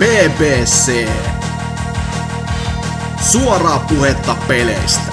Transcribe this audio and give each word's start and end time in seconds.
BBC. 0.00 1.08
Suoraa 3.30 3.84
puhetta 3.88 4.36
peleistä. 4.48 5.12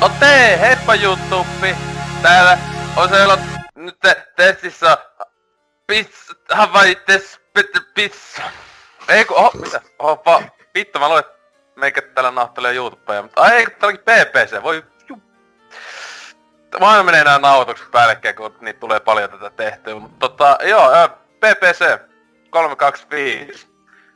Ote, 0.00 0.58
heippa 0.60 0.94
YouTube! 0.94 1.76
Täällä 2.22 2.58
on 2.96 3.08
siellä 3.08 3.38
nyt 3.74 3.96
te- 4.02 4.26
testissä 4.36 4.98
piss, 5.86 6.32
havaites, 6.52 7.40
pit, 7.54 7.66
piss. 7.94 8.40
Ei 9.08 9.24
ku, 9.24 9.34
oh, 9.34 9.54
mitä? 9.54 9.80
Oh, 9.98 10.22
va, 10.26 10.42
vittu, 10.74 10.98
mä 10.98 11.18
että 11.18 11.32
meikä 11.76 12.02
täällä 12.02 12.30
nahtelee 12.30 12.74
YouTubea, 12.74 13.22
mutta 13.22 13.42
ai 13.42 13.52
ei, 13.52 13.66
täällä 13.66 13.86
onkin 13.86 14.00
PPC, 14.04 14.62
voi 14.62 14.84
aina 16.80 17.02
menee 17.02 17.24
nää 17.24 17.38
nauhoitukset 17.38 17.90
päällekkäin, 17.90 18.36
kun 18.36 18.54
niitä 18.60 18.80
tulee 18.80 19.00
paljon 19.00 19.30
tätä 19.30 19.50
tehtyä, 19.50 19.94
mutta 19.94 20.28
tota, 20.28 20.58
joo, 20.64 20.90
ää, 20.92 21.08
PPC 21.08 22.00
325. 22.50 23.66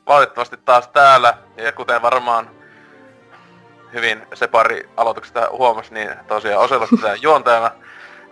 Valitettavasti 0.06 0.56
taas 0.56 0.88
täällä, 0.88 1.34
ja 1.56 1.72
kuten 1.72 2.02
varmaan 2.02 2.50
hyvin 3.92 4.22
Separi 4.34 4.88
aloituksesta 4.96 5.48
huomasi, 5.50 5.94
niin 5.94 6.10
tosiaan 6.28 6.68
tää 7.00 7.14
juontajana. 7.22 7.70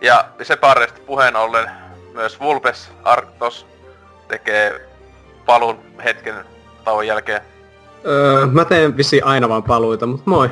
Ja 0.01 0.25
Separista 0.41 0.99
puheen 1.05 1.35
ollen 1.35 1.71
myös 2.13 2.39
Vulpes 2.39 2.91
Arctos 3.03 3.67
tekee 4.27 4.89
palun 5.45 5.79
hetken 6.03 6.35
tauon 6.83 7.07
jälkeen. 7.07 7.41
Öö, 8.05 8.45
mä 8.45 8.65
teen 8.65 8.97
vissiin 8.97 9.25
aina 9.25 9.49
vaan 9.49 9.63
paluita, 9.63 10.05
mutta 10.05 10.29
moi. 10.29 10.49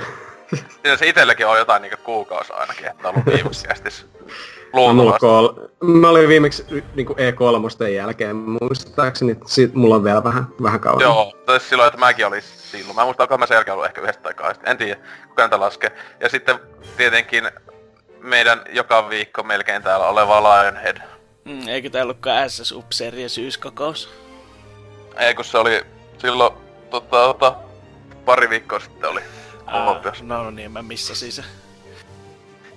Siinä 0.56 0.98
se 0.98 1.08
itelläkin 1.08 1.48
on 1.48 1.58
jotain 1.58 1.82
niinku 1.82 1.98
kuukausi 2.04 2.54
ainakin, 2.54 2.86
että 2.88 3.08
on 3.10 3.14
ollut 3.16 3.34
viimeksi 3.34 3.68
jästis 3.70 4.06
Mulla 4.74 4.94
luultavasti. 4.94 5.20
kol- 5.26 5.68
mä 6.00 6.10
olin 6.10 6.30
viimeksi 6.30 6.66
niinku 6.96 7.14
E3 7.14 7.88
jälkeen, 7.88 8.36
muistaakseni 8.36 9.38
sit 9.46 9.74
mulla 9.74 9.96
on 9.96 10.04
vielä 10.04 10.24
vähän, 10.24 10.48
vähän 10.64 10.80
kauan. 10.80 11.02
Joo, 11.02 11.34
tai 11.46 11.60
silloin, 11.60 11.88
että 11.88 12.00
mäkin 12.00 12.26
olin 12.28 12.42
silloin. 12.42 12.96
Mä 12.96 13.04
muistan, 13.06 13.24
onko 13.24 13.38
mä 13.38 13.46
sen 13.46 13.56
jälkeen 13.56 13.74
ollut 13.74 13.86
ehkä 13.86 14.02
yhdestä 14.02 14.24
tai 14.24 14.34
kahdesta. 14.34 14.70
En 14.72 14.78
tiedä, 14.78 15.00
kuka 15.28 15.44
niitä 15.44 15.60
laskee. 15.60 15.92
Ja 16.20 16.30
sitten 16.30 16.60
tietenkin 16.98 17.52
meidän 18.22 18.62
joka 18.74 19.10
viikko 19.10 19.44
melkein 19.44 19.84
täällä 19.84 20.08
oleva 20.08 20.44
Lionhead. 20.44 20.98
Mm, 21.46 21.68
eikö 21.68 21.90
tää 21.90 22.04
ollutkaan 22.04 22.50
SS 22.50 22.72
Upseerien 22.72 23.30
syyskokous? 23.30 24.10
Ei 25.18 25.36
kun 25.36 25.46
se 25.46 25.58
oli 25.58 25.82
silloin 26.18 26.54
tota, 26.90 27.10
tota, 27.10 27.56
pari 28.26 28.50
viikkoa 28.50 28.80
sitten 28.80 29.10
oli 29.10 29.22
Olympias. 29.74 30.24
no, 30.24 30.44
no 30.44 30.52
niin, 30.52 30.72
mä 30.72 30.82
missasin 30.82 31.32
se. 31.32 31.44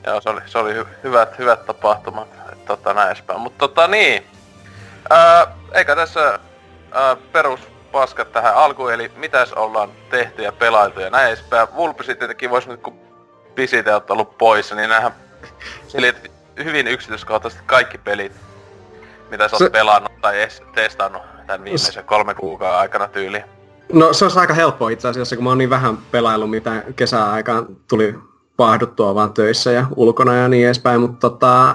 Joo, 0.07 0.21
se 0.21 0.31
oli, 0.31 0.41
se 0.47 0.59
oli 0.59 0.73
hy- 0.83 0.87
hyvät, 1.05 1.39
hyvät 1.39 1.67
tapahtumat, 1.67 2.29
tota 2.67 2.95
näin 2.95 3.07
edespäin. 3.09 3.41
Mutta 3.41 3.59
tota 3.59 3.89
niin, 3.89 4.27
ää, 5.11 5.47
eikä 5.73 5.97
tässä 5.97 6.39
ää, 6.93 7.17
perus 7.33 7.61
paskat 7.93 8.33
tähän 8.33 8.55
alkuun, 8.55 8.93
eli 8.93 9.13
mitäs 9.17 9.53
ollaan 9.53 9.91
tehty 10.11 10.43
ja 10.43 10.53
pelailtu 10.53 11.01
ja 11.01 11.11
näin 11.11 11.29
edespäin. 11.29 11.69
Vulpisi 11.75 12.15
tietenkin 12.15 12.51
vois 12.51 12.67
nyt 12.67 12.81
kun 12.81 13.01
pisite 13.55 13.95
on 13.95 14.03
ollut 14.09 14.39
poissa, 14.39 14.75
niin 14.75 14.89
näähän 14.91 15.15
selit 15.89 16.33
hyvin 16.65 16.87
yksityiskohtaisesti 16.87 17.65
kaikki 17.67 17.99
pelit, 17.99 18.33
mitä 19.31 19.49
sä 19.49 19.57
oot 19.57 19.59
Se- 19.59 19.71
pelannut 19.71 20.21
tai 20.21 20.41
edes 20.43 20.63
testannut 20.75 21.23
tämän 21.47 21.65
viimeisen 21.65 22.05
kolme 22.05 22.35
kuukauden 22.35 22.79
aikana 22.81 23.09
tyyliin. 23.09 23.45
No 23.93 24.13
se 24.13 24.25
olisi 24.25 24.39
aika 24.39 24.55
helppoa 24.55 24.91
itse 24.91 25.09
asiassa, 25.09 25.37
kun 25.37 25.45
mä 25.45 25.51
oon 25.51 25.59
niin 25.59 25.71
vähän 25.71 25.99
pelaillut, 26.11 26.51
mitä 26.51 26.85
kesäaikaan 26.97 27.67
tuli 27.89 28.15
paahduttua 28.57 29.15
vaan 29.15 29.33
töissä 29.33 29.73
ja 29.73 29.87
ulkona 29.97 30.35
ja 30.35 30.49
niin 30.49 30.67
edespäin, 30.67 31.01
mutta 31.01 31.31
tota, 31.31 31.75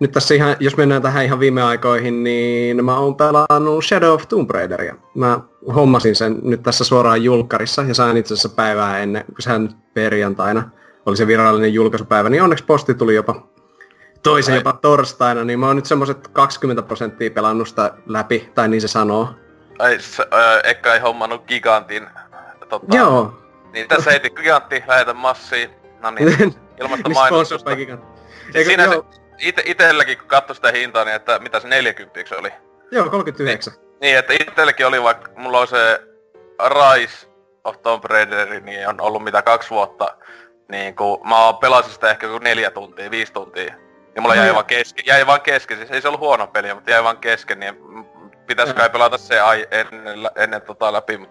nyt 0.00 0.12
tässä 0.12 0.34
ihan, 0.34 0.56
jos 0.60 0.76
mennään 0.76 1.02
tähän 1.02 1.24
ihan 1.24 1.40
viime 1.40 1.62
aikoihin, 1.62 2.24
niin 2.24 2.84
mä 2.84 2.98
oon 2.98 3.16
pelannut 3.16 3.84
Shadow 3.84 4.14
of 4.14 4.28
Tomb 4.28 4.50
Raideria. 4.50 4.94
Mä 5.14 5.40
hommasin 5.74 6.16
sen 6.16 6.38
nyt 6.42 6.62
tässä 6.62 6.84
suoraan 6.84 7.22
julkkarissa 7.22 7.82
ja 7.82 7.94
sain 7.94 8.16
itse 8.16 8.34
asiassa 8.34 8.48
päivää 8.48 8.98
ennen, 8.98 9.24
kun 9.24 9.42
sehän 9.42 9.62
nyt 9.62 9.76
perjantaina 9.94 10.70
oli 11.06 11.16
se 11.16 11.26
virallinen 11.26 11.74
julkaisupäivä, 11.74 12.28
niin 12.28 12.42
onneksi 12.42 12.64
posti 12.64 12.94
tuli 12.94 13.14
jopa 13.14 13.46
toisen 14.22 14.54
jopa 14.54 14.72
torstaina, 14.72 15.44
niin 15.44 15.58
mä 15.58 15.66
oon 15.66 15.76
nyt 15.76 15.86
semmoset 15.86 16.28
20 16.28 16.82
prosenttia 16.82 17.30
pelannut 17.30 17.68
sitä 17.68 17.94
läpi, 18.06 18.50
tai 18.54 18.68
niin 18.68 18.80
se 18.80 18.88
sanoo. 18.88 19.28
Ai, 19.78 19.98
s- 20.00 20.20
ää, 20.30 20.60
Ekka 20.64 20.94
ei 20.94 21.00
hommannut 21.00 21.44
gigantin. 21.46 22.08
Tota, 22.68 22.96
Joo, 22.96 23.34
Niin 23.72 23.88
tässä 23.88 24.10
heti 24.10 24.30
gigantti, 24.30 24.82
lähetä 24.86 25.14
massiin. 25.14 25.70
No 26.00 26.10
niin, 26.10 26.54
ilmasta 26.80 27.08
mainostusta. 27.08 27.76
Gigant? 27.76 28.04
Eikö, 28.54 28.68
Siinä 28.68 28.84
joo, 28.84 29.06
se, 29.10 29.20
ite, 29.38 29.62
itelläkin 29.64 30.18
kun 30.18 30.26
katsoi 30.28 30.56
sitä 30.56 30.72
hintaa, 30.72 31.04
niin 31.04 31.14
että 31.14 31.38
mitä 31.38 31.60
se 31.60 31.68
40 31.68 32.20
se 32.28 32.36
oli. 32.36 32.52
joo, 32.90 33.10
39. 33.10 33.72
Niin, 34.00 34.18
että 34.18 34.32
itelläkin 34.40 34.86
oli 34.86 35.02
vaikka, 35.02 35.30
mulla 35.36 35.60
on 35.60 35.68
se 35.68 36.00
Rise 36.68 37.26
of 37.64 37.82
Tomb 37.82 38.04
Raider, 38.04 38.60
niin 38.60 38.88
on 38.88 39.00
ollut 39.00 39.24
mitä 39.24 39.42
kaksi 39.42 39.70
vuotta. 39.70 40.16
Niin 40.68 40.96
kun 40.96 41.28
mä 41.28 41.44
oon 41.44 41.56
pelasin 41.56 41.92
sitä 41.92 42.10
ehkä 42.10 42.26
joku 42.26 42.38
neljä 42.38 42.70
tuntia, 42.70 43.10
viisi 43.10 43.32
tuntia. 43.32 43.74
Ja 44.16 44.22
mulla 44.22 44.34
jäi 44.34 44.48
Ai. 44.48 44.54
vaan 44.54 44.64
kesken, 44.64 45.04
jäi 45.06 45.26
vaan 45.26 45.40
kesken, 45.40 45.76
siis 45.76 45.90
ei 45.90 46.00
se 46.02 46.08
ollut 46.08 46.20
huono 46.20 46.46
peli, 46.46 46.74
mutta 46.74 46.90
jäi 46.90 47.04
vaan 47.04 47.18
kesken, 47.18 47.60
niin 47.60 47.76
pitäis 48.46 48.74
kai 48.74 48.90
pelata 48.90 49.18
se 49.18 49.40
ai 49.40 49.66
ennen, 49.70 50.18
ennen 50.36 50.62
tota 50.62 50.92
läpi, 50.92 51.16
mut 51.16 51.28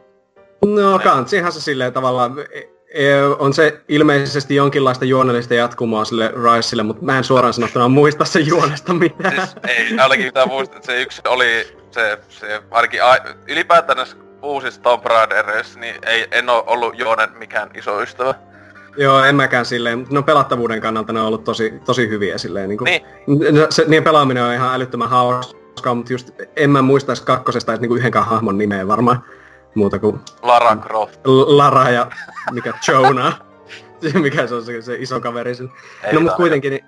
No 0.66 1.00
kansihan 1.00 1.51
se 1.51 1.62
silleen 1.62 1.94
tavallaan, 1.94 2.35
e- 2.51 2.59
e- 2.94 3.24
on 3.40 3.53
se 3.53 3.81
ilmeisesti 3.88 4.56
jonkinlaista 4.56 5.06
juonellista 5.06 5.53
jatkumoa 5.53 6.06
sille 6.06 6.28
Riceille, 6.28 6.84
mutta 6.84 7.06
mä 7.06 7.18
en 7.18 7.23
suoraan 7.23 7.53
sanottuna 7.53 7.88
muista 7.88 8.25
sen 8.25 8.47
juonesta 8.47 8.94
mitään. 8.94 9.35
Siis 9.35 9.56
ei 9.68 10.00
ainakin 10.00 10.25
pitää 10.25 10.46
muistaa, 10.46 10.78
että 10.78 10.85
se 10.91 11.02
yksi 11.02 11.22
oli 11.28 11.78
se, 11.91 12.19
se 12.29 12.62
ainakin 12.72 13.03
a, 13.03 13.16
ylipäätään 13.47 13.97
näissä 13.97 14.18
uusissa 14.41 14.81
Tomb 14.81 15.06
Raiderissa, 15.06 15.79
niin 15.79 15.96
ei, 16.06 16.28
en 16.31 16.50
oo 16.50 16.63
ollut 16.68 17.00
Joonen 17.00 17.29
mikään 17.38 17.69
iso 17.75 18.02
ystävä. 18.02 18.35
Joo, 18.97 19.23
en 19.23 19.35
mäkään 19.35 19.66
silleen, 19.66 20.00
mutta 20.00 20.16
no 20.16 20.23
pelattavuuden 20.23 20.81
kannalta 20.81 21.13
ne 21.13 21.19
on 21.19 21.28
ollut 21.28 21.44
tosi, 21.44 21.73
tosi 21.85 22.09
hyviä 22.09 22.38
silleen. 22.38 22.69
Niin 22.69 22.78
kuin, 22.78 22.85
Niin. 22.85 23.56
Se, 23.69 23.84
niiden 23.88 24.03
pelaaminen 24.03 24.44
on 24.44 24.53
ihan 24.53 24.75
älyttömän 24.75 25.09
hauskaa, 25.73 25.95
mutta 25.95 26.13
just 26.13 26.31
en 26.56 26.69
mä 26.69 26.81
muistaisi 26.81 27.23
kakkosesta 27.23 27.72
edes 27.72 27.81
niinku 27.81 27.95
yhdenkään 27.95 28.25
hahmon 28.25 28.57
nimeä 28.57 28.88
varmaan. 28.88 29.23
Muuta 29.75 30.00
kuin 30.00 30.19
Lara 30.41 30.75
Croft. 30.75 31.19
L- 31.25 31.57
Lara 31.57 31.89
ja 31.89 32.07
mikä 32.51 32.73
Jonah. 32.88 33.41
mikä 34.22 34.47
se 34.47 34.56
on 34.56 34.63
se, 34.63 34.81
se 34.81 34.95
iso 34.95 35.19
kaveri 35.19 35.56
sen. 35.56 35.72
Ei 36.03 36.13
no 36.13 36.19
mutta 36.19 36.38
kuitenkin, 36.38 36.72
niin, 36.72 36.85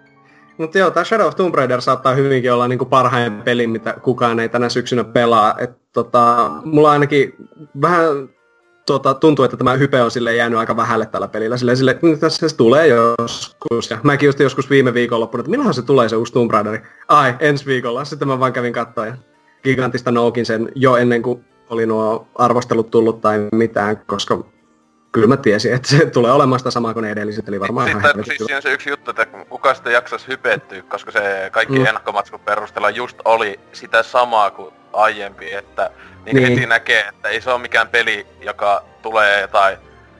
mutta 0.57 0.77
joo, 0.77 0.91
tämä 0.91 1.03
Shadow 1.03 1.27
of 1.27 1.35
Tomb 1.35 1.55
Raider 1.55 1.81
saattaa 1.81 2.13
hyvinkin 2.13 2.53
olla 2.53 2.67
niinku 2.67 2.85
parhain 2.85 3.41
peli, 3.41 3.67
mitä 3.67 3.93
kukaan 4.01 4.39
ei 4.39 4.49
tänä 4.49 4.69
syksynä 4.69 5.03
pelaa. 5.03 5.55
Et, 5.57 5.71
tota, 5.93 6.51
mulla 6.63 6.91
ainakin 6.91 7.35
vähän 7.81 8.29
tota, 8.85 9.13
tuntuu, 9.13 9.45
että 9.45 9.57
tämä 9.57 9.73
hype 9.73 10.01
on 10.01 10.11
sille 10.11 10.35
jäänyt 10.35 10.59
aika 10.59 10.77
vähälle 10.77 11.05
tällä 11.05 11.27
pelillä. 11.27 11.57
Sille, 11.57 11.75
sille 11.75 11.99
tässä 12.19 12.49
se 12.49 12.55
tulee 12.55 12.87
joskus. 12.87 13.89
Ja 13.89 13.97
mäkin 14.03 14.27
just 14.27 14.39
joskus 14.39 14.69
viime 14.69 14.93
viikonloppuna, 14.93 15.41
että 15.41 15.51
milloin 15.51 15.73
se 15.73 15.81
tulee 15.81 16.09
se 16.09 16.15
uusi 16.15 16.33
Tomb 16.33 16.51
Raider. 16.51 16.79
Ai, 17.07 17.35
ensi 17.39 17.65
viikolla. 17.65 18.05
Sitten 18.05 18.27
mä 18.27 18.39
vaan 18.39 18.53
kävin 18.53 18.73
katsoa 18.73 19.05
ja 19.05 19.17
gigantista 19.63 20.11
noukin 20.11 20.45
sen 20.45 20.71
jo 20.75 20.95
ennen 20.95 21.21
kuin 21.21 21.45
oli 21.69 21.85
nuo 21.85 22.27
arvostelut 22.35 22.91
tullut 22.91 23.21
tai 23.21 23.47
mitään, 23.51 23.97
koska 24.07 24.45
kyllä 25.15 25.27
mä 25.27 25.37
tiesin, 25.37 25.73
että 25.73 25.87
se 25.87 26.05
tulee 26.05 26.31
olemaan 26.31 26.59
sitä 26.59 26.71
samaa 26.71 26.93
kuin 26.93 27.05
edelliset, 27.05 27.47
eli 27.47 27.59
varmaan 27.59 27.87
ihan 27.87 28.01
Sitten 28.01 28.15
helvetin 28.15 28.37
siis 28.37 28.45
siinä 28.45 28.55
on 28.57 28.61
se 28.61 28.71
yksi 28.73 28.89
juttu, 28.89 29.11
että 29.11 29.25
kuka 29.25 29.73
sitä 29.73 29.91
jaksaisi 29.91 30.27
hypettyä, 30.27 30.81
koska 30.81 31.11
se 31.11 31.49
kaikki 31.51 31.79
Mm. 31.79 31.85
ennakkomatskun 31.85 32.39
perusteella 32.39 32.89
just 32.89 33.17
oli 33.25 33.59
sitä 33.73 34.03
samaa 34.03 34.51
kuin 34.51 34.73
aiempi, 34.93 35.53
että 35.53 35.89
niin 36.25 36.35
Niin. 36.35 36.49
heti 36.49 36.65
näkee, 36.65 37.05
että 37.09 37.29
ei 37.29 37.41
se 37.41 37.51
ole 37.51 37.61
mikään 37.61 37.87
peli, 37.87 38.27
joka 38.41 38.83
tulee 39.01 39.41
jotain 39.41 39.77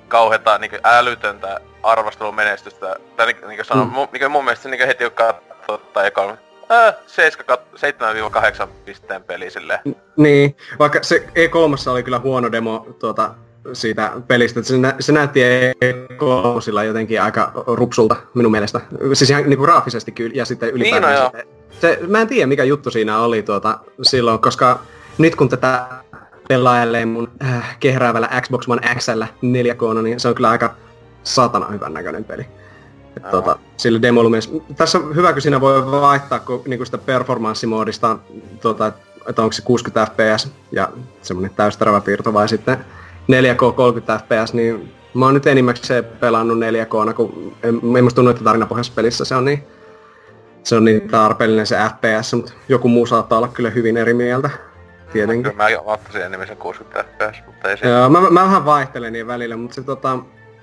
kauheata 0.08 0.58
niin 0.58 0.72
älytöntä 0.84 1.60
arvostelun 1.84 2.36
menestystä. 2.36 2.96
Tai 3.18 3.26
niin, 3.26 3.48
niin 3.48 3.66
sanon, 3.66 3.88
Mm. 3.88 4.08
mikä 4.12 4.30
mun 4.30 4.44
mielestä 4.44 4.70
niin 4.70 4.88
heti 4.88 5.04
kun 5.04 5.12
katsoo 5.14 5.78
tai 5.78 6.08
ekan, 6.08 6.38
äh, 6.72 6.94
7-8 7.06 8.68
pisteen 8.86 9.24
peli 9.24 9.50
silleen. 9.52 9.80
Niin, 10.18 10.58
vaikka 10.80 11.00
se 11.04 11.28
E3 11.36 11.92
oli 11.92 12.04
kyllä 12.04 12.20
huono 12.20 12.52
demo 12.52 12.88
tuota, 13.00 13.34
siitä 13.74 14.12
pelistä, 14.28 14.64
se, 14.64 14.78
nä- 14.78 14.96
se 15.00 15.12
näytti 15.12 15.40
E3 15.40 16.84
jotenkin 16.84 17.22
aika 17.22 17.52
rupsulta 17.68 18.16
minun 18.34 18.52
mielestä. 18.52 18.82
Siis 19.14 19.30
ihan 19.30 19.44
niin 19.44 19.58
kuin 19.58 19.66
graafisesti 19.66 20.12
kyllä, 20.12 20.36
ja 20.36 20.46
sitten 20.46 20.70
ylipäätään 20.70 21.14
Niin, 21.14 21.22
no 21.22 21.40
joo. 21.40 21.46
se, 21.70 22.00
se, 22.00 22.08
mä 22.08 22.22
en 22.22 22.28
tiedä 22.28 22.48
mikä 22.48 22.64
juttu 22.64 22.92
siinä 22.92 23.20
oli 23.20 23.44
tuota, 23.44 23.80
silloin, 24.02 24.40
koska 24.40 24.80
nyt 25.18 25.36
kun 25.36 25.50
tätä 25.50 25.86
pelailee 26.48 27.06
mun 27.06 27.32
äh, 27.44 27.78
kehräävällä 27.80 28.30
Xbox 28.42 28.68
One 28.68 28.96
XL 28.96 29.24
4K, 29.24 30.02
niin 30.04 30.20
se 30.20 30.28
on 30.28 30.36
kyllä 30.36 30.50
aika 30.50 30.76
satana 31.24 31.68
hyvän 31.68 31.94
näköinen 31.94 32.24
peli. 32.24 32.46
Et, 33.18 33.24
Joo. 33.24 33.32
tota, 33.32 33.60
sillä 33.78 34.02
demolla 34.02 34.30
myös. 34.30 34.52
Tässä 34.76 34.98
on 34.98 35.16
hyvä, 35.16 35.34
kun 35.34 35.42
siinä 35.42 35.62
voi 35.62 35.92
vaihtaa 35.92 36.40
kun, 36.40 36.62
niin 36.68 36.86
sitä 36.86 36.98
performanssimoodista, 36.98 38.18
tota, 38.62 38.92
että 39.28 39.42
onko 39.42 39.52
se 39.54 39.62
60 39.62 40.12
fps 40.12 40.52
ja 40.72 40.90
semmoinen 41.22 41.52
täysterävä 41.56 42.02
piirto 42.02 42.34
vai 42.34 42.50
sitten 42.50 42.86
4K 43.32 43.74
30 43.74 44.18
fps, 44.18 44.54
niin 44.54 44.96
Mä 45.16 45.26
oon 45.26 45.34
nyt 45.34 45.48
enimmäkseen 45.48 46.06
pelannut 46.06 46.60
4 46.60 46.86
k 46.86 46.90
kun 47.16 47.58
en, 47.64 47.82
en 47.98 48.04
musta 48.04 48.16
tunnu, 48.16 48.32
että 48.32 48.44
tarinapohjaisessa 48.44 48.96
pelissä 48.96 49.26
se 49.26 49.36
on 49.36 49.46
niin, 49.46 49.64
se 50.64 50.76
on 50.76 50.86
niin 50.86 51.10
tarpeellinen 51.10 51.68
se 51.68 51.76
FPS, 51.76 52.34
mutta 52.34 52.54
joku 52.70 52.88
muu 52.88 53.06
saattaa 53.06 53.38
olla 53.38 53.48
kyllä 53.48 53.70
hyvin 53.70 53.98
eri 53.98 54.14
mieltä. 54.14 54.50
Tietenkin. 55.14 55.52
Kyllä 55.52 55.64
mä 55.64 55.80
ottaisin 55.86 56.22
enemmän 56.22 56.48
sen 56.48 56.58
60 56.58 57.04
fps, 57.04 57.44
mutta 57.46 57.70
ei 57.70 57.78
se... 57.78 57.90
Joo, 57.90 58.10
mä, 58.10 58.30
mä 58.30 58.44
vähän 58.44 58.66
vaihtelen 58.66 59.14
niin 59.14 59.28
välillä, 59.28 59.58
mutta 59.58 59.76
se, 59.76 59.84
tota, 59.84 60.20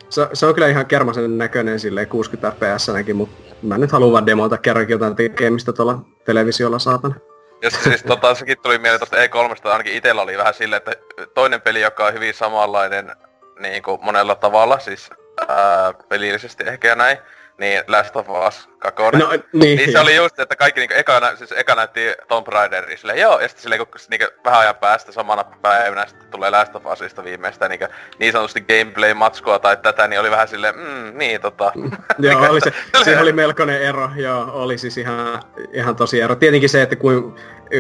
se, 0.08 0.29
se, 0.32 0.47
on 0.47 0.55
kyllä 0.55 0.69
ihan 0.69 0.87
kermasen 0.87 1.38
näköinen 1.38 1.81
silleen 1.81 2.08
60 2.08 2.53
fps 2.53 2.88
näkin, 2.88 3.17
mutta 3.17 3.55
mä 3.62 3.79
nyt 3.79 3.93
haluan 3.93 4.12
vaan 4.12 4.26
demota 4.26 4.58
kerrankin 4.58 4.94
jotain 4.94 5.17
tekemistä 5.17 5.73
tuolla 5.73 5.99
televisiolla 6.25 6.79
saatana. 6.79 7.15
Ja 7.62 7.70
siis 7.70 8.03
tota, 8.03 8.35
sekin 8.35 8.59
tuli 8.62 8.79
mieleen 8.79 9.00
tosta 9.00 9.17
E3, 9.17 9.70
ainakin 9.70 9.94
itellä 9.94 10.23
oli 10.23 10.38
vähän 10.38 10.55
silleen, 10.55 10.82
että 10.87 10.93
toinen 11.35 11.61
peli, 11.61 11.81
joka 11.81 12.06
on 12.06 12.14
hyvin 12.14 12.35
samanlainen 12.35 13.17
niin 13.59 13.82
kuin 13.82 14.05
monella 14.05 14.35
tavalla, 14.35 14.79
siis 14.79 15.11
ää, 15.49 15.94
pelillisesti 16.09 16.64
ehkä 16.67 16.88
ja 16.88 16.94
näin, 16.94 17.19
niin 17.58 17.82
Last 17.88 18.16
of 18.16 18.26
Us 18.49 18.69
2. 18.78 19.02
No, 19.02 19.31
niin, 19.52 19.76
Niin 19.76 19.93
se 19.93 20.00
oli 20.00 20.16
just, 20.16 20.38
että 20.40 20.56
kaikki 20.56 20.81
niinku 20.81 20.94
eka, 20.96 21.20
nä- 21.20 21.37
siis 21.37 21.52
eka 21.52 21.75
näytti 21.75 22.00
Tomb 22.28 22.49
Raideria 22.49 22.96
silleen, 22.96 23.19
joo, 23.20 23.40
ja 23.40 23.49
sitten 23.49 23.62
silleen 23.62 23.78
kun 23.78 23.88
niinku 24.10 24.26
vähän 24.44 24.60
ajan 24.60 24.75
päästä 24.76 25.12
samana 25.12 25.44
päivänä 25.44 26.06
sitten 26.06 26.28
tulee 26.31 26.50
Last 26.50 26.76
of 26.76 26.87
Usista 26.87 27.25
viimeistä 27.25 27.69
niinku, 27.69 27.87
niin 28.19 28.32
sanotusti 28.32 28.60
gameplay-matskua 28.60 29.58
tai 29.58 29.76
tätä, 29.76 30.08
niin 30.08 30.20
oli 30.20 30.31
vähän 30.31 30.49
silleen, 30.49 30.75
mm, 30.76 31.19
niin 31.19 31.40
tota. 31.40 31.72
Joo, 32.19 32.50
oli 32.50 32.60
se, 32.60 32.72
se 33.04 33.19
oli 33.19 33.32
melkoinen 33.32 33.82
ero, 33.82 34.10
joo, 34.16 34.50
oli 34.52 34.78
siis 34.78 34.98
ihan, 34.98 35.43
ihan 35.72 35.96
tosi 35.96 36.20
ero. 36.20 36.34
Tietenkin 36.34 36.69
se, 36.69 36.82
että 36.82 36.96
kuin, 36.96 37.34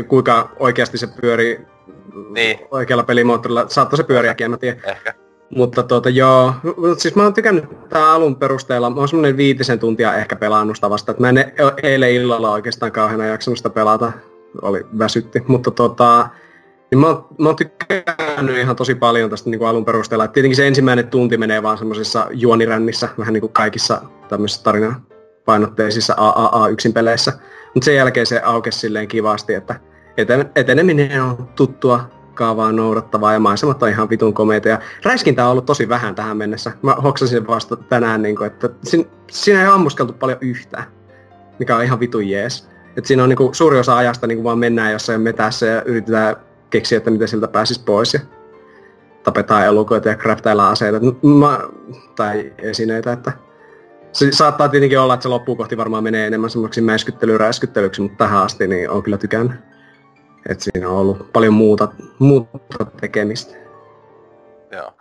kuinka 0.08 0.48
oikeasti 0.58 0.98
se 0.98 1.06
pyörii 1.20 1.60
Niin. 2.30 2.58
oikealla 2.70 3.04
pelimoottorilla, 3.04 3.64
saattoi 3.68 3.96
se 3.96 4.04
pyöriäkin, 4.04 4.44
en 4.44 4.50
mä 4.50 4.56
tiedä. 4.56 4.80
Ehkä. 4.84 5.14
Mutta 5.56 5.82
tuota 5.82 6.08
joo, 6.08 6.54
siis 6.98 7.14
mä 7.14 7.22
oon 7.22 7.34
tykännyt 7.34 7.88
tää 7.88 8.12
alun 8.12 8.36
perusteella, 8.36 8.90
mä 8.90 8.96
oon 8.96 9.08
semmonen 9.08 9.36
viitisen 9.36 9.78
tuntia 9.78 10.14
ehkä 10.14 10.36
pelannut 10.36 10.76
sitä 10.76 10.90
vasta, 10.90 11.12
että 11.12 11.20
mä 11.20 11.28
en 11.28 11.38
e- 11.38 11.54
eilen 11.82 12.12
illalla 12.12 12.50
oikeastaan 12.50 12.92
kauheena 12.92 13.26
jaksanut 13.26 13.58
sitä 13.58 13.70
pelata, 13.70 14.12
oli 14.62 14.86
väsytti, 14.98 15.42
mutta 15.46 15.70
tota, 15.70 16.28
niin 16.90 16.98
mä 16.98 17.06
oon, 17.06 17.26
mä 17.38 17.48
oon 17.48 17.56
tykännyt 17.56 18.58
ihan 18.58 18.76
tosi 18.76 18.94
paljon 18.94 19.30
tästä 19.30 19.50
niin 19.50 19.58
kuin 19.58 19.68
alun 19.68 19.84
perusteella. 19.84 20.24
Et 20.24 20.32
tietenkin 20.32 20.56
se 20.56 20.66
ensimmäinen 20.66 21.08
tunti 21.08 21.36
menee 21.36 21.62
vaan 21.62 21.78
semmoisessa 21.78 22.26
juonirännissä, 22.30 23.08
vähän 23.18 23.32
niin 23.32 23.40
kuin 23.40 23.52
kaikissa 23.52 24.02
tämmöisissä 24.28 24.64
tarinapainotteisissa 24.64 26.14
AAA 26.16 26.68
yksin 26.68 26.92
peleissä. 26.92 27.32
Mutta 27.74 27.84
sen 27.84 27.96
jälkeen 27.96 28.26
se 28.26 28.40
aukesi 28.44 28.78
silleen 28.78 29.08
kivasti, 29.08 29.54
että 29.54 29.80
eten- 30.16 30.50
eteneminen 30.56 31.22
on 31.22 31.48
tuttua 31.56 32.21
kaavaa 32.42 32.72
noudattavaa 32.72 33.32
ja 33.32 33.40
maisemat 33.40 33.82
on 33.82 33.88
ihan 33.88 34.10
vitun 34.10 34.34
komeita. 34.34 34.68
Ja 34.68 34.78
räiskintä 35.04 35.44
on 35.44 35.50
ollut 35.50 35.66
tosi 35.66 35.88
vähän 35.88 36.14
tähän 36.14 36.36
mennessä. 36.36 36.72
Mä 36.82 36.94
hoksasin 36.94 37.46
vasta 37.46 37.76
tänään, 37.76 38.22
niin 38.22 38.36
kuin, 38.36 38.46
että 38.46 38.70
sin, 38.84 39.10
siinä 39.30 39.60
ei 39.60 39.66
ammuskeltu 39.66 40.12
paljon 40.12 40.38
yhtään, 40.40 40.84
mikä 41.58 41.76
on 41.76 41.84
ihan 41.84 42.00
vitun 42.00 42.28
jees. 42.28 42.68
Et 42.96 43.06
siinä 43.06 43.22
on 43.22 43.28
niin 43.28 43.36
kuin, 43.36 43.54
suuri 43.54 43.78
osa 43.78 43.96
ajasta 43.96 44.26
niin 44.26 44.36
kuin 44.36 44.44
vaan 44.44 44.58
mennään 44.58 44.92
jossain 44.92 45.20
metässä 45.20 45.66
ja 45.66 45.82
yritetään 45.82 46.36
keksiä, 46.70 46.98
että 46.98 47.10
miten 47.10 47.28
siltä 47.28 47.48
pääsis 47.48 47.78
pois. 47.78 48.14
Ja 48.14 48.20
tapetaan 49.22 49.66
elukoita 49.66 50.08
ja 50.08 50.14
craftaillaan 50.14 50.72
aseita 50.72 51.00
mä, 51.22 51.60
tai 52.16 52.52
esineitä. 52.58 53.12
Että 53.12 53.32
se 54.12 54.32
saattaa 54.32 54.68
tietenkin 54.68 55.00
olla, 55.00 55.14
että 55.14 55.22
se 55.22 55.28
loppuun 55.28 55.58
kohti 55.58 55.76
varmaan 55.76 56.04
menee 56.04 56.26
enemmän 56.26 56.50
semmoiksi 56.50 56.80
mäiskyttely 56.80 57.38
räiskyttelyksi, 57.38 58.00
mutta 58.00 58.24
tähän 58.24 58.42
asti 58.42 58.66
niin 58.66 58.90
on 58.90 59.02
kyllä 59.02 59.18
tykännyt. 59.18 59.71
Et 60.48 60.60
siinä 60.60 60.88
on 60.88 60.96
ollut 60.96 61.32
paljon 61.32 61.54
muuta, 61.54 61.88
muuta 62.18 62.84
tekemistä. 63.00 63.54
Joo. 64.72 64.92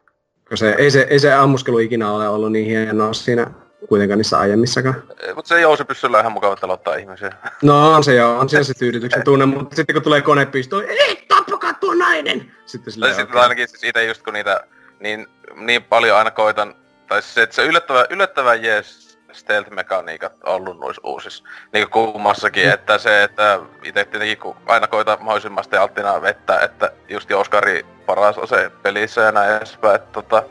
Koska 0.49 0.55
se, 0.55 0.75
ei, 0.77 0.91
se, 0.91 1.07
ei 1.09 1.19
se 1.19 1.33
ammuskelu 1.33 1.79
ikinä 1.79 2.11
ole 2.11 2.29
ollut 2.29 2.51
niin 2.51 2.65
hienoa 2.65 3.13
siinä 3.13 3.51
kuitenkaan 3.89 4.17
niissä 4.17 4.39
aiemmissakaan. 4.39 5.03
Mutta 5.35 5.49
se 5.49 5.61
jousipyssyllä 5.61 6.17
on 6.17 6.21
ihan 6.21 6.31
mukava 6.31 6.55
telottaa 6.55 6.95
ihmisiä. 6.95 7.31
No 7.61 7.93
on 7.93 8.03
se 8.03 8.15
joo, 8.15 8.39
on 8.39 8.49
siinä 8.49 8.63
se 8.63 8.73
tyydytyksen 8.73 9.23
tunne, 9.23 9.45
mutta 9.45 9.75
sitten 9.75 9.93
kun 9.93 10.03
tulee 10.03 10.21
konepisto, 10.21 10.81
ei 10.81 11.25
tappakaa 11.27 11.73
tuo 11.73 11.93
nainen! 11.93 12.51
Sitten 12.65 12.93
sillä 12.93 13.13
sitten 13.13 13.41
ainakin 13.41 13.67
siis 13.67 13.83
itse 13.83 14.05
just 14.05 14.23
kun 14.23 14.33
niitä 14.33 14.61
niin, 14.99 15.27
niin 15.55 15.83
paljon 15.83 16.17
aina 16.17 16.31
koitan, 16.31 16.75
tai 17.07 17.21
siis 17.21 17.33
se, 17.33 17.41
että 17.41 17.55
se 17.55 17.65
yllättävän, 17.65 18.05
yllättävän 18.09 18.63
jees 18.63 19.00
stealth-mekaniikat 19.33 20.33
on 20.43 20.53
ollut 20.55 20.79
noissa 20.79 21.01
uusissa. 21.05 21.43
Niin 21.73 21.89
kuin 21.89 22.11
kummassakin, 22.13 22.65
Mm. 22.67 22.73
että 22.73 22.97
se, 22.97 23.23
että 23.23 23.59
itse 23.83 24.05
tietenkin 24.05 24.37
kun 24.37 24.55
aina 24.67 24.87
koitan 24.87 25.17
mahdollisimman 25.21 25.63
stealthina 25.63 26.21
vettä, 26.21 26.59
että 26.59 26.91
just 27.09 27.31
Oskari 27.31 27.85
paras 28.05 28.37
ase 28.37 28.71
pelissä 28.83 29.21
ja 29.21 29.31
näin 29.31 29.55
edespäin, 29.57 29.95
että 29.95 30.11
tota, 30.11 30.43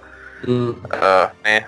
Mm. 0.47 0.75
öö, 1.03 1.27
niin. 1.45 1.65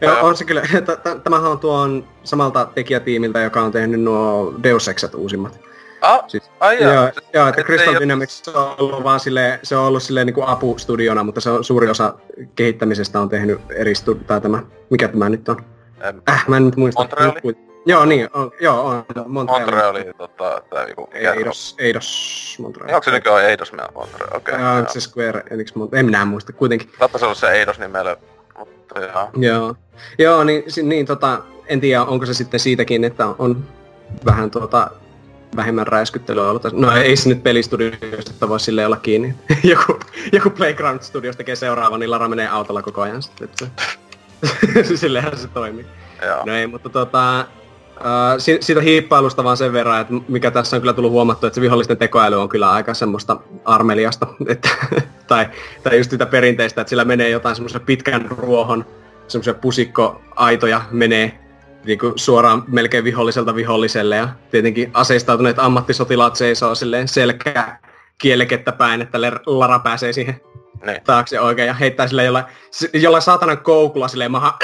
Joo, 0.00 0.20
on 0.26 0.36
se 0.36 0.44
kyllä. 0.44 0.62
T- 0.86 1.02
t- 1.02 1.24
Tämähän 1.24 1.50
on 1.50 1.58
tuon 1.58 2.08
samalta 2.24 2.68
tekijätiimiltä, 2.74 3.40
joka 3.40 3.62
on 3.62 3.72
tehnyt 3.72 4.00
nuo 4.00 4.54
Deus 4.62 4.88
Exat 4.88 5.14
uusimmat. 5.14 5.58
Ah, 6.00 6.24
Siis, 6.28 6.50
ai 6.60 6.82
jaa. 6.82 6.92
joo, 6.94 7.10
joo, 7.32 7.48
että 7.48 7.60
Et 7.60 7.66
Crystal 7.66 7.94
Dynamics 8.00 8.48
on 8.48 8.74
ollut 8.78 9.04
vaan 9.04 9.20
silleen, 9.20 9.58
se 9.62 9.76
on 9.76 9.84
ollut 9.84 10.02
silleen 10.02 10.26
niin 10.26 10.34
kuin 10.34 10.46
apustudiona, 10.46 11.24
mutta 11.24 11.40
se 11.40 11.50
on 11.50 11.64
suuri 11.64 11.90
osa 11.90 12.14
kehittämisestä 12.54 13.20
on 13.20 13.28
tehnyt 13.28 13.60
eri 13.70 13.94
stu- 13.94 14.14
tai 14.26 14.40
tämä, 14.40 14.62
mikä 14.90 15.08
tämä 15.08 15.28
nyt 15.28 15.48
on? 15.48 15.56
Em, 16.08 16.20
Äh, 16.30 16.44
mä 16.48 16.56
en 16.56 16.64
nyt 16.64 16.76
muista. 16.76 17.00
Montreali? 17.00 17.56
Joo, 17.86 18.04
niin, 18.04 18.28
on, 18.32 18.50
joo, 18.60 18.86
on. 18.86 19.04
Montreal. 19.26 19.60
Montreali, 19.60 20.04
tota, 20.18 20.62
tää 20.70 20.88
joku... 20.88 21.08
se 21.12 21.30
on? 21.30 21.36
Eidos, 21.38 21.74
Eidos, 21.78 22.56
Montreal. 22.60 22.86
Niin 22.86 22.94
onko 22.94 23.04
se 23.04 23.10
nykyään 23.10 23.44
Eidos 23.44 23.72
meillä 23.72 23.92
Montreal? 23.94 24.36
Okei. 24.36 24.54
Okay, 24.54 24.84
se 24.88 25.00
Square 25.00 25.42
Enix, 25.50 25.72
Mont- 25.72 25.98
en 25.98 26.06
minä 26.06 26.24
muista, 26.24 26.52
kuitenkin. 26.52 26.90
Saattaisi 26.98 27.24
olla 27.24 27.34
se 27.34 27.50
Eidos 27.50 27.78
nimellä, 27.78 28.16
mutta 28.58 29.00
joo. 29.00 29.30
Joo, 29.36 29.74
joo 30.18 30.44
niin, 30.44 30.64
niin 30.82 31.06
tota, 31.06 31.42
en 31.66 31.80
tiedä 31.80 32.02
onko 32.02 32.26
se 32.26 32.34
sitten 32.34 32.60
siitäkin, 32.60 33.04
että 33.04 33.26
on 33.38 33.64
vähän 34.24 34.50
tuota 34.50 34.90
vähemmän 35.56 35.86
räiskyttelyä 35.86 36.50
ollut. 36.50 36.72
No 36.72 36.96
ei 36.96 37.16
se 37.16 37.28
nyt 37.28 37.42
pelistudiosta 37.42 38.48
voi 38.48 38.60
silleen 38.60 38.86
olla 38.86 38.96
kiinni. 38.96 39.34
joku, 39.64 39.98
joku 40.32 40.50
Playground 40.50 41.02
Studios 41.02 41.36
tekee 41.36 41.56
seuraava, 41.56 41.98
niin 41.98 42.10
Lara 42.10 42.28
menee 42.28 42.48
autolla 42.48 42.82
koko 42.82 43.02
ajan 43.02 43.22
sitten. 43.22 43.48
Että 43.48 43.66
se, 44.88 44.96
silleenhän 44.96 45.38
se 45.38 45.48
toimii. 45.48 45.86
Joo. 46.26 46.42
No 46.46 46.54
ei, 46.54 46.66
mutta 46.66 46.88
tota, 46.88 47.46
Uh, 47.94 48.38
si- 48.38 48.58
siitä 48.60 48.80
hiippailusta 48.80 49.44
vaan 49.44 49.56
sen 49.56 49.72
verran, 49.72 50.00
että 50.00 50.14
mikä 50.28 50.50
tässä 50.50 50.76
on 50.76 50.82
kyllä 50.82 50.92
tullut 50.92 51.12
huomattu, 51.12 51.46
että 51.46 51.54
se 51.54 51.60
vihollisten 51.60 51.96
tekoäly 51.96 52.40
on 52.40 52.48
kyllä 52.48 52.70
aika 52.70 52.94
semmoista 52.94 53.36
armeliasta, 53.64 54.26
että, 54.48 54.68
tai, 55.26 55.46
tai 55.82 55.98
just 55.98 56.10
sitä 56.10 56.26
perinteistä, 56.26 56.80
että 56.80 56.88
sillä 56.88 57.04
menee 57.04 57.30
jotain 57.30 57.56
semmoisen 57.56 57.80
pitkän 57.80 58.26
ruohon, 58.30 58.86
semmoisia 59.28 59.54
pusikkoaitoja 59.54 60.80
menee 60.90 61.38
niin 61.84 61.98
kuin 61.98 62.12
suoraan 62.16 62.64
melkein 62.68 63.04
viholliselta 63.04 63.54
viholliselle 63.54 64.16
ja 64.16 64.28
tietenkin 64.50 64.90
aseistautuneet 64.94 65.58
ammattisotilaat 65.58 66.36
seisoo 66.36 66.74
silleen 66.74 67.08
selkää 67.08 67.78
kielekettä 68.18 68.72
päin, 68.72 69.02
että 69.02 69.18
Lara 69.46 69.78
pääsee 69.78 70.12
siihen 70.12 70.40
Niin. 70.86 71.02
taakse 71.04 71.40
oikein 71.40 71.66
ja 71.66 71.74
heittää 71.74 72.06
silleen 72.06 72.26
jollain, 72.26 72.44
jollain 72.92 73.22
saatanan 73.22 73.58
koukulla 73.58 74.08
silleen 74.08 74.30
maha 74.30 74.58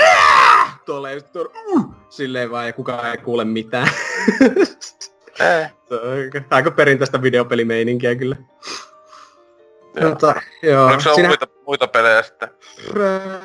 tuolle 0.85 1.15
just 1.15 1.37
uh, 1.37 1.95
silleen 2.09 2.51
vaan 2.51 2.67
ja 2.67 2.73
kukaan 2.73 3.11
ei 3.11 3.17
kuule 3.19 3.45
mitään. 3.45 3.91
On 5.91 6.45
aika, 6.51 6.71
perinteistä 6.71 7.23
videopelimeininkiä 7.23 8.15
kyllä. 8.15 8.37
Joo. 9.95 10.09
Mutta, 10.09 10.35
joo, 10.63 10.87
Oliko 10.87 11.01
se 11.01 11.15
siinä 11.15 11.29
muita, 11.29 11.47
muita 11.67 11.87
pelejä 11.89 12.23
sitten? 12.23 12.49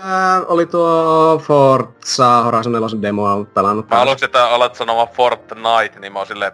ää, 0.02 0.42
oli 0.48 0.66
tuo 0.66 1.42
Forza 1.44 2.44
Horizon 2.44 2.72
4 2.74 3.02
demoa 3.02 3.46
pelannut. 3.54 3.90
Mä 3.90 3.98
haluaisin, 3.98 4.26
että 4.26 4.48
alat 4.48 4.76
sanomaan 4.76 5.08
Fortnite, 5.08 6.00
niin 6.00 6.14
mä 6.14 6.20
oon 6.20 6.28
silleen, 6.28 6.52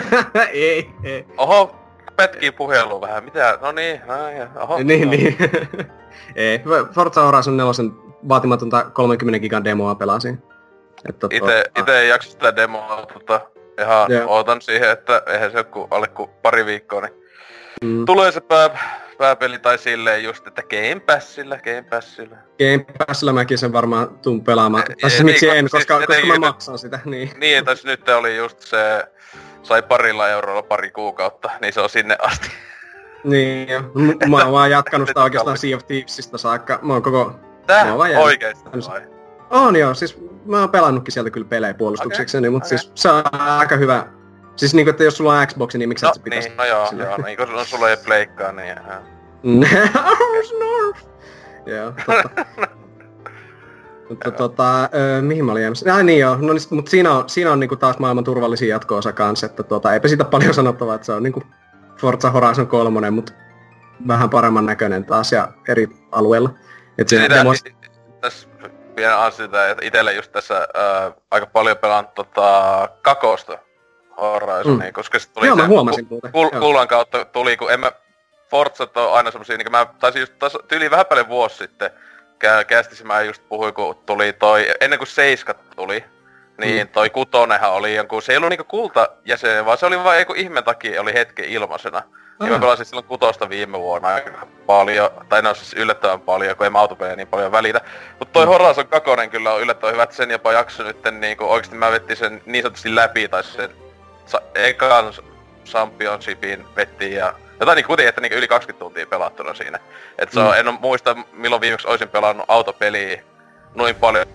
ei, 0.52 0.90
ei. 1.02 1.26
oho, 1.36 1.76
pätkii 2.16 2.50
puhelu 2.52 3.00
vähän, 3.00 3.24
mitä, 3.24 3.58
no 3.62 3.72
niin, 3.72 4.00
no 4.06 4.26
niin, 4.26 4.48
oho. 4.58 4.78
niin, 4.82 5.10
niin. 5.10 5.36
ei, 6.36 6.60
Forza 6.94 7.20
Horizon 7.22 7.56
4 7.56 7.72
vaatimatonta 8.28 8.84
30 8.90 9.38
gigan 9.38 9.64
demoa 9.64 9.94
pelasin. 9.94 10.42
Että 11.08 11.26
Ite, 11.30 11.38
tuota- 11.38 11.80
ite 11.80 11.98
ei 12.00 12.08
jaksa 12.08 12.30
sitä 12.30 12.56
demoa, 12.56 13.06
tota, 13.12 13.40
ihan 13.80 14.10
Joo. 14.12 14.28
ootan 14.30 14.60
siihen, 14.62 14.90
että 14.90 15.22
eihän 15.26 15.50
se 15.50 15.56
ole 15.56 15.64
kuin 15.64 15.88
alle 15.90 16.08
kuin 16.08 16.30
pari 16.42 16.66
viikkoa, 16.66 17.00
niin 17.00 17.24
Mm. 17.84 18.04
tulee 18.04 18.32
se 18.32 18.40
pää, 18.40 18.70
pääpeli 19.18 19.58
tai 19.58 19.78
silleen 19.78 20.24
just, 20.24 20.46
että 20.46 20.62
Game 20.62 21.00
Passilla, 21.06 21.56
Game 21.58 21.82
Passilla. 21.90 22.36
Game 22.58 22.86
Passilla 23.06 23.32
mäkin 23.32 23.58
sen 23.58 23.72
varmaan 23.72 24.18
tuun 24.18 24.44
pelaamaan. 24.44 24.84
Tai 25.00 25.10
siis 25.10 25.24
miksi 25.24 25.46
niin, 25.46 25.58
en, 25.58 25.64
koska 25.70 25.78
koska, 25.78 25.96
siis 26.14 26.20
koska 26.20 26.40
mä 26.40 26.46
maksan 26.46 26.78
sitä, 26.78 26.98
niin. 27.04 27.30
Niin, 27.36 27.64
tai 27.64 27.74
nyt 27.84 28.08
oli 28.08 28.36
just 28.36 28.60
se, 28.60 29.04
sai 29.64 29.82
parilla 29.82 30.28
eurolla 30.28 30.62
pari 30.62 30.90
kuukautta, 30.90 31.50
niin 31.60 31.72
se 31.72 31.80
on 31.80 31.90
sinne 31.90 32.16
asti. 32.22 32.48
Niin. 33.24 33.68
M- 33.94 34.30
mä 34.30 34.42
oon 34.42 34.52
vaan 34.52 34.70
jatkanut 34.70 35.08
sitä 35.08 35.22
oikeastaan. 35.22 35.58
Sea 35.58 35.76
of 35.76 35.86
Thievesista 35.86 36.38
saakka. 36.38 36.78
Mä 36.82 36.92
oon 36.92 37.02
koko... 37.02 37.32
Tää 37.66 37.84
No, 37.84 37.98
vaan 37.98 38.10
jäänyt. 38.10 38.26
oikeesti 38.26 38.64
vai? 38.88 39.02
On 39.50 39.76
joo, 39.76 39.94
siis 39.94 40.18
mä 40.46 40.60
oon 40.60 40.70
pelannutkin 40.70 41.12
sieltä 41.12 41.30
kyllä 41.30 41.46
pelejä 41.48 41.74
puolustuksekseni, 41.74 42.50
mutta 42.50 42.66
okei. 42.66 42.78
siis 42.78 42.92
se 42.94 43.10
on 43.10 43.22
aika 43.40 43.76
hyvä. 43.76 44.06
Siis 44.56 44.74
niinku, 44.74 44.90
että 44.90 45.04
jos 45.04 45.16
sulla 45.16 45.38
on 45.38 45.46
Xbox, 45.46 45.74
niin 45.74 45.88
miksi 45.88 46.04
No 46.04 46.08
et 46.08 46.14
sä 46.14 46.20
pitäisi... 46.24 46.48
niin, 46.48 46.56
no 46.56 46.64
joo, 46.64 46.88
joo, 46.98 47.16
niin 47.24 47.36
kun 47.36 47.66
sulla 47.66 47.90
ei 47.90 47.96
pleikkaa, 47.96 48.52
niin 48.52 48.76
snarf. 50.48 51.06
Joo, 51.66 51.92
totta. 52.06 52.44
Mutta 54.08 54.30
tota, 54.30 54.82
ö, 54.84 55.22
mihin 55.22 55.44
mä 55.44 55.52
olin 55.52 55.62
jäämässä? 55.62 55.94
Ai 55.94 56.04
niin 56.04 56.20
joo, 56.20 56.36
no 56.36 56.52
niin, 56.52 56.62
mutta 56.70 56.90
siinä 56.90 57.12
on, 57.12 57.28
siinä 57.28 57.52
on 57.52 57.60
niinku 57.60 57.76
taas 57.76 57.98
maailman 57.98 58.24
turvallisin 58.24 58.68
jatko-osa 58.68 59.12
kanssa, 59.12 59.46
että 59.46 59.62
tota, 59.62 59.92
eipä 59.92 60.08
siitä 60.08 60.24
paljon 60.24 60.54
sanottavaa, 60.60 60.94
että 60.94 61.04
se 61.04 61.12
on 61.12 61.22
niinku 61.22 61.42
Forza 62.00 62.30
Horizon 62.30 62.66
3, 62.66 63.10
mutta 63.10 63.32
vähän 64.08 64.30
paremman 64.30 64.66
näköinen 64.66 65.04
taas 65.04 65.32
ja 65.32 65.48
eri 65.68 65.88
alueella. 66.12 66.50
Et 66.98 67.08
siinä 67.08 67.24
Sitä, 67.24 67.34
demos, 67.36 67.64
tässä 68.20 68.48
pienen 68.94 69.16
asia, 69.16 69.44
että 69.44 69.86
itselle 69.86 70.12
just 70.12 70.32
tässä 70.32 70.54
ää, 70.74 71.12
aika 71.30 71.46
paljon 71.46 71.76
pelaan 71.76 72.08
tota 72.14 72.88
kakosta 73.02 73.58
Horizonia, 74.20 74.86
Mm. 74.88 74.92
koska 74.92 75.18
se 75.18 75.28
tuli 75.32 75.46
Joo, 75.46 75.56
se 75.56 75.62
mä 75.62 75.68
huomasin 75.68 76.06
muuten. 76.10 76.32
kul, 76.32 76.48
Joo. 76.52 76.60
kullan 76.60 76.88
kautta 76.88 77.24
tuli, 77.24 77.56
kun 77.56 77.72
en 77.72 77.80
mä 77.80 77.92
Forzat 78.50 78.96
on 78.96 79.12
aina 79.14 79.30
semmosia, 79.30 79.56
niin 79.56 79.70
mä 79.70 79.86
taisin 80.00 80.20
just 80.20 80.32
tas, 80.38 80.58
tyyli 80.68 80.90
vähän 80.90 81.06
paljon 81.06 81.28
vuosi 81.28 81.56
sitten 81.56 81.90
kästissä 82.66 83.04
mä 83.04 83.20
just 83.22 83.42
puhuin, 83.48 83.74
kun 83.74 83.96
tuli 84.06 84.32
toi, 84.32 84.66
ennen 84.80 84.98
kuin 84.98 85.08
Seiskat 85.08 85.70
tuli, 85.76 86.04
niin 86.58 86.86
Mm. 86.86 86.92
toi 86.92 87.10
kutonenhan 87.10 87.72
oli 87.72 87.94
jonkun, 87.94 88.22
se 88.22 88.32
ei 88.32 88.36
ollut 88.36 88.50
niinku 88.50 88.64
kulta 88.64 89.08
jäsen, 89.24 89.66
vaan 89.66 89.78
se 89.78 89.86
oli 89.86 90.04
vaan 90.04 90.18
joku 90.18 90.34
ihme 90.36 90.62
takia 90.62 91.00
oli 91.00 91.14
hetken 91.14 91.44
ilmaisena. 91.44 92.02
Ja 92.40 92.46
mä 92.46 92.54
Ah. 92.54 92.60
pelasin 92.60 92.86
silloin 92.86 93.06
kutosta 93.06 93.48
viime 93.48 93.78
vuonna 93.78 94.08
aika 94.08 94.46
paljon, 94.66 95.10
tai 95.28 95.42
no 95.42 95.54
siis 95.54 95.72
yllättävän 95.74 96.20
paljon, 96.20 96.56
kun 96.56 96.64
ei 96.66 96.70
mä 96.70 96.78
autopelejä 96.80 97.16
niin 97.16 97.28
paljon 97.28 97.52
välitä. 97.52 97.80
Mut 98.18 98.32
toi 98.32 98.46
Mm. 98.46 98.52
Horizon 98.52 98.86
2 98.88 99.28
kyllä 99.30 99.52
on 99.52 99.60
yllättävän 99.60 99.92
hyvä, 99.92 100.02
että 100.02 100.16
sen 100.16 100.30
jopa 100.30 100.52
jakso 100.52 100.82
nyt 100.82 100.96
niinku 101.10 101.44
oikeesti 101.44 101.76
mä 101.76 101.90
vettin 101.90 102.16
sen 102.16 102.42
niin 102.46 102.62
sanotusti 102.62 102.94
läpi, 102.94 103.28
tai 103.28 103.44
sen 103.44 103.70
sa- 104.26 104.42
ekan 104.54 105.12
championshipin 105.66 106.66
vettiin 106.76 107.12
ja 107.12 107.34
jotain 107.60 107.76
niin 107.76 107.86
kuitenkin, 107.86 108.08
että 108.08 108.20
niinku 108.20 108.38
yli 108.38 108.48
20 108.48 108.78
tuntia 108.84 109.06
pelattuna 109.06 109.54
siinä. 109.54 109.78
Et 110.18 110.32
se 110.32 110.40
on, 110.40 110.46
Mm. 110.46 110.68
en 110.68 110.74
muista 110.80 111.16
milloin 111.32 111.60
viimeksi 111.60 111.88
olisin 111.88 112.08
pelannut 112.08 112.44
autopeliä 112.48 113.22
noin 113.74 113.94
paljon. 113.94 114.26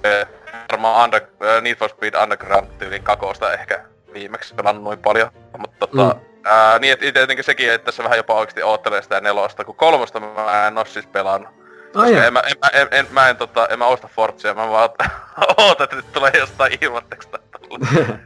Varmaan 0.72 1.04
under, 1.04 1.22
äh, 1.44 1.62
Need 1.62 1.76
for 1.76 1.90
Speed 1.90 2.14
Underground 2.24 2.68
tyylin 2.80 3.04
kakosta 3.04 3.54
ehkä 3.54 3.80
viimeksi 4.14 4.54
pelannut 4.56 4.84
noin 4.84 5.00
paljon. 5.00 5.32
Mutta 5.58 5.88
tota, 5.88 6.16
Mm. 6.16 6.22
ää, 6.46 6.80
niin, 6.80 6.94
että 6.94 7.12
tietenkin 7.12 7.44
sekin, 7.44 7.72
että 7.72 7.86
tässä 7.86 8.04
vähän 8.04 8.18
jopa 8.18 8.34
oikeesti 8.34 8.64
oottelee 8.64 9.02
sitä 9.02 9.22
nelosta, 9.22 9.66
kun 9.66 9.76
kolmosta 9.76 10.20
mä 10.20 10.68
en 10.68 10.78
oo 10.78 10.86
siis 10.86 11.08
pelannut. 11.08 11.50
Koska 11.94 12.26
en, 12.26 12.34
mä, 12.34 12.40
en, 12.40 12.58
mä- 12.62 12.70
en, 12.82 12.88
en, 12.92 13.08
mä 13.12 13.30
en, 13.30 13.38
tota, 13.38 13.68
en 13.70 13.80
mä 13.80 13.86
osta 13.86 14.08
Forzia, 14.16 14.54
mä 14.54 14.70
vaan 14.70 14.90
ootan, 15.58 15.84
että 15.84 15.96
nyt 15.96 16.12
tulee 16.14 16.32
jostain 16.38 16.78
ilmatteeksi 16.82 17.30
tai 17.30 17.40
tulla. 17.62 17.88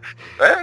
Ei, 0.49 0.55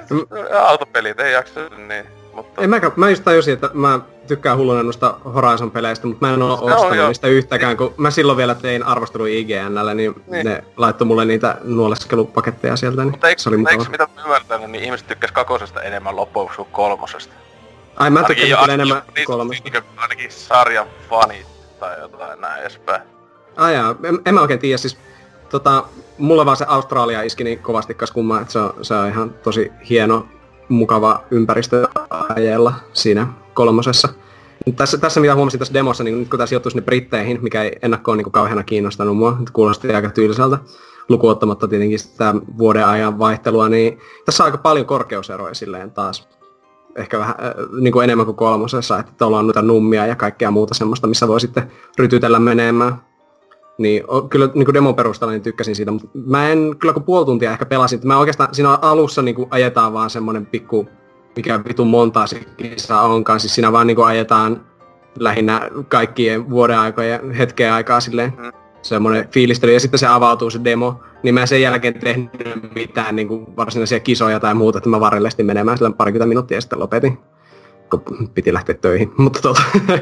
autopelit 0.58 1.20
ei 1.20 1.32
jaksa 1.32 1.60
niin. 1.76 2.06
Mutta 2.32 2.62
En 2.62 2.70
mä, 2.70 2.80
mä 2.96 3.10
just 3.10 3.24
tajusin, 3.24 3.54
että 3.54 3.70
mä 3.72 4.00
tykkään 4.26 4.58
hulluna 4.58 4.82
noista 4.82 5.14
Horizon-peleistä, 5.24 6.06
mutta 6.06 6.26
mä 6.26 6.34
en 6.34 6.42
oo 6.42 6.54
on, 6.54 6.72
ostanut 6.72 6.96
joo. 6.96 7.08
niistä 7.08 7.26
yhtäkään, 7.28 7.76
kun 7.76 7.94
mä 7.96 8.10
silloin 8.10 8.36
vielä 8.38 8.54
tein 8.54 8.82
arvostelu 8.82 9.24
IGNlle, 9.26 9.94
niin, 9.94 10.14
Niin. 10.26 10.46
ne 10.46 10.64
laittoi 10.76 11.06
mulle 11.06 11.24
niitä 11.24 11.56
nuoleskelupaketteja 11.64 12.76
sieltä, 12.76 13.02
niin 13.02 13.10
Mutta 13.10 13.28
eikö, 13.28 13.42
se 13.42 13.48
oli 13.48 13.56
eikö 13.56 13.70
mukava. 13.72 13.90
mitä 13.90 14.08
mä 14.16 14.22
ymmärtänyt, 14.22 14.70
niin 14.70 14.84
ihmiset 14.84 15.06
tykkäs 15.06 15.32
kakosesta 15.32 15.82
enemmän 15.82 16.16
loppujen 16.16 16.42
lopuksi 16.42 16.56
kuin 16.56 16.68
kolmosesta. 16.72 17.34
Ai 17.96 18.10
mä 18.10 18.22
tykkäsin 18.22 18.56
kyllä 18.60 18.74
enemmän 18.74 19.02
kolmesta. 19.26 19.70
niin, 19.72 19.82
ainakin 19.96 20.30
sarjan 20.32 20.86
fanit 21.10 21.46
tai 21.80 22.00
jotain 22.00 22.40
näin 22.40 22.60
edespäin. 22.60 23.02
Ai 23.56 23.74
jaa, 23.74 23.94
en, 24.04 24.18
en 24.26 24.34
mä 24.34 24.40
oikein 24.40 24.60
tiedä, 24.60 24.78
siis 24.78 24.96
tota, 25.50 25.84
mulla 26.18 26.46
vaan 26.46 26.56
se 26.56 26.64
Australia 26.68 27.22
iski 27.22 27.44
niin 27.44 27.58
kovasti 27.58 27.94
kas 27.94 28.10
kummaa, 28.10 28.40
että 28.40 28.52
se 28.52 28.58
on, 28.58 28.74
se 28.82 28.94
on 28.94 29.08
ihan 29.08 29.30
tosi 29.30 29.72
hieno, 29.88 30.26
mukava 30.70 31.22
ympäristö 31.30 31.88
ajella 32.36 32.74
siinä 32.92 33.26
kolmosessa. 33.54 34.08
Tässä, 34.76 34.98
tässä 34.98 35.20
mitä 35.20 35.34
huomasin 35.34 35.58
tässä 35.58 35.74
demossa, 35.74 36.04
niin 36.04 36.28
kun 36.28 36.38
tämä 36.38 36.46
sijoittuu 36.46 36.70
sinne 36.70 36.82
Britteihin, 36.82 37.38
mikä 37.42 37.62
ei 37.62 37.72
ennakkoon 37.82 38.18
niin 38.18 38.32
kauheana 38.32 38.62
kiinnostanut 38.62 39.16
mua, 39.16 39.36
nyt 39.38 39.50
kuulosti 39.50 39.92
aika 39.92 40.10
tyyliseltä, 40.10 40.58
lukuottamatta 41.08 41.68
tietenkin 41.68 41.98
sitä 41.98 42.34
vuoden 42.58 42.86
ajan 42.86 43.18
vaihtelua, 43.18 43.68
niin 43.68 43.98
tässä 44.24 44.44
on 44.44 44.46
aika 44.46 44.58
paljon 44.58 44.86
korkeuseroja 44.86 45.54
silleen 45.54 45.90
taas. 45.90 46.28
Ehkä 46.96 47.18
vähän 47.18 47.34
äh, 47.38 47.54
niin 47.80 47.92
kuin 47.92 48.04
enemmän 48.04 48.26
kuin 48.26 48.36
kolmosessa, 48.36 48.98
että 48.98 49.12
tuolla 49.18 49.38
on 49.38 49.46
noita 49.46 49.62
nummia 49.62 50.06
ja 50.06 50.16
kaikkea 50.16 50.50
muuta 50.50 50.74
semmoista, 50.74 51.06
missä 51.06 51.28
voi 51.28 51.40
sitten 51.40 51.70
rytytellä 51.98 52.38
menemään. 52.38 52.94
Niin 53.80 54.02
o, 54.08 54.22
kyllä 54.22 54.48
niin 54.54 54.64
kuin 54.64 54.74
demon 54.74 54.94
perusteella 54.94 55.32
niin 55.32 55.42
tykkäsin 55.42 55.76
siitä, 55.76 55.90
mutta 55.90 56.08
mä 56.26 56.48
en 56.48 56.76
kyllä 56.78 56.94
kun 56.94 57.02
puoli 57.02 57.26
tuntia 57.26 57.52
ehkä 57.52 57.66
pelasin, 57.66 58.00
mä 58.04 58.18
oikeastaan 58.18 58.54
siinä 58.54 58.78
alussa 58.82 59.22
niin 59.22 59.34
kuin 59.34 59.48
ajetaan 59.50 59.92
vaan 59.92 60.10
semmonen 60.10 60.46
pikku, 60.46 60.88
mikä 61.36 61.60
vitun 61.68 61.86
montaa 61.86 62.26
se 62.26 62.40
kisa 62.56 63.00
onkaan, 63.00 63.40
siis 63.40 63.54
siinä 63.54 63.72
vaan 63.72 63.86
niin 63.86 63.94
kuin 63.96 64.06
ajetaan 64.06 64.66
lähinnä 65.18 65.70
kaikkien 65.88 66.50
vuoden 66.50 66.78
aikojen 66.78 67.30
hetken 67.30 67.72
aikaa 67.72 68.00
silleen 68.00 68.32
Mm. 68.38 68.52
semmoinen 68.82 69.28
fiilistely 69.32 69.72
ja 69.72 69.80
sitten 69.80 69.98
se 69.98 70.06
avautuu 70.06 70.50
se 70.50 70.60
demo, 70.64 71.00
niin 71.22 71.34
mä 71.34 71.40
en 71.40 71.48
sen 71.48 71.62
jälkeen 71.62 71.94
tehnyt 71.94 72.30
mitään 72.74 73.16
niin 73.16 73.28
kuin 73.28 73.56
varsinaisia 73.56 74.00
kisoja 74.00 74.40
tai 74.40 74.54
muuta, 74.54 74.78
että 74.78 74.90
mä 74.90 75.00
varrellestin 75.00 75.46
menemään 75.46 75.78
sillä 75.78 75.90
parikymmentä 75.90 76.28
minuuttia 76.28 76.56
ja 76.56 76.60
sitten 76.60 76.80
lopetin, 76.80 77.18
kun 77.90 78.28
piti 78.34 78.52
lähteä 78.54 78.74
töihin, 78.74 79.12
mutta 79.16 79.40
tota, 79.40 79.62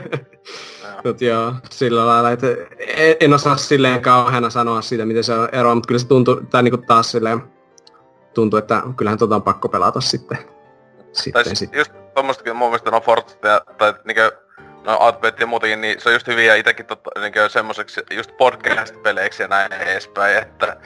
Mut 1.04 1.20
joo, 1.20 1.52
sillä 1.70 2.06
lailla, 2.06 2.30
että 2.30 2.46
en, 2.78 3.16
en 3.20 3.34
osaa 3.34 3.56
silleen 3.56 4.02
kauheana 4.02 4.50
sanoa 4.50 4.82
siitä, 4.82 5.06
miten 5.06 5.24
se 5.24 5.32
on 5.32 5.48
eroa, 5.52 5.74
mutta 5.74 5.88
kyllä 5.88 5.98
se 5.98 6.06
tuntuu, 6.06 6.40
tai 6.50 6.62
niinku 6.62 6.78
taas 6.86 7.10
silleen, 7.10 7.42
tuntuu, 8.34 8.58
että 8.58 8.82
kyllähän 8.96 9.18
tota 9.18 9.34
on 9.34 9.42
pakko 9.42 9.68
pelata 9.68 10.00
sitten. 10.00 10.38
Tai 10.38 10.44
Sitten 11.12 11.44
siis 11.44 11.58
sit. 11.58 11.74
just 11.74 11.92
tommostakin 12.14 12.56
mun 12.56 12.68
mielestä 12.68 12.90
no 12.90 13.02
ja, 13.42 13.60
tai 13.78 13.94
niinkö 14.04 14.32
no 14.84 14.98
Outbet 15.00 15.40
ja 15.40 15.46
muutenkin, 15.46 15.80
niin 15.80 16.00
se 16.00 16.08
on 16.08 16.12
just 16.12 16.26
hyviä 16.26 16.54
itekin 16.54 16.86
tota, 16.86 17.10
niinkö 17.20 17.48
semmoseksi 17.48 18.00
just 18.10 18.30
podcast-peleiksi 18.36 19.42
ja 19.42 19.48
näin 19.48 19.72
edespäin, 19.72 20.38
että 20.38 20.76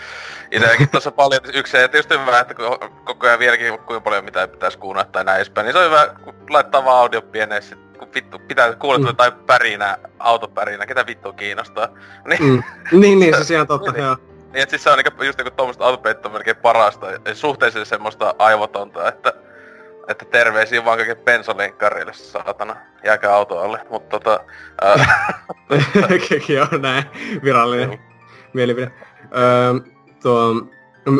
itekin 0.51 0.89
tossa 0.89 1.11
paljon 1.21 1.41
yksi 1.55 1.79
että 1.79 1.97
just 1.97 2.11
hyvä, 2.11 2.41
että 2.41 2.55
kun 2.55 2.65
koko 3.05 3.27
ajan 3.27 3.39
vieläkin 3.39 3.79
kuinka 3.79 4.01
paljon 4.01 4.25
mitä 4.25 4.49
pitäisi 4.49 4.79
kuunnella 4.79 5.09
tai 5.13 5.25
näin 5.25 5.37
edespäin, 5.37 5.65
niin 5.65 5.73
se 5.73 5.79
on 5.79 5.85
hyvä, 5.85 6.15
kun 6.25 6.35
laittaa 6.51 6.85
vaan 6.85 6.99
audio 6.99 7.23
pieneen 7.23 7.63
sit, 7.63 7.79
kun 8.05 8.15
vittu 8.15 8.39
pitää 8.39 8.75
kuulla 8.75 8.99
Mm. 8.99 9.17
tai 9.17 9.33
pärinä, 9.47 9.99
autopärinä, 10.19 10.87
ketä 10.87 11.07
vittu 11.07 11.33
kiinnostaa. 11.33 11.89
Niin, 12.29 12.43
Mm. 12.43 12.63
Niin, 13.01 13.19
niin, 13.21 13.45
se 13.45 13.55
ihan 13.55 13.67
totta, 13.67 13.93
Niin. 13.93 14.05
joo. 14.05 14.17
niin 14.53 14.63
et 14.63 14.71
siis 14.71 14.83
se 14.83 14.91
on 14.91 14.99
niinku 14.99 15.23
just 15.25 15.39
niinku 15.39 15.55
tommoista 15.57 15.85
autopeit 15.85 16.27
on 16.27 16.33
melkein 16.33 16.57
parasta 16.57 17.07
suhteellisen 17.35 17.87
semmoista 17.87 18.35
aivotonta, 18.39 19.09
että 19.09 19.33
että 20.09 20.25
terveisiä 20.25 20.85
vaan 20.85 20.99
kaiken 20.99 21.17
pensalinkkarille, 21.17 22.13
saatana. 22.13 22.77
Jääkää 23.05 23.35
auto 23.35 23.59
alle. 23.59 23.81
Mutta 23.91 24.21
tota... 24.21 24.41
Kekin 26.29 26.63
on 26.73 26.83
näin 26.83 27.05
virallinen 27.45 27.99
mielipide. 28.53 28.93
Öö, 29.37 29.93
tuo, 30.23 30.53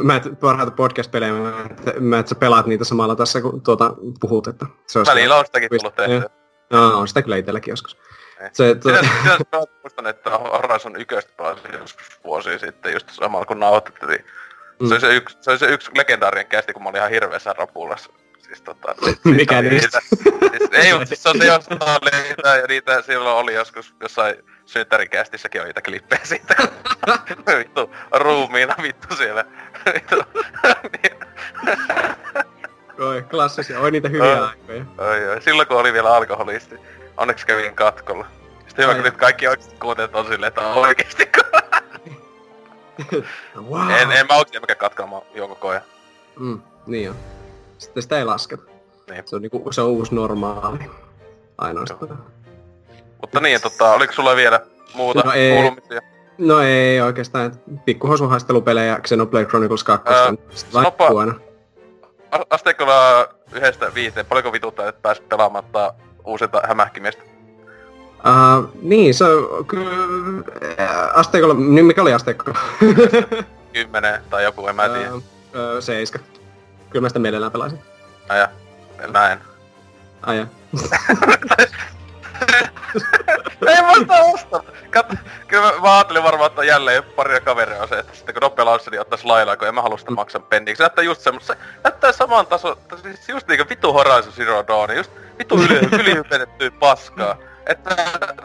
mä 0.03 0.17
et 0.17 0.41
parhaita 0.41 0.71
podcast-pelejä, 0.73 1.33
mä, 1.33 1.53
et- 1.71 2.01
mä 2.01 2.19
et 2.19 2.29
sä 2.29 2.35
pelaat 2.35 2.67
niitä 2.67 2.85
samalla 2.85 3.17
tässä, 3.17 3.41
kun 3.41 3.61
tuota 3.63 3.95
puhut, 4.21 4.47
että 4.47 4.67
se 4.87 4.99
olisi... 4.99 5.11
välillä 5.13 5.37
on 5.37 5.47
sitäkin 5.47 5.69
tullut 5.79 5.95
tehtyä. 5.95 6.31
No, 6.73 6.99
on 6.99 7.09
sitä 7.09 7.23
kyllä 7.23 7.37
itselläkin 7.37 7.73
joskus. 7.73 7.97
Ei. 8.41 8.49
Se, 8.53 8.75
tuo, 8.75 8.97
Sitä, 8.97 9.09
sitä 9.39 9.57
mä 9.57 9.63
muistan, 9.83 10.07
että 10.07 10.31
Horizon 10.31 11.01
yköstä 11.01 11.33
pelasin 11.37 11.73
joskus 11.73 12.07
vuosia 12.25 12.59
sitten, 12.59 12.93
just 12.93 13.11
samalla 13.11 13.47
kun 13.47 13.61
nauhoitettiin. 13.61 14.25
Mm. 14.81 14.89
Se, 14.89 14.95
oli 14.95 15.01
se, 15.01 15.17
yksi, 15.17 15.37
se 15.41 15.51
oli 15.51 15.59
se 15.59 15.67
yksi 15.67 15.91
legendaarinen 15.97 16.47
kästi, 16.47 16.73
kun 16.73 16.83
mä 16.83 16.89
olin 16.89 16.99
ihan 16.99 17.11
hirveässä 17.11 17.53
rapulassa. 17.53 18.11
Siis 18.39 18.63
tota... 18.63 18.95
Mikä 19.25 19.59
oli 19.59 19.69
niistä? 19.69 20.01
Siis, 20.01 20.71
ei, 20.73 20.93
mutta 20.93 21.07
siis 21.07 21.23
se 21.23 21.29
on 21.29 21.39
se, 21.39 21.47
josta 21.47 21.99
oli 22.03 22.23
niitä, 22.23 22.57
ja 22.57 22.67
niitä 22.69 23.03
silloin 23.03 23.37
oli 23.37 23.55
joskus 23.55 23.95
jossain 24.01 24.35
synttärikästissäkin 24.67 25.61
on 25.61 25.67
niitä 25.67 25.83
klippejä 25.83 26.21
siitä, 26.25 26.55
vittu 27.59 27.95
ruumiina 28.13 28.75
vittu 28.83 29.17
siellä. 29.17 29.45
Vittu. 29.95 30.17
Oi, 33.09 33.23
klassisia. 33.31 33.81
Oi 33.81 33.91
niitä 33.91 34.09
hyviä 34.09 34.41
Oi. 34.43 34.49
aikoja. 34.49 34.85
Oi, 34.99 35.29
oi. 35.29 35.43
Silloin 35.43 35.69
kun 35.69 35.77
oli 35.77 35.93
vielä 35.93 36.15
alkoholisti. 36.17 36.77
Onneksi 37.17 37.47
kävin 37.47 37.75
katkolla. 37.75 38.27
Sitten 38.69 38.83
hyvä, 38.85 38.95
kun 38.95 39.05
nyt 39.05 39.17
kaikki 39.17 39.49
oikeesti 39.49 39.77
kuuntelijat 39.81 40.15
on 40.15 40.25
silleen, 40.27 40.49
että 40.49 40.61
oikeesti 40.61 41.29
Wow. 43.71 43.91
En, 43.91 44.13
en 44.13 44.27
mä 44.27 44.35
oikeesti 44.35 44.61
mikä 44.61 44.75
katkolla, 44.75 45.11
mä 45.11 45.21
juon 45.35 45.49
koko 45.49 45.69
ajan. 45.69 45.83
Mm, 46.39 46.61
niin 46.87 47.11
on. 47.11 47.17
Sitten 47.79 48.03
sitä 48.03 48.19
ei 48.19 48.25
lasketa. 48.25 48.63
Niin. 49.11 49.23
Se 49.27 49.37
on, 49.37 49.43
niinku, 49.43 49.73
se 49.73 49.81
on 49.81 49.89
uusi 49.89 50.15
normaali. 50.15 50.79
Ainoastaan. 51.59 52.19
Mutta 53.21 53.41
niin, 53.41 53.61
tota, 53.63 53.93
oliko 53.93 54.13
sulla 54.13 54.37
vielä 54.37 54.61
muuta 54.95 55.21
No 55.25 55.33
ei. 55.33 55.53
kuulumisia? 55.55 56.01
No 56.39 56.61
ei 56.61 57.01
oikeastaan. 57.01 57.47
että 57.47 57.59
Pikkuhosuhaistelupelejä 57.85 58.99
Xenoblade 59.03 59.45
Chronicles 59.47 59.85
2 59.85 60.13
Ää, 60.15 60.23
on 60.27 60.39
vaikka 60.39 60.71
sanopa- 60.73 61.11
huono. 61.11 61.33
A- 61.33 61.52
Asteikolla 62.51 63.29
yhdestä 63.53 63.95
viiteen, 63.95 64.27
paljonko 64.27 64.53
vituttaa, 64.53 64.89
että 64.89 65.03
pääsit 65.03 65.29
pelaamatta 65.29 65.95
uusinta 66.25 66.63
hämähkimiestä? 66.69 67.23
Uh, 67.23 68.71
niin, 68.83 69.15
se 69.15 69.25
on 69.25 69.67
kyllä... 69.67 69.91
Asteikolla... 71.15 71.55
Niin 71.55 71.85
mikä 71.85 72.03
oli 72.03 72.13
asteikko? 72.13 72.53
Kymmenen 73.73 74.23
tai 74.31 74.45
joku, 74.45 74.67
en 74.67 74.77
mä 74.77 74.89
tiedä. 74.89 75.09
Ää, 75.09 75.73
ää, 75.73 75.81
Seiska. 75.81 76.19
Kyllä 76.91 77.03
mä 77.03 77.09
sitä 77.09 77.19
mielellään 77.19 77.53
pelaisin. 77.53 77.79
Aja, 78.29 78.49
näin. 79.13 79.39
Ai 80.23 80.39
ja. 80.39 80.47
Ei 83.69 83.83
mä 83.83 83.95
sitä 83.95 84.15
osta. 84.21 84.63
Kat, 84.91 85.07
kyllä 85.49 85.63
mä, 85.73 85.81
mä 85.81 85.95
ajattelin 85.97 86.23
varmaan, 86.23 86.51
että 86.51 86.65
jälleen 86.65 87.03
paria 87.03 87.41
kaveria 87.41 87.83
on 87.83 87.89
se, 87.89 87.99
että 87.99 88.17
sitten 88.17 88.35
kun 88.35 88.41
nopea 88.41 88.65
laussi, 88.65 88.91
niin 88.91 89.01
ottais 89.01 89.25
lailaa, 89.25 89.57
kun 89.57 89.69
en 89.69 89.75
mä 89.75 89.83
halua 89.83 89.99
sitä 89.99 90.11
maksaa 90.11 90.43
penniä. 90.43 90.75
Se 90.75 90.83
näyttää 90.83 91.05
just 91.05 91.21
semmoista, 91.21 91.53
se 91.55 91.59
näyttää 91.85 92.13
saman 92.13 92.47
taso, 92.47 92.79
siis 93.03 93.29
just 93.29 93.49
niinku 93.49 93.65
vitu 93.71 93.93
Horizon 93.93 94.33
Zero 94.33 94.65
Dawn, 94.69 94.97
just 94.97 95.13
vitu 95.39 95.55
yli, 95.63 95.79
ylihypennettyä 96.01 96.71
paskaa. 96.71 97.37
Että 97.67 97.97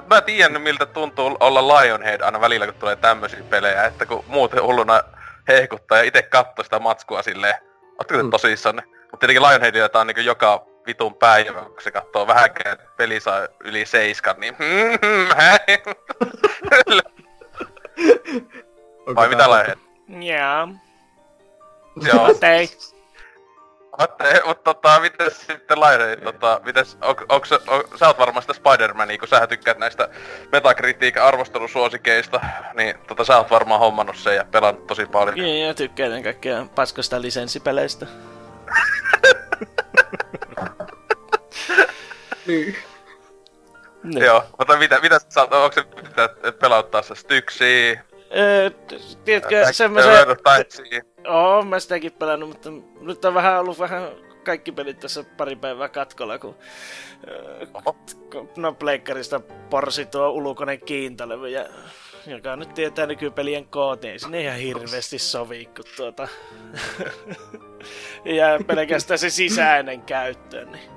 mä 0.10 0.22
tiedän 0.22 0.62
miltä 0.62 0.86
tuntuu 0.86 1.38
olla 1.40 1.68
Lionhead 1.68 2.22
aina 2.22 2.42
välillä, 2.42 2.66
kun 2.66 2.76
tulee 2.76 2.96
tämmösiä 2.96 3.44
pelejä, 3.50 3.84
että 3.86 4.06
kun 4.06 4.24
muut 4.28 4.52
hulluna 4.62 5.02
hehkuttaa 5.48 5.98
ja 5.98 6.04
itse 6.04 6.22
katsoo 6.22 6.64
sitä 6.64 6.80
matskua 6.80 7.22
silleen, 7.22 7.56
ootteko 8.00 8.18
te 8.18 8.24
Mm. 8.24 8.30
tosissanne? 8.30 8.84
Mutta 9.12 9.18
tietenkin 9.28 9.44
Lionheadilla 9.50 9.90
tää 9.90 10.02
on 10.02 10.08
niinku 10.08 10.22
joka 10.22 10.66
vitun 10.88 11.16
päivä, 11.16 11.62
kun 11.62 11.82
se 11.82 11.92
katsoo 11.92 12.28
vähänkään, 12.28 12.74
että 12.74 12.86
peli 12.98 13.20
saa 13.20 13.48
yli 13.60 13.86
seiskan, 13.86 14.36
niin 14.40 14.56
hei. 15.38 15.78
Vai 19.16 19.30
mitä 19.30 19.50
Lionhead? 19.50 19.78
Jaa. 20.22 20.68
Joo. 22.02 22.28
Ei. 22.42 22.70
Mutta, 24.00 24.24
mutta 24.46 24.74
tota, 24.74 25.00
mites 25.00 25.48
sitten 25.48 25.80
Lionhead, 25.80 26.22
tota, 26.22 26.62
mites, 26.66 26.98
on, 27.02 27.16
onks, 27.30 27.52
on, 27.52 27.84
sä 27.96 28.08
oot 28.08 28.20
varmaan 28.20 28.44
sitä 28.44 28.54
Spider-Mania, 28.54 29.18
kun 29.18 29.28
sä 29.28 29.48
tykkäät 29.48 29.78
näistä 29.78 30.10
Metacritic 30.52 31.18
arvostelusuosikeista, 31.18 32.42
niin 32.74 32.96
tota, 33.08 33.24
sä 33.24 33.38
oot 33.38 33.52
varmaan 33.52 33.80
hommannut 33.80 34.18
sen 34.18 34.36
ja 34.36 34.46
pelannut 34.52 34.88
tosi 34.88 35.06
paljon. 35.06 35.38
Ja, 35.38 35.68
ja 35.68 35.74
tykkään 35.74 36.24
kaikkea 36.24 36.66
paskosta 36.76 37.22
lisenssipeleistä. 37.22 38.08
Niin. 42.48 42.76
Niin. 44.04 44.26
Joo, 44.26 44.44
mutta 44.58 44.78
mitä, 44.78 45.00
mitä 45.02 45.20
sä 45.30 45.42
onko 45.42 45.72
se 45.72 45.84
mitä 46.02 46.30
pelauttaa 46.60 47.02
se 47.02 47.16
Styksiä, 47.16 48.04
Öö, 48.36 48.70
tiedätkö, 49.26 49.74
semmoisen... 49.74 50.38
Taitsia? 50.44 51.02
Oo, 51.28 51.64
mä 51.64 51.80
sitäkin 51.80 52.12
pelannut, 52.12 52.50
mutta 52.50 52.70
nyt 53.02 53.26
on 53.26 53.34
vähän 53.34 53.60
ollut 53.60 53.80
vähän 53.80 54.10
kaikki 54.44 54.72
pelit 54.72 55.00
tässä 55.00 55.24
pari 55.38 55.56
päivää 55.56 55.90
katkolla, 55.90 56.40
kun, 56.40 56.56
öö, 57.28 57.66
kun 58.32 58.50
no 58.58 58.74
pleikkarista 58.74 59.40
porsi 59.70 60.06
tuo 60.06 60.30
ulkoinen 60.30 60.82
kiintalevy, 60.82 61.50
ja, 61.50 61.66
joka 62.26 62.56
nyt 62.56 62.74
tietää 62.74 63.06
nykypelien 63.06 63.66
koot, 63.66 64.02
niin 64.02 64.20
sinne 64.20 64.42
ihan 64.42 64.58
hirveästi 64.58 65.20
sovi, 65.20 65.66
kun 65.66 65.86
tuota... 65.98 66.28
ja 68.38 68.60
pelkästään 68.68 69.18
se 69.18 69.30
sisäinen 69.30 70.02
käyttö, 70.02 70.66
niin... 70.66 70.97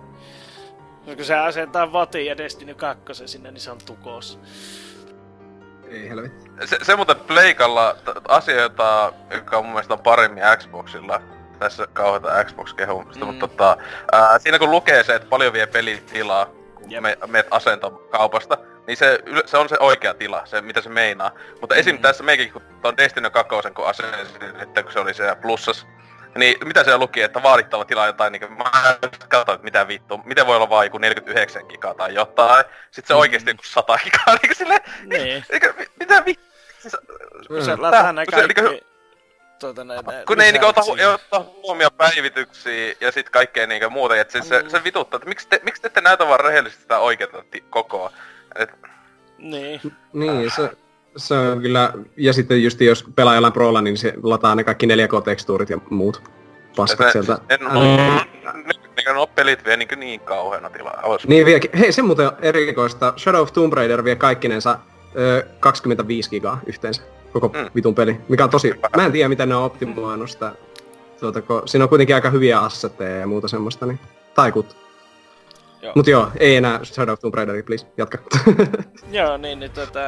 Kun 1.05 1.25
se 1.25 1.35
asentaa 1.35 1.93
Votin 1.93 2.27
ja 2.27 2.37
Destiny 2.37 2.75
2 2.75 3.03
sinne, 3.29 3.51
niin 3.51 3.61
se 3.61 3.71
on 3.71 3.79
tukos. 3.87 4.39
Ei 5.89 6.09
helvetti. 6.09 6.51
Se, 6.65 6.79
se 6.83 6.97
muuten 6.97 7.17
Pleikalla 7.17 7.97
t- 8.05 8.25
asia, 8.29 8.61
jota, 8.61 9.13
joka 9.31 9.59
on 9.59 9.65
mun 9.65 9.73
mielestä 9.73 9.95
on 9.95 10.01
paremmin 10.01 10.43
Xboxilla, 10.57 11.23
tässä 11.59 11.87
kauheita 11.93 12.45
Xbox-kehumista, 12.45 13.25
Mm. 13.25 13.27
mutta 13.27 13.49
tota, 13.49 13.77
ää, 14.13 14.39
siinä 14.39 14.59
kun 14.59 14.71
lukee 14.71 15.03
se, 15.03 15.15
että 15.15 15.29
paljon 15.29 15.53
vie 15.53 15.67
pelin 15.67 16.03
tilaa, 16.13 16.47
kun 16.75 16.91
Jep. 16.91 17.03
me, 17.03 17.19
meet 17.27 17.47
asentamaan 17.51 18.03
kaupasta, 18.11 18.59
niin 18.87 18.97
se, 18.97 19.19
se 19.47 19.59
on 19.59 19.69
se 19.69 19.77
oikea 19.81 20.15
tila, 20.15 20.43
se 20.47 20.61
mitä 20.61 20.81
se 20.81 20.89
meinaa. 20.89 21.31
Mutta 21.61 21.75
esim. 21.75 21.97
Mm. 21.97 22.03
tässä 22.03 22.25
meikin, 22.25 22.53
kun 22.53 22.63
ton 22.83 22.97
Destiny 22.97 23.31
2, 23.31 23.55
kun 23.75 23.87
asensin, 23.87 24.43
että 24.63 24.83
kun 24.83 24.93
se 24.93 25.01
oli 25.01 25.15
siellä 25.15 25.37
plussas, 25.37 25.87
niin 26.35 26.57
mitä 26.69 26.85
se 26.85 26.97
luki, 26.97 27.23
että 27.23 27.43
vaadittava 27.43 27.85
tila 27.85 28.07
jotain, 28.07 28.33
niin 28.33 28.53
mä 28.53 28.65
katsoin, 29.29 29.55
että 29.55 29.65
mitä 29.65 29.89
vittu, 29.89 30.21
miten 30.25 30.47
voi 30.47 30.57
olla 30.57 30.71
vaan 30.71 30.87
joku 30.87 30.99
49 30.99 31.67
gigaa 31.67 31.95
tai 31.95 32.15
jotain. 32.15 32.65
Sitten 32.91 33.09
se 33.09 33.15
Mm. 33.15 33.21
oikeesti 33.21 33.51
joku 33.51 33.63
100 33.65 33.99
gigaa, 34.05 34.37
niin 34.43 34.55
silleen, 34.57 34.81
Niin. 35.05 35.45
Eikö, 35.51 35.75
mi- 35.79 35.87
mitä 36.01 36.25
vittu? 36.27 36.45
Siis, 36.79 36.97
Kun 37.49 37.65
se 37.65 37.77
Mm. 37.77 37.83
lataa 37.83 38.13
nää 38.13 38.25
kun 38.27 38.35
se 38.41 38.47
niinku- 38.47 38.63
kaikki... 38.63 38.87
Tuota, 39.61 39.85
nää, 39.85 40.03
nää 40.03 40.23
kun 40.27 40.39
ne 40.39 40.45
ei 40.45 40.53
niinku 40.53 40.67
ota, 40.67 40.81
hu- 40.81 41.21
ota 41.33 41.45
huomioon 41.63 41.93
päivityksiä 41.97 42.95
ja 43.01 43.13
sit 43.13 43.31
kaikkea 43.31 43.67
niinku 43.67 43.91
muuta, 43.91 44.17
et 44.17 44.31
siis 44.31 44.49
se, 44.49 44.63
Mm. 44.63 44.69
se 44.71 44.85
vituttaa, 44.85 45.19
että 45.19 45.29
miksi 45.29 45.49
te, 45.49 45.61
miksi 45.63 45.83
te 45.83 45.87
ette 45.87 46.01
näytä 46.01 46.29
vaan 46.29 46.41
rehellisesti 46.41 46.83
sitä 46.83 46.99
oikeeta 46.99 47.45
kokoa. 47.71 48.13
Et, 48.57 48.71
Niin. 49.39 49.81
Niin, 50.13 50.51
se, 50.51 50.71
se 51.17 51.35
on 51.35 51.61
kyllä... 51.61 51.93
Ja 52.17 52.33
sitten 52.33 52.63
just 52.63 52.81
jos 52.81 53.05
pelaa 53.15 53.35
jollain 53.35 53.53
prolla, 53.53 53.81
niin 53.83 53.97
se 53.97 54.15
lataa 54.23 54.55
ne 54.55 54.65
kaikki 54.65 54.87
4K-tekstuurit 54.87 55.71
ja 55.71 55.79
muut 55.91 56.23
paskat 56.77 57.07
et 57.07 57.13
sieltä. 57.13 57.39
ne, 57.49 57.57
ne, 57.57 59.13
ne 59.13 59.27
pelit 59.35 59.65
vie 59.65 59.77
niinku 59.77 59.95
niin 59.95 60.21
kauheana 60.21 60.71
tilaa. 60.71 61.01
Ois, 61.03 61.29
Niin 61.29 61.47
vieläkin. 61.47 61.71
Hei, 61.79 61.93
se 61.93 62.03
muuten 62.03 62.27
on 62.27 62.33
erikoista. 62.43 63.15
Shadow 63.17 63.41
of 63.41 63.53
Tomb 63.53 63.73
Raider 63.73 64.05
vie 64.05 64.17
kaikkinensa 64.17 64.79
ö, 65.19 65.47
25 65.61 66.31
gigaa 66.31 66.61
yhteensä. 66.67 67.03
Koko 67.33 67.49
mm. 67.49 67.71
vitun 67.75 67.95
peli. 67.95 68.21
Mikä 68.29 68.45
on 68.45 68.51
tosi... 68.51 68.75
Mä 68.97 69.07
en 69.07 69.13
tiedä, 69.13 69.29
miten 69.29 69.49
ne 69.49 69.57
on 69.57 69.65
optimoinut 69.65 70.31
sitä. 70.31 70.53
Tuota, 71.21 71.43
kun 71.43 71.63
siinä 71.67 71.85
on 71.85 71.89
kuitenkin 71.89 72.15
aika 72.15 72.31
hyviä 72.31 72.61
assetteja 72.61 73.17
ja 73.17 73.27
muuta 73.27 73.49
semmoista, 73.49 73.87
niin... 73.87 74.01
Taikut. 74.35 74.77
Joo. 75.83 75.93
Mut 75.97 76.07
joo, 76.07 76.31
ei 76.39 76.57
enää 76.57 76.85
Shadow 76.85 77.13
of 77.13 77.21
Tomb 77.21 77.35
Raider, 77.35 77.63
please. 77.63 77.87
Jatka. 77.97 78.19
Joo, 79.11 79.37
niin, 79.37 79.61
niin 79.61 79.71
tota, 79.71 80.01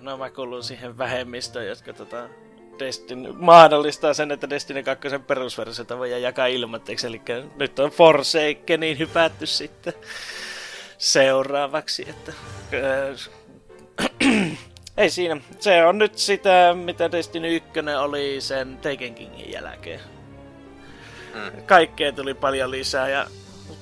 no 0.00 0.16
mä 0.16 0.30
kuulun 0.30 0.64
siihen 0.64 0.98
vähemmistöön, 0.98 1.66
jotka 1.66 1.92
tota, 1.92 2.28
Destiny 2.78 3.32
mahdollistaa 3.32 4.14
sen, 4.14 4.30
että 4.30 4.50
Destiny 4.50 4.82
2 4.82 5.08
perusversiota 5.26 5.98
voi 5.98 6.22
jakaa 6.22 6.46
ilmatteeksi, 6.46 7.06
eli 7.06 7.20
nyt 7.56 7.78
on 7.78 7.90
Forsakeniin 7.90 8.98
hypätty 8.98 9.46
sitten 9.46 9.92
seuraavaksi, 10.98 12.06
että 12.08 12.32
ei 14.96 15.10
siinä. 15.10 15.40
Se 15.60 15.84
on 15.84 15.98
nyt 15.98 16.18
sitä, 16.18 16.74
mitä 16.84 17.12
Destiny 17.12 17.56
1 17.56 17.70
oli 17.98 18.40
sen 18.40 18.76
Taken 18.76 19.14
Kingin 19.14 19.52
jälkeen. 19.52 20.00
Mm. 21.34 21.62
Kaikkea 21.62 22.12
tuli 22.12 22.34
paljon 22.34 22.70
lisää 22.70 23.08
ja 23.08 23.26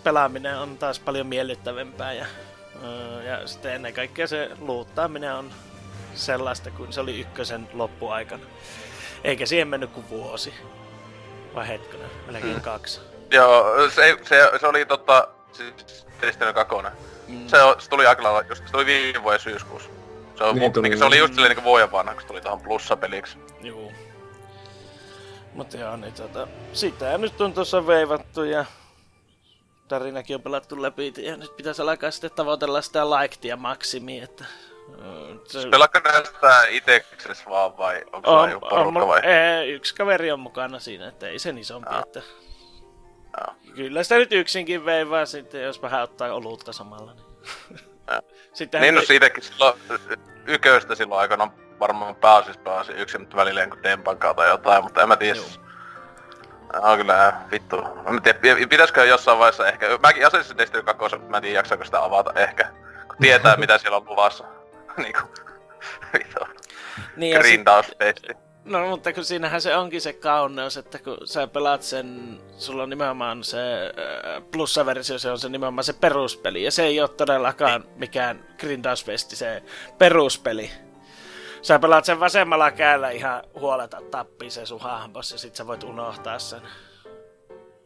pelaaminen 0.04 0.58
on 0.58 0.78
taas 0.78 1.00
paljon 1.00 1.26
miellyttävämpää 1.26 2.12
ja, 2.12 2.26
öö, 2.84 3.22
ja 3.22 3.46
sitten 3.46 3.72
ennen 3.74 3.94
kaikkea 3.94 4.26
se 4.26 4.50
luuttaaminen 4.60 5.34
on 5.34 5.50
sellaista 6.14 6.70
kuin 6.70 6.92
se 6.92 7.00
oli 7.00 7.20
ykkösen 7.20 7.68
loppuaikana. 7.72 8.42
Eikä 9.24 9.46
siihen 9.46 9.68
mennyt 9.68 9.90
kuin 9.90 10.08
vuosi. 10.08 10.54
Vai 11.54 11.68
hetkinen, 11.68 12.10
melkein 12.26 12.54
Mm. 12.56 12.60
kaksi. 12.60 13.00
Joo, 13.30 13.90
se, 13.90 14.16
se, 14.22 14.50
se 14.60 14.66
oli 14.66 14.86
tota, 14.86 15.28
siis 15.52 16.06
Destiny 16.20 16.52
2. 16.52 16.74
Mm. 17.28 17.48
Se, 17.48 17.56
se 17.78 17.90
tuli 17.90 18.06
aika 18.06 18.22
lailla, 18.22 18.42
just 18.48 18.66
se 18.66 18.72
tuli 18.72 18.86
viime 18.86 19.22
vuoden 19.22 19.40
syyskuussa. 19.40 19.90
Se, 20.38 20.44
on, 20.44 20.54
Niin 20.54 20.60
niin 20.60 20.72
tuli. 20.72 20.88
niin, 20.88 20.98
se 20.98 21.04
oli 21.04 21.18
just 21.18 21.34
silleen 21.34 21.50
niinku 21.50 21.68
vuoden 21.68 21.92
vanha, 21.92 22.12
kun 22.12 22.22
se 22.22 22.26
tuli 22.28 22.40
tuohon 22.40 22.60
plussapeliksi. 22.60 23.38
Juu. 23.60 23.92
Mutta 25.54 25.76
joo, 25.76 25.96
niin 25.96 26.12
tota, 26.12 26.48
sitä 26.72 27.18
nyt 27.18 27.40
on 27.40 27.52
tuossa 27.54 27.86
veivattu 27.86 28.44
ja 28.44 28.64
tarinakin 29.98 30.36
on 30.36 30.42
pelattu 30.42 30.82
läpi 30.82 31.12
ja 31.16 31.36
nyt 31.36 31.56
pitäisi 31.56 31.82
alkaa 31.82 32.10
sitten 32.10 32.30
tavoitella 32.30 32.82
sitä 32.82 33.10
likea 33.10 33.56
maksimia, 33.56 34.24
että 34.24 34.44
öö, 34.98 35.34
se, 35.44 35.68
Pelaatko 35.70 36.00
näistä 36.04 36.66
itekses 36.68 37.46
vaan 37.46 37.76
vai 37.76 38.04
onko 38.12 38.30
on, 38.30 38.50
joku 38.50 38.66
on, 38.66 38.70
porukka 38.70 39.00
on, 39.00 39.08
vai? 39.08 39.20
ei, 39.20 39.72
yksi 39.72 39.94
kaveri 39.94 40.32
on 40.32 40.40
mukana 40.40 40.78
siinä, 40.78 41.08
että 41.08 41.28
ei 41.28 41.38
sen 41.38 41.58
isompi, 41.58 41.90
Aa. 41.90 42.02
että 42.06 42.22
Aa. 43.36 43.54
kyllä 43.74 44.02
sitä 44.02 44.14
nyt 44.14 44.32
yksinkin 44.32 44.84
veivaa 44.84 45.26
sitten, 45.26 45.62
jos 45.62 45.82
vähän 45.82 46.02
ottaa 46.02 46.34
olutta 46.34 46.72
samalla. 46.72 47.14
Niin. 47.14 47.24
Sitten 48.52 48.80
Niin 48.80 48.94
no 48.94 49.02
siitäkin 49.02 49.42
silloin 49.42 49.80
yköistä 50.46 50.94
silloin 50.94 51.20
aikana 51.20 51.50
varmaan 51.80 52.16
pääsis 52.16 52.56
pääsi 52.56 52.92
yksin, 52.92 53.20
mutta 53.20 53.36
välillä 53.36 53.60
jonkun 53.60 53.82
dempan 53.82 54.18
kautta 54.18 54.42
tai 54.42 54.50
jotain, 54.50 54.84
mutta 54.84 55.02
en 55.02 55.08
mä 55.08 55.16
tiedä. 55.16 55.40
On 56.82 56.98
kyllä 56.98 57.32
vittu. 57.50 57.82
Mä 57.82 58.10
en 58.10 58.22
tiedä, 58.22 58.38
pi- 58.38 58.66
pitäisikö 58.66 59.04
jossain 59.04 59.38
vaiheessa 59.38 59.68
ehkä, 59.68 59.86
mäkin 60.02 60.22
Assassin's 60.26 60.58
Destiny 60.58 60.82
2, 60.82 61.02
mutta 61.02 61.30
mä 61.30 61.36
en 61.36 61.42
tiedä 61.42 61.58
jaksaako 61.58 61.84
sitä 61.84 62.04
avata 62.04 62.32
ehkä. 62.40 62.64
Kun 63.08 63.16
tietää 63.20 63.56
mitä 63.56 63.78
siellä 63.78 63.96
on 63.96 64.06
luvassa. 64.06 64.44
niinku, 65.02 65.20
vittu, 66.12 66.40
niin, 67.16 67.32
ja 67.32 67.38
sit- 67.38 67.46
grindaustesti. 67.48 68.28
No 68.64 68.86
mutta 68.86 69.12
kun 69.12 69.24
siinähän 69.24 69.60
se 69.60 69.76
onkin 69.76 70.00
se 70.00 70.12
kauneus, 70.12 70.76
että 70.76 70.98
kun 70.98 71.18
sä 71.24 71.46
pelaat 71.46 71.82
sen, 71.82 72.38
sulla 72.58 72.82
on 72.82 72.90
nimenomaan 72.90 73.44
se 73.44 73.58
äh, 73.58 74.42
plussaversio, 74.52 75.18
se 75.18 75.30
on 75.30 75.38
se 75.38 75.48
nimenomaan 75.48 75.84
se 75.84 75.92
peruspeli. 75.92 76.62
Ja 76.62 76.70
se 76.70 76.82
ei 76.84 77.00
ole 77.00 77.08
todellakaan 77.08 77.84
mikään 77.96 78.44
grindausfesti, 78.58 79.36
se 79.36 79.62
peruspeli. 79.98 80.70
Sä 81.64 81.78
pelaat 81.78 82.04
sen 82.04 82.20
vasemmalla 82.20 82.70
kädellä 82.70 83.10
ihan 83.10 83.42
huoleta 83.60 84.00
tappii 84.10 84.50
se 84.50 84.66
sun 84.66 84.80
hahmos 84.80 85.32
ja 85.32 85.38
sit 85.38 85.56
sä 85.56 85.66
voit 85.66 85.82
unohtaa 85.82 86.38
sen. 86.38 86.60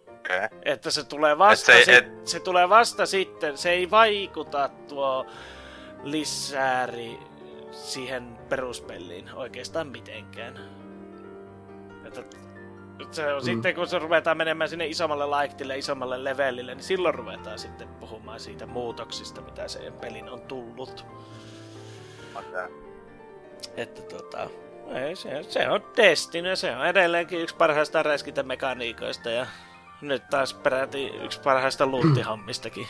Okei. 0.08 0.44
Okay. 0.44 0.58
Että 0.64 0.90
se 0.90 1.04
tulee 1.04 1.38
vasta, 1.38 1.72
Et 1.72 1.84
se, 1.84 1.96
et- 1.96 2.26
se 2.26 2.40
tulee 2.40 2.68
vasta 2.68 3.06
sitten, 3.06 3.58
se 3.58 3.70
ei 3.70 3.90
vaikuta 3.90 4.70
tuo 4.88 5.26
lisääri 6.02 7.18
siihen 7.70 8.38
peruspeliin 8.48 9.34
oikeastaan 9.34 9.86
mitenkään. 9.86 10.58
Että 12.04 12.22
se 13.10 13.32
on 13.32 13.42
mm. 13.42 13.44
sitten, 13.44 13.74
kun 13.74 13.86
se 13.86 13.98
ruvetaan 13.98 14.36
menemään 14.36 14.70
sinne 14.70 14.86
isommalle 14.86 15.26
laiktille, 15.26 15.78
isommalle 15.78 16.24
levelille, 16.24 16.74
niin 16.74 16.84
silloin 16.84 17.14
ruvetaan 17.14 17.58
sitten 17.58 17.88
puhumaan 17.88 18.40
siitä 18.40 18.66
muutoksista, 18.66 19.40
mitä 19.40 19.68
se 19.68 19.92
pelin 20.00 20.28
on 20.28 20.40
tullut. 20.40 21.06
Okay. 22.34 22.87
Että 23.76 24.02
tota, 24.02 24.50
ei, 24.94 25.16
se, 25.16 25.42
se 25.42 25.68
on 25.68 25.84
Destiny, 25.96 26.56
se 26.56 26.76
on 26.76 26.86
edelleenkin 26.86 27.40
yksi 27.40 27.56
parhaista 27.56 28.02
räiskintämekaniikoista 28.02 29.30
ja 29.30 29.46
nyt 30.00 30.30
taas 30.30 30.54
peräti 30.54 31.06
yksi 31.06 31.40
parhaista 31.40 31.86
luuttihammistakin. 31.86 32.88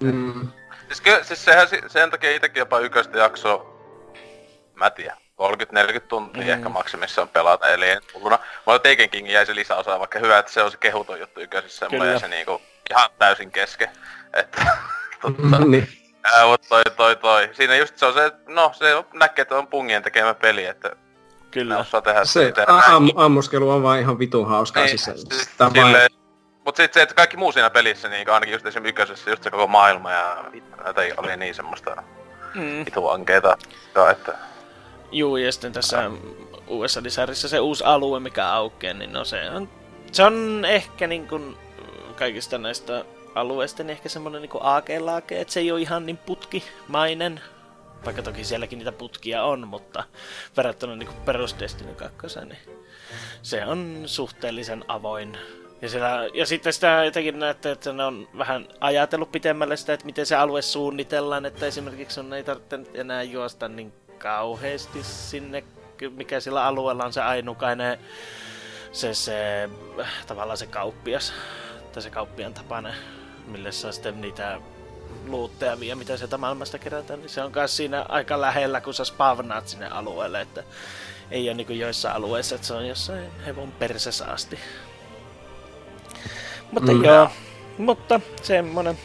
Mm. 0.00 0.48
Siis, 0.86 1.00
ky- 1.00 1.24
siis 1.24 1.44
sehän, 1.44 1.68
sen 1.86 2.10
takia 2.10 2.30
itsekin 2.30 2.60
jopa 2.60 2.78
yköistä 2.78 3.18
jaksoa, 3.18 3.76
mä 4.74 4.90
tiedän, 4.90 5.16
30-40 5.16 6.00
tuntia 6.08 6.42
mm. 6.42 6.50
ehkä 6.50 6.68
maksimissaan 6.68 7.28
pelata, 7.28 7.68
eli 7.68 7.90
en 7.90 8.02
hulluna. 8.14 8.38
Mulla 8.66 8.78
Taken 8.78 9.10
King 9.10 9.30
jäi 9.30 9.46
se 9.46 9.54
lisäosa, 9.54 9.98
vaikka 9.98 10.18
hyvä, 10.18 10.38
että 10.38 10.52
se 10.52 10.62
on 10.62 10.70
se 10.70 10.76
kehuton 10.76 11.20
juttu 11.20 11.40
yköisissä, 11.40 11.88
mulla 11.88 12.06
jäi 12.06 12.20
se 12.20 12.28
niinku 12.28 12.62
ihan 12.90 13.10
täysin 13.18 13.50
kesken. 13.50 13.88
Että, 14.34 14.62
totta. 15.22 15.58
niin. 15.70 16.05
Ää, 16.34 16.46
mutta 16.46 16.68
toi, 16.68 16.82
toi, 16.96 17.16
toi. 17.16 17.48
Siinä 17.52 17.76
just 17.76 17.98
se 17.98 18.06
on 18.06 18.14
se, 18.14 18.32
no 18.46 18.72
se 18.74 19.04
näkee, 19.12 19.42
että 19.42 19.58
on 19.58 19.66
pungien 19.66 20.02
tekemä 20.02 20.34
peli, 20.34 20.64
että 20.64 20.96
Kyllä. 21.50 21.78
osaa 21.78 22.02
tehdä 22.02 22.24
se. 22.24 22.52
Am, 22.66 23.10
ammuskelu 23.16 23.70
on 23.70 23.82
vaan 23.82 24.00
ihan 24.00 24.18
vitun 24.18 24.48
hauskaa. 24.48 24.84
Niin, 24.84 24.98
siis, 24.98 25.24
siis, 25.28 25.50
silleen, 25.72 26.10
Mut 26.66 26.76
sit 26.76 26.92
se, 26.92 27.02
että 27.02 27.14
kaikki 27.14 27.36
muu 27.36 27.52
siinä 27.52 27.70
pelissä, 27.70 28.08
niin 28.08 28.30
ainakin 28.30 28.52
just 28.52 28.66
esimerkiksi 28.66 28.88
ykkösessä, 28.88 29.30
just 29.30 29.42
se 29.42 29.50
koko 29.50 29.66
maailma 29.66 30.12
ja 30.12 30.44
näitä 30.84 31.00
oli 31.16 31.36
niin 31.36 31.54
semmoista 31.54 32.02
mm. 32.54 32.84
vitu 32.86 33.08
ankeeta, 33.08 33.56
että... 34.10 34.38
Juu, 35.12 35.36
ja 35.36 35.52
sitten 35.52 35.72
tässä 35.72 36.10
uudessa 36.66 37.02
lisärissä 37.02 37.48
se 37.48 37.60
uusi 37.60 37.84
alue, 37.84 38.20
mikä 38.20 38.48
aukeaa, 38.48 38.94
niin 38.94 39.12
no 39.12 39.24
se 39.24 39.50
on, 39.50 39.68
se 40.12 40.22
on 40.22 40.64
ehkä 40.64 41.06
niin 41.06 41.28
kuin 41.28 41.56
kaikista 42.16 42.58
näistä 42.58 43.04
alueista 43.36 43.82
niin 43.82 43.90
ehkä 43.90 44.08
semmonen 44.08 44.42
niin 44.42 44.50
aakelaake, 44.60 45.40
että 45.40 45.52
se 45.52 45.60
ei 45.60 45.72
ole 45.72 45.80
ihan 45.80 46.06
niin 46.06 46.16
putkimainen, 46.16 47.40
vaikka 48.04 48.22
toki 48.22 48.44
sielläkin 48.44 48.78
niitä 48.78 48.92
putkia 48.92 49.44
on, 49.44 49.68
mutta 49.68 50.04
verrattuna 50.56 50.96
niin 50.96 51.08
perus 51.24 51.56
Destiny 51.58 51.94
2, 51.94 52.26
niin 52.44 52.58
se 53.42 53.64
on 53.66 54.02
suhteellisen 54.06 54.84
avoin. 54.88 55.38
Ja, 55.82 55.88
siellä, 55.88 56.28
ja 56.34 56.46
sitten 56.46 56.72
sitä 56.72 57.04
jotenkin 57.04 57.38
näette, 57.38 57.70
että 57.70 57.92
ne 57.92 58.04
on 58.04 58.28
vähän 58.38 58.68
ajatellut 58.80 59.32
pitemmälle 59.32 59.76
sitä, 59.76 59.92
että 59.92 60.06
miten 60.06 60.26
se 60.26 60.36
alue 60.36 60.62
suunnitellaan, 60.62 61.46
että 61.46 61.66
esimerkiksi 61.66 62.20
on 62.20 62.34
ei 62.34 62.44
tarvitse 62.44 62.80
enää 62.94 63.22
juosta 63.22 63.68
niin 63.68 63.92
kauheasti 64.18 65.02
sinne, 65.02 65.64
mikä 66.10 66.40
sillä 66.40 66.64
alueella 66.64 67.04
on 67.04 67.12
se 67.12 67.20
ainukainen, 67.20 67.98
se, 68.92 69.14
se 69.14 69.68
tavallaan 70.26 70.58
se 70.58 70.66
kauppias, 70.66 71.32
tai 71.92 72.02
se 72.02 72.10
kauppian 72.10 72.54
tapane, 72.54 72.94
mille 73.46 73.72
saa 73.72 73.92
sitten 73.92 74.20
niitä 74.20 74.60
luutteja 75.26 75.80
vielä, 75.80 75.94
mitä 75.94 76.16
sieltä 76.16 76.38
maailmasta 76.38 76.78
kerätään, 76.78 77.20
niin 77.20 77.30
se 77.30 77.42
on 77.42 77.52
myös 77.54 77.76
siinä 77.76 78.06
aika 78.08 78.40
lähellä, 78.40 78.80
kun 78.80 78.94
sä 78.94 79.04
spavnaat 79.04 79.68
sinne 79.68 79.88
alueelle, 79.88 80.40
että 80.40 80.64
ei 81.30 81.48
ole 81.48 81.54
niin 81.54 81.66
kuin 81.66 81.78
joissain 81.78 82.16
alueissa, 82.16 82.54
että 82.54 82.66
se 82.66 82.74
on 82.74 82.88
jossain 82.88 83.30
hevon 83.46 83.72
persessä 83.72 84.26
asti. 84.26 84.58
Mutta 86.72 86.92
mm. 86.92 87.04
joo, 87.04 87.28
mutta 87.78 88.20
semmonen. 88.42 88.98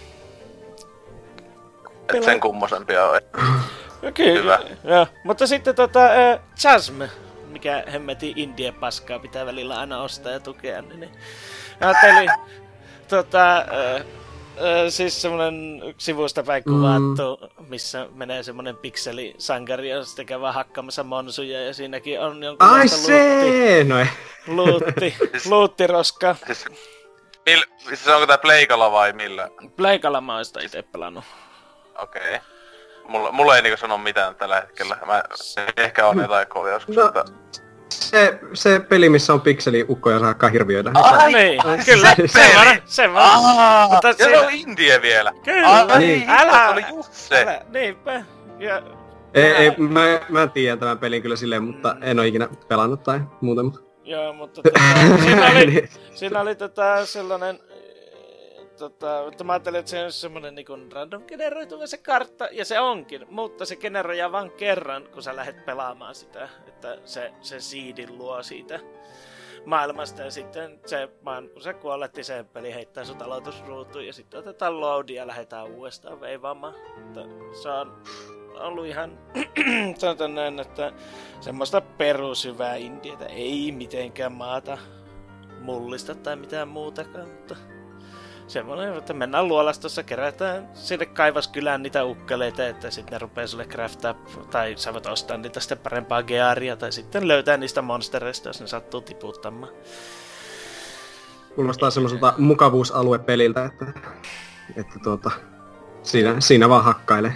Et 2.14 2.24
sen 2.24 2.40
kummosempia 2.40 3.06
on. 3.06 3.22
Kyllä, 4.14 4.58
Hyvä. 4.58 4.78
joo. 4.96 5.08
Mutta 5.24 5.48
sitten 5.48 5.76
tota, 5.76 6.06
äh, 6.06 6.40
Chasm, 6.60 7.02
mikä 7.48 7.84
hemmeti 7.92 8.34
indie 8.36 8.72
paskaa 8.72 9.20
pitää 9.20 9.46
välillä 9.46 9.80
aina 9.80 10.02
ostaa 10.02 10.32
ja 10.32 10.40
tukea, 10.40 10.82
niin, 10.82 11.00
niin 11.00 11.12
ajattelin, 11.82 12.30
tota, 13.08 13.58
äh, 13.58 14.06
siis 14.90 15.22
semmonen 15.22 15.82
sivusta 15.98 16.44
päin 16.44 16.64
kuvattu, 16.64 17.40
mm. 17.42 17.66
missä 17.70 18.08
menee 18.14 18.44
semmonen 18.44 18.78
pikseli 18.78 19.36
sankari 19.38 19.90
ja 19.90 20.04
sitten 20.04 20.26
käy 20.26 20.42
vaan 20.42 20.54
hakkaamassa 20.54 21.04
monsuja 21.04 21.66
ja 21.66 21.74
siinäkin 21.74 22.20
on 22.20 22.44
jonkunlaista 22.44 22.98
Ai 22.98 23.06
se, 23.06 23.84
no 23.84 23.96
luutti, 24.48 25.16
luuttiroska. 25.50 26.36
Siis 26.46 26.66
Mil, 27.46 27.64
siis 27.78 28.08
onko 28.08 28.28
tää 28.28 28.38
Pleikalla 28.38 28.92
vai 28.92 29.14
millä? 29.14 29.50
Pleikalla 29.76 30.22
mä 30.22 30.36
oon 30.36 30.46
sitä 30.46 30.62
ite 30.62 30.82
pelannut. 30.82 31.24
Okei. 31.98 32.22
Okay. 32.22 32.40
Mulla, 33.08 33.32
mulla 33.32 33.56
ei 33.56 33.62
niinku 33.62 33.78
sano 33.78 33.98
mitään 33.98 34.36
tällä 34.36 34.62
hetkellä. 34.62 34.98
Mä 35.06 35.24
ehkä 35.78 36.08
on 36.08 36.18
jotain 36.18 36.48
koolia 36.48 36.74
joskus, 36.74 36.96
no, 36.96 37.04
mutta... 37.04 37.26
Se, 38.12 38.40
se 38.54 38.80
peli, 38.80 39.10
missä 39.10 39.34
on 39.34 39.42
pikseliukkoja 39.42 40.20
saa 40.20 40.28
hakkaa 40.28 40.50
hirviöitä. 40.50 40.92
Ai, 40.94 41.34
niin, 41.34 41.66
ai, 41.66 41.78
kyllä, 41.86 42.16
se, 42.16 42.28
se 42.28 42.52
vaan, 42.56 42.82
se 42.86 43.14
vaan. 43.14 43.90
Mutta 43.92 44.08
ja 44.08 44.14
se 44.14 44.40
on 44.40 44.52
Indie 44.52 45.02
vielä. 45.02 45.34
Kyllä, 45.44 45.70
Ai, 45.70 46.00
niin. 46.00 46.30
älä, 46.30 46.70
oli 46.70 46.86
just 46.96 47.14
se. 47.14 47.42
Älä, 47.42 47.62
niinpä. 47.70 48.24
Ja, 48.60 48.82
ei, 49.34 49.44
ei, 49.44 49.72
mä, 49.78 50.02
mä 50.30 50.48
tiedän 50.48 50.80
tämän 50.80 50.98
pelin 50.98 51.22
kyllä 51.22 51.36
silleen, 51.36 51.64
mutta 51.64 51.96
en 52.02 52.20
oo 52.20 52.26
ikinä 52.26 52.48
pelannut 52.68 53.04
tai 53.04 53.20
muuta. 53.42 53.64
Mutta... 53.64 53.80
Joo, 54.04 54.34
mutta 54.34 54.62
tota, 54.62 54.80
siinä 55.24 55.52
oli, 55.52 55.66
niin. 55.66 55.90
siinä 56.20 56.42
oli 56.42 56.56
tota, 56.56 57.06
sellainen 57.06 57.60
tota, 58.82 59.28
että 59.28 59.44
mä 59.44 59.54
ajattelin, 59.54 59.80
että 59.80 59.92
se 59.92 60.04
on 60.04 60.12
semmonen 60.12 60.56
niin 60.56 60.92
random 60.92 61.24
generoituva 61.24 61.88
se 61.88 61.98
kartta, 61.98 62.50
ja 62.52 62.66
se 62.66 62.80
onkin, 62.80 63.26
mutta 63.30 63.66
se 63.66 63.76
generoidaan 63.76 64.32
vain 64.32 64.52
kerran, 64.52 65.08
kun 65.14 65.24
sä 65.24 65.36
lähdet 65.36 65.66
pelaamaan 65.66 66.16
sitä, 66.16 66.50
että 66.68 66.98
se, 67.06 67.34
se 67.42 67.60
siidin 67.60 68.18
luo 68.18 68.44
siitä 68.44 68.80
maailmasta, 69.66 70.22
ja 70.22 70.32
sitten 70.32 70.80
se, 70.86 71.10
vaan 71.26 71.50
kun 71.50 71.62
sä 71.62 71.74
kuolet, 71.74 72.16
niin 72.16 72.26
se 72.26 72.46
peli 72.54 72.74
heittää 72.74 73.06
sut 73.06 73.22
aloitusruutuun, 73.22 74.08
ja 74.08 74.14
sitten 74.14 74.40
otetaan 74.40 74.82
loadi 74.82 75.14
ja 75.14 75.28
lähdetään 75.28 75.72
uudestaan 75.72 76.22
veivaamaan. 76.22 76.76
Että 76.76 77.22
se 77.62 77.70
on 77.70 78.04
ollut 78.60 78.86
ihan, 78.86 79.20
sanotaan 79.98 80.36
näin, 80.36 80.60
että 80.60 80.94
semmoista 81.40 81.82
perushyvää 81.82 82.76
indietä 82.76 83.26
ei 83.26 83.72
mitenkään 83.72 84.32
maata 84.32 84.78
mullista 85.60 86.16
tai 86.16 86.36
mitään 86.36 86.68
muutakaan, 86.68 87.30
mutta 87.30 87.56
semmoinen, 88.52 88.98
että 88.98 89.14
mennään 89.14 89.48
luolastossa, 89.48 90.04
kerätään 90.04 90.70
sinne 90.74 91.06
kaivaskylään 91.06 91.84
niitä 91.84 92.04
ukkeleita, 92.04 92.68
että 92.68 92.92
sitten 92.92 93.12
ne 93.14 93.20
rupeaa 93.20 93.48
sulle 93.48 93.66
craftaa, 93.66 94.16
tai 94.52 94.74
sä 94.78 94.94
voit 94.94 95.06
ostaa 95.06 95.38
niitä 95.38 95.60
sitten 95.60 95.78
parempaa 95.78 96.24
gearia, 96.24 96.76
tai 96.76 96.92
sitten 96.92 97.28
löytää 97.28 97.58
niistä 97.58 97.82
monstereista, 97.82 98.50
jos 98.50 98.62
ne 98.62 98.68
sattuu 98.68 99.02
tiputtamaan. 99.02 99.74
Kuulostaa 101.56 101.92
semmoiselta 101.92 102.34
mukavuusaluepeliltä, 102.38 103.66
että, 103.66 103.86
että 104.78 105.00
tuota, 105.04 105.32
siinä, 106.04 106.36
siinä 106.40 106.70
vaan 106.70 106.84
hakkailee 106.84 107.34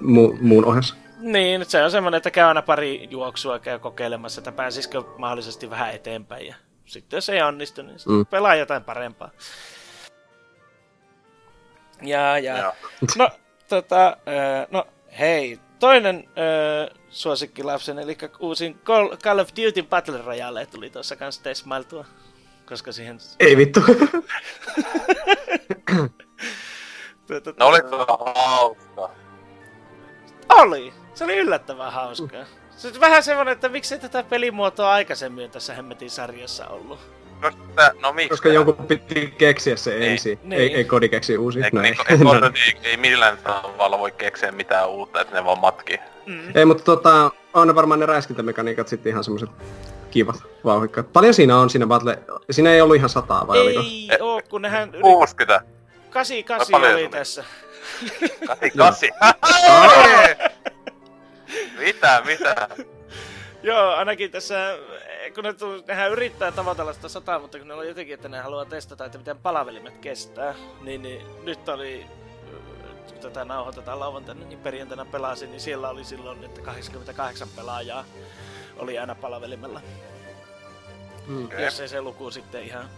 mu- 0.00 0.38
muun 0.40 0.64
ohessa. 0.64 0.94
Niin, 1.18 1.64
se 1.68 1.84
on 1.84 1.90
semmoinen, 1.90 2.16
että 2.16 2.30
käy 2.30 2.44
aina 2.44 2.62
pari 2.62 3.08
juoksua 3.10 3.58
käy 3.58 3.78
kokeilemassa, 3.78 4.40
että 4.40 4.52
pääsisikö 4.52 5.02
mahdollisesti 5.18 5.70
vähän 5.70 5.94
eteenpäin. 5.94 6.46
Ja 6.46 6.54
sitten 6.86 7.16
jos 7.16 7.28
ei 7.28 7.42
onnistu, 7.42 7.82
niin 7.82 7.96
mm. 8.06 8.26
pelaa 8.26 8.54
jotain 8.54 8.84
parempaa. 8.84 9.30
Ja, 12.02 12.38
ja. 12.38 12.56
ja. 12.56 12.72
No, 13.18 13.30
tota, 13.68 14.16
no 14.70 14.86
hei, 15.18 15.58
toinen 15.78 16.16
äh, 16.16 16.98
suosikkilapsen, 17.10 17.98
eli 17.98 18.18
uusin 18.40 18.80
Call, 18.84 19.16
Call 19.16 19.38
of 19.38 19.48
Duty 19.48 19.82
Battle 19.82 20.22
Royale 20.22 20.66
tuli 20.66 20.90
tuossa 20.90 21.16
kanssa 21.16 21.42
tesmailtua. 21.42 22.04
Koska 22.68 22.92
siihen... 22.92 23.18
Ei 23.40 23.56
vittu. 23.56 23.80
tuota, 27.26 27.54
no 27.58 27.66
oli 27.66 27.78
hauska. 28.08 29.10
Oli! 30.48 30.92
Se 31.14 31.24
oli 31.24 31.36
yllättävän 31.36 31.92
hauskaa. 31.92 32.44
Se 32.76 32.88
on 32.88 33.00
vähän 33.00 33.22
semmonen, 33.22 33.52
että 33.52 33.68
miksei 33.68 33.98
tätä 33.98 34.22
pelimuotoa 34.22 34.92
aikaisemmin 34.92 35.50
tässä 35.50 35.74
hemmetin 35.74 36.10
sarjassa 36.10 36.68
ollut. 36.68 37.21
Koska, 37.42 37.92
no 38.02 38.12
miksi? 38.12 38.28
Koska 38.28 38.48
jonkun 38.48 38.76
piti 38.76 39.34
keksiä 39.38 39.76
se 39.76 39.94
ei, 39.94 40.08
ensin. 40.08 40.38
Niin. 40.42 40.60
Ei, 40.60 40.74
ei 40.74 40.84
kodi 40.84 41.08
keksi 41.08 41.38
uusi. 41.38 41.62
Ei, 41.62 41.70
no, 41.72 41.82
ei, 41.82 41.94
ei, 42.08 42.16
ei, 42.66 42.90
ei, 42.90 42.96
millään 42.96 43.38
tavalla 43.38 43.98
voi 43.98 44.12
keksiä 44.12 44.52
mitään 44.52 44.88
uutta, 44.88 45.20
että 45.20 45.34
ne 45.34 45.44
vaan 45.44 45.60
matki. 45.60 46.00
Mm. 46.26 46.52
Ei, 46.54 46.64
mutta 46.64 46.84
tota, 46.84 47.30
on 47.54 47.68
ne 47.68 47.74
varmaan 47.74 48.00
ne 48.00 48.06
räiskintämekaniikat 48.06 48.88
sitten 48.88 49.10
ihan 49.10 49.24
semmoset 49.24 49.50
kivat, 50.10 50.36
vauhikkaat. 50.64 51.12
Paljon 51.12 51.34
siinä 51.34 51.56
on 51.56 51.70
siinä 51.70 51.86
battle... 51.86 52.18
Siinä 52.50 52.72
ei 52.72 52.80
ollut 52.80 52.96
ihan 52.96 53.08
sataa, 53.08 53.46
vai 53.46 53.58
ei 53.58 53.64
oliko? 53.64 53.80
Ei 53.80 54.18
oo, 54.20 54.40
kun 54.48 54.62
nehän... 54.62 54.92
60. 55.00 55.62
88 56.10 56.94
oli 56.94 57.08
tässä. 57.08 57.44
Kasi, 58.46 58.70
kasi. 58.76 59.10
mitä, 61.78 62.22
mitä? 62.26 62.68
Joo, 63.62 63.90
ainakin 63.90 64.30
tässä, 64.30 64.78
kun 65.34 65.44
ne 65.44 65.52
tuu, 65.52 65.82
nehän 65.86 66.10
yrittää 66.10 66.52
tavoitella 66.52 66.92
sitä 66.92 67.08
sataa, 67.08 67.38
mutta 67.38 67.58
kun 67.58 67.68
ne 67.68 67.74
on 67.74 67.88
jotenkin, 67.88 68.14
että 68.14 68.28
ne 68.28 68.38
haluaa 68.38 68.64
testata, 68.64 69.04
että 69.04 69.18
miten 69.18 69.38
palavelimet 69.38 69.98
kestää, 69.98 70.54
niin, 70.80 71.02
niin 71.02 71.26
nyt 71.42 71.68
oli, 71.68 72.06
kun 73.06 73.18
tätä 73.20 73.44
nauhoitetaan 73.44 74.00
lauantaina, 74.00 74.44
niin 74.44 74.58
perjantaina 74.58 75.04
pelasin, 75.04 75.50
niin 75.50 75.60
siellä 75.60 75.88
oli 75.88 76.04
silloin, 76.04 76.44
että 76.44 76.60
88 76.60 77.48
pelaajaa 77.56 78.04
oli 78.76 78.98
aina 78.98 79.14
palavelimella. 79.14 79.80
Mm. 81.26 81.48
jos 81.58 81.80
ei 81.80 81.88
se 81.88 82.00
luku 82.00 82.30
sitten 82.30 82.62
ihan 82.62 82.88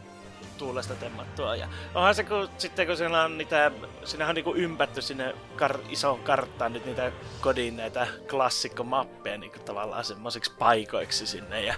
tuulesta 0.54 0.94
temmattua. 0.94 1.56
Ja 1.56 1.68
onhan 1.94 2.14
se, 2.14 2.24
kun, 2.24 2.48
sitten 2.58 2.86
kun 2.86 2.96
siellä 2.96 3.22
on 3.22 3.38
niitä, 3.38 3.70
siinä 4.04 4.28
on 4.28 4.34
niinku 4.34 4.54
ympätty 4.54 5.02
sinne 5.02 5.34
kar, 5.56 5.78
isoon 5.88 6.20
karttaan 6.20 6.72
nyt 6.72 6.86
niitä 6.86 7.12
kodin 7.40 7.76
näitä 7.76 8.06
klassikkomappeja 8.30 9.38
niin 9.38 9.52
tavallaan 9.64 10.04
semmoisiksi 10.04 10.52
paikoiksi 10.58 11.26
sinne. 11.26 11.62
Ja 11.62 11.74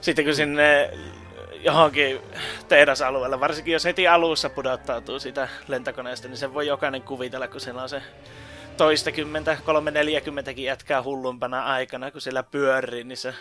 sitten 0.00 0.24
kun 0.24 0.34
sinne 0.34 0.90
johonkin 1.60 2.20
tehdasalueelle, 2.68 3.40
varsinkin 3.40 3.72
jos 3.72 3.84
heti 3.84 4.08
alussa 4.08 4.50
pudottautuu 4.50 5.18
siitä 5.18 5.48
lentokoneesta, 5.68 6.28
niin 6.28 6.36
sen 6.36 6.54
voi 6.54 6.66
jokainen 6.66 7.02
kuvitella, 7.02 7.48
kun 7.48 7.60
siellä 7.60 7.82
on 7.82 7.88
se 7.88 8.02
toistakymmentä, 8.76 9.56
kolme 9.64 9.90
neljäkymmentäkin 9.90 10.64
jätkää 10.64 11.02
hullumpana 11.02 11.64
aikana, 11.64 12.10
kun 12.10 12.20
siellä 12.20 12.42
pyörii, 12.42 13.04
niin 13.04 13.16
se 13.16 13.34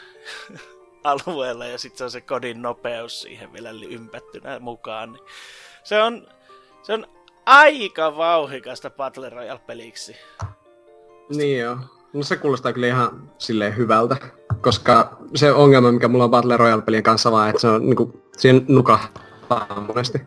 alueella 1.06 1.66
ja 1.66 1.78
sitten 1.78 1.98
se 1.98 2.04
on 2.04 2.12
se 2.12 2.22
kodin 2.22 2.62
nopeus 2.62 3.22
siihen 3.22 3.54
vielä 3.54 3.70
ympättynä 3.90 4.60
mukaan. 4.60 5.14
Niin 5.14 5.24
se 5.84 6.04
on, 6.04 6.28
se 6.84 6.94
on 6.94 7.08
aika 7.46 8.18
vauhikasta 8.18 8.90
Battle 8.90 9.30
Royale-peliksi. 9.30 10.16
Niin 11.30 11.60
joo. 11.60 11.78
No 12.14 12.24
se 12.24 12.36
kuulostaa 12.36 12.74
kyllä 12.74 12.88
ihan 12.88 13.32
silleen 13.38 13.78
hyvältä, 13.78 14.18
koska 14.62 15.18
se 15.36 15.52
ongelma, 15.52 15.92
mikä 15.92 16.08
mulla 16.08 16.24
on 16.24 16.32
Battle 16.32 16.58
Royale-pelien 16.58 17.04
kanssa 17.04 17.32
vaan, 17.32 17.50
että 17.50 17.62
se 17.62 17.68
on 17.68 17.86
niinku, 17.86 18.24
siihen 18.38 18.66
nukahtaa 18.68 19.86
monesti. 19.88 20.22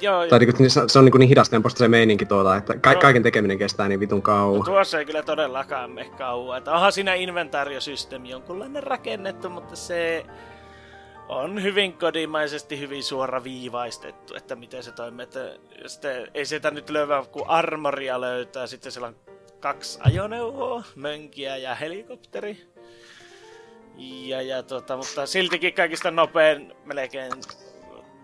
Joo, 0.00 0.26
Tai 0.26 0.38
niinku, 0.38 0.68
se, 0.68 0.80
se 0.86 0.98
on 0.98 1.04
niinku 1.04 1.18
niin 1.18 1.28
hidastempoista 1.28 1.78
se 1.78 1.88
meininki 1.88 2.26
tuota, 2.26 2.56
että 2.56 2.76
ka- 2.76 2.94
kaiken 2.94 3.22
tekeminen 3.22 3.58
kestää 3.58 3.88
niin 3.88 4.00
vitun 4.00 4.18
No 4.18 4.22
kauan. 4.22 4.64
tuossa 4.64 4.98
ei 4.98 5.04
kyllä 5.04 5.22
todellakaan 5.22 5.90
mene 5.90 6.10
kauan. 6.18 6.58
Että 6.58 6.72
onhan 6.72 6.92
siinä 6.92 7.14
inventaariosysteemi 7.14 8.30
jonkunlainen 8.30 8.82
rakennettu, 8.82 9.50
mutta 9.50 9.76
se 9.76 10.24
on 11.28 11.62
hyvin 11.62 11.92
kodimaisesti 11.92 12.78
hyvin 12.80 13.04
suoraviivaistettu, 13.04 14.34
että 14.36 14.56
miten 14.56 14.82
se 14.82 14.92
toimii. 14.92 15.22
Että 15.22 15.40
sitten 15.86 16.28
ei 16.34 16.44
sitä 16.46 16.70
nyt 16.70 16.90
löyvä, 16.90 17.24
kun 17.32 17.48
armoria 17.48 18.20
löytää, 18.20 18.66
sitten 18.66 18.92
siellä 18.92 19.08
on 19.08 19.16
kaksi 19.60 19.98
ajoneuvoa, 20.02 20.82
mönkiä 20.94 21.56
ja 21.56 21.74
helikopteri. 21.74 22.66
Ja, 24.26 24.42
ja 24.42 24.62
tota, 24.62 24.96
mutta 24.96 25.26
siltikin 25.26 25.74
kaikista 25.74 26.10
nopein 26.10 26.72
melkein 26.84 27.32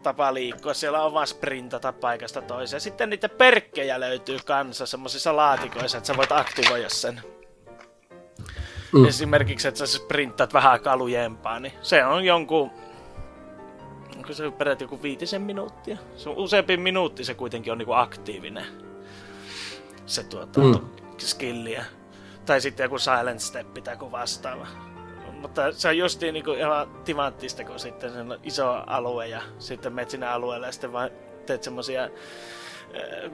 tapa 0.07 0.35
liikkua. 0.35 0.75
Siellä 0.75 1.03
on 1.03 1.13
vaan 1.13 1.27
sprintata 1.27 1.93
paikasta 1.93 2.43
toiseen. 2.43 2.81
Sitten 2.81 3.11
niitä 3.11 3.29
perkkejä 3.29 4.01
löytyy 4.01 4.39
kanssa 4.45 4.87
semmosissa 4.87 5.37
laatikoissa, 5.37 5.99
että 5.99 6.07
sä 6.07 6.17
voit 6.17 6.33
aktivoida 6.33 6.89
sen. 6.89 7.21
Mm. 8.93 9.05
Esimerkiksi, 9.05 9.69
että 9.69 9.87
sä 9.87 9.99
sprinttaat 9.99 10.55
vähän 10.55 10.73
aikaa 10.73 10.97
lujempaa, 10.97 11.61
niin 11.61 11.73
se 11.83 12.05
on 12.05 12.25
jonkun... 12.25 12.71
Onko 14.17 14.33
se 14.33 14.51
peräti 14.51 14.85
joku 14.85 15.03
viitisen 15.03 15.43
minuuttia? 15.43 15.97
Se 16.17 16.29
on 16.29 16.37
useampi 16.37 16.77
minuutti 16.77 17.25
se 17.25 17.35
kuitenkin 17.35 17.73
on 17.73 17.79
niinku 17.79 17.93
aktiivinen. 17.93 18.67
Se 20.07 20.25
tuota, 20.25 20.61
mm. 20.61 20.89
skilliä. 21.19 21.85
Tai 22.45 22.61
sitten 22.61 22.85
joku 22.85 22.99
silent 22.99 23.41
step 23.41 23.75
tai 23.85 23.95
joku 23.95 24.13
vastaava. 24.13 24.67
Mutta 25.47 25.73
se 25.73 25.89
on 25.89 25.99
justiin 25.99 26.35
niinku 26.35 26.53
ihan 26.53 26.89
timanttista, 27.05 27.65
kun 27.65 27.79
sitten 27.79 28.13
se 28.13 28.21
on 28.21 28.41
iso 28.43 28.73
alue 28.87 29.29
ja 29.29 29.43
sitten 29.59 29.93
menet 29.93 30.11
sinne 30.11 30.27
alueelle 30.27 30.67
ja 30.67 30.73
sitten 30.73 30.93
vaan 30.93 31.11
teet 31.47 31.63
semmosia 31.63 32.09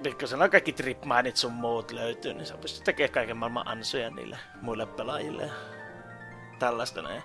mitkä 0.04 0.26
siellä 0.26 0.44
on 0.44 0.50
kaikki 0.50 0.72
tripmineit 0.72 1.36
sun 1.36 1.52
muut 1.52 1.90
löytyy, 1.92 2.34
niin 2.34 2.46
sä 2.46 2.56
pystyt 2.56 2.84
tekemään 2.84 3.12
kaiken 3.12 3.36
maailman 3.36 3.68
ansoja 3.68 4.10
niille 4.10 4.38
muille 4.62 4.86
pelaajille 4.86 5.42
ja 5.42 5.52
tällaista 6.58 7.02
näin. 7.02 7.22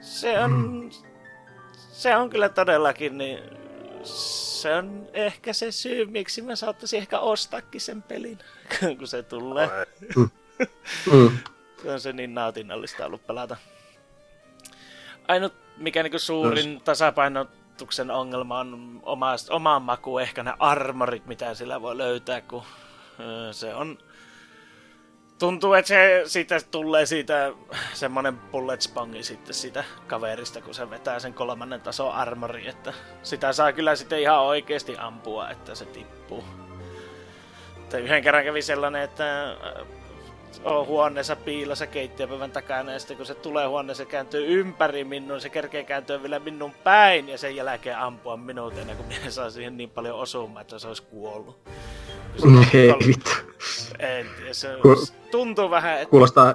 Se 0.00 0.38
on, 0.38 0.90
se 1.72 2.16
on 2.16 2.30
kyllä 2.30 2.48
todellakin, 2.48 3.18
niin 3.18 3.38
se 4.04 4.74
on 4.74 5.06
ehkä 5.12 5.52
se 5.52 5.72
syy, 5.72 6.06
miksi 6.06 6.42
mä 6.42 6.56
saattaisin 6.56 6.98
ehkä 6.98 7.18
ostaakin 7.18 7.80
sen 7.80 8.02
pelin, 8.02 8.38
kun 8.98 9.08
se 9.08 9.22
tulee. 9.22 9.68
Mm. 10.16 10.30
Se 11.82 11.90
on 11.90 12.00
se 12.00 12.12
niin 12.12 12.34
nautinnollista 12.34 13.06
ollut 13.06 13.26
pelata. 13.26 13.56
Ainut 15.32 15.54
mikä 15.76 16.02
niinku 16.02 16.18
suurin 16.18 16.80
tasapainotuksen 16.84 18.10
ongelma 18.10 18.58
on 18.58 19.00
oma, 19.02 19.34
omaan 19.50 19.82
makuun 19.82 20.22
ehkä 20.22 20.42
ne 20.42 20.52
armorit, 20.58 21.26
mitä 21.26 21.54
sillä 21.54 21.82
voi 21.82 21.98
löytää, 21.98 22.40
kun 22.40 22.62
se 23.52 23.74
on... 23.74 23.98
Tuntuu, 25.38 25.74
että 25.74 25.88
se 25.88 26.22
siitä 26.26 26.60
tulee 26.70 27.06
siitä 27.06 27.52
semmonen 27.92 28.36
bullet 28.38 28.82
spongi 28.82 29.22
sitten 29.22 29.54
siitä 29.54 29.84
kaverista, 30.06 30.60
kun 30.60 30.74
se 30.74 30.90
vetää 30.90 31.18
sen 31.18 31.34
kolmannen 31.34 31.80
tason 31.80 32.12
armori, 32.12 32.68
että 32.68 32.92
sitä 33.22 33.52
saa 33.52 33.72
kyllä 33.72 33.96
sitten 33.96 34.20
ihan 34.20 34.40
oikeasti 34.40 34.96
ampua, 34.98 35.50
että 35.50 35.74
se 35.74 35.84
tippuu. 35.84 36.44
Että 37.76 37.98
yhden 37.98 38.22
kerran 38.22 38.44
kävi 38.44 38.62
sellainen, 38.62 39.02
että 39.02 39.56
on 40.64 40.86
huoneessa 40.86 41.36
piilossa 41.36 41.86
keittiöpöydän 41.86 42.50
takana 42.50 42.92
ja 42.92 42.98
sitten 42.98 43.16
kun 43.16 43.26
se 43.26 43.34
tulee 43.34 43.66
huoneeseen, 43.66 44.06
se 44.06 44.10
kääntyy 44.10 44.60
ympäri 44.60 45.04
minun, 45.04 45.40
se 45.40 45.48
kerkee 45.48 45.84
kääntyä 45.84 46.22
vielä 46.22 46.38
minun 46.38 46.72
päin 46.84 47.28
ja 47.28 47.38
sen 47.38 47.56
jälkeen 47.56 47.98
ampua 47.98 48.36
minut 48.36 48.78
ennen 48.78 48.96
kuin 48.96 49.06
minä 49.08 49.30
saa 49.30 49.50
siihen 49.50 49.76
niin 49.76 49.90
paljon 49.90 50.18
osumaan, 50.18 50.60
että 50.60 50.78
se 50.78 50.88
olisi 50.88 51.02
kuollut. 51.02 51.68
Mm, 52.44 52.64
Hei 52.72 52.94
vittu. 53.06 53.30
En 53.98 54.26
tiedä, 54.36 54.52
se 54.52 54.68
tuntuu 55.30 55.70
vähän, 55.70 55.94
että... 55.94 56.10
Kuulostaa, 56.10 56.54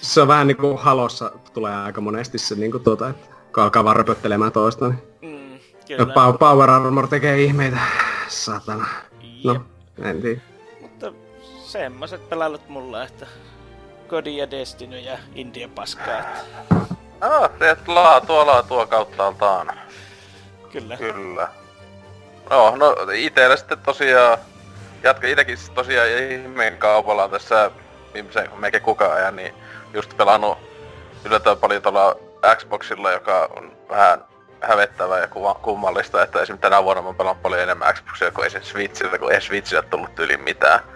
se 0.00 0.20
on 0.22 0.28
vähän 0.28 0.46
niinku 0.46 0.76
halossa 0.76 1.32
tulee 1.52 1.74
aika 1.76 2.00
monesti 2.00 2.38
se 2.38 2.54
niinku 2.54 2.78
tuota, 2.78 3.08
että 3.08 3.26
kun 3.54 3.62
alkaa 3.62 3.84
vaan 3.84 3.96
röpöttelemään 3.96 4.52
toista, 4.52 4.88
niin 4.88 4.98
Mm, 5.22 5.52
ja 5.88 5.96
kyllä. 5.96 6.14
Pow- 6.14 6.38
Power 6.38 6.70
Armor 6.70 7.08
tekee 7.08 7.42
ihmeitä. 7.42 7.78
Satana. 8.28 8.86
Jep. 9.44 9.56
No, 9.56 9.64
en 10.02 10.22
tiedä. 10.22 10.40
Semmoset 11.74 12.28
pelailut 12.28 12.68
mulla, 12.68 13.02
että 13.04 13.26
Kodi 14.08 14.36
ja 14.36 14.50
Destiny 14.50 14.98
ja 14.98 15.18
India 15.34 15.68
paskaa, 15.74 16.18
että 16.18 16.40
Ah, 17.20 17.50
teet 17.58 17.88
laatua 17.88 18.46
laatua 18.46 18.86
kauttaaltaan. 18.86 19.80
kyllä. 20.72 20.96
Kyllä. 20.96 21.48
No, 22.50 22.76
no 22.76 22.96
itellä 23.14 23.56
sitten 23.56 23.78
tosiaan, 23.78 24.38
jatka 25.02 25.26
itekin 25.26 25.58
tosiaan 25.74 26.08
ihmeen 26.08 26.76
kaupalla 26.78 27.28
tässä 27.28 27.70
viimeisen 28.14 28.50
melkein 28.56 28.82
kukaan 28.82 29.12
ajan, 29.12 29.36
niin 29.36 29.54
just 29.94 30.16
pelannut 30.16 30.58
yllättävän 31.24 31.58
paljon 31.58 31.82
tuolla 31.82 32.16
Xboxilla, 32.56 33.12
joka 33.12 33.48
on 33.56 33.72
vähän 33.88 34.24
hävettävää 34.60 35.18
ja 35.20 35.26
kuva- 35.28 35.58
kummallista, 35.62 36.22
että 36.22 36.42
esimerkiksi 36.42 36.62
tänä 36.62 36.84
vuonna 36.84 37.02
mä 37.02 37.12
pelannut 37.12 37.42
paljon 37.42 37.60
enemmän 37.62 37.94
Xboxia 37.94 38.30
kuin 38.30 38.46
esimerkiksi 38.46 38.72
Switchiltä, 38.72 39.18
kun 39.18 39.32
ei 39.32 39.40
Switchillä 39.40 39.82
tullut 39.82 40.18
yli 40.18 40.36
mitään. 40.36 40.93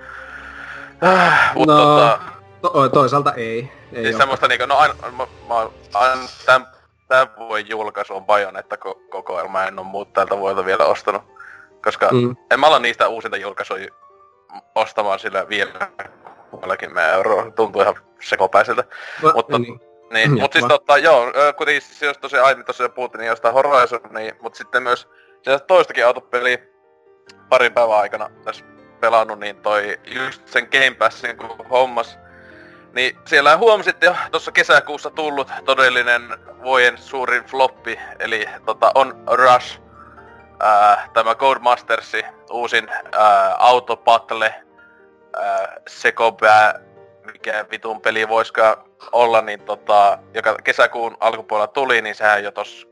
Ah, 1.03 1.55
mutta 1.55 1.73
No, 1.73 1.79
tota, 1.85 2.19
To- 2.63 2.89
toisaalta 2.89 3.35
ei. 3.35 3.73
ei 3.93 4.03
Siis 4.05 4.17
semmoista 4.17 4.49
niinku, 4.49 4.67
no 4.67 4.77
aina, 4.77 4.95
mä, 5.17 5.27
mä 5.49 5.55
aina 5.95 6.23
tän, 6.47 6.67
tän 7.09 7.27
vuoden 7.39 7.69
julkaisu 7.69 8.15
on 8.17 8.25
Bayonetta 8.27 8.77
ko- 8.77 9.09
kokoelma, 9.11 9.65
en 9.65 9.79
oo 9.79 9.85
muut 9.85 10.13
tältä 10.13 10.39
vuodelta 10.39 10.65
vielä 10.65 10.85
ostanut. 10.85 11.23
Koska 11.85 12.09
Mm. 12.13 12.37
en 12.51 12.61
mä 12.61 12.67
ala 12.67 12.79
niistä 12.79 13.09
uusinta 13.09 13.37
julkaisuja 13.37 13.89
ostamaan 14.75 15.19
sillä 15.19 15.49
vielä 15.49 15.73
30 16.51 17.13
euroa. 17.13 17.51
Tuntuu 17.51 17.83
ihan 17.83 17.95
sekopäiseltä. 18.21 18.85
No, 19.23 19.33
mutta- 19.35 19.59
niin. 19.59 19.81
Niin, 20.13 20.31
Mm, 20.31 20.41
mut 20.41 20.53
siis 20.53 20.65
totta, 20.65 20.99
joo, 20.99 21.33
ö, 21.37 21.53
kuitenkin 21.53 21.83
siis 21.83 22.03
jos 22.03 22.19
tosiaan 22.19 22.47
aiemmin 22.47 22.67
tosiaan 22.67 22.93
puhuttiin 22.93 23.19
niin 23.21 23.29
jostain 23.29 23.55
Horizon, 23.55 24.01
niin, 24.11 24.33
mut 24.43 24.55
sitten 24.55 24.83
myös 24.83 25.09
sieltä 25.43 25.65
toistakin 25.65 26.07
autopeliä 26.07 26.59
parin 27.49 27.73
päivän 27.73 27.99
aikana 27.99 28.31
tässä 28.45 28.65
pelannut, 28.99 29.39
niin 29.39 29.57
toi 29.57 30.01
just 30.07 30.49
sen 30.49 30.69
Game 30.73 30.95
Passin 30.99 31.37
kun 31.37 31.67
hommas, 31.71 32.19
niin 32.93 33.19
siellä 33.25 33.57
huomasit 33.57 34.03
jo 34.03 34.17
tuossa 34.31 34.53
kesäkuussa 34.53 35.11
tullut 35.11 35.49
todellinen 35.65 36.23
vuoden 36.63 36.99
suurin 36.99 37.45
floppi, 37.45 37.99
eli 38.19 38.47
tota, 38.67 38.93
on 38.95 39.25
Rush, 39.27 39.81
ää, 40.61 41.09
tämä 41.13 41.35
Codemastersi, 41.35 42.23
uusin 42.51 42.89
autopatle, 43.59 44.55
ää, 45.37 45.77
sekopää, 45.89 46.81
mikä 47.33 47.65
vitun 47.71 48.01
peli 48.01 48.29
voiskaan 48.29 48.77
olla, 49.13 49.41
niin 49.41 49.61
tota, 49.61 50.19
joka 50.35 50.57
kesäkuun 50.65 51.17
alkupuolella 51.21 51.67
tuli, 51.67 52.03
niin 52.03 52.15
sehän 52.15 52.45
jo 52.45 52.51
tos 52.51 52.89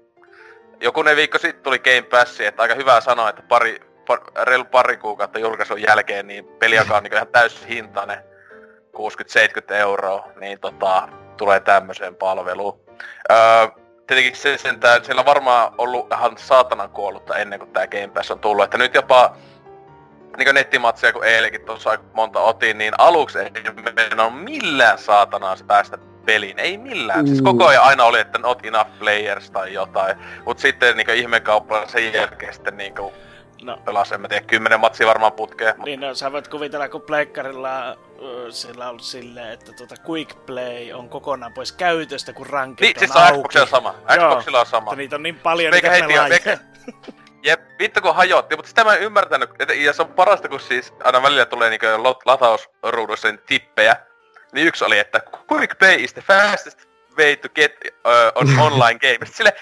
jokunen 0.80 1.16
viikko 1.16 1.38
sitten 1.38 1.62
tuli 1.62 1.78
Game 1.78 2.02
Pass, 2.02 2.40
että 2.40 2.62
aika 2.62 2.74
hyvä 2.74 3.00
sanoa, 3.00 3.28
että 3.28 3.42
pari, 3.42 3.80
par, 3.80 3.95
reilu 4.42 4.64
pari 4.64 4.96
kuukautta 4.96 5.38
julkaisun 5.38 5.82
jälkeen, 5.82 6.26
niin 6.26 6.44
peli, 6.44 6.76
joka 6.76 6.96
on 6.96 7.02
niin 7.02 7.14
ihan 7.14 7.28
täysin 7.28 7.68
hintainen, 7.68 8.18
60-70 9.70 9.74
euroa, 9.74 10.28
niin 10.40 10.60
tota, 10.60 11.08
tulee 11.36 11.60
tämmöiseen 11.60 12.14
palveluun. 12.14 12.80
Öö, 13.30 13.36
tietenkin 14.06 14.36
se 14.36 14.58
sentään, 14.58 15.04
siellä 15.04 15.20
on 15.20 15.26
varmaan 15.26 15.72
ollut 15.78 16.12
ihan 16.12 16.38
saatanan 16.38 16.90
kuollutta 16.90 17.36
ennen 17.36 17.58
kuin 17.58 17.72
tämä 17.72 17.86
Game 17.86 18.08
Pass 18.08 18.30
on 18.30 18.38
tullut, 18.38 18.64
että 18.64 18.78
nyt 18.78 18.94
jopa 18.94 19.36
niin 20.36 20.54
nettimatseja, 20.54 21.12
kun 21.12 21.24
eilenkin 21.24 21.64
tuossa 21.64 21.98
monta 22.12 22.40
otin, 22.40 22.78
niin 22.78 22.94
aluksi 22.98 23.38
ei 23.38 23.50
mennä 23.94 24.30
millään 24.30 24.98
saatanaa 24.98 25.56
päästä 25.66 25.98
pelin. 26.26 26.58
Ei 26.58 26.78
millään. 26.78 27.26
Siis 27.26 27.42
koko 27.42 27.66
ajan 27.66 27.84
aina 27.84 28.04
oli, 28.04 28.20
että 28.20 28.38
not 28.38 28.66
enough 28.66 28.90
players 28.98 29.50
tai 29.50 29.72
jotain. 29.72 30.16
Mut 30.44 30.58
sitten 30.58 30.96
niinku 30.96 31.12
ihmekauppa 31.12 31.86
sen 31.86 32.12
jälkeen 32.12 32.54
sitten 32.54 32.76
niinku 32.76 33.12
No, 33.62 33.76
pelasi, 33.84 34.14
en 34.14 34.20
mä 34.20 34.28
tiedä, 34.28 34.46
kymmenen 34.46 34.80
matsia 34.80 35.06
varmaan 35.06 35.32
putkeen. 35.32 35.74
Mut 35.76 35.84
niin 35.86 36.00
no, 36.00 36.14
sä 36.14 36.32
voit 36.32 36.48
kuvitella, 36.48 36.88
kun 36.88 37.02
pleikkarilla 37.02 37.96
sillä 38.50 38.88
on 38.90 39.00
silleen, 39.00 39.52
että 39.52 39.72
tuota 39.72 39.94
Quick 40.08 40.46
Play 40.46 40.92
on 40.92 41.08
kokonaan 41.08 41.52
pois 41.52 41.72
käytöstä, 41.72 42.32
kun 42.32 42.46
rankit 42.46 42.80
Niin, 42.80 42.96
on 42.96 42.98
siis 42.98 43.16
auki. 43.16 43.38
Xboxilla 43.38 43.66
sama. 43.66 43.94
Xboxilla 44.16 44.60
on 44.60 44.66
sama. 44.66 44.84
Mutta 44.84 44.96
niitä 44.96 45.16
on 45.16 45.22
niin 45.22 45.38
paljon 45.38 45.72
niitä 45.72 45.88
pelaajia. 45.88 46.28
meikä, 46.28 46.58
Jep, 47.42 47.60
vittu 47.78 48.00
kun 48.00 48.14
hajotti, 48.14 48.56
mutta 48.56 48.68
sitä 48.68 48.84
mä 48.84 48.94
en 48.94 49.02
ymmärtänyt, 49.02 49.50
et, 49.58 49.68
ja 49.76 49.92
se 49.92 50.02
on 50.02 50.08
parasta 50.08 50.48
kun 50.48 50.60
siis 50.60 50.94
aina 51.04 51.22
välillä 51.22 51.46
tulee 51.46 51.70
niinku 51.70 51.86
latausruudussa 52.24 53.28
tippejä. 53.46 53.96
Niin 54.52 54.66
yksi 54.66 54.84
oli, 54.84 54.98
että 54.98 55.20
quick 55.52 55.78
play 55.78 55.94
is 55.94 56.12
the 56.12 56.22
fastest 56.22 56.78
way 57.18 57.36
to 57.36 57.48
get 57.48 57.72
uh, 57.84 58.32
on 58.34 58.58
online 58.72 58.98
game. 58.98 59.26
Sille, 59.26 59.52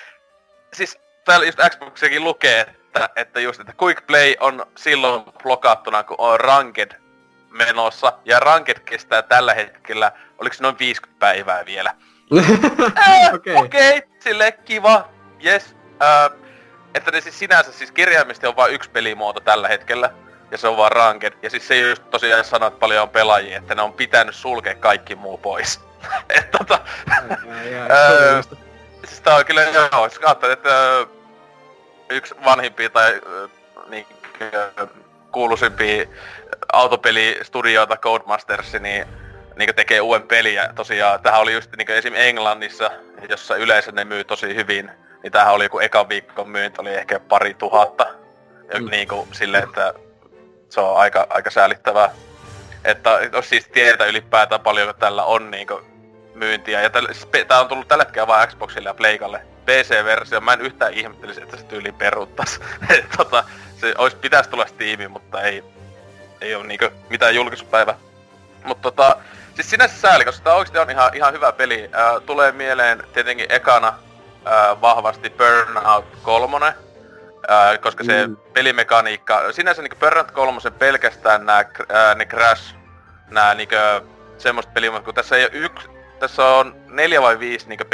siis 0.72 0.98
täällä 1.24 1.46
just 1.46 1.58
Xboxiakin 1.70 2.24
lukee, 2.24 2.60
että, 2.60 2.72
että 3.16 3.40
just, 3.40 3.60
että 3.60 3.72
quick 3.82 4.06
play 4.06 4.34
on 4.40 4.66
silloin 4.76 5.22
blokattuna, 5.42 6.02
kun 6.02 6.16
on 6.18 6.40
ranked 6.40 7.00
menossa. 7.50 8.12
Ja 8.24 8.40
ranked 8.40 8.78
kestää 8.78 9.22
tällä 9.22 9.54
hetkellä, 9.54 10.12
oliko 10.38 10.54
se 10.54 10.62
noin 10.62 10.78
50 10.78 11.18
päivää 11.18 11.66
vielä. 11.66 11.94
Okei. 13.34 13.56
Okei, 13.56 13.98
okay, 13.98 14.08
sille 14.20 14.52
kiva, 14.52 15.08
yes. 15.44 15.76
Äh, 16.02 16.38
että 16.94 17.10
ne 17.10 17.20
siis 17.20 17.38
sinänsä 17.38 17.72
siis 17.72 17.92
kirjaimisesti 17.92 18.46
on 18.46 18.56
vain 18.56 18.74
yksi 18.74 18.90
pelimuoto 18.90 19.40
tällä 19.40 19.68
hetkellä. 19.68 20.10
Ja 20.50 20.58
se 20.58 20.68
on 20.68 20.76
vaan 20.76 20.92
ranked. 20.92 21.32
Ja 21.42 21.50
siis 21.50 21.68
se 21.68 21.78
just 21.78 22.10
tosiaan 22.10 22.44
sanoo, 22.44 22.68
että 22.68 22.80
paljon 22.80 23.02
on 23.02 23.08
pelaajia, 23.08 23.58
että 23.58 23.74
ne 23.74 23.82
on 23.82 23.92
pitänyt 23.92 24.34
sulkea 24.34 24.74
kaikki 24.74 25.14
muu 25.14 25.38
pois. 25.38 25.80
Et 26.38 26.50
tota, 26.50 26.78
Ai, 27.10 27.78
ai, 27.78 28.16
sovinnasta. 28.16 28.56
siis 29.04 29.20
tää 29.20 29.36
on 29.36 29.44
kyllä 29.44 29.62
joo, 29.62 30.08
siis 30.08 30.18
katsoin, 30.18 30.52
että 30.52 30.70
yksi 32.10 32.34
vanhimpia 32.44 32.90
tai 32.90 33.20
niin, 33.88 34.06
kuuluisimpia 35.32 36.06
autopelistudioita 36.72 37.96
Codemasters, 37.96 38.72
niin, 38.72 39.06
niin 39.56 39.74
tekee 39.74 40.00
uuden 40.00 40.22
pelin 40.28 40.54
ja 40.54 40.72
tosiaan 40.74 41.20
tähän 41.22 41.40
oli 41.40 41.52
just 41.52 41.70
niin 41.76 41.90
esim. 41.90 42.14
Englannissa, 42.16 42.90
jossa 43.28 43.56
yleensä 43.56 43.92
ne 43.92 44.04
myy 44.04 44.24
tosi 44.24 44.54
hyvin, 44.54 44.90
niin 45.22 45.32
tämähän 45.32 45.54
oli 45.54 45.64
joku 45.64 45.78
ekan 45.78 46.08
viikon 46.08 46.48
myynti, 46.48 46.80
oli 46.80 46.94
ehkä 46.94 47.20
pari 47.20 47.54
tuhatta. 47.54 48.06
Ja 48.74 48.80
Mm. 48.80 48.90
niin 48.90 49.08
kuin 49.08 49.28
silleen, 49.32 49.64
että 49.64 49.94
se 50.68 50.80
on 50.80 50.96
aika, 50.96 51.26
aika 51.30 51.50
säälittävää. 51.50 52.10
Että 52.84 53.10
jos 53.32 53.48
siis 53.48 53.68
tietää 53.68 54.06
ylipäätään 54.06 54.60
paljon 54.60 54.94
tällä 54.98 55.24
on 55.24 55.50
niinku 55.50 55.80
myyntiä. 56.34 56.82
Ja 56.82 56.90
täl, 56.90 57.06
siis 57.06 57.46
tää 57.48 57.60
on 57.60 57.68
tullut 57.68 57.88
tällä 57.88 58.04
hetkellä 58.04 58.26
vain 58.26 58.48
Xboxille 58.48 58.88
ja 58.88 58.94
Pleikalle. 58.94 59.42
PC-versio, 59.66 60.40
mä 60.40 60.52
en 60.52 60.60
yhtään 60.60 60.92
ihmettelisi, 60.92 61.42
että 61.42 61.56
se 61.56 61.64
tyyli 61.64 61.92
peruuttas. 61.92 62.60
Et 62.98 63.04
tota, 63.16 63.44
se 63.80 63.94
ois, 63.98 64.14
pitäis 64.14 64.48
tulla 64.48 64.66
Steamiin, 64.66 65.10
mutta 65.10 65.42
ei, 65.42 65.64
ei 66.40 66.54
oo 66.54 66.62
niinku 66.62 66.88
mitään 67.10 67.34
julkaisupäivää. 67.34 67.94
Mutta 68.64 68.82
tota, 68.82 69.16
siis 69.54 69.70
sinänsä 69.70 69.96
sääli, 69.96 70.24
koska 70.24 70.44
tää 70.44 70.54
oikeesti 70.54 70.78
on 70.78 70.90
ihan, 70.90 71.10
ihan 71.14 71.32
hyvä 71.32 71.52
peli. 71.52 71.90
Ää, 71.92 72.20
tulee 72.20 72.52
mieleen 72.52 73.02
tietenkin 73.12 73.46
ekana 73.48 73.94
ää, 74.44 74.80
vahvasti 74.80 75.30
Burnout 75.30 76.04
3, 76.22 76.74
ää, 77.48 77.78
koska 77.78 78.04
se 78.04 78.26
Mm. 78.26 78.36
pelimekaniikka, 78.36 79.52
sinänsä 79.52 79.82
niinku 79.82 79.96
Burnout 79.98 80.30
3 80.30 80.60
pelkästään 80.78 81.46
nää, 81.46 81.64
ää, 81.88 82.14
ne 82.14 82.24
Crash, 82.26 82.74
nää 83.30 83.54
niinku 83.54 83.74
semmoista 84.38 84.72
peliä, 84.72 85.00
kun 85.00 85.14
tässä 85.14 85.36
ei 85.36 85.44
oo 85.44 85.50
yksi, 85.52 85.88
tässä 86.18 86.44
on 86.46 86.76
neljä 86.88 87.22
vai 87.22 87.38
viisi 87.38 87.68
niinku 87.68 87.84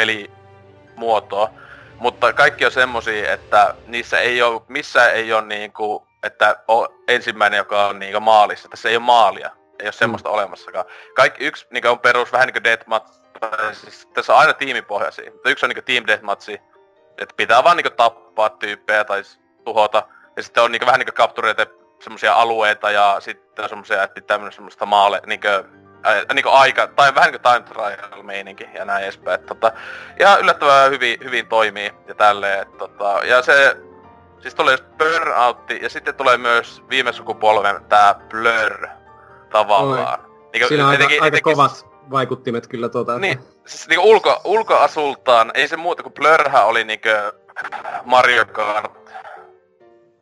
pelimuotoa, 1.00 1.50
mutta 1.98 2.32
kaikki 2.32 2.66
on 2.66 2.72
semmosia, 2.72 3.32
että 3.32 3.74
niissä 3.86 4.20
ei 4.20 4.42
oo, 4.42 4.64
missään 4.68 5.14
ei 5.14 5.32
oo 5.32 5.40
niinku, 5.40 6.06
että 6.22 6.56
o, 6.70 6.86
ensimmäinen, 7.08 7.58
joka 7.58 7.86
on 7.86 7.98
niinku 7.98 8.20
maalissa, 8.20 8.68
tässä 8.68 8.88
ei 8.88 8.96
oo 8.96 9.00
maalia, 9.00 9.50
ei 9.78 9.86
oo 9.86 9.92
semmoista 9.92 10.28
mm. 10.28 10.34
olemassakaan. 10.34 10.84
Kaikki 11.14 11.44
yksi 11.44 11.66
niinku 11.70 11.88
on 11.88 11.98
perus 11.98 12.32
vähän 12.32 12.46
niinku 12.46 12.64
deathmatch, 12.64 13.12
siis 13.72 14.06
tässä 14.14 14.32
on 14.32 14.38
aina 14.38 14.52
tiimipohjaisia, 14.52 15.30
mutta 15.30 15.50
yksi 15.50 15.66
on 15.66 15.70
niinku 15.70 15.82
team 15.86 16.06
deathmatchi, 16.06 16.60
että 17.18 17.34
pitää 17.36 17.64
vaan 17.64 17.76
niinku 17.76 17.90
tappaa 17.96 18.50
tyyppejä 18.50 19.04
tai 19.04 19.22
tuhota, 19.64 20.02
ja 20.36 20.42
sitten 20.42 20.62
on 20.62 20.72
niinku 20.72 20.86
vähän 20.86 20.98
niinku 20.98 21.12
captureita 21.12 21.66
semmosia 22.00 22.34
alueita 22.34 22.90
ja 22.90 23.16
sitten 23.20 23.62
on 23.62 23.68
semmosia, 23.68 24.02
että 24.02 24.14
pitää 24.14 24.38
mennä 24.38 24.50
semmoista 24.50 24.86
maale, 24.86 25.20
niinku, 25.26 25.48
ää, 26.02 26.22
niinku 26.34 26.50
aika, 26.50 26.86
tai 26.86 27.14
vähän 27.14 27.32
niinku 27.32 27.48
time 27.48 27.60
trial 27.60 28.22
meininki 28.22 28.68
ja 28.74 28.84
näin 28.84 29.04
edespäin. 29.04 29.40
Et, 29.40 29.46
tota, 29.46 29.72
ja 30.18 30.36
yllättävän 30.38 30.90
hyvin, 30.90 31.18
hyvin 31.24 31.46
toimii 31.46 31.92
ja 32.08 32.14
tälleen, 32.14 32.62
et, 32.62 32.78
tota, 32.78 33.20
ja 33.24 33.42
se, 33.42 33.76
siis 34.40 34.54
tulee 34.54 34.72
just 34.72 34.84
Burnoutti 34.98 35.78
ja 35.82 35.90
sitten 35.90 36.14
tulee 36.14 36.36
myös 36.38 36.82
viime 36.90 37.12
sukupolven 37.12 37.84
tää 37.88 38.14
Blur 38.14 38.86
tavallaan. 39.50 40.18
Niinku, 40.52 40.68
Siinä 40.68 40.86
on 40.88 40.94
etenkin- 40.94 41.22
aika 41.22 41.26
etenkin- 41.36 41.42
kovat 41.54 41.86
vaikuttimet 42.10 42.66
kyllä 42.66 42.88
tuota. 42.88 43.12
että- 43.12 43.20
niin, 43.20 43.40
siis 43.66 43.88
niinku 43.88 44.10
ulko, 44.10 44.40
ulkoasultaan, 44.44 45.50
ei 45.54 45.68
se 45.68 45.76
muuta 45.76 46.02
kuin 46.02 46.12
Blurhän 46.12 46.66
oli 46.66 46.84
niinku 46.84 47.08
Mario 48.04 48.44
Kart 48.46 49.00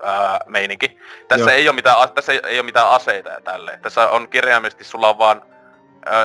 ää, 0.03 0.41
meininki. 0.47 0.99
Tässä 1.29 1.51
Joo. 1.51 1.57
ei, 1.57 1.69
ole 1.69 1.75
mitään, 1.75 1.97
tässä 2.14 2.33
ei, 2.33 2.41
ei 2.47 2.59
ole 2.59 2.64
mitään 2.67 2.88
aseita 2.91 3.29
ja 3.31 3.41
tälleen. 3.41 3.81
Tässä 3.81 4.09
on 4.09 4.29
kirjaimellisesti 4.29 4.85
sulla 4.85 5.09
on 5.09 5.19
vaan 5.19 5.43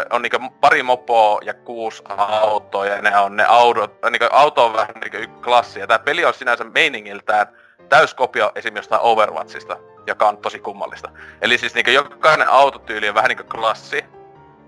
on 0.10 0.22
niinku 0.22 0.40
pari 0.62 0.84
mopoa 0.84 1.40
ja 1.44 1.54
kuusi 1.54 2.04
autoa 2.18 2.86
ja 2.86 3.02
ne 3.02 3.18
on 3.18 3.36
ne 3.36 3.46
autot, 3.48 3.98
niinku 4.12 4.28
auto 4.32 4.66
on 4.66 4.74
vähän 4.74 4.96
niinku 5.02 5.18
yksi 5.18 5.42
klassi 5.44 5.80
ja 5.80 5.88
tää 5.88 6.00
peli 6.00 6.26
on 6.26 6.34
sinänsä 6.34 6.64
meiningiltään 6.64 7.48
täyskopio 7.90 8.52
esim. 8.56 8.76
jostain 8.76 9.02
Overwatchista, 9.02 9.78
joka 10.08 10.28
on 10.28 10.38
tosi 10.38 10.60
kummallista. 10.60 11.10
Eli 11.42 11.58
siis 11.58 11.74
niinku 11.74 11.92
jokainen 11.92 12.50
autotyyli 12.50 13.10
on 13.10 13.16
vähän 13.16 13.30
niinku 13.30 13.44
klassi, 13.44 14.06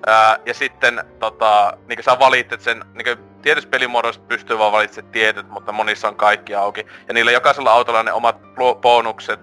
Ää, 0.08 0.40
ja 0.46 0.54
sitten 0.54 1.04
tota, 1.20 1.78
niinku 1.88 2.04
sä 2.04 2.20
valitset 2.20 2.62
sen, 2.62 2.86
niinku 2.94 3.24
tietysti 3.42 3.70
pelimuodossa 3.70 4.22
pystyy 4.28 4.58
vaan 4.58 4.72
valitsemaan 4.72 5.12
tietyt, 5.12 5.50
mutta 5.50 5.72
monissa 5.72 6.08
on 6.08 6.16
kaikki 6.16 6.56
auki. 6.56 6.86
Ja 7.08 7.14
niillä 7.14 7.32
jokaisella 7.32 7.72
autolla 7.72 8.00
on 8.00 8.06
ne 8.06 8.14
omat 8.14 8.38
bonukset 8.82 9.40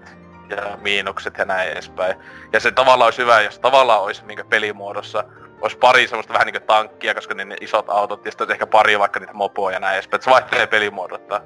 ja 0.49 0.77
miinukset 0.81 1.37
ja 1.37 1.45
näin 1.45 1.71
edespäin. 1.71 2.15
Ja 2.53 2.59
se 2.59 2.71
tavallaan 2.71 3.07
olisi 3.07 3.21
hyvä, 3.21 3.41
jos 3.41 3.59
tavallaan 3.59 4.01
olisi 4.01 4.25
niinku 4.25 4.43
pelimuodossa 4.49 5.23
olisi 5.63 5.77
pari 5.77 6.07
semmoista 6.07 6.33
vähän 6.33 6.45
niinku 6.45 6.67
tankkia, 6.67 7.15
koska 7.15 7.33
ne, 7.33 7.45
ne 7.45 7.55
isot 7.61 7.89
autot, 7.89 8.25
ja 8.25 8.31
sitten 8.31 8.51
ehkä 8.51 8.67
pari 8.67 8.99
vaikka 8.99 9.19
niitä 9.19 9.33
mopoja 9.33 9.75
ja 9.75 9.79
näin 9.79 9.93
edespäin. 9.93 10.23
Se 10.23 10.31
vaihtelee 10.31 10.67
pelimuodota. 10.67 11.41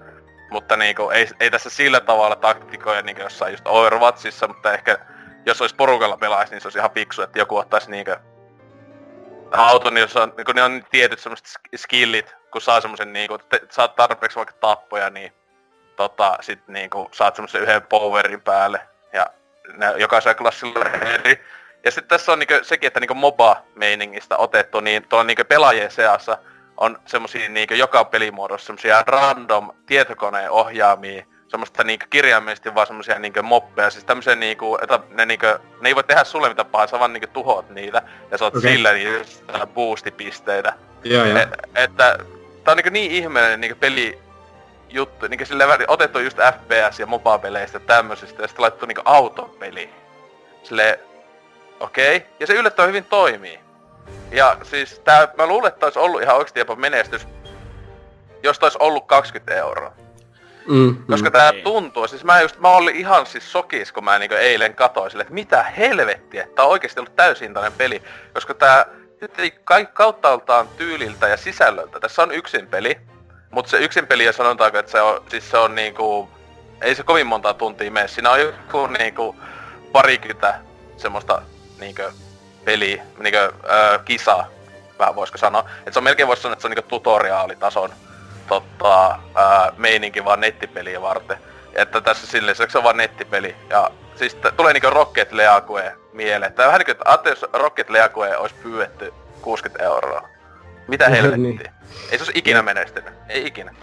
Mutta 0.51 0.77
niinku, 0.77 1.09
ei, 1.09 1.27
ei 1.39 1.51
tässä 1.51 1.69
sillä 1.69 1.99
tavalla 1.99 2.35
taktikoja 2.35 3.01
niinku 3.01 3.21
jossain 3.21 3.53
just 3.53 3.67
Overwatchissa, 3.67 4.47
mutta 4.47 4.73
ehkä 4.73 4.97
jos 5.45 5.61
olisi 5.61 5.75
porukalla 5.75 6.17
pelaisi, 6.17 6.53
niin 6.53 6.61
se 6.61 6.67
olisi 6.67 6.79
ihan 6.79 6.91
fiksu, 6.91 7.21
että 7.21 7.39
joku 7.39 7.57
ottaisi 7.57 7.91
niinku 7.91 8.11
auton, 9.51 9.97
jossa 9.97 10.23
on, 10.23 10.33
niin 10.37 10.55
ne 10.55 10.63
on 10.63 10.83
tietyt 10.91 11.19
semmoiset 11.19 11.47
sk- 11.47 11.77
skillit, 11.77 12.35
kun 12.51 12.61
saa 12.61 12.81
semmosen 12.81 13.13
niinku, 13.13 13.37
te, 13.37 13.61
saat 13.69 13.95
tarpeeksi 13.95 14.35
vaikka 14.35 14.55
tappoja, 14.59 15.09
niin 15.09 15.33
tota, 15.95 16.37
sit 16.41 16.67
niinku 16.67 17.09
saat 17.11 17.35
semmosen 17.35 17.61
yhden 17.61 17.81
powerin 17.81 18.41
päälle. 18.41 18.81
Ja 19.13 19.27
ne, 19.73 19.93
jokaisella 19.97 20.35
klassilla 20.35 20.85
eri. 20.85 21.43
Ja 21.87 21.91
sitten 21.91 22.09
tässä 22.17 22.31
on 22.31 22.39
niinku 22.39 22.53
sekin, 22.61 22.87
että 22.87 22.99
niinku 22.99 23.13
MOBA-meiningistä 23.13 24.37
otettu, 24.37 24.79
niin 24.79 25.03
tuolla 25.09 25.23
niinku 25.23 25.43
pelaajien 25.49 25.91
seassa 25.91 26.37
on 26.77 26.99
semmosia 27.05 27.49
niinku 27.49 27.73
joka 27.73 28.05
pelimuodossa 28.05 28.65
semmosia 28.67 29.03
random 29.07 29.71
tietokoneen 29.85 30.51
ohjaamia 30.51 31.25
semmoista 31.47 31.83
niinku 31.83 32.05
kirjaimellisesti 32.09 32.75
vaan 32.75 32.87
semmosia 32.87 33.19
niinku 33.19 33.43
moppeja, 33.43 33.89
siis 33.89 34.05
tämmösiä 34.05 34.35
niinku, 34.35 34.77
että 34.81 34.99
ne 35.09 35.25
niinku, 35.25 35.45
ne 35.81 35.89
ei 35.89 35.95
voi 35.95 36.03
tehdä 36.03 36.23
sulle 36.23 36.49
mitään 36.49 36.65
pahaa, 36.65 36.87
sä 36.87 36.99
vaan 36.99 37.13
niinku 37.13 37.29
tuhot 37.33 37.69
niitä, 37.69 38.01
ja 38.31 38.37
saat 38.37 38.55
Okei. 38.55 38.59
okay. 38.59 38.71
sillä 38.71 38.93
niitä 38.93 39.67
boostipisteitä. 39.67 40.73
Joo, 41.03 41.25
joo. 41.25 41.37
Et, 41.37 41.49
että 41.75 42.17
tää 42.63 42.71
on 42.71 42.77
niinku 42.77 42.89
niin 42.89 43.11
ihmeellinen 43.11 43.61
niinku 43.61 43.77
peli 43.79 44.19
juttu, 44.89 45.27
niinku 45.27 45.45
silleen 45.45 45.69
otettu 45.87 46.19
just 46.19 46.37
FPS 46.37 46.99
ja 46.99 47.05
MOBA-peleistä 47.05 47.75
ja 47.75 47.79
tämmöisistä, 47.79 48.41
ja 48.41 48.47
sitten 48.47 48.63
laittu 48.63 48.85
niinku 48.85 49.01
autopeli. 49.05 49.89
Silleen, 50.63 50.99
okei, 51.79 52.17
okay. 52.17 52.29
ja 52.39 52.47
se 52.47 52.53
yllättävän 52.53 52.89
hyvin 52.89 53.05
toimii. 53.05 53.59
Ja 54.31 54.57
siis 54.63 54.99
tää, 54.99 55.27
mä 55.37 55.47
luulen, 55.47 55.67
että 55.67 55.85
olisi 55.85 55.99
ollut 55.99 56.21
ihan 56.21 56.35
oikeesti 56.35 56.59
jopa 56.59 56.75
menestys, 56.75 57.27
jos 58.43 58.59
tää 58.59 58.65
olisi 58.65 58.77
ollut 58.81 59.07
20 59.07 59.55
euroa. 59.55 59.93
Mm, 60.67 60.97
Koska 61.09 61.29
mm. 61.29 61.33
tää 61.33 61.51
Niin. 61.51 61.63
tuntuu, 61.63 62.07
siis 62.07 62.23
mä 62.23 62.41
just, 62.41 62.59
mä 62.59 62.69
olin 62.69 62.95
ihan 62.95 63.25
siis 63.25 63.51
sokis, 63.51 63.91
kun 63.91 64.03
mä 64.03 64.19
niinku 64.19 64.35
eilen 64.35 64.75
katoin 64.75 65.11
sille, 65.11 65.21
että 65.21 65.33
mitä 65.33 65.63
helvettiä, 65.63 66.47
tää 66.55 66.65
on 66.65 66.71
oikeesti 66.71 66.99
ollut 66.99 67.15
täysintainen 67.15 67.73
peli. 67.73 68.01
Koska 68.33 68.53
tää 68.53 68.85
nyt 69.21 69.39
ei 69.39 69.51
kai 69.63 69.87
kauttaaltaan 69.93 70.67
tyyliltä 70.77 71.27
ja 71.27 71.37
sisällöltä, 71.37 71.99
tässä 71.99 72.21
on 72.21 72.31
yksin 72.31 72.67
peli, 72.67 72.97
mutta 73.51 73.71
se 73.71 73.77
yksin 73.77 74.07
peli 74.07 74.25
ja 74.25 74.33
sanotaanko, 74.33 74.77
että 74.77 74.91
se 74.91 75.01
on, 75.01 75.23
siis 75.29 75.51
se 75.51 75.57
on 75.57 75.75
niinku, 75.75 76.29
ei 76.81 76.95
se 76.95 77.03
kovin 77.03 77.27
monta 77.27 77.53
tuntia 77.53 77.91
mene, 77.91 78.07
siinä 78.07 78.31
on 78.31 78.39
joku 78.39 78.87
niinku 78.87 79.35
parikymmentä 79.91 80.59
semmoista 80.97 81.41
niinku 81.79 82.01
peliä, 82.65 83.03
niinku 83.19 83.39
ö, 83.39 83.99
kisaa. 84.05 84.47
vähän 84.99 85.15
voisiko 85.15 85.37
sanoa. 85.37 85.69
Että 85.79 85.91
se 85.91 85.99
on 85.99 86.03
melkein 86.03 86.27
voisi 86.27 86.41
sanoa, 86.41 86.53
että 86.53 86.61
se 86.61 86.67
on 86.67 86.71
niinku 86.71 86.89
tutoriaalitason 86.89 87.89
tota, 88.47 89.19
ää, 89.35 89.71
meininki 89.77 90.25
vaan 90.25 90.39
nettipeliä 90.39 91.01
varten. 91.01 91.37
Että 91.73 92.01
tässä 92.01 92.27
silleen, 92.27 92.55
se 92.55 92.77
on 92.77 92.83
vaan 92.83 92.97
nettipeli. 92.97 93.55
Ja 93.69 93.91
siis 94.15 94.35
t- 94.35 94.57
tulee 94.57 94.73
niinku 94.73 94.89
Rocket 94.89 95.31
League 95.31 95.93
mieleen. 96.13 96.53
Tää 96.53 96.67
vähän 96.67 96.79
niinku, 96.87 97.03
että 97.13 97.29
jos 97.29 97.45
Rocket 97.53 97.89
League 97.89 98.37
olisi 98.37 98.55
pyydetty 98.63 99.13
60 99.41 99.83
euroa. 99.85 100.29
Mitä 100.87 101.09
helvettiä? 101.15 101.37
Niin. 101.37 101.71
Ei 102.11 102.17
se 102.17 102.23
olisi 102.23 102.31
ikinä 102.35 102.61
menestynyt. 102.61 103.13
Ei 103.29 103.47
ikinä. 103.47 103.75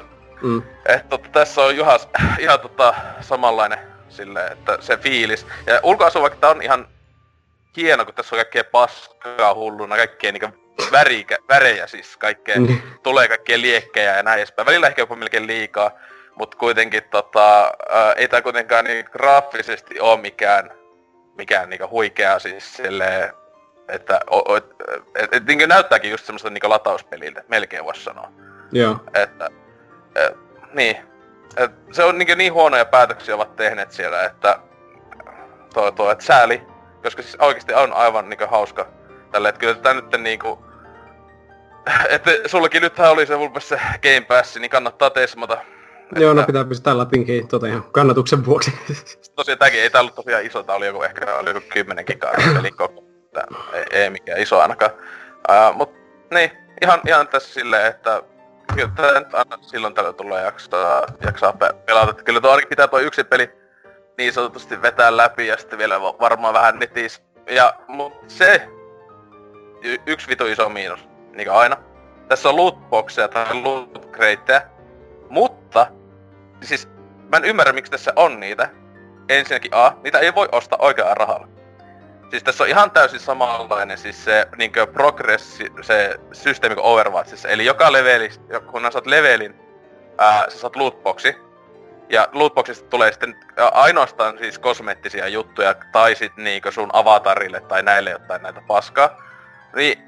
Mm. 0.43 0.63
Et, 0.87 1.09
tota, 1.09 1.29
tässä 1.33 1.61
on 1.61 1.77
juhas, 1.77 2.09
ihan 2.39 2.61
tota, 2.61 2.95
samanlainen 3.21 3.79
silleen, 4.09 4.53
että 4.53 4.77
se 4.81 4.97
fiilis. 4.97 5.47
Ja 5.67 5.81
ulkoasu 5.83 6.23
vaikka 6.23 6.39
tää 6.41 6.51
on 6.51 6.63
ihan 6.63 6.89
hieno, 7.77 8.05
kun 8.05 8.15
tässä 8.15 8.37
on 8.37 8.39
kaikkea 8.39 8.65
paskaa 8.65 9.55
hulluna, 9.55 9.97
kaikkea 9.97 10.33
niinku 10.33 10.49
värikä, 10.93 11.39
värejä 11.49 11.87
siis, 11.87 12.17
kaikkea, 12.17 12.61
Niin. 12.61 12.83
tulee 13.03 13.29
kaikkea 13.29 13.61
liekkejä 13.61 14.17
ja 14.17 14.23
näin 14.23 14.39
edespäin. 14.39 14.67
Välillä 14.67 14.87
ehkä 14.87 15.03
jopa 15.03 15.17
melkein 15.17 15.47
liikaa, 15.47 15.91
mutta 16.35 16.57
kuitenkin 16.57 17.03
tota, 17.11 17.73
ää, 17.89 18.13
ei 18.13 18.29
tää 18.29 18.43
kuitenkaan 18.43 18.85
niin 18.85 19.05
graafisesti 19.13 20.01
oo 20.01 20.17
mikään, 20.17 20.71
mikään 21.37 21.71
niinku 21.71 21.89
huikea 21.91 22.39
siis 22.39 22.77
silleen, 22.77 23.33
että 23.89 24.21
o, 24.31 24.53
o, 24.53 24.57
et, 24.57 24.65
et, 25.15 25.35
et, 25.35 25.47
niinku 25.47 25.67
näyttääkin 25.67 26.11
just 26.11 26.25
semmoista 26.27 26.51
niinku 26.51 26.69
latauspeliltä, 26.71 27.45
melkein 27.49 27.85
voisi 27.85 28.05
sanoa. 28.05 28.33
Joo. 28.73 28.97
Että, 29.15 29.51
et, 30.15 30.37
niin. 30.73 30.97
Et 31.57 31.71
se 31.93 32.05
on 32.05 32.19
niin, 32.19 32.39
niin 32.39 32.53
huonoja 32.53 32.85
päätöksiä 32.85 33.35
ovat 33.35 33.57
tehneet 33.57 33.93
siellä, 33.93 34.25
että 34.25 34.59
toi, 35.75 35.93
toi, 35.93 36.13
et 36.13 36.21
sääli, 36.21 36.63
koska 37.05 37.23
siis 37.23 37.37
oikeasti 37.41 37.75
on 37.75 37.93
aivan 37.93 38.29
niin 38.29 38.39
hauska 38.51 38.87
tällä, 39.33 39.49
että 39.49 39.59
kyllä 39.59 39.75
tää 39.75 39.95
nyt 39.95 40.05
niinku, 40.19 40.65
että 42.09 42.31
sullakin 42.47 42.83
nythän 42.83 43.11
oli 43.11 43.27
se 43.27 43.37
mulla 43.37 43.61
se 43.61 43.81
Game 44.03 44.21
Pass, 44.21 44.57
niin 44.57 44.71
kannattaa 44.71 45.11
tesmata. 45.11 45.59
Joo, 46.17 46.35
no 46.35 46.41
Että- 46.41 46.47
pitää 46.47 46.65
pistää 46.65 46.99
läpinkin 46.99 47.49
tota 47.49 47.67
ihan 47.67 47.85
kannatuksen 47.93 48.47
vuoksi. 48.47 48.73
Tosiaan 49.37 49.59
tääkin 49.59 49.81
ei 49.83 49.91
tää 49.91 50.01
ollut 50.01 50.15
tosiaan 50.15 50.47
iso, 50.47 50.63
tää 50.63 50.75
oli 50.77 50.87
joku 50.87 51.03
ehkä 51.03 51.35
oli 51.35 51.51
joku 51.51 51.67
10 51.73 52.05
gigaa 52.05 52.33
eli 52.61 52.71
koko. 52.71 53.05
Tää 53.35 53.47
ei, 53.73 53.85
ei, 53.91 54.11
mikään 54.11 54.41
iso 54.41 54.61
ainakaan. 54.61 54.91
Uh, 55.51 55.77
mut 55.77 55.93
niin, 56.35 56.51
ihan, 56.83 57.01
ihan 57.07 57.29
tässä 57.29 57.55
silleen, 57.55 57.87
että 57.87 58.23
kyllä 58.75 58.91
tää 58.97 59.21
nyt 59.21 59.35
aina 59.35 59.59
silloin 59.63 59.95
tällöin 59.95 60.15
tulee 60.15 60.45
jaksaa, 60.45 61.03
jaksaa 61.27 61.53
pe- 61.53 61.75
pelata. 61.87 62.13
Kyllä 62.23 62.41
tuo 62.41 62.51
ainakin 62.51 62.69
pitää 62.69 62.89
tuo 62.89 62.99
yksi 62.99 63.25
peli 63.25 63.51
niin 64.19 64.33
sanotusti 64.33 64.83
vetää 64.83 65.17
läpi 65.17 65.47
ja 65.47 65.57
sitten 65.57 65.79
vielä 65.79 66.01
va- 66.01 66.17
varmaan 66.21 66.55
vähän 66.55 66.79
netis. 66.79 67.23
Ja 67.51 67.75
mut 67.89 68.13
se 68.29 68.69
y- 69.83 69.99
yksi 70.07 70.29
vitu 70.29 70.47
iso 70.47 70.69
miinus, 70.69 71.09
niin 71.33 71.49
kuin 71.49 71.57
aina. 71.59 71.77
Tässä 72.29 72.49
on 72.49 72.57
lootboxeja 72.57 73.29
tai 73.29 73.55
loot 73.55 74.11
crateja, 74.13 74.63
mutta 75.29 75.87
siis 76.63 76.89
mä 77.31 77.37
en 77.37 77.45
ymmärrä 77.45 77.73
miksi 77.73 77.93
tässä 77.93 78.13
on 78.17 78.41
niitä. 78.41 78.69
Ensinnäkin 79.29 79.75
A, 79.75 79.93
niitä 80.03 80.19
ei 80.19 80.35
voi 80.35 80.49
ostaa 80.53 80.79
oikealla 80.83 81.15
rahalla. 81.15 81.49
Siis 82.31 82.43
tässä 82.43 82.65
on 82.65 82.71
ihan 82.71 82.91
täysin 82.91 83.21
samanlainen 83.21 83.99
siis 83.99 84.25
se 84.25 84.49
niinkö 84.57 84.87
progressi, 84.87 85.73
se 85.83 86.21
systeemi 86.33 86.75
kuin 86.75 86.87
Overwatchissa. 86.87 87.49
Eli 87.49 87.65
joka 87.65 87.93
leveli, 87.93 88.31
kun 88.71 88.93
saat 88.93 89.07
levelin, 89.07 89.55
ää, 90.19 90.51
sä 90.51 90.59
saat 90.59 90.77
lootboxi. 90.77 91.37
Ja 92.09 92.29
lootboxista 92.33 92.89
tulee 92.89 93.13
sitten 93.13 93.37
ainoastaan 93.73 94.39
siis 94.39 94.59
kosmeettisia 94.59 95.29
juttuja, 95.29 95.75
tai 95.93 96.15
sit 96.15 96.37
niinkö 96.37 96.73
sun 96.73 96.91
avatarille 96.93 97.61
tai 97.61 97.83
näille 97.83 98.11
jotain 98.11 98.43
näitä 98.43 98.61
paskaa. 98.67 99.23
Niin 99.77 99.99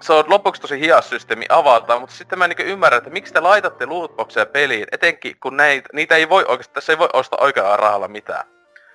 se 0.00 0.12
on 0.12 0.24
lopuksi 0.28 0.62
tosi 0.62 0.80
hias 0.80 1.10
systeemi 1.10 1.46
avata, 1.48 2.00
mutta 2.00 2.16
sitten 2.16 2.38
mä 2.38 2.44
en 2.44 2.50
niin 2.50 2.68
ymmärrä, 2.68 2.98
että 2.98 3.10
miksi 3.10 3.32
te 3.32 3.40
laitatte 3.40 3.86
lootboxeja 3.86 4.46
peliin, 4.46 4.86
etenkin 4.92 5.36
kun 5.40 5.56
näitä, 5.56 5.88
niitä 5.92 6.16
ei 6.16 6.28
voi 6.28 6.44
oikeasti, 6.48 6.74
tässä 6.74 6.92
ei 6.92 6.98
voi 6.98 7.08
ostaa 7.12 7.38
oikealla 7.42 7.76
rahalla 7.76 8.08
mitään. 8.08 8.46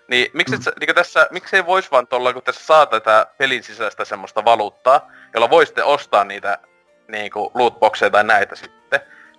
Niin 0.08 0.32
miksi, 0.34 0.58
mm. 0.58 0.64
niin 0.80 0.96
tässä, 0.96 1.28
miksi 1.32 1.56
ei 1.56 1.66
vois 1.66 1.92
vaan 1.92 2.08
tuolla, 2.08 2.34
kun 2.34 2.44
tässä 2.44 2.66
saa 2.66 2.86
tätä 2.86 3.28
pelin 3.38 3.64
sisäistä 3.64 4.06
semmoista 4.06 4.46
valuuttaa, 4.46 5.12
jolla 5.34 5.50
voisitte 5.50 5.84
ostaa 5.84 6.24
niitä 6.24 6.58
niinku 7.08 7.52
lootboxeja 7.54 8.10
tai 8.10 8.24
näitä 8.24 8.56
sitten. 8.56 8.75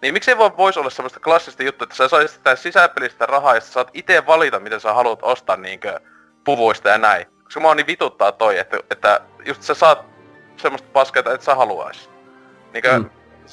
Niin 0.03 0.15
miksi 0.15 0.31
ei 0.31 0.39
voi 0.39 0.57
vois 0.57 0.77
olla 0.77 0.91
semmoista 0.91 1.21
klassista 1.21 1.63
juttua, 1.63 1.85
että 1.85 1.97
sä 1.97 2.09
saisit 2.09 2.37
sitä 2.37 2.57
sisäpelistä 2.57 3.27
rahaa 3.27 3.55
ja 3.55 3.61
sä 3.61 3.73
saat 3.73 3.91
itse 3.95 4.27
valita, 4.27 4.61
miten 4.61 4.81
sä 4.81 4.93
haluat 4.95 5.19
ostaa 5.23 5.57
niinkö 5.57 6.01
puvuista 6.45 6.89
ja 6.89 6.99
näin. 6.99 7.27
Koska 7.45 7.61
mua 7.61 7.75
niin 7.75 7.87
vituttaa 7.87 8.33
toi, 8.33 8.59
että, 8.59 8.77
että 8.91 9.21
just 9.45 9.63
sä 9.63 9.75
saat 9.75 10.05
semmoista 10.57 10.89
paskaa, 10.93 11.21
että 11.21 11.33
et 11.35 11.43
sä 11.43 11.55
haluais. 11.55 12.11
Niinkö, 12.73 12.99
Mm. 12.99 13.11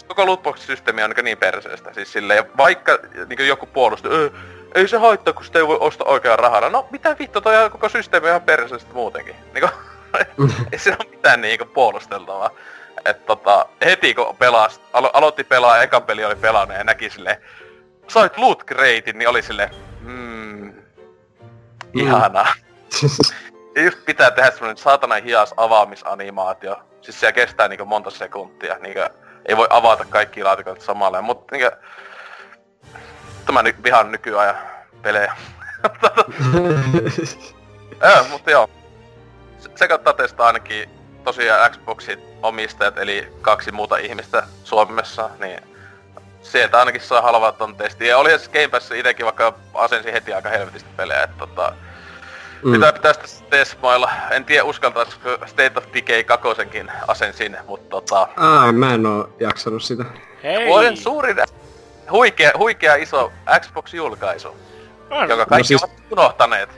koko 0.07 0.25
lootbox-systeemi 0.25 1.03
on 1.03 1.09
niinkö 1.09 1.21
niin 1.23 1.37
perseestä. 1.37 1.93
Siis 1.93 2.11
silleen, 2.13 2.57
vaikka 2.57 2.99
niinkö 3.27 3.43
joku 3.43 3.65
puolusti, 3.65 4.07
"Ö, 4.11 4.31
ei 4.75 4.87
se 4.87 4.97
haittaa, 4.97 5.33
kun 5.33 5.45
sitä 5.45 5.59
ei 5.59 5.67
voi 5.67 5.77
ostaa 5.79 6.07
oikealla 6.07 6.37
rahalla. 6.37 6.69
No 6.69 6.87
mitä 6.91 7.15
vittu, 7.19 7.41
toi 7.41 7.69
koko 7.69 7.89
systeemi 7.89 8.25
on 8.25 8.29
ihan 8.29 8.41
perseestä 8.41 8.93
muutenkin. 8.93 9.35
Niinkö, 9.53 9.69
ei 10.71 10.79
se 10.79 10.89
ole 10.99 11.09
mitään 11.09 11.41
niinkö 11.41 11.65
puolusteltavaa. 11.65 12.49
Et 13.05 13.25
tota, 13.25 13.65
heti 13.85 14.13
kun 14.13 14.37
pelas, 14.37 14.81
alo- 14.93 15.11
aloitti 15.13 15.43
pelaa, 15.43 15.81
ekan 15.81 16.03
peli 16.03 16.25
oli 16.25 16.35
pelannut 16.35 16.77
ja 16.77 16.83
näki 16.83 17.09
silleen, 17.09 17.37
sait 18.07 18.37
loot 18.37 18.63
cratein, 18.65 19.17
niin 19.17 19.29
oli 19.29 19.41
silleen, 19.41 19.69
mm, 20.01 20.73
ihanaa. 21.93 22.53
Ja 23.75 23.83
just 23.83 24.05
pitää 24.05 24.31
tehdä 24.31 24.51
semmonen 24.51 24.77
saatana 24.77 25.15
hias 25.15 25.53
avaamisanimaatio. 25.57 26.79
Siis 27.01 27.19
se 27.19 27.31
kestää 27.31 27.67
niinku 27.67 27.85
monta 27.85 28.09
sekuntia. 28.09 28.77
Niinku, 28.79 28.99
ei 29.45 29.57
voi 29.57 29.67
avata 29.69 30.05
kaikki 30.05 30.43
laatikoita 30.43 30.85
samalla. 30.85 31.21
Mutta 31.21 31.55
niinku, 31.55 31.77
tämä 33.45 33.63
ny- 33.63 33.75
vihaan 33.83 34.11
nykyajan 34.11 34.57
pelejä. 35.01 35.35
Mutta 38.31 38.51
joo. 38.51 38.69
Se, 39.59 39.69
se 39.75 39.87
kannattaa 39.87 40.13
testaa 40.13 40.47
ainakin 40.47 40.89
tosiaan 41.23 41.71
Xboxin 41.71 42.19
omistajat, 42.41 42.97
eli 42.97 43.33
kaksi 43.41 43.71
muuta 43.71 43.97
ihmistä 43.97 44.43
Suomessa, 44.63 45.29
niin 45.39 45.59
sieltä 46.41 46.79
ainakin 46.79 47.01
saa 47.01 47.21
halvaa 47.21 47.51
ton 47.51 47.75
testin. 47.75 48.07
Ja 48.07 48.17
oli 48.17 48.39
se 48.39 48.49
Game 48.51 48.67
Pass 48.67 48.91
itekin 48.91 49.25
vaikka 49.25 49.53
asensi 49.73 50.13
heti 50.13 50.33
aika 50.33 50.49
helvetistä 50.49 50.89
pelejä, 50.97 51.23
että 51.23 51.37
tota, 51.37 51.73
Mm. 52.63 52.69
mitä 52.71 52.93
pitäis 52.93 53.17
tässä 53.17 53.43
tesmailla. 53.49 54.11
En 54.31 54.45
tiedä 54.45 54.63
uskaltaisiko 54.63 55.29
State 55.45 55.71
of 55.75 55.83
Decay 55.93 56.23
kakosenkin 56.23 56.91
asensin, 57.07 57.57
mutta 57.67 57.89
tota... 57.89 58.27
Aa, 58.37 58.71
mä 58.71 58.93
en 58.93 59.05
oo 59.05 59.29
jaksanut 59.39 59.83
sitä. 59.83 60.05
Hei! 60.43 60.67
Vuoden 60.67 60.97
suurin 60.97 61.37
huikea, 62.11 62.51
huikea 62.57 62.95
iso 62.95 63.31
Xbox-julkaisu, 63.59 64.55
On. 65.09 65.29
joka 65.29 65.45
kaikki 65.45 65.67
siis- 65.67 65.83
ovat 65.83 65.95
unohtaneet. 66.11 66.69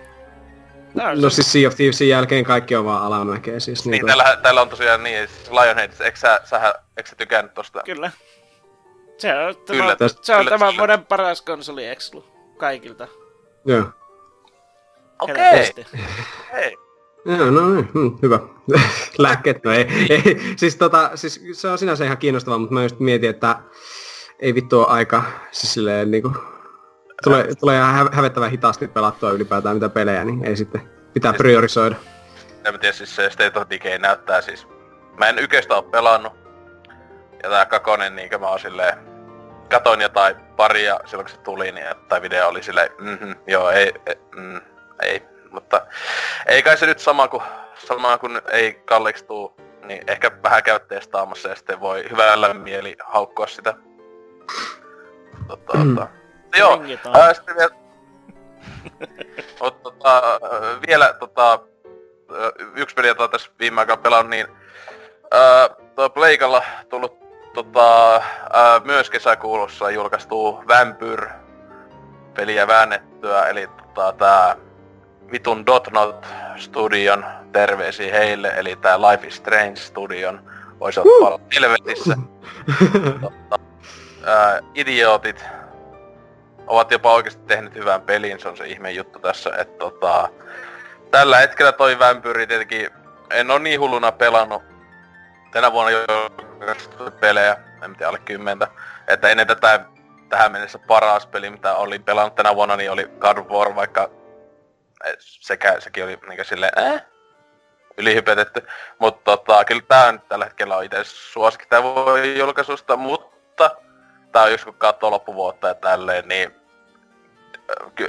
No 1.22 1.30
siis 1.30 1.52
Sea 1.52 1.68
of 1.68 1.76
Thievesin 1.76 2.10
jälkeen 2.10 2.46
kaikki 2.46 2.76
on 2.76 2.86
vaan 2.86 3.04
alamäkeä 3.04 3.60
siis. 3.60 3.86
Niin, 3.86 3.92
niinku- 3.92 4.08
täällä, 4.08 4.38
täällä 4.42 4.62
on 4.62 4.70
tosiaan 4.70 5.04
niin, 5.04 5.28
siis 5.28 5.52
Lionhead, 5.52 5.92
eikö 6.00 6.18
sä, 6.18 6.42
sähän, 6.44 6.74
eikö 6.98 7.10
sä 7.10 7.16
tykännyt 7.16 7.54
tosta? 7.54 7.82
Kyllä. 7.86 8.12
Se 9.18 9.36
on, 9.36 9.56
tämä, 9.56 9.80
Kyllä, 9.80 10.10
se 10.22 10.36
on 10.36 10.40
kyllä, 10.40 10.50
tämän 10.50 10.68
kyllä. 10.74 10.78
vuoden 10.78 11.06
paras 11.06 11.42
konsoli 11.42 11.88
Exclu. 11.88 12.26
Kaikilta. 12.58 13.08
Joo. 13.66 13.84
Okei, 15.22 15.36
Helvetisti. 15.38 15.86
hei. 16.54 16.78
Joo, 17.26 17.52
no 17.52 17.74
niin, 17.74 17.90
hmm, 17.94 18.18
hyvä. 18.22 18.40
Lääkkeet, 19.18 19.64
no 19.64 19.72
ei, 19.72 19.88
ei. 20.10 20.42
Siis, 20.58 20.76
tota, 20.76 21.12
siis 21.16 21.42
se 21.54 21.68
on 21.68 21.78
sinänsä 21.78 22.06
ihan 22.06 22.18
kiinnostavaa, 22.18 22.58
mutta 22.58 22.74
mä 22.74 22.84
just 22.84 23.00
mietin, 23.00 23.30
että 23.30 23.56
ei 24.40 24.56
vittu 24.56 24.80
ole 24.80 24.88
aika, 24.88 25.24
siis 25.52 25.74
silleen 25.74 26.12
niinku, 26.12 26.32
tulee, 27.24 27.48
tulee 27.60 27.78
ihan 27.78 27.94
hä- 27.96 28.10
hävettävän 28.12 28.52
hitaasti 28.52 28.88
pelattua 28.88 29.32
ylipäätään 29.32 29.76
mitä 29.76 29.90
pelejä, 29.90 30.26
niin 30.26 30.46
ei 30.46 30.56
sitten, 30.58 30.82
pitää 31.14 31.32
Siis- 31.32 31.38
priorisoida. 31.38 31.96
En 32.66 32.74
mä 32.74 32.78
tiedä, 32.78 32.94
siis 32.94 33.16
se 33.16 33.30
State 33.30 33.60
of 33.60 33.70
Decay 33.70 33.98
näyttää 33.98 34.42
siis... 34.42 34.68
Mä 35.20 35.30
en 35.30 35.40
ykeistä 35.40 35.76
oo 35.76 35.82
pelannut. 35.82 36.34
Ja 37.44 37.50
tää 37.50 37.66
kakonen 37.66 38.16
niinkö 38.16 38.38
mä 38.38 38.48
oon 38.48 38.60
silleen... 38.60 38.98
Katoin 39.70 40.02
jotain 40.02 40.36
paria 40.36 41.00
silloin 41.06 41.26
kun 41.28 41.36
se 41.36 41.42
tuli, 41.42 41.72
niin 41.72 41.86
tai 42.10 42.22
video 42.22 42.48
oli 42.48 42.64
silleen, 42.64 42.90
mhm, 43.00 43.32
joo, 43.48 43.70
ei, 43.70 43.94
ei, 44.06 44.16
mm, 44.36 44.62
ei, 45.02 45.24
mutta 45.52 45.86
ei 46.48 46.64
kai 46.64 46.78
se 46.78 46.86
nyt 46.86 47.00
sama 47.00 47.28
kuin, 47.28 47.44
sama 47.78 48.18
kuin 48.18 48.42
ei 48.52 48.74
kalliiksi 48.86 49.26
tuu, 49.26 49.56
niin 49.86 50.04
ehkä 50.08 50.32
vähän 50.44 50.64
käy 50.64 50.80
testaamassa 50.80 51.50
ja 51.50 51.56
sitten 51.56 51.80
voi 51.80 52.06
hyvällä 52.12 52.54
mieli 52.54 52.96
haukkua 53.06 53.48
sitä. 53.48 53.74
Tota, 55.48 55.78
Mm. 55.78 55.96
tota. 55.96 56.08
Joo, 56.58 56.82
ää, 57.14 57.34
sitten 57.34 57.56
vielä, 57.56 57.76
Mut, 59.62 59.84
tota, 59.84 60.18
äh, 60.18 60.82
vielä 60.88 61.14
tota, 61.14 61.54
äh, 61.54 62.68
yksi 62.76 62.96
peli, 62.96 63.08
jota 63.08 63.28
tässä 63.28 63.52
viime 63.60 63.82
aikoina 63.82 64.02
pelannut, 64.02 64.30
niin 64.30 64.48
ää, 65.32 65.70
tuo 65.96 66.10
Pleikalla 66.10 66.64
tullut 66.90 67.18
tota, 67.54 68.16
ää, 68.54 68.80
myös 68.84 69.10
kesäkuulossa 69.10 69.90
julkaistuu 69.90 70.64
Vampyr 70.68 71.28
peliä 72.34 72.68
väännettyä, 72.68 73.44
eli 73.44 73.68
tota, 73.68 74.14
tää 74.14 74.56
vitun 75.32 75.66
Dotnot 75.66 76.28
Studion 76.58 77.26
terveisiä 77.52 78.14
heille, 78.14 78.54
eli 78.58 78.76
tää 78.76 79.02
Life 79.02 79.28
is 79.28 79.36
Strange 79.36 79.76
Studion 79.76 80.52
voisi 80.80 81.00
ottaa 81.00 81.40
helvetissä. 81.56 82.18
Totta. 83.22 83.60
Ää, 84.26 84.60
idiootit 84.74 85.46
ovat 86.68 86.92
jopa 86.92 87.14
oikeasti 87.14 87.44
tehnyt 87.48 87.76
hyvän 87.76 88.02
pelin, 88.02 88.40
se 88.40 88.48
on 88.50 88.58
se 88.58 88.68
ihme 88.68 88.92
juttu 88.92 89.20
tässä, 89.20 89.50
että 89.58 89.78
tota, 89.78 90.30
tällä 91.12 91.38
hetkellä 91.38 91.72
toi 91.72 92.00
Vampyri 92.00 92.48
tietenkin, 92.48 92.90
en 93.30 93.52
ole 93.52 93.60
niin 93.60 93.80
hulluna 93.80 94.12
pelannut 94.12 94.64
tänä 95.52 95.72
vuonna 95.72 95.92
jo 95.92 96.06
pelejä, 97.20 97.58
en 97.84 97.96
tiedä 97.96 98.08
alle 98.08 98.20
kymmentä, 98.20 98.68
että 99.08 99.30
ennen 99.30 99.48
tätä 99.48 99.86
tähän 100.30 100.52
mennessä 100.52 100.80
paras 100.80 101.28
peli, 101.28 101.50
mitä 101.50 101.76
olin 101.76 102.04
pelannut 102.04 102.36
tänä 102.36 102.56
vuonna, 102.56 102.76
niin 102.76 102.92
oli 102.92 103.12
God 103.20 103.38
of 103.38 103.48
War, 103.48 103.76
vaikka 103.76 104.10
sekä, 105.20 105.80
sekin 105.80 106.04
oli 106.04 106.20
niinku 106.28 106.44
silleen, 106.44 106.72
äh, 106.78 107.06
ylihypetetty. 107.98 108.68
Mutta 109.00 109.22
tota, 109.24 109.66
kyllä 109.66 110.12
nyt 110.12 110.28
tällä 110.28 110.46
hetkellä 110.46 110.78
on 110.78 110.84
itse 110.84 111.04
suosikki 111.04 111.66
tää 111.70 111.84
voi 111.84 112.40
julkaisusta, 112.40 112.96
mutta 112.96 113.72
tää 114.36 114.44
on 114.44 114.52
just 114.52 114.64
kun 114.64 114.74
katsoo 114.74 115.12
loppuvuotta 115.12 115.68
ja 115.68 115.74
tälleen, 115.74 116.28
niin 116.28 116.56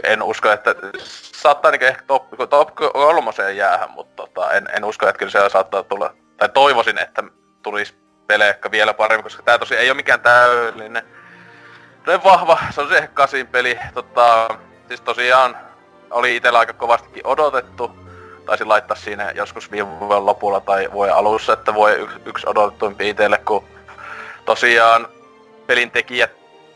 en 0.04 0.22
usko, 0.22 0.50
että 0.50 0.74
saattaa 1.32 1.70
niinku 1.70 1.86
ehkä 1.86 2.02
top, 2.06 2.24
top 2.50 2.74
kolmoseen 2.74 3.56
jäähän, 3.56 3.90
mutta 3.90 4.16
tota, 4.16 4.52
en, 4.52 4.68
en 4.76 4.84
usko, 4.84 5.08
että 5.08 5.18
kyllä 5.18 5.30
se 5.30 5.48
saattaa 5.48 5.82
tulla, 5.82 6.14
tai 6.36 6.48
toivoisin, 6.48 6.98
että 6.98 7.22
tulisi 7.62 7.94
pelejä 8.26 8.54
vielä 8.70 8.94
paremmin, 8.94 9.22
koska 9.22 9.42
tää 9.42 9.58
tosi 9.58 9.76
ei 9.76 9.90
ole 9.90 9.96
mikään 9.96 10.20
täydellinen. 10.20 11.06
Noin 12.06 12.24
vahva, 12.24 12.58
se 12.70 12.80
on 12.80 12.88
se 12.88 12.96
ehkä 12.96 13.08
kasin 13.14 13.46
peli, 13.46 13.78
tota, 13.94 14.48
siis 14.88 15.00
tosiaan 15.00 15.56
oli 16.10 16.36
itellä 16.36 16.58
aika 16.58 16.72
kovastikin 16.72 17.26
odotettu, 17.26 17.90
taisin 18.46 18.68
laittaa 18.68 18.96
siinä 18.96 19.30
joskus 19.30 19.70
viime 19.70 20.00
vuoden 20.00 20.26
lopulla 20.26 20.60
tai 20.60 20.88
vuoden 20.92 21.14
alussa, 21.14 21.52
että 21.52 21.74
voi 21.74 21.92
yksi, 21.92 22.20
yksi 22.24 22.46
odotetuimpi 22.48 23.08
itselle, 23.08 23.38
kun 23.38 23.64
tosiaan 24.44 25.08
pelin 25.66 25.90
tekijät 25.90 26.30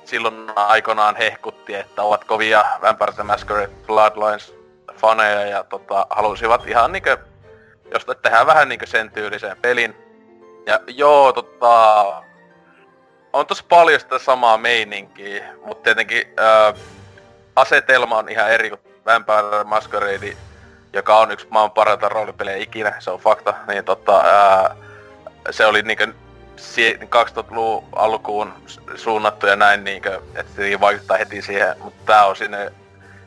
silloin 0.05 0.53
aikoinaan 0.57 1.16
hehkutti, 1.16 1.74
että 1.74 2.03
ovat 2.03 2.24
kovia 2.24 2.64
Vampire 2.82 3.12
the 3.12 3.22
Masquerade 3.22 3.72
Bloodlines 3.86 4.55
faneja 4.95 5.47
ja 5.47 5.64
tota, 5.64 6.07
halusivat 6.11 6.66
ihan 6.66 6.93
niinkö, 6.93 7.16
jos 7.95 8.07
tehdään 8.22 8.47
vähän 8.47 8.68
niinkö 8.68 8.86
sen 8.86 9.11
tyylisen 9.11 9.57
pelin. 9.62 9.97
Ja 10.66 10.80
joo, 10.86 11.32
tota, 11.32 12.05
on 13.32 13.47
tossa 13.47 13.64
paljon 13.68 14.01
sitä 14.01 14.18
samaa 14.18 14.59
meininkiä, 14.59 15.45
mutta 15.64 15.82
tietenkin 15.82 16.22
ää, 16.36 16.74
asetelma 17.57 18.18
on 18.18 18.28
ihan 18.28 18.51
eri 18.51 18.68
kuin 18.68 18.80
Vampire 19.07 19.64
Masquerade, 19.64 20.36
joka 20.93 21.18
on 21.18 21.30
yksi 21.30 21.47
maan 21.51 21.70
parhaita 21.70 22.09
roolipelejä 22.09 22.57
ikinä, 22.57 22.95
se 22.99 23.11
on 23.11 23.20
fakta, 23.20 23.55
niin 23.66 23.84
tota, 23.84 24.16
ää, 24.16 24.76
se 25.51 25.66
oli 25.66 25.82
niinkö 25.82 26.12
2000-luvun 27.04 27.88
alkuun 27.92 28.52
suunnattu 28.94 29.46
ja 29.46 29.56
näin 29.56 29.84
niinkö, 29.84 30.20
että 30.34 30.52
se 30.56 30.80
vaikuttaa 30.80 31.16
heti 31.16 31.42
siihen, 31.42 31.74
mutta 31.78 32.02
tää 32.06 32.26
on 32.26 32.36
sinne 32.36 32.72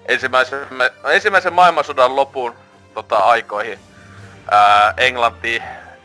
ensimmäisen, 0.05 0.67
ensimmäisen 1.11 1.53
maailmansodan 1.53 2.15
lopun 2.15 2.55
tota, 2.93 3.17
aikoihin 3.17 3.79
ää, 4.51 4.93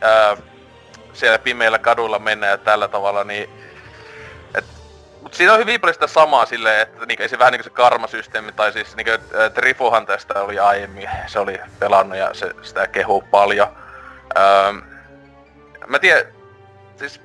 ää, 0.01 0.37
siellä 1.13 1.39
pimeillä 1.39 1.79
kaduilla 1.79 2.19
mennä 2.19 2.47
ja 2.47 2.57
tällä 2.57 2.87
tavalla, 2.87 3.23
niin 3.23 3.49
et, 4.55 4.65
mut 5.21 5.33
siinä 5.33 5.53
on 5.53 5.59
hyvin 5.59 5.81
paljon 5.81 5.93
sitä 5.93 6.07
samaa 6.07 6.45
silleen, 6.45 6.81
että 6.81 7.05
niinku, 7.05 7.23
se 7.27 7.39
vähän 7.39 7.51
niinku 7.51 7.63
se 7.63 7.69
karmasysteemi, 7.69 8.51
tai 8.51 8.73
siis 8.73 8.95
niinku, 8.95 9.11
Trifuhan 9.53 10.05
tästä 10.05 10.41
oli 10.41 10.59
aiemmin, 10.59 11.09
se 11.27 11.39
oli 11.39 11.59
pelannut 11.79 12.17
ja 12.17 12.33
se, 12.33 12.51
sitä 12.61 12.87
kehuu 12.87 13.21
paljon. 13.21 13.67
Öö, 14.37 14.73
mä 15.87 15.99
tiedän, 15.99 16.38
siis 16.99 17.21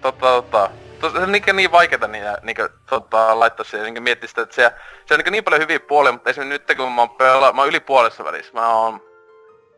tota, 0.00 0.26
tota, 0.26 0.70
se 1.12 1.18
on 1.18 1.32
niin, 1.32 1.42
niin 1.52 1.72
vaikeeta 1.72 2.08
niin, 2.08 2.24
niin 2.42 2.56
tota, 2.90 3.38
laittaa 3.38 3.64
siihen, 3.64 3.94
niin 3.94 4.02
miettiä 4.02 4.28
sitä, 4.28 4.42
että 4.42 4.54
se, 4.54 4.72
se 5.06 5.14
on 5.14 5.20
niin, 5.20 5.32
niin 5.32 5.44
paljon 5.44 5.62
hyviä 5.62 5.80
puolia, 5.80 6.12
mutta 6.12 6.30
esimerkiksi 6.30 6.64
nyt 6.68 6.76
kun 6.76 6.92
mä 6.92 7.02
oon, 7.02 7.10
pela, 7.10 7.52
mä 7.52 7.60
oon 7.60 7.68
yli 7.68 7.80
puolessa 7.80 8.24
välissä, 8.24 8.52
mä 8.52 8.68
oon 8.68 9.00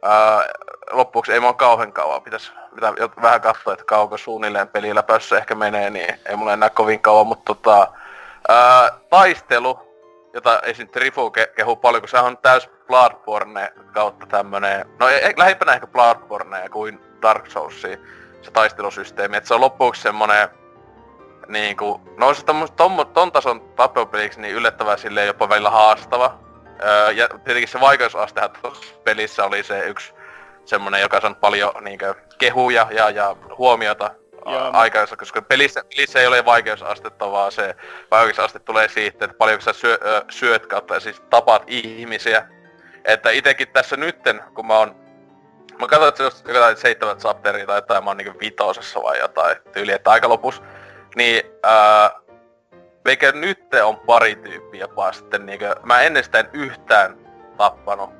ää, 0.02 0.48
loppuksi 0.90 1.32
ei 1.32 1.40
mua 1.40 1.52
kauhean 1.52 1.92
kauan, 1.92 2.22
pitäis 2.22 2.52
pitää 2.74 2.92
vähän 3.22 3.40
katsoa, 3.40 3.72
että 3.72 3.84
kauanko 3.84 4.16
suunnilleen 4.16 4.68
pelillä 4.68 5.02
pössä 5.02 5.38
ehkä 5.38 5.54
menee, 5.54 5.90
niin 5.90 6.18
ei 6.28 6.36
mulla 6.36 6.52
enää 6.52 6.70
kovin 6.70 7.00
kauan, 7.00 7.26
mutta 7.26 7.54
tota, 7.54 7.88
ää, 8.48 8.90
taistelu, 9.10 9.78
jota 10.34 10.60
esim. 10.60 10.88
Trifu 10.88 11.32
ke- 11.38 11.54
kehuu 11.56 11.76
paljon, 11.76 12.02
kun 12.02 12.08
se 12.08 12.18
on 12.18 12.38
täys 12.38 12.70
Bloodborne 12.86 13.72
kautta 13.92 14.26
tämmönen, 14.26 14.86
no 15.00 15.08
ei, 15.08 15.34
lähimpänä 15.36 15.72
ehkä 15.72 15.86
Bloodborne 15.86 16.68
kuin 16.68 17.00
Dark 17.22 17.50
Soulsia 17.50 17.96
se 18.44 18.50
taistelusysteemi, 18.50 19.36
että 19.36 19.48
se 19.48 19.54
on 19.54 19.60
loppuksi 19.60 20.02
semmonen 20.02 20.48
niinku, 21.48 22.00
no 22.16 22.34
se 22.34 22.44
ton, 22.44 22.68
ton, 22.76 23.06
ton 23.06 23.32
tason 23.32 23.60
tappelupeliksi 23.60 24.40
niin 24.40 24.54
yllättävän 24.54 24.98
silleen 24.98 25.26
jopa 25.26 25.48
välillä 25.48 25.70
haastava. 25.70 26.38
Öö, 26.84 27.10
ja 27.10 27.28
tietenkin 27.28 27.68
se 27.68 27.80
vaikeusastehan 27.80 28.50
tuossa 28.62 28.94
pelissä 29.04 29.44
oli 29.44 29.62
se 29.62 29.86
yksi 29.86 30.14
semmonen, 30.64 31.00
joka 31.00 31.20
on 31.24 31.36
paljon 31.36 31.72
niinkö 31.80 32.14
kehuja 32.38 32.86
ja, 32.90 33.10
ja 33.10 33.36
huomiota 33.58 34.10
aikansa, 34.72 35.16
koska 35.16 35.42
pelissä, 35.42 35.84
pelissä 35.96 36.20
ei 36.20 36.26
ole 36.26 36.44
vaikeusastetta, 36.44 37.32
vaan 37.32 37.52
se 37.52 37.76
vaikeusaste 38.10 38.58
tulee 38.58 38.88
siitä, 38.88 39.24
että 39.24 39.36
paljonko 39.36 39.62
sä 39.62 39.72
syö, 39.72 39.98
syöt 40.30 40.66
kautta 40.66 40.94
ja 40.94 41.00
siis 41.00 41.20
tapaat 41.20 41.62
ihmisiä. 41.66 42.48
Että 43.04 43.30
itekin 43.30 43.68
tässä 43.68 43.96
nytten, 43.96 44.40
kun 44.54 44.66
mä 44.66 44.78
oon 44.78 45.03
Mä 45.78 45.86
katsoin, 45.86 46.08
että 46.08 46.48
on 46.48 46.54
jotain 46.54 46.76
seitsemän 46.76 47.16
chapteria 47.16 47.66
tai 47.66 47.76
jotain, 47.76 48.04
mä 48.04 48.10
oon 48.10 48.16
niinku 48.16 48.40
vitosessa 48.40 49.02
vai 49.02 49.18
jotain 49.18 49.56
tyyli, 49.72 49.92
että 49.92 50.10
aika 50.10 50.28
lopussa. 50.28 50.62
Niin, 51.16 51.42
ää, 51.62 52.10
meikä 53.04 53.32
nyt 53.32 53.74
on 53.84 53.96
pari 53.96 54.36
tyyppiä 54.36 54.80
jopa 54.80 55.12
sitten 55.12 55.46
niinku, 55.46 55.64
mä 55.82 56.00
ennestään 56.00 56.48
yhtään 56.52 57.16
tappanut, 57.56 58.10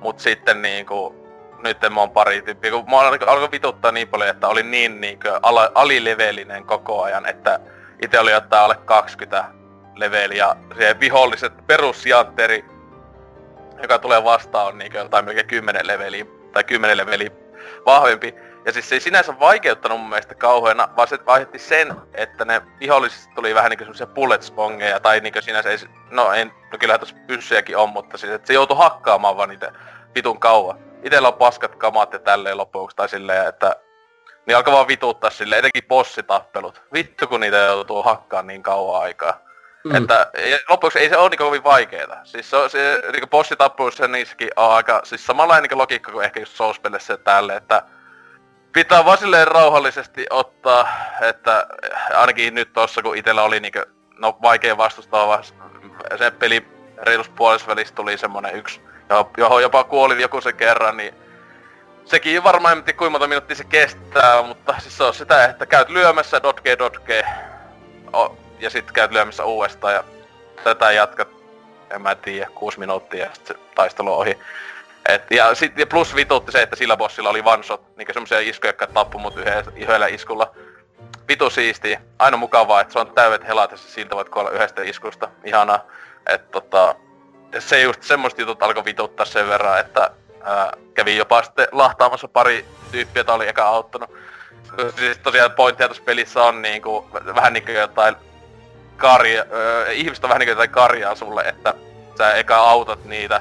mut 0.00 0.18
sitten 0.20 0.62
niinku, 0.62 1.14
nyt 1.62 1.78
mä 1.90 2.00
oon 2.00 2.10
pari 2.10 2.42
tyyppiä, 2.42 2.70
kun 2.70 2.90
mä 2.90 2.98
alkoi 2.98 3.50
vituttaa 3.52 3.92
niin 3.92 4.08
paljon, 4.08 4.30
että 4.30 4.48
oli 4.48 4.62
niin 4.62 5.00
niinku 5.00 5.28
ala, 5.42 5.72
alilevelinen 5.74 6.64
koko 6.64 7.02
ajan, 7.02 7.26
että 7.26 7.60
itse 8.02 8.20
oli 8.20 8.30
jotain 8.30 8.62
alle 8.62 8.76
20 8.84 9.44
leveliä, 9.94 10.56
se 10.78 10.96
viholliset 11.00 11.52
perusjantteri, 11.66 12.64
joka 13.82 13.98
tulee 13.98 14.24
vastaan 14.24 14.66
on 14.66 14.78
niinku 14.78 14.98
jotain 14.98 15.24
melkein 15.24 15.46
10 15.46 15.86
leveliä 15.86 16.39
tai 16.52 16.64
10 16.64 16.96
leveli 16.96 17.32
vahvempi. 17.86 18.34
Ja 18.64 18.72
siis 18.72 18.88
se 18.88 18.94
ei 18.94 19.00
sinänsä 19.00 19.38
vaikeuttanut 19.40 20.00
mun 20.00 20.08
mielestä 20.08 20.34
kauheena, 20.34 20.88
vaan 20.96 21.08
se 21.08 21.18
aiheutti 21.26 21.58
sen, 21.58 21.94
että 22.14 22.44
ne 22.44 22.62
viholliset 22.80 23.34
tuli 23.34 23.54
vähän 23.54 23.70
niinku 23.70 23.84
semmosia 23.84 24.06
bullet 24.06 24.42
spongeja, 24.42 25.00
tai 25.00 25.20
niinku 25.20 25.42
sinänsä 25.42 25.70
ei, 25.70 25.78
no 26.10 26.32
ei, 26.32 26.44
no 26.44 26.78
kyllähän 26.78 27.00
tossa 27.00 27.16
pyssyjäkin 27.26 27.76
on, 27.76 27.88
mutta 27.88 28.18
siis 28.18 28.32
että 28.32 28.46
se 28.46 28.52
joutui 28.52 28.76
hakkaamaan 28.76 29.36
vaan 29.36 29.48
niitä 29.48 29.72
vitun 30.14 30.40
kauan. 30.40 30.78
Itellä 31.02 31.28
on 31.28 31.34
paskat 31.34 31.76
kamat 31.76 32.12
ja 32.12 32.18
tälleen 32.18 32.56
loppuksi, 32.56 32.96
tai 32.96 33.08
silleen, 33.08 33.48
että 33.48 33.76
niin 34.46 34.56
alkaa 34.56 34.74
vaan 34.74 34.88
vituttaa 34.88 35.30
sille, 35.30 35.58
etenkin 35.58 35.88
bossitappelut. 35.88 36.82
Vittu 36.92 37.26
kun 37.26 37.40
niitä 37.40 37.56
joutuu 37.56 38.02
hakkaan 38.02 38.46
niin 38.46 38.62
kauan 38.62 39.02
aikaa. 39.02 39.49
Mm. 39.84 39.94
Että 39.94 40.30
lopuksi 40.68 40.98
ei 40.98 41.08
se 41.08 41.16
ole 41.16 41.28
niin 41.28 41.38
kovin 41.38 41.64
vaikeeta. 41.64 42.16
Siis 42.24 42.50
se, 42.50 42.56
se 42.68 43.02
niin 43.12 43.30
bossitappeluissa 43.30 44.08
niissäkin 44.08 44.48
on 44.56 44.70
aika, 44.72 45.00
siis 45.04 45.26
samanlainen 45.26 45.68
niin 45.70 45.78
logiikka 45.78 46.12
kuin 46.12 46.24
ehkä 46.24 46.40
just 46.40 46.56
souls 46.56 46.80
ja 47.08 47.16
tälle, 47.16 47.56
että 47.56 47.82
pitää 48.72 49.04
vaan 49.04 49.18
silleen 49.18 49.48
rauhallisesti 49.48 50.26
ottaa, 50.30 50.88
että 51.20 51.66
ainakin 52.14 52.54
nyt 52.54 52.72
tossa 52.72 53.02
kun 53.02 53.16
itellä 53.16 53.42
oli 53.42 53.60
niin 53.60 53.72
kuin, 53.72 53.84
no 54.18 54.38
vaikea 54.42 54.76
vastustaa, 54.76 55.26
vaan 55.26 55.44
se 56.18 56.30
peli 56.30 56.66
reilus 57.02 57.28
puolessa 57.28 57.76
tuli 57.94 58.18
semmonen 58.18 58.54
yksi, 58.54 58.80
johon 59.36 59.62
jopa 59.62 59.84
kuoli 59.84 60.22
joku 60.22 60.40
se 60.40 60.52
kerran, 60.52 60.96
niin 60.96 61.14
sekin 62.04 62.44
varmaan 62.44 62.78
en 62.78 62.84
tiedä 62.84 62.98
kuinka 62.98 63.10
monta 63.10 63.28
minuuttia 63.28 63.56
se 63.56 63.64
kestää, 63.64 64.42
mutta 64.42 64.74
siis 64.78 64.96
se 64.96 65.04
on 65.04 65.14
sitä, 65.14 65.44
että 65.44 65.66
käyt 65.66 65.88
lyömässä 65.88 66.42
dotke 66.42 66.78
dotke, 66.78 67.24
ja 68.60 68.70
sitten 68.70 68.94
käyt 68.94 69.10
lyömässä 69.10 69.44
uudestaan 69.44 69.94
ja 69.94 70.04
tätä 70.64 70.92
jatkat, 70.92 71.28
en 71.90 72.02
mä 72.02 72.14
tiedä, 72.14 72.50
kuusi 72.54 72.78
minuuttia 72.78 73.24
ja 73.24 73.34
sitten 73.34 73.56
taistelu 73.74 74.12
ohi. 74.12 74.38
Et, 75.08 75.22
ja, 75.30 75.54
sit, 75.54 75.78
ja 75.78 75.86
plus 75.86 76.14
vitutti 76.14 76.52
se, 76.52 76.62
että 76.62 76.76
sillä 76.76 76.96
bossilla 76.96 77.30
oli 77.30 77.42
one 77.44 77.62
shot, 77.62 77.96
niinku 77.96 78.12
semmosia 78.12 78.40
iskuja, 78.40 78.68
jotka 78.68 78.86
tappu 78.86 79.18
mut 79.18 79.34
yhdellä 79.76 80.06
iskulla. 80.06 80.54
Vitu 81.28 81.50
siistiä. 81.50 82.00
Aina 82.18 82.36
mukavaa, 82.36 82.80
että 82.80 82.92
se 82.92 82.98
on 82.98 83.12
täydet 83.14 83.48
helat 83.48 83.70
ja 83.70 83.76
siltä 83.76 84.16
voit 84.16 84.28
kuolla 84.28 84.50
yhdestä 84.50 84.82
iskusta. 84.82 85.28
Ihanaa. 85.44 85.84
Et, 86.26 86.50
tota, 86.50 86.94
se 87.58 87.82
just 87.82 88.02
semmoista 88.02 88.40
jutut 88.40 88.62
alkoi 88.62 88.84
vituttaa 88.84 89.26
sen 89.26 89.48
verran, 89.48 89.80
että 89.80 90.10
ää, 90.42 90.72
kävi 90.94 91.16
jopa 91.16 91.42
sitten 91.42 91.68
lahtaamassa 91.72 92.28
pari 92.28 92.64
tyyppiä, 92.90 93.20
jota 93.20 93.34
oli 93.34 93.48
eka 93.48 93.64
auttanut. 93.64 94.10
Siis 94.96 95.18
tosiaan 95.18 95.50
pointtia 95.50 95.88
tuossa 95.88 96.02
pelissä 96.02 96.42
on 96.42 96.62
niinku, 96.62 97.10
vähän 97.34 97.52
niinku 97.52 97.70
jotain 97.70 98.16
karja, 99.00 99.44
öö, 99.52 99.92
ihmiset 99.92 100.24
on 100.24 100.28
vähän 100.28 100.40
niinku 100.40 100.50
jotain 100.50 100.70
karjaa 100.70 101.14
sulle, 101.14 101.42
että 101.42 101.74
sä 102.18 102.34
eka 102.34 102.56
autat 102.56 103.04
niitä. 103.04 103.40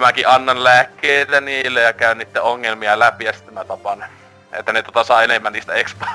Mäkin 0.00 0.28
annan 0.28 0.64
lääkkeitä 0.64 1.40
niille 1.40 1.80
ja 1.80 1.92
käyn 1.92 2.18
niiden 2.18 2.42
ongelmia 2.42 2.98
läpi 2.98 3.24
ja 3.24 3.32
sitten 3.32 3.54
mä 3.54 3.64
tapan 3.64 4.04
että 4.52 4.72
ne 4.72 4.82
tota 4.82 5.04
saa 5.04 5.22
enemmän 5.22 5.52
niistä 5.52 5.74
expa. 5.74 6.06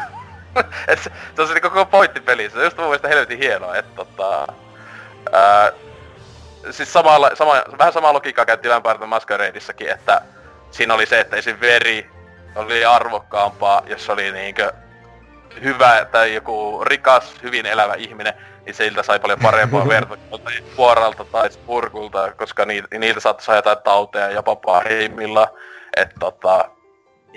et 0.87 0.99
se, 0.99 1.11
se 1.35 1.41
on 1.41 1.47
se 1.47 1.59
koko 1.59 1.85
pointti 1.85 2.19
pelissä. 2.19 2.55
Se 2.55 2.59
on 2.59 2.65
just 2.65 2.77
mun 2.77 2.85
mielestä 2.85 3.07
helvetin 3.07 3.39
hienoa, 3.39 3.75
että 3.75 3.95
tota... 3.95 4.47
Ää, 5.31 5.71
siis 6.71 6.93
samalla, 6.93 7.31
sama, 7.33 7.53
vähän 7.77 7.93
samaa 7.93 8.13
logiikkaa 8.13 8.45
käytti 8.45 8.69
Vampire 8.69 9.05
Masqueradeissakin, 9.05 9.89
että 9.89 10.21
siinä 10.71 10.93
oli 10.93 11.05
se, 11.05 11.19
että 11.19 11.35
esim. 11.35 11.57
veri 11.61 12.09
oli 12.55 12.85
arvokkaampaa, 12.85 13.83
jos 13.87 14.09
oli 14.09 14.31
niinkö 14.31 14.73
hyvä 15.63 16.05
tai 16.11 16.33
joku 16.33 16.83
rikas, 16.85 17.35
hyvin 17.43 17.65
elävä 17.65 17.93
ihminen, 17.93 18.33
niin 18.65 18.75
siltä 18.75 19.03
sai 19.03 19.19
paljon 19.19 19.39
parempaa 19.39 19.87
verta 19.95 20.17
puoralta 20.75 21.23
tai 21.23 21.49
purkulta, 21.65 22.31
koska 22.31 22.65
niiltä, 22.65 22.97
niiltä 22.97 23.19
saattaisi 23.19 23.45
saada 23.45 23.57
jotain 23.57 23.77
tauteja 23.83 24.31
jopa 24.31 24.55
pahimmilla. 24.55 25.47
Että 25.97 26.15
tota, 26.19 26.69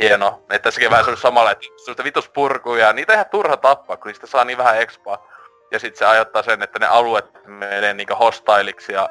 hieno. 0.01 0.43
Että 0.51 0.71
sekin 0.71 0.91
vähän 0.91 1.05
semmoista 1.05 1.29
samalla, 1.29 1.51
että 1.51 1.67
semmoista 1.77 2.05
vitus 2.05 2.29
purkuja, 2.29 2.93
niitä 2.93 3.13
ihan 3.13 3.27
turha 3.31 3.57
tappaa, 3.57 3.97
kun 3.97 4.07
niistä 4.07 4.27
saa 4.27 4.45
niin 4.45 4.59
vähän 4.59 4.81
expaa. 4.81 5.29
Ja 5.71 5.79
sitten 5.79 5.99
se 5.99 6.05
aiheuttaa 6.07 6.43
sen, 6.43 6.63
että 6.63 6.79
ne 6.79 6.87
alueet 6.87 7.47
menee 7.47 7.95
niinku 7.95 8.15
hostailiksi 8.15 8.93
ja 8.93 9.11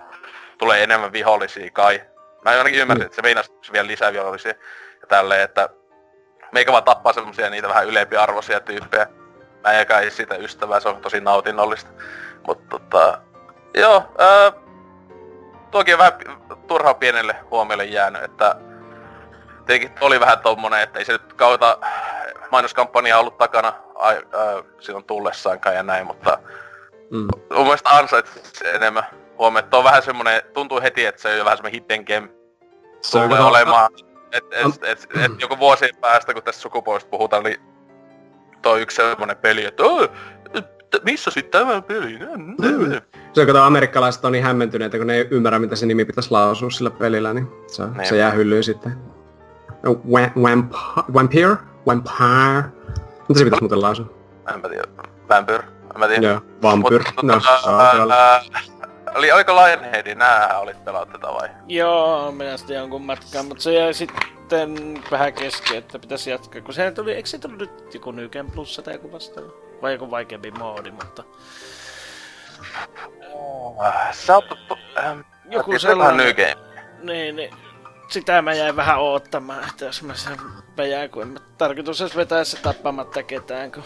tulee 0.57 0.83
enemmän 0.83 1.11
vihollisia 1.11 1.71
kai. 1.71 2.01
Mä 2.45 2.51
ainakin 2.51 2.79
ymmärsin, 2.79 3.05
että 3.05 3.15
se 3.15 3.21
meinasi 3.21 3.51
vielä 3.73 3.87
lisää 3.87 4.13
vihollisia 4.13 4.53
ja 5.01 5.07
tälleen, 5.07 5.41
että 5.41 5.69
meikä 6.51 6.71
vaan 6.71 6.83
tappaa 6.83 7.13
semmosia 7.13 7.49
niitä 7.49 7.69
vähän 7.69 7.87
ylempiarvoisia 7.87 8.59
tyyppejä. 8.59 9.07
Mä 9.67 9.73
en 9.73 9.87
kai 9.87 10.11
sitä 10.11 10.35
ystävää, 10.35 10.79
se 10.79 10.89
on 10.89 11.01
tosi 11.01 11.21
nautinnollista. 11.21 11.91
Mutta 12.47 12.63
tota, 12.69 13.21
joo, 13.73 14.03
ää, 14.17 14.51
tuokin 15.71 15.93
on 15.93 15.99
vähän 15.99 16.13
turhaa 16.67 16.93
pienelle 16.93 17.35
huomiolle 17.51 17.85
jäänyt, 17.85 18.23
että 18.23 18.55
tietenkin 19.65 19.91
oli 20.01 20.19
vähän 20.19 20.39
tommonen, 20.39 20.81
että 20.81 20.99
ei 20.99 21.05
se 21.05 21.11
nyt 21.11 21.33
kautta 21.33 21.77
mainoskampanja 22.51 23.19
ollut 23.19 23.37
takana 23.37 23.73
ai, 23.95 24.15
ää, 24.15 24.63
silloin 24.79 25.05
tullessaankaan 25.05 25.75
ja 25.75 25.83
näin, 25.83 26.07
mutta 26.07 26.39
mm. 27.09 27.27
mun 27.55 27.63
mielestä 27.63 27.89
ansait 27.89 28.59
enemmän 28.63 29.03
huomioon. 29.37 29.67
on 29.71 29.83
vähän 29.83 30.03
semmonen, 30.03 30.41
tuntuu 30.53 30.81
heti, 30.81 31.05
että 31.05 31.21
se 31.21 31.29
on 31.29 31.37
jo 31.37 31.45
vähän 31.45 31.57
semmonen 31.57 31.81
hidden 31.81 32.03
game. 32.07 32.29
Se 33.01 33.19
tulee 33.19 33.39
olemaan, 33.39 33.89
että 33.93 34.07
et, 34.31 34.65
et, 34.83 34.83
et, 34.83 35.07
et, 35.25 35.41
joku 35.41 35.59
vuosien 35.59 35.95
päästä, 36.01 36.33
kun 36.33 36.43
tästä 36.43 36.61
sukupuolesta 36.61 37.09
puhutaan, 37.09 37.43
niin 37.43 37.59
toi 38.61 38.81
yksi 38.81 38.95
semmonen 38.95 39.37
peli, 39.37 39.65
että 39.65 39.83
missä 41.03 41.31
sitten 41.31 41.61
tämä 41.61 41.81
peli? 41.81 42.19
Mm. 42.37 42.55
Se 43.33 43.41
on, 43.41 43.47
kun 43.47 43.57
amerikkalaiset 43.57 44.25
on 44.25 44.31
niin 44.31 44.43
hämmentyneitä, 44.43 44.97
kun 44.97 45.07
ne 45.07 45.15
ei 45.15 45.27
ymmärrä, 45.31 45.59
mitä 45.59 45.75
se 45.75 45.85
nimi 45.85 46.05
pitäisi 46.05 46.31
lausua 46.31 46.69
sillä 46.69 46.89
pelillä, 46.89 47.33
niin 47.33 47.47
se, 47.67 47.83
niin. 47.85 48.05
se 48.07 48.17
jää 48.17 48.31
hyllyyn 48.31 48.63
sitten. 48.63 48.97
Vamp 50.43 50.73
vampire? 51.13 51.55
Vampire? 51.85 52.63
Mitä 53.29 53.39
se 53.39 53.43
pitäisi 53.43 53.61
muuten 53.63 53.81
lausua? 53.81 54.13
En 54.55 54.61
tiedä. 54.61 54.83
Vampyr? 55.29 55.61
Mä 55.97 56.07
tiedä. 56.07 56.27
Joo, 56.27 56.41
vampyr. 56.61 57.03
No, 57.23 57.41
oli, 59.17 59.31
oliko 59.31 59.55
Lionheadi? 59.55 60.15
Näähän 60.15 60.59
olit 60.59 60.85
pelannut 60.85 61.21
tätä 61.21 61.33
vai? 61.33 61.49
Joo, 61.67 62.31
minä 62.31 62.57
sitten 62.57 62.77
jonkun 62.77 63.05
matkaan, 63.05 63.45
mutta 63.45 63.63
se 63.63 63.73
jäi 63.73 63.93
sitten 63.93 65.01
vähän 65.11 65.33
kesken, 65.33 65.77
että 65.77 65.99
pitäisi 65.99 66.29
jatkaa. 66.29 66.61
Kun 66.61 66.73
sehän 66.73 66.93
tuli, 66.93 67.13
eikö 67.13 67.29
se 67.29 67.37
tullut 67.37 67.59
nyt 67.59 67.93
joku 67.93 68.11
New 68.11 68.29
Game 68.29 68.49
Plus 68.55 68.81
tai 68.83 68.93
joku 68.93 69.11
vastaava? 69.11 69.49
Vai 69.81 69.93
joku 69.93 70.11
vaikeampi 70.11 70.51
moodi, 70.51 70.91
mutta... 70.91 71.23
Oh, 73.33 73.75
sä 74.11 74.35
oot... 74.35 74.45
Ähm, 74.97 75.19
joku 75.49 75.79
sellainen... 75.79 76.35
Niin, 77.03 77.35
niin 77.35 77.49
sitä 78.09 78.41
mä 78.41 78.53
jäin 78.53 78.75
vähän 78.75 78.99
oottamaan, 78.99 79.69
että 79.69 79.85
jos 79.85 80.03
mä 80.03 80.15
sen 80.15 80.37
vejään, 80.77 81.09
kun 81.09 81.21
en 81.21 81.27
mä 81.27 81.39
tarkoitus 81.57 82.01
edes 82.01 82.15
vetää 82.15 82.43
se 82.43 82.57
tappamatta 82.61 83.23
ketään, 83.23 83.71
kun... 83.71 83.83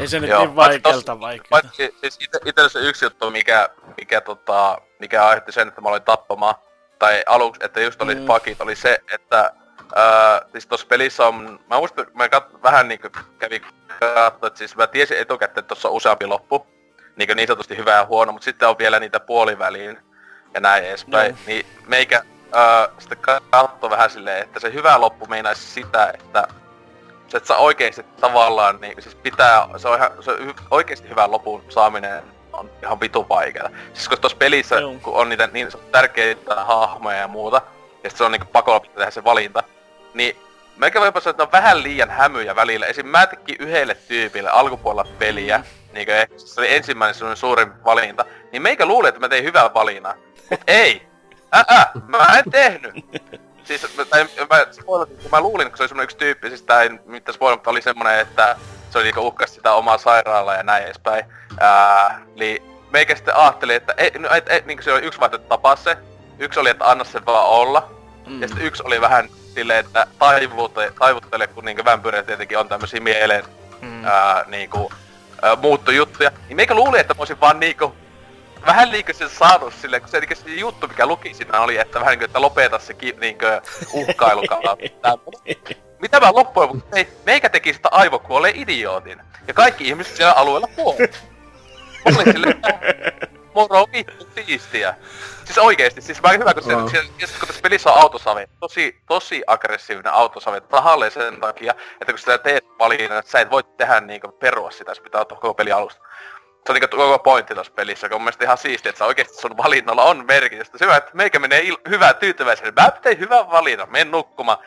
Ei 0.00 0.08
se 0.08 0.20
nyt 0.20 0.30
Joo, 0.30 0.40
niin 0.40 0.56
vaikealta 0.56 1.20
vaikealta. 1.20 1.68
Siis 1.72 2.18
ite, 2.44 2.68
se 2.68 2.78
yksi 2.78 3.04
juttu, 3.04 3.30
mikä, 3.30 3.68
mikä, 3.96 4.20
tota, 4.20 4.78
mikä 4.98 5.26
aiheutti 5.26 5.52
sen, 5.52 5.68
että 5.68 5.80
mä 5.80 5.88
olin 5.88 6.02
tappamaan, 6.02 6.54
tai 6.98 7.22
aluksi, 7.26 7.60
että 7.64 7.80
just 7.80 8.02
oli 8.02 8.14
mm. 8.14 8.26
pakit, 8.26 8.60
oli 8.60 8.76
se, 8.76 8.98
että 9.12 9.52
Uh, 9.84 10.50
siis 10.52 10.66
tossa 10.66 10.86
pelissä 10.86 11.26
on, 11.26 11.60
mä 11.70 11.76
muistan, 11.76 12.06
mä 12.14 12.28
kat, 12.28 12.62
vähän 12.62 12.88
niinku 12.88 13.08
kävin 13.38 13.62
katsoa, 14.00 14.46
että 14.46 14.58
siis 14.58 14.76
mä 14.76 14.86
tiesin 14.86 15.18
etukäteen, 15.18 15.58
että 15.58 15.68
tossa 15.68 15.88
on 15.88 15.94
useampi 15.94 16.26
loppu, 16.26 16.66
niinku 17.16 17.34
niin 17.34 17.46
sanotusti 17.46 17.76
hyvä 17.76 17.92
ja 17.92 18.06
huono, 18.06 18.32
mutta 18.32 18.44
sitten 18.44 18.68
on 18.68 18.78
vielä 18.78 19.00
niitä 19.00 19.20
puoliväliin 19.20 19.98
ja 20.54 20.60
näin 20.60 20.84
edespäin. 20.84 21.32
No. 21.32 21.38
Niin 21.46 21.66
meikä 21.86 22.22
uh, 22.36 22.98
sitten 22.98 23.18
katsoi 23.18 23.90
vähän 23.90 24.10
silleen, 24.10 24.42
että 24.42 24.60
se 24.60 24.72
hyvä 24.72 25.00
loppu 25.00 25.26
meinaisi 25.26 25.62
sitä, 25.62 26.12
että 26.14 26.48
se, 27.34 27.38
että 27.38 27.48
sä 27.48 27.56
oikeesti 27.56 28.02
tavallaan, 28.20 28.80
niin 28.80 29.02
siis 29.02 29.14
pitää, 29.14 29.68
se 29.76 29.88
on, 29.88 29.96
ihan, 29.96 30.10
se 30.20 30.30
on 30.30 30.54
oikeesti 30.70 31.08
hyvän 31.08 31.32
lopun 31.32 31.64
saaminen 31.68 32.22
on 32.52 32.70
ihan 32.82 33.00
vitu 33.00 33.26
vaikeaa. 33.28 33.68
Siis 33.68 34.08
koska 34.08 34.16
tuossa 34.16 34.38
pelissä, 34.38 34.76
Joo. 34.76 34.94
kun 35.02 35.14
on 35.14 35.28
niitä 35.28 35.48
niin 35.52 35.68
tärkeitä 35.92 36.64
hahmoja 36.64 37.16
ja 37.16 37.28
muuta, 37.28 37.62
ja 38.04 38.10
se 38.10 38.24
on 38.24 38.32
niinku 38.32 38.46
pakolla 38.52 38.80
pitää 38.80 38.96
tehdä 38.96 39.10
se 39.10 39.24
valinta, 39.24 39.62
niin 40.14 40.36
Meikä 40.76 41.00
voi 41.00 41.22
sanoa, 41.22 41.30
että 41.30 41.42
on 41.42 41.52
vähän 41.52 41.82
liian 41.82 42.10
hämyjä 42.10 42.56
välillä. 42.56 42.86
Esim. 42.86 43.06
mä 43.06 43.26
tekin 43.26 43.56
yhdelle 43.58 43.96
tyypille 44.08 44.50
alkupuolella 44.50 45.10
peliä, 45.18 45.64
niin 45.92 46.06
kuin 46.06 46.40
se 46.40 46.60
oli 46.60 46.74
ensimmäinen 46.74 47.14
sun 47.14 47.36
suurin 47.36 47.84
valinta, 47.84 48.24
niin 48.52 48.62
meikä 48.62 48.86
luuli, 48.86 49.08
että 49.08 49.20
mä 49.20 49.28
tein 49.28 49.44
hyvää 49.44 49.74
valinnan. 49.74 50.14
Mut 50.50 50.60
ei! 50.66 51.08
Ää, 51.52 51.90
mä 52.06 52.26
en 52.38 52.50
tehnyt! 52.50 52.94
Siis, 53.64 53.86
tai, 54.10 54.26
mä, 54.50 54.66
spoilasin, 54.72 55.16
kun 55.16 55.30
mä 55.30 55.40
luulin, 55.40 55.66
että 55.66 55.76
se 55.76 55.82
oli 55.82 55.88
semmonen 55.88 56.04
yksi 56.04 56.16
tyyppi, 56.16 56.48
siis 56.48 56.62
tää 56.62 56.82
ei 56.82 56.90
mitään 57.04 57.34
spoilata, 57.34 57.56
mutta 57.56 57.70
oli 57.70 57.82
semmonen, 57.82 58.18
että 58.18 58.56
se 58.90 58.98
oli 58.98 59.04
niinku 59.04 59.20
uhkas 59.20 59.54
sitä 59.54 59.72
omaa 59.72 59.98
sairaalaa 59.98 60.54
ja 60.54 60.62
näin 60.62 60.84
edespäin. 60.84 61.24
Ää, 61.60 62.20
eli 62.36 62.62
meikä 62.90 63.16
sitten 63.16 63.36
ajatteli, 63.36 63.74
että 63.74 63.94
ei, 63.96 64.10
no, 64.18 64.28
et, 64.34 64.44
et, 64.48 64.66
niin 64.66 64.82
se 64.82 64.92
oli 64.92 65.02
yksi 65.02 65.20
vaihtoehto 65.20 65.48
tapaa 65.48 65.76
se, 65.76 65.96
yksi 66.38 66.60
oli, 66.60 66.70
että 66.70 66.90
anna 66.90 67.04
se 67.04 67.26
vaan 67.26 67.46
olla, 67.46 67.90
mm. 68.26 68.42
ja 68.42 68.48
sitten 68.48 68.66
yksi 68.66 68.82
oli 68.86 69.00
vähän 69.00 69.28
silleen, 69.54 69.84
että 69.84 70.06
taivutte, 70.18 70.92
taivuttele, 70.98 71.46
kun 71.46 71.64
niinku 71.64 71.84
vampyyreet 71.84 72.26
tietenkin 72.26 72.58
on 72.58 72.68
tämmösiä 72.68 73.00
mieleen 73.00 73.44
mm. 73.80 74.04
ää, 74.04 74.44
niinku, 74.46 74.92
ää, 75.42 75.56
muuttujuttuja. 75.56 76.30
Niin 76.48 76.56
meikä 76.56 76.74
luuli, 76.74 76.98
että 76.98 77.14
mä 77.14 77.18
olisin 77.18 77.40
vaan 77.40 77.60
niinku 77.60 77.94
vähän 78.66 78.92
liikaa 78.92 79.14
sen 79.14 79.28
saanut 79.28 79.74
silleen, 79.74 80.02
kun 80.02 80.10
se, 80.10 80.18
eli 80.18 80.26
se 80.34 80.50
juttu, 80.50 80.88
mikä 80.88 81.06
luki 81.06 81.34
siinä 81.34 81.60
oli, 81.60 81.76
että 81.76 82.00
vähän 82.00 82.12
niinku, 82.12 82.24
että 82.24 82.40
lopeta 82.40 82.78
se 82.78 82.94
ki, 82.94 83.14
niinkö 83.20 83.60
uhkailukaan. 83.92 84.78
Mitä 85.98 86.20
mä 86.20 86.32
loppujen 86.32 86.76
mutta 86.76 86.96
ei, 86.96 87.08
meikä 87.26 87.48
teki 87.48 87.74
sitä 87.74 87.88
aivokuolleen 87.92 88.56
idiootin. 88.56 89.20
Ja 89.48 89.54
kaikki 89.54 89.88
ihmiset 89.88 90.16
siellä 90.16 90.32
alueella 90.32 90.68
kuoli. 90.76 90.98
Oli 92.04 92.32
silleen, 92.32 92.62
moro 93.54 93.86
vittu 93.92 94.28
siistiä. 94.34 94.94
Siis 95.44 95.58
oikeesti, 95.58 96.00
siis 96.00 96.22
mä 96.22 96.28
hyvä, 96.28 96.54
kun, 96.54 96.62
se, 96.62 96.76
oh. 96.76 96.90
se, 96.90 97.02
kun 97.38 97.46
tässä 97.46 97.62
pelissä 97.62 97.92
on 97.92 98.00
autosave, 98.00 98.48
tosi, 98.60 99.00
tosi 99.08 99.42
aggressiivinen 99.46 100.12
autosave, 100.12 100.60
tahalleen 100.60 101.12
sen 101.12 101.40
takia, 101.40 101.74
että 102.00 102.12
kun 102.12 102.18
sitä 102.18 102.38
teet 102.38 102.64
valinnan, 102.78 103.18
että 103.18 103.30
sä 103.30 103.40
et 103.40 103.50
voi 103.50 103.64
tehdä 103.64 104.00
niinku 104.00 104.28
perua 104.28 104.70
sitä, 104.70 104.94
se 104.94 105.02
pitää 105.02 105.20
ottaa 105.20 105.38
koko 105.38 105.54
peli 105.54 105.72
alusta. 105.72 106.02
Se 106.66 106.72
on 106.72 106.74
niinku 106.74 106.96
koko 106.96 107.18
pointti 107.18 107.54
tossa 107.54 107.72
pelissä, 107.72 108.08
kun 108.08 108.16
on 108.16 108.22
mielestäni 108.22 108.46
ihan 108.46 108.58
siistiä, 108.58 108.90
että 108.90 108.98
sä 108.98 109.04
oikeesti 109.04 109.36
sun 109.36 109.56
valinnalla 109.56 110.02
on 110.02 110.24
merkitystä. 110.26 110.78
Hyvä, 110.80 110.96
että 110.96 111.10
meikä 111.14 111.38
menee 111.38 111.62
il- 111.62 111.90
hyvää 111.90 112.14
tyytyväisenä. 112.14 112.72
Mä 112.82 112.90
tein 112.90 113.18
hyvän 113.18 113.50
valinnan, 113.50 113.90
menen 113.92 114.10
nukkumaan. 114.10 114.58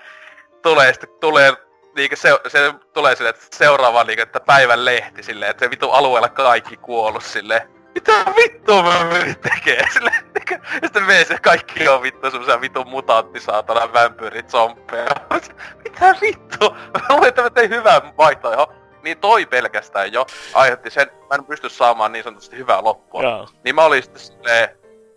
Tulee 0.61 0.93
sitten, 0.93 1.09
tulee 1.19 1.53
niinku 1.95 2.15
se, 2.15 2.39
se 2.47 2.73
tulee 2.93 3.15
silleen, 3.15 3.35
että 3.35 3.57
seuraava 3.57 4.03
niinku, 4.03 4.21
että 4.21 4.39
päivän 4.39 4.85
lehti 4.85 5.23
silleen, 5.23 5.51
että 5.51 5.65
se 5.65 5.71
vitu 5.71 5.91
alueella 5.91 6.29
kaikki 6.29 6.77
kuollut 6.77 7.23
silleen 7.23 7.77
mitä 7.97 8.25
vittua 8.35 8.83
mä 8.83 9.03
menin 9.03 9.35
tekee? 9.39 9.83
Sille, 9.93 10.11
ja 10.49 10.59
sitten 10.83 11.03
menee 11.03 11.25
se 11.25 11.37
kaikki 11.37 11.87
on 11.87 12.01
vittu 12.01 12.31
semmosia 12.31 12.61
vittu 12.61 12.85
mutantti 12.85 13.39
saatana 13.39 13.93
vampyyri 13.93 14.43
zombeja. 14.43 15.07
Mitä 15.83 16.15
vittu? 16.21 16.69
Mä 16.69 17.05
luulen, 17.09 17.29
että 17.29 17.41
mä 17.41 17.49
tein 17.49 17.69
hyvän 17.69 18.01
vaihtoehdon. 18.17 18.67
Niin 19.07 19.17
toi 19.17 19.45
pelkästään 19.45 20.13
jo 20.13 20.25
aiheutti 20.53 20.89
sen, 20.89 21.11
mä 21.29 21.35
en 21.35 21.45
pysty 21.45 21.69
saamaan 21.69 22.11
niin 22.11 22.23
sanotusti 22.23 22.57
hyvää 22.57 22.83
loppua. 22.83 23.23
Joo. 23.23 23.47
Niin 23.63 23.75
mä 23.75 23.85
olin 23.85 24.03
sitten 24.03 24.21
silleen, 24.21 24.69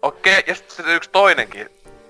okei, 0.03 0.38
okay. 0.38 0.45
ja 0.47 0.55
sitten 0.55 0.86
yksi 0.86 1.11
toinenkin 1.11 1.68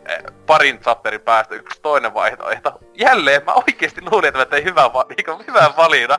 eh, 0.08 0.22
parin 0.46 0.80
chapterin 0.80 1.20
päästä 1.20 1.54
yksi 1.54 1.80
toinen 1.82 2.14
vaihtoehto. 2.14 2.80
Jälleen 2.94 3.44
mä 3.44 3.52
oikeesti 3.52 4.00
luulin, 4.10 4.28
että 4.28 4.38
mä 4.38 4.44
tein 4.44 4.64
hyvän, 4.64 4.92
va- 4.92 5.06
niin 5.08 5.46
hyvän 5.46 5.76
valinnan. 5.76 6.18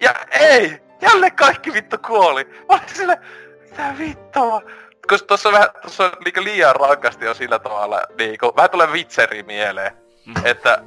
Ja 0.00 0.14
ei! 0.30 0.82
Jälleen 1.00 1.36
kaikki 1.36 1.72
vittu 1.72 1.96
kuoli. 2.06 2.44
Mä 2.44 2.64
olin 2.68 2.82
silleen, 2.86 3.18
mitä 3.60 3.94
vittua? 3.98 4.62
Koska 5.06 5.26
tossa 5.26 5.52
vähän, 5.52 5.68
tossa 5.82 6.04
on 6.04 6.12
niinku 6.24 6.44
liian 6.44 6.76
rankasti 6.76 7.24
jo 7.24 7.34
sillä 7.34 7.58
tavalla, 7.58 8.02
niinku, 8.18 8.52
vähän 8.56 8.70
tulee 8.70 8.92
vitseri 8.92 9.42
mieleen. 9.42 9.92
Mm. 10.26 10.46
Että 10.46 10.82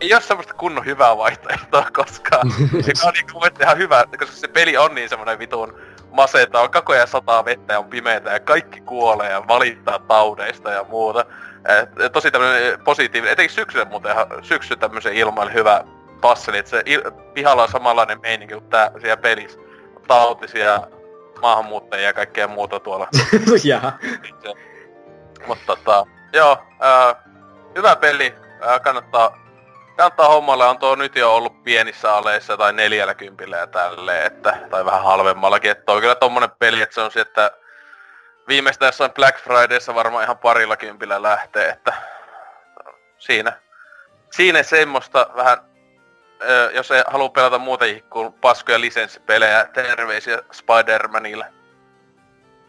ei 0.00 0.14
oo 0.14 0.20
semmoista 0.20 0.54
kunnon 0.54 0.84
hyvää 0.84 1.16
vaihtoehtoa 1.16 1.86
koskaan. 1.92 2.48
Joka 2.72 3.06
on 3.06 3.12
niinku 3.12 3.40
ihan 3.60 3.78
hyvä, 3.78 4.04
koska 4.18 4.36
se 4.36 4.48
peli 4.48 4.76
on 4.76 4.94
niin 4.94 5.08
semmonen 5.08 5.38
vitun 5.38 5.78
masentaa, 6.10 6.68
koko 6.68 6.92
ajan 6.92 7.08
sataa 7.08 7.44
vettä 7.44 7.72
ja 7.72 7.78
on 7.78 7.84
pimeätä 7.84 8.30
ja 8.30 8.40
kaikki 8.40 8.80
kuolee 8.80 9.30
ja 9.30 9.48
valittaa 9.48 9.98
taudeista 9.98 10.70
ja 10.70 10.84
muuta. 10.84 11.26
Et, 11.80 12.12
tosi 12.12 12.30
tämmönen 12.30 12.80
positiivinen, 12.80 13.32
etenkin 13.32 13.54
syksyllä 13.54 13.84
muuten, 13.84 14.16
syksy 14.42 14.76
tämmöisen 14.76 15.12
ilmaili 15.12 15.52
hyvä 15.52 15.84
passeli, 16.20 16.58
että 16.58 16.70
se 16.70 16.82
il, 16.86 17.02
pihalla 17.34 17.62
on 17.62 17.68
samanlainen 17.68 18.20
meininki 18.20 18.54
kuin 18.54 18.70
tää 18.70 18.90
siellä 19.00 19.16
pelissä. 19.16 19.58
Tautisia 20.08 20.80
maahanmuuttajia 21.42 22.06
ja 22.06 22.12
kaikkea 22.12 22.48
muuta 22.48 22.80
tuolla. 22.80 23.08
Jaha. 23.64 23.92
Mutta 25.46 25.66
tota, 25.66 26.06
joo, 26.32 26.58
ää, 26.80 27.22
hyvä 27.76 27.96
peli, 27.96 28.34
ää, 28.60 28.80
kannattaa, 28.80 29.47
kannattaa 29.98 30.28
hommalle, 30.28 30.66
on 30.66 30.78
tuo 30.78 30.94
nyt 30.94 31.16
jo 31.16 31.34
ollut 31.34 31.62
pienissä 31.62 32.14
aleissa 32.14 32.56
tai 32.56 32.72
neljällä 32.72 33.14
kympillä 33.14 33.56
ja 33.56 33.66
tälleen, 33.66 34.26
että, 34.26 34.58
tai 34.70 34.84
vähän 34.84 35.02
halvemmallakin, 35.02 35.70
että 35.70 35.92
on 35.92 36.00
kyllä 36.00 36.14
tommonen 36.14 36.50
peli, 36.58 36.82
että 36.82 36.94
se 36.94 37.00
on 37.00 37.10
että 37.16 37.50
viimeistään 38.48 38.88
jossain 38.88 39.14
Black 39.14 39.38
Fridayssa 39.38 39.94
varmaan 39.94 40.24
ihan 40.24 40.38
parilla 40.38 40.76
kympillä 40.76 41.22
lähtee, 41.22 41.68
että 41.68 41.92
siinä, 43.18 43.52
siinä 44.30 44.62
semmoista 44.62 45.30
vähän, 45.36 45.58
jos 46.74 46.90
ei 46.90 47.02
halua 47.06 47.28
pelata 47.28 47.58
muuta 47.58 47.84
kuin 48.10 48.32
paskoja 48.32 48.80
lisenssipelejä, 48.80 49.64
terveisiä 49.64 50.38
Spider-Manille. 50.38 51.46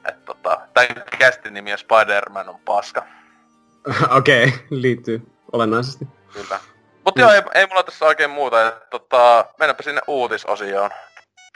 Että 0.08 0.26
tota, 0.26 0.62
tämän 0.74 1.04
kästin 1.20 1.54
nimi 1.54 1.72
on 1.72 1.78
Spider-Man 1.78 2.50
on 2.50 2.60
paska. 2.60 3.06
Okei, 4.18 4.44
okay, 4.44 4.60
liittyy 4.70 5.22
olennaisesti. 5.52 6.08
Kyllä. 6.34 6.60
Mutta 7.06 7.22
mm. 7.22 7.22
joo, 7.22 7.32
ei, 7.32 7.42
ei 7.56 7.68
mulla 7.68 7.84
tässä 7.84 8.06
oikein 8.06 8.30
muuta. 8.30 8.68
Että, 8.68 8.88
tota, 8.90 9.46
mennäpä 9.60 9.84
sinne 9.84 10.02
uutisosioon. 10.08 10.92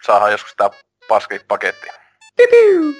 Saadaan 0.05 0.31
joskus 0.31 0.53
tää 0.57 0.69
paski 1.07 1.39
paketti. 1.47 1.87
Piu. 2.35 2.93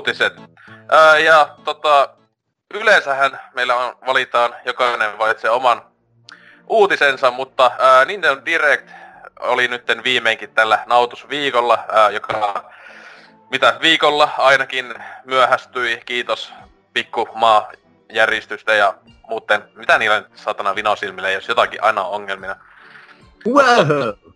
Uutiset. 0.00 0.32
Ää, 0.88 1.18
ja 1.18 1.54
tota, 1.64 2.08
yleensähän 2.74 3.40
meillä 3.54 3.76
on, 3.76 3.96
valitaan, 4.06 4.56
jokainen 4.64 5.18
valitsee 5.18 5.50
oman 5.50 5.82
uutisensa, 6.66 7.30
mutta 7.30 7.70
ää, 7.78 8.04
Nintendo 8.04 8.44
Direct 8.44 8.90
oli 9.40 9.68
nytten 9.68 10.04
viimeinkin 10.04 10.54
tällä 10.54 10.78
nautusviikolla, 10.86 11.84
ää, 11.92 12.10
joka 12.10 12.64
mitä 13.50 13.78
viikolla 13.80 14.30
ainakin 14.38 14.94
myöhästyi, 15.24 16.02
kiitos 16.06 16.52
pikkumaa 16.92 17.72
järjestystä 18.12 18.74
ja 18.74 18.94
muuten, 19.28 19.64
mitä 19.74 19.98
niillä 19.98 20.22
satana 20.34 20.74
vinosilmillä, 20.74 21.30
jos 21.30 21.48
jotakin 21.48 21.84
aina 21.84 22.04
on 22.04 22.14
ongelmina. 22.14 22.56
Wow. 23.46 23.86
Mutta 23.86 24.29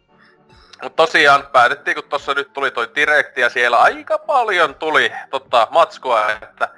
tosiaan 0.90 1.46
päätettiin, 1.52 1.94
kun 1.94 2.04
tuossa 2.04 2.34
nyt 2.34 2.52
tuli 2.52 2.70
toi 2.70 2.90
direkti 2.94 3.40
ja 3.40 3.48
siellä 3.48 3.78
aika 3.78 4.18
paljon 4.18 4.74
tuli 4.74 5.12
tota, 5.30 5.68
matskua, 5.70 6.30
että 6.30 6.68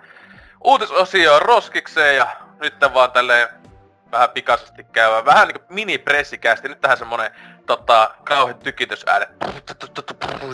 uutisosio 0.65 1.35
on 1.35 1.43
roskikseen 1.43 2.17
ja 2.17 2.27
nyt 2.61 2.75
vaan 2.95 3.13
tälleen 3.13 3.49
vähän 4.13 4.31
pikaisesti 4.31 4.85
käyvä. 4.85 5.25
Vähän 5.25 5.49
niinku 5.49 5.65
mini-pressikästi. 5.69 6.69
Nyt 6.69 6.81
tähän 6.81 6.99
semmonen 6.99 7.31
tota, 7.67 8.11
kauhean 8.25 8.59
tykitysääne. 8.59 9.29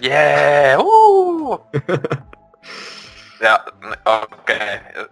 Jee, 0.02 0.76
Ja 3.40 3.64
okei. 4.04 4.56
Okay. 4.56 5.08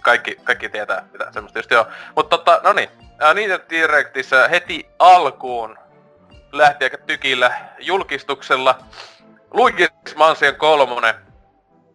Kaikki, 0.00 0.36
kaikki 0.44 0.68
tietää, 0.68 1.04
mitä 1.12 1.32
semmoista 1.32 1.58
just 1.58 1.70
joo. 1.70 1.86
Mutta 2.16 2.38
tota, 2.38 2.60
no 2.64 2.72
niin. 2.72 2.90
Niitä 3.34 3.60
Directissä 3.70 4.48
heti 4.48 4.88
alkuun 4.98 5.78
lähti 6.52 6.84
aika 6.84 6.98
tykillä 6.98 7.60
julkistuksella. 7.78 8.78
Luigi's 9.50 10.16
Mansion 10.16 10.54
3 10.54 11.14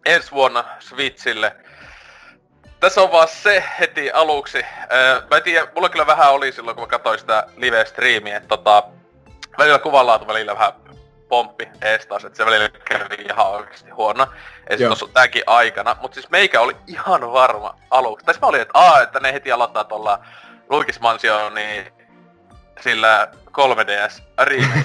ensi 0.06 0.30
vuonna 0.30 0.64
Switchille. 0.78 1.56
Tässä 2.80 3.02
on 3.02 3.12
vaan 3.12 3.28
se 3.28 3.64
heti 3.80 4.10
aluksi. 4.10 4.64
Öö, 4.92 5.22
mä 5.30 5.36
en 5.36 5.42
tiedä, 5.42 5.68
mulla 5.74 5.88
kyllä 5.88 6.06
vähän 6.06 6.32
oli 6.32 6.52
silloin, 6.52 6.74
kun 6.74 6.82
mä 6.82 6.88
katsoin 6.88 7.18
sitä 7.18 7.46
live-striimiä, 7.56 8.36
että 8.36 8.48
tota, 8.48 8.82
välillä 9.58 9.78
kuvanlaatu 9.78 10.26
välillä 10.26 10.54
vähän 10.54 10.72
pomppi 11.28 11.68
ees 11.82 12.06
taas, 12.06 12.24
että 12.24 12.36
se 12.36 12.46
välillä 12.46 12.68
kävi 12.68 13.24
ihan 13.30 13.46
oikeesti 13.46 13.90
huono. 13.90 14.26
Ei 14.70 14.78
tossa 14.78 15.08
tääkin 15.14 15.42
aikana, 15.46 15.96
mutta 16.00 16.14
siis 16.14 16.30
meikä 16.30 16.60
oli 16.60 16.76
ihan 16.86 17.32
varma 17.32 17.74
aluksi. 17.90 18.26
Tai 18.26 18.34
mä 18.42 18.48
olin, 18.48 18.60
että 18.60 18.78
aa, 18.78 19.02
että 19.02 19.20
ne 19.20 19.32
heti 19.32 19.52
aloittaa 19.52 19.84
tuolla 19.84 20.18
Luigi's 20.70 21.00
Mansion, 21.00 21.54
niin 21.54 21.92
sillä 22.80 23.28
3DS 23.50 24.22
remake. 24.38 24.84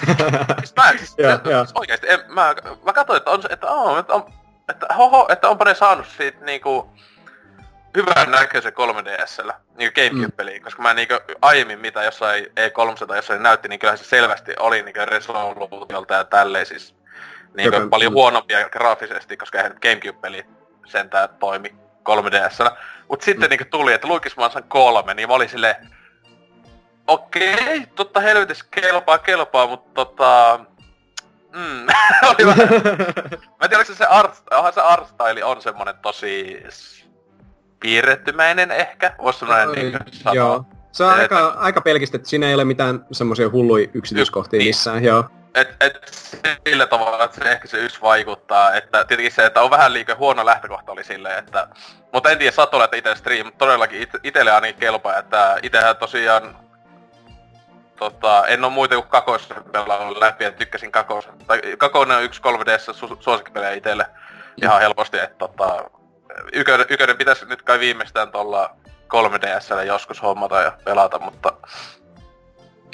siis 0.59 0.75
mä, 0.75 0.91
siis, 0.97 1.15
yeah, 1.19 1.41
yeah. 1.45 1.67
siis 1.67 1.71
oikeesti, 1.75 2.09
en, 2.09 2.19
mä, 2.27 2.55
mä 2.85 2.93
katsoin, 2.93 3.17
että 3.17 3.31
on, 3.31 3.41
että, 3.49 3.67
on, 3.67 3.99
että, 3.99 4.13
on, 4.13 4.33
että 4.69 4.87
hoho, 4.97 5.27
että 5.29 5.49
onpa 5.49 5.65
ne 5.65 5.75
saanut 5.75 6.07
siitä 6.17 6.45
niinku 6.45 6.91
hyvän 7.97 8.31
näköisen 8.31 8.73
3DSllä, 8.73 9.53
niinku 9.77 10.01
Gamecube-peliin, 10.01 10.59
mm. 10.59 10.63
koska 10.63 10.81
mä 10.81 10.93
niinku 10.93 11.13
aiemmin 11.41 11.79
mitä 11.79 12.03
jossain 12.03 12.45
E3 12.45 13.07
tai 13.07 13.17
jossain 13.17 13.43
näytti, 13.43 13.67
niin 13.67 13.79
kyllähän 13.79 13.97
se 13.97 14.03
selvästi 14.03 14.53
oli 14.59 14.81
niinku 14.81 14.99
resoluutiolta 15.05 16.13
ja 16.13 16.23
tälleen 16.23 16.65
siis 16.65 16.95
niinku 17.53 17.75
Joka, 17.75 17.89
paljon 17.89 18.13
huonompia 18.13 18.69
graafisesti, 18.69 19.37
koska 19.37 19.57
eihän 19.57 19.77
Gamecube-peli 19.81 20.45
sentään 20.85 21.29
toimi 21.39 21.75
3DSllä. 22.09 22.71
Mut 23.09 23.21
sitten 23.21 23.47
mm. 23.47 23.49
niinku 23.49 23.65
tuli, 23.69 23.93
että 23.93 24.07
Luigi's 24.07 24.33
Mansion 24.37 24.63
3, 24.63 25.13
niin 25.13 25.27
mä 25.27 25.33
olin 25.33 25.49
silleen, 25.49 25.75
okei, 27.09 27.87
totta 27.95 28.19
helvetis 28.19 28.63
kelpaa, 28.63 29.17
kelpaa, 29.17 29.67
mutta 29.67 29.89
tota... 29.93 30.59
Mm, 31.55 31.87
oli 32.29 32.45
vähän... 32.45 32.69
Mä 33.41 33.63
en 33.63 33.69
tiedä, 33.69 33.83
se 33.83 34.05
art, 34.05 34.35
se 34.73 34.81
artstyle 34.81 35.43
on 35.43 35.61
semmonen 35.61 35.95
tosi 36.01 36.63
piirrettymäinen 37.79 38.71
ehkä, 38.71 39.15
vois 39.17 39.39
sanoa 39.39 39.65
niin 39.65 39.97
sanoa. 40.11 40.35
Joo. 40.35 40.65
Se 40.91 41.03
on 41.03 41.13
et, 41.13 41.19
aika, 41.19 41.47
aika 41.47 41.81
pelkistä, 41.81 42.17
että 42.17 42.29
siinä 42.29 42.47
ei 42.47 42.53
ole 42.53 42.65
mitään 42.65 43.05
semmoisia 43.11 43.49
hulluja 43.49 43.87
yksityiskohtia 43.93 44.57
niin. 44.57 44.67
missään, 44.67 45.03
joo. 45.03 45.23
Et, 45.55 45.75
et 45.79 46.11
sillä 46.67 46.85
tavalla, 46.85 47.23
että 47.23 47.43
se 47.43 47.51
ehkä 47.51 47.67
se 47.67 47.77
yksi 47.77 48.01
vaikuttaa, 48.01 48.73
että 48.73 49.05
tietenkin 49.05 49.31
se, 49.31 49.45
että 49.45 49.61
on 49.61 49.69
vähän 49.71 49.93
liikaa 49.93 50.15
huono 50.15 50.45
lähtökohta 50.45 50.91
oli 50.91 51.03
silleen, 51.03 51.39
että... 51.39 51.67
Mutta 52.13 52.29
en 52.29 52.37
tiedä 52.37 52.51
Satolla, 52.51 52.85
että 52.85 52.97
itse 52.97 53.15
stream, 53.15 53.51
todellakin 53.57 54.01
it, 54.01 54.09
itelle 54.23 54.51
ainakin 54.51 54.79
kelpaa, 54.79 55.17
että 55.17 55.57
itsehän 55.63 55.97
tosiaan 55.97 56.55
tota, 57.99 58.47
en 58.47 58.63
oo 58.63 58.69
muita 58.69 58.95
kuin 58.95 59.07
Kakossa 59.07 59.55
pelannut 59.71 60.17
läpi 60.17 60.43
ja 60.43 60.51
tykkäsin 60.51 60.91
Kakossa. 60.91 61.29
Tai 61.47 61.61
Kakonen 61.77 62.17
on 62.17 62.23
yksi 62.23 62.41
3DS 62.41 62.93
su- 62.93 63.17
suosikkipelejä 63.19 63.73
itelle 63.73 64.05
ihan 64.61 64.81
helposti, 64.81 65.19
että 65.19 65.35
tota, 65.37 65.89
ykönen, 66.53 66.85
ykönen 66.89 67.17
pitäisi 67.17 67.45
nyt 67.45 67.61
kai 67.61 67.79
viimeistään 67.79 68.31
tuolla 68.31 68.75
3DSllä 69.13 69.83
joskus 69.83 70.21
hommata 70.21 70.61
ja 70.61 70.77
pelata, 70.85 71.19
mutta 71.19 71.53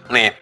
niin. 0.09 0.33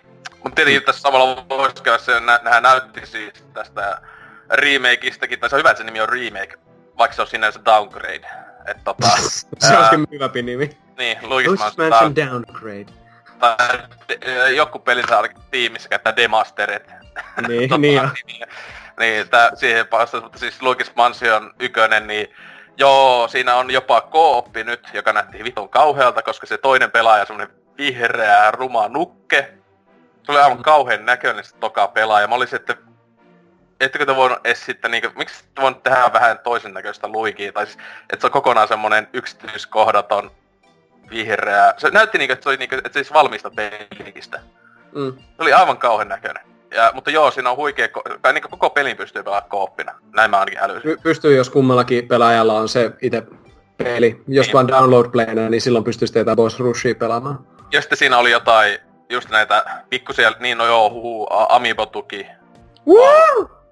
Mutta 0.44 0.56
tietenkin 0.56 0.82
mm. 0.82 0.86
tässä 0.86 1.02
samalla 1.02 1.46
voisi 1.50 1.84
käydä 1.84 1.98
se, 1.98 2.20
nä- 2.20 2.62
näytti 2.62 3.06
siis 3.06 3.34
tästä 3.54 4.02
remakeista,kin 4.50 5.40
tai 5.40 5.50
se 5.50 5.56
on 5.56 5.60
hyvä, 5.60 5.70
että 5.70 5.78
se 5.78 5.86
nimi 5.86 6.02
on 6.02 6.10
remake, 6.10 6.58
vaikka 6.98 7.16
se 7.16 7.22
on 7.22 7.28
sinänsä 7.28 7.60
downgrade. 7.66 8.28
Et 8.66 8.78
tota, 8.84 9.08
se 9.68 9.78
olisikin 9.78 10.06
myyvämpi 10.10 10.42
nimi. 10.42 10.78
Niin, 10.98 11.18
Luigi's 11.18 11.60
Mansion 11.78 12.16
Downgrade 12.16 13.03
tai 13.44 14.56
joku 14.56 14.80
pelissä 14.80 15.18
ainakin 15.18 15.42
tiimissä 15.52 15.90
käyttää 15.90 16.16
demasterit. 16.16 16.84
Niin, 17.48 17.62
tota, 17.70 17.78
niin, 17.78 18.02
niin 18.28 18.48
niin 19.00 19.30
tää, 19.30 19.52
siihen 19.56 19.86
vastaus, 19.92 20.24
mutta 20.24 20.40
siis 20.40 20.62
Luigi's 20.62 20.92
Mansion 20.96 21.54
ykönen, 21.60 22.08
niin 22.08 22.28
joo, 22.78 23.28
siinä 23.28 23.56
on 23.56 23.72
jopa 23.72 24.02
kooppi 24.02 24.64
nyt, 24.64 24.90
joka 24.94 25.14
näytti 25.14 25.44
vitun 25.44 25.70
kauhealta, 25.70 26.22
koska 26.22 26.46
se 26.46 26.58
toinen 26.58 26.92
pelaaja 26.92 27.26
semmonen 27.26 27.56
vihreä, 27.78 28.52
ruma 28.52 28.88
nukke. 28.88 29.54
Se 30.24 30.32
oli 30.32 30.40
aivan 30.40 30.64
kauhean 30.64 31.06
näköinen 31.06 31.44
se 31.44 31.56
toka 31.56 31.88
pelaaja. 31.88 32.28
Mä 32.28 32.36
olisin, 32.36 32.56
että 32.56 32.78
ettekö 33.80 34.06
te 34.06 34.16
voinut 34.16 34.40
edes 34.44 34.66
sitten 34.66 34.92
niinku, 34.92 35.10
miksi 35.16 35.44
te 35.56 35.62
voinut 35.62 35.84
tehdä 35.84 36.14
vähän 36.14 36.40
toisen 36.40 36.74
näköistä 36.74 37.08
luikia, 37.08 37.52
tai 37.52 37.66
siis, 37.66 37.78
että 38.02 38.22
se 38.22 38.28
on 38.28 38.32
kokonaan 38.32 38.68
semmonen 38.68 39.08
yksityiskohdaton 39.14 40.32
vihreä. 41.10 41.74
Se 41.78 41.90
näytti 41.90 42.18
niinku, 42.18 42.34
että 42.34 42.44
se 42.44 42.50
oli 42.50 42.58
niinku, 42.58 42.76
että 42.76 42.90
se 42.90 42.94
siis 42.94 43.14
valmista 43.14 43.52
pelikistä. 43.56 44.40
Mm. 44.96 45.14
Se 45.18 45.42
oli 45.42 45.54
aivan 45.54 45.78
kauhean 45.78 46.08
näköinen. 46.10 46.44
Ja, 46.76 46.92
mutta 46.94 47.12
joo, 47.12 47.32
siinä 47.32 47.50
on 47.52 47.58
huikea, 47.58 47.88
ko- 47.88 48.20
tai 48.22 48.34
niin 48.34 48.42
koko 48.50 48.70
pelin 48.70 48.98
pystyy 48.98 49.24
pelaamaan 49.24 49.50
kooppina. 49.50 49.92
Näin 50.16 50.32
mä 50.32 50.40
ainakin 50.40 50.60
älysin. 50.60 50.92
Py- 50.92 51.02
Pystyy, 51.04 51.36
jos 51.38 51.50
kummallakin 51.50 52.08
pelaajalla 52.08 52.54
on 52.54 52.70
se 52.70 52.92
itse 53.02 53.24
peli. 53.78 54.24
Jos 54.28 54.46
Niin. 54.48 54.54
vaan 54.54 54.68
download 54.68 55.12
playna, 55.12 55.50
niin 55.50 55.62
silloin 55.62 55.84
pystyy 55.84 56.08
sitä 56.08 56.20
jotain 56.20 56.36
Boss 56.36 56.60
Rushia 56.60 56.96
pelaamaan. 56.96 57.48
Ja 57.72 57.82
sitten 57.82 57.98
siinä 57.98 58.18
oli 58.18 58.32
jotain, 58.32 58.80
just 59.10 59.30
näitä 59.30 59.66
pikkusia, 59.90 60.32
niin 60.40 60.58
no 60.58 60.66
joo, 60.66 60.90
huhu, 60.90 61.28
a- 61.30 61.56
Amiibo-tuki. 61.56 62.28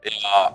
Ja 0.06 0.52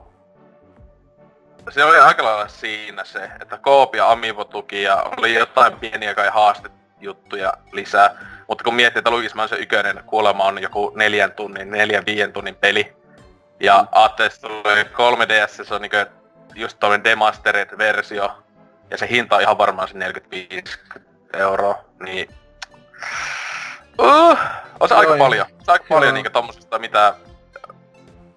se 1.70 1.84
oli 1.84 1.98
aika 1.98 2.24
lailla 2.24 2.48
siinä 2.48 3.04
se, 3.04 3.30
että 3.40 3.58
Coop 3.58 3.94
ja 3.94 4.10
Amiibo-tuki 4.10 4.82
ja 4.82 5.04
oli 5.16 5.34
jotain 5.34 5.72
pieniä 5.78 6.14
kai 6.14 6.28
haastejuttuja 6.28 7.52
lisää. 7.72 8.16
Mutta 8.48 8.64
kun 8.64 8.74
miettii, 8.74 8.98
että 8.98 9.10
Luigi's 9.10 9.34
Mansion 9.34 9.60
ykönen 9.60 10.02
kuolema 10.06 10.44
on 10.44 10.62
joku 10.62 10.92
neljän 10.96 11.32
tunnin, 11.32 11.70
neljän 11.70 12.06
viiden 12.06 12.32
tunnin 12.32 12.54
peli. 12.54 12.96
Ja 13.60 13.78
mm. 13.78 13.88
ajattelin, 13.92 14.32
että 14.32 14.48
tulee 14.48 14.82
3DS, 14.82 15.64
se 15.64 15.74
on 15.74 15.82
niinku 15.82 15.96
just 16.54 16.78
toinen 16.80 17.04
demastered-versio. 17.04 18.30
Ja 18.90 18.98
se 18.98 19.08
hinta 19.10 19.36
on 19.36 19.42
ihan 19.42 19.58
varmaan 19.58 19.88
se 19.88 19.98
45 19.98 20.78
euroa, 21.32 21.84
niin... 22.00 22.28
Uh, 23.98 24.38
on 24.80 24.88
se 24.88 24.94
aika 24.94 25.10
Joo, 25.12 25.18
paljon. 25.18 25.46
Se 25.64 25.72
aika 25.72 25.84
paljon 25.88 26.14
niinku 26.14 26.30
tommosesta 26.30 26.78
mitä 26.78 27.14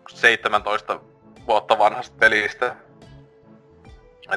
17 0.09 0.99
vuotta 1.47 1.80
vanhasta 1.80 2.15
pelistä. 2.19 2.75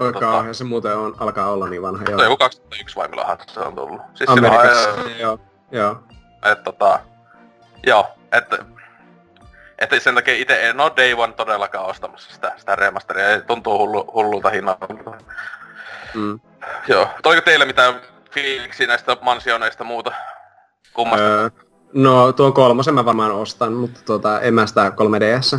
Oi 0.00 0.12
kauhean, 0.12 0.54
se 0.54 0.64
muuten 0.64 0.96
on, 0.96 1.14
alkaa 1.20 1.50
olla 1.50 1.68
niin 1.68 1.82
vanha. 1.82 2.06
se 2.06 2.12
on 2.14 2.18
Joo. 2.18 2.24
joku 2.24 2.36
2001 2.36 2.96
vai 2.96 3.08
milloinhan 3.08 3.38
se 3.46 3.60
on 3.60 3.74
tullut. 3.74 4.00
Siis 4.14 4.30
Amerikassa. 4.30 4.94
silloin, 4.94 5.18
Joo. 5.18 5.38
Joo. 5.70 6.02
että 6.42 6.64
tota, 6.64 7.00
joo, 7.86 8.06
että 8.32 8.58
että 9.78 10.00
sen 10.00 10.14
takia 10.14 10.34
itse 10.34 10.68
en 10.68 10.80
ole 10.80 10.92
Day 10.96 11.12
One 11.14 11.32
todellakaan 11.32 11.86
ostamassa 11.86 12.34
sitä, 12.34 12.52
sitä 12.56 12.76
remasteria, 12.76 13.30
ja 13.30 13.40
tuntuu 13.40 13.78
hullu, 13.78 14.10
hullulta 14.14 14.50
hinnalta. 14.50 14.86
Mm. 16.14 16.40
Joo, 16.88 17.08
oliko 17.24 17.40
teillä 17.42 17.64
mitään 17.64 18.00
fiiliksiä 18.30 18.86
näistä 18.86 19.16
mansioneista 19.20 19.84
muuta? 19.84 20.12
Kummasta? 20.94 21.24
Öö, 21.26 21.50
no 21.92 22.32
tuon 22.32 22.52
kolmosen 22.52 22.94
mä 22.94 23.04
varmaan 23.04 23.32
ostan, 23.32 23.72
mutta 23.72 24.00
tota, 24.04 24.40
en 24.40 24.54
mä 24.54 24.66
sitä 24.66 24.92
3DS. 24.96 25.58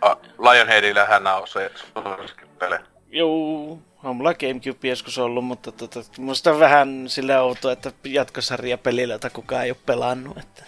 Ah, 0.00 0.16
Lionheadillähän 0.38 1.26
on 1.26 1.48
se 1.48 1.70
suosikkipeli. 1.74 2.76
Joo, 3.12 3.78
on 4.04 4.16
mulla 4.16 4.34
Gamecube 4.34 4.88
joskus 4.88 5.18
ollut, 5.18 5.44
mutta 5.44 5.72
tota, 5.72 6.00
musta 6.18 6.50
on 6.50 6.60
vähän 6.60 7.04
sille 7.06 7.40
outo, 7.40 7.70
että 7.70 7.92
jatkosarja 8.04 8.78
pelillä, 8.78 9.14
jota 9.14 9.30
kukaan 9.30 9.64
ei 9.64 9.70
ole 9.70 9.78
pelannut. 9.86 10.38
Että... 10.38 10.62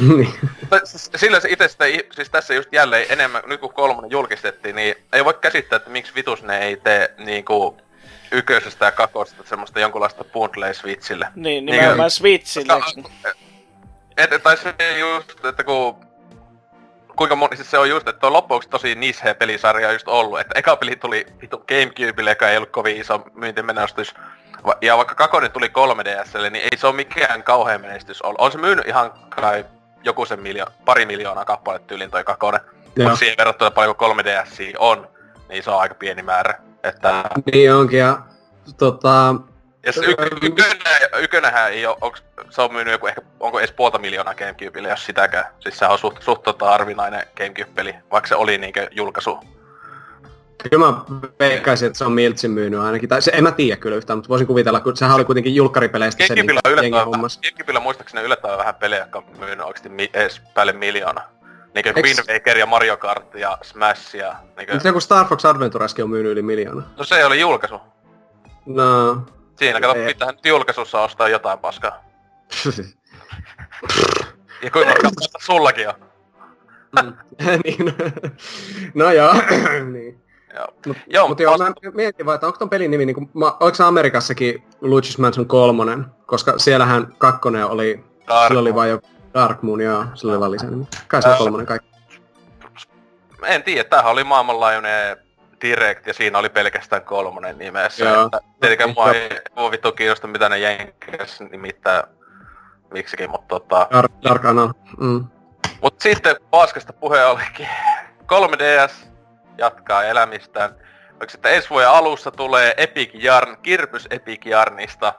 Niin. 0.00 0.34
Sillä 1.16 1.40
se 1.40 1.48
itse 1.50 1.68
sitä, 1.68 1.84
siis 2.14 2.30
tässä 2.30 2.54
just 2.54 2.72
jälleen 2.72 3.06
enemmän, 3.10 3.42
nyt 3.46 3.60
kun 3.60 3.72
kolmonen 3.74 4.10
julkistettiin, 4.10 4.76
niin 4.76 4.94
ei 5.12 5.24
voi 5.24 5.34
käsittää, 5.34 5.76
että 5.76 5.90
miksi 5.90 6.14
vitus 6.14 6.42
ne 6.42 6.58
ei 6.58 6.76
tee 6.76 7.14
niinku 7.18 7.76
ykkösestä 8.32 8.84
ja 8.84 8.92
kakosesta 8.92 9.42
semmoista 9.46 9.80
jonkunlaista 9.80 10.24
bundlea 10.24 10.74
Switchille. 10.74 11.26
Niin, 11.34 11.42
Niin, 11.42 11.66
nimenomaan 11.66 12.10
Switchille. 12.10 12.72
Koska- 12.72 13.30
Et, 14.16 14.32
et, 14.32 14.42
tai 14.42 14.56
se 14.56 14.74
just, 14.98 15.44
että 15.44 15.64
kun... 15.64 16.07
Kuinka 17.18 17.36
moni, 17.36 17.56
siis 17.56 17.70
se 17.70 17.78
on 17.78 17.88
just, 17.88 18.08
että 18.08 18.26
on 18.26 18.32
loppuksi 18.32 18.68
tosi 18.68 18.94
niche 18.94 19.34
pelisarja 19.34 19.92
just 19.92 20.08
ollut, 20.08 20.40
että 20.40 20.58
eka 20.58 20.76
peli 20.76 20.96
tuli 20.96 21.26
vitu 21.40 21.64
Gamecubelle, 21.68 22.30
joka 22.30 22.48
ei 22.48 22.56
ollut 22.56 22.70
kovin 22.70 22.96
iso 22.96 23.22
myyntimenestys. 23.34 24.14
Ja 24.80 24.96
vaikka 24.96 25.14
kakonen 25.14 25.52
tuli 25.52 25.66
3DSlle, 25.68 26.50
niin 26.50 26.64
ei 26.72 26.78
se 26.78 26.86
ole 26.86 26.96
mikään 26.96 27.42
kauhean 27.42 27.80
menestys 27.80 28.22
ollut. 28.22 28.40
On 28.40 28.52
se 28.52 28.58
myynyt 28.58 28.88
ihan 28.88 29.12
kai 29.28 29.64
joku 30.04 30.24
sen 30.26 30.38
miljo- 30.40 30.72
pari 30.84 31.06
miljoonaa 31.06 31.44
kappaletta 31.44 31.86
tyylin 31.86 32.10
toi 32.10 32.24
kakonen. 32.24 32.60
Mutta 32.98 33.16
siihen 33.16 33.36
verrattuna 33.38 33.70
paljon 33.70 33.96
3DS 33.96 34.76
on, 34.78 35.08
niin 35.48 35.62
se 35.62 35.70
on 35.70 35.80
aika 35.80 35.94
pieni 35.94 36.22
määrä. 36.22 36.54
Että 36.84 37.24
niin 37.52 37.74
onkin, 37.74 37.98
ja 37.98 38.18
tota, 38.76 39.34
ja 39.88 39.92
se 39.92 40.00
yk- 40.00 40.44
ykönä, 40.44 40.98
ykönähän 41.18 41.72
ei 41.72 41.86
oo, 41.86 42.12
se 42.50 42.62
on 42.62 42.72
myynyt 42.72 42.92
joku 42.92 43.06
ehkä, 43.06 43.20
onko 43.40 43.58
edes 43.58 43.72
puolta 43.72 43.98
miljoonaa 43.98 44.34
Gamecubelle, 44.34 44.88
jos 44.88 45.06
sitäkään. 45.06 45.44
Siis 45.60 45.78
sehän 45.78 45.92
on 45.92 45.98
suht, 45.98 46.22
suht 46.22 46.42
tota 46.42 46.66
harvinainen 46.66 47.26
Gamecube-peli, 47.36 47.94
vaikka 48.10 48.28
se 48.28 48.34
oli 48.34 48.58
niinkö 48.58 48.88
julkaisu. 48.90 49.38
kyllä 50.70 50.86
mä 50.86 51.00
veikkaisin, 51.38 51.86
että 51.86 51.98
se 51.98 52.04
on 52.04 52.12
Miltsin 52.12 52.50
myynyt 52.50 52.80
ainakin. 52.80 53.08
Tai 53.08 53.22
se, 53.22 53.30
en 53.34 53.42
mä 53.44 53.50
tiedä 53.52 53.76
kyllä 53.76 53.96
yhtään, 53.96 54.16
mutta 54.16 54.28
voisin 54.28 54.46
kuvitella, 54.46 54.80
kun 54.80 54.96
sehän 54.96 55.14
oli 55.14 55.24
kuitenkin 55.24 55.54
julkkaripeleistä 55.54 56.26
se, 56.26 56.34
niin 56.34 56.50
on 56.50 56.56
jengi 56.56 56.68
yllättävän, 56.72 57.04
hommas. 57.06 57.38
Gamecubella 57.42 57.80
muistaakseni 57.80 58.24
yllättävän 58.24 58.58
vähän 58.58 58.74
pelejä, 58.74 59.00
jotka 59.02 59.18
on 59.18 59.24
myynyt 59.38 59.66
oikeesti 59.66 59.88
mi- 59.88 60.10
edes 60.14 60.40
päälle 60.54 60.72
miljoona. 60.72 61.20
Niinkö 61.74 61.90
Eiks- 61.90 62.02
Wind 62.02 62.32
Waker 62.32 62.58
ja 62.58 62.66
Mario 62.66 62.96
Kart 62.96 63.34
ja 63.34 63.58
Smash 63.62 64.16
ja 64.16 64.36
niinkö... 64.56 64.72
Mutta 64.72 64.88
joku 64.88 65.00
Star 65.00 65.26
Fox 65.26 65.44
Adventureskin 65.44 66.02
on 66.02 66.10
myynyt 66.10 66.32
yli 66.32 66.42
miljoona. 66.42 66.82
No 66.96 67.04
se 67.04 67.24
oli 67.24 67.40
julkaisu. 67.40 67.80
No, 68.66 69.22
Siinä 69.58 69.80
kato, 69.80 69.94
pitää 69.94 70.32
nyt 70.32 70.46
julkaisussa 70.46 71.00
ostaa 71.00 71.28
jotain 71.28 71.58
paskaa. 71.58 72.04
Ja 74.62 74.70
kuinka 74.70 74.92
kappaletta 74.92 75.38
sullakin 75.40 75.88
on. 75.88 75.94
Mm. 77.02 77.14
niin, 77.64 77.94
no 78.94 79.12
joo, 79.12 79.34
niin. 79.92 80.22
Joo. 80.54 80.66
Mut, 80.86 80.96
Joo, 81.06 81.28
mut 81.28 81.40
joo, 81.40 81.58
mä 81.58 81.72
mietin 81.94 82.26
vaan, 82.26 82.34
että 82.34 82.46
onko 82.46 82.58
ton 82.58 82.70
pelin 82.70 82.90
nimi, 82.90 83.06
niin 83.06 83.30
mä, 83.34 83.52
oliko 83.60 83.74
se 83.74 83.84
Amerikassakin 83.84 84.62
Luigi's 84.82 85.20
Mansion 85.20 85.46
3, 85.46 85.98
koska 86.26 86.58
siellähän 86.58 87.14
kakkonen 87.18 87.66
oli, 87.66 88.04
Dark 88.28 88.48
sillä 88.48 88.60
oli 88.60 88.74
vain 88.74 88.90
jo 88.90 89.00
Dark 89.34 89.62
Moon, 89.62 89.80
joo, 89.80 90.04
sillä 90.14 90.32
oli 90.32 90.40
vaan 90.40 90.50
lisänimi. 90.50 90.86
Kai 91.08 91.22
se 91.22 91.28
on 91.28 91.38
kolmonen 91.38 91.66
kaikki. 91.66 91.88
En 93.46 93.62
tiedä, 93.62 93.84
tämähän 93.84 94.12
oli 94.12 94.24
maailmanlaajuinen 94.24 95.16
Direct 95.62 96.06
ja 96.06 96.14
siinä 96.14 96.38
oli 96.38 96.48
pelkästään 96.48 97.02
kolmonen 97.02 97.58
nimessä. 97.58 98.04
Joo. 98.04 98.24
Että 98.24 98.40
Tietenkään 98.60 98.94
mua 98.94 99.12
ei 99.12 99.40
mua 99.56 99.70
vittu 99.70 99.92
kiinnosta 99.92 100.26
mitä 100.26 100.48
ne 100.48 100.58
jenkkäs 100.58 101.40
nimittää 101.40 102.04
miksikin, 102.90 103.30
mutta 103.30 103.48
tota... 103.48 103.88
Dark, 103.92 104.12
Dark. 104.24 104.42
Mm. 104.98 105.24
Mut 105.82 106.00
sitten 106.00 106.36
paskasta 106.50 106.92
puhe 106.92 107.24
olikin. 107.24 107.68
3DS 108.32 109.06
jatkaa 109.58 110.04
elämistään. 110.04 110.70
Onko 111.12 111.24
sitten 111.28 111.54
ensi 111.54 111.70
vuoden 111.70 111.88
alussa 111.88 112.30
tulee 112.30 112.74
Epic 112.76 113.24
Yarn, 113.24 113.56
Kirpys 113.62 114.06
Epic 114.10 114.46
Yarnista. 114.46 115.14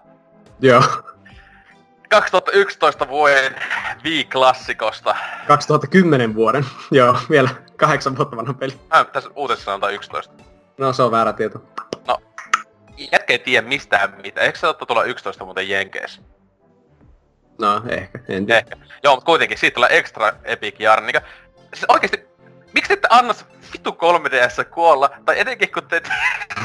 Joo, 0.59 0.83
2011 2.09 3.07
vuoden 3.07 3.55
Wii-klassikosta. 4.03 5.15
2010 5.47 6.35
vuoden. 6.35 6.65
Joo, 6.91 7.17
vielä 7.29 7.49
kahdeksan 7.77 8.17
vuotta 8.17 8.37
vanha 8.37 8.53
peli. 8.53 8.79
Äh, 8.95 9.05
tässä 9.05 9.29
uutisessa 9.35 9.65
sanotaan 9.65 9.93
11. 9.93 10.33
No 10.77 10.93
se 10.93 11.03
on 11.03 11.11
väärä 11.11 11.33
tieto. 11.33 11.63
Jätkä 13.11 13.33
ei 13.33 13.39
tiedä 13.39 13.67
mistään 13.67 14.15
mitään. 14.23 14.45
Eikö 14.45 14.59
se 14.59 14.67
ottaa 14.67 14.85
tulla 14.85 15.03
11 15.03 15.45
muuten 15.45 15.69
Jenkeissä? 15.69 16.21
No 17.59 17.81
ehkä, 17.87 18.19
en 18.27 18.45
tiedä. 18.45 18.59
Ehkä. 18.59 18.75
Joo, 19.03 19.15
mutta 19.15 19.25
kuitenkin 19.25 19.57
siitä 19.57 19.75
tulee 19.75 19.97
extra 19.97 20.33
epic 20.43 20.79
yarn. 20.79 21.05
Niin 21.05 21.21
siis 21.73 21.85
oikeesti, 21.87 22.25
miksi 22.73 22.87
te 22.87 22.93
ette 22.93 23.07
anna 23.11 23.33
se 23.33 23.45
vittu 23.73 23.89
3DS 23.89 24.65
kuolla? 24.69 25.09
Tai 25.25 25.39
etenkin 25.39 25.71
kun 25.71 25.87
te... 25.87 26.01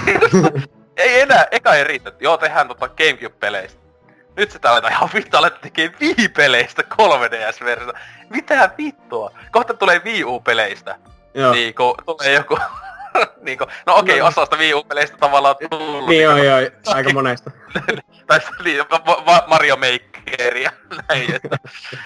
ei 0.97 1.21
enää, 1.21 1.47
eka 1.51 1.75
ei 1.75 1.85
riitä. 1.85 2.13
Joo, 2.21 2.37
tehdään 2.37 2.69
tota 2.69 2.89
Gamecube-peleistä. 2.89 3.84
Nyt 4.37 4.51
sitä 4.51 4.71
aletaan 4.71 4.93
ihan 4.93 5.11
vittu 5.15 5.37
aletaan 5.37 5.61
tekee 5.63 5.89
Wii-peleistä 6.01 6.83
3DS-versiota. 6.95 7.99
Mitä 8.29 8.71
vittua? 8.79 9.31
Kohta 9.51 9.75
tulee 9.75 10.03
Wii 10.05 10.25
U-peleistä. 10.25 10.97
Joo. 11.35 11.53
Niinku, 11.53 11.95
tulee 12.07 12.33
joku... 12.33 12.59
niinku, 13.43 13.67
no 13.87 13.97
okei, 13.97 14.19
No. 14.19 14.27
osasta 14.27 14.57
Wii 14.57 14.75
U-peleistä 14.75 15.17
tavallaan 15.17 15.57
tullut. 15.71 16.09
Niin 16.09 16.23
joo, 16.23 16.35
niinku- 16.35 16.49
joo, 16.51 16.95
aika 16.95 17.13
monesta. 17.13 17.51
tai 18.27 18.41
se 18.41 18.49
va- 19.27 19.45
Mario 19.47 19.77
Maker 19.77 20.57
ja 20.57 20.71
näin, 21.09 21.35
että 21.35 21.57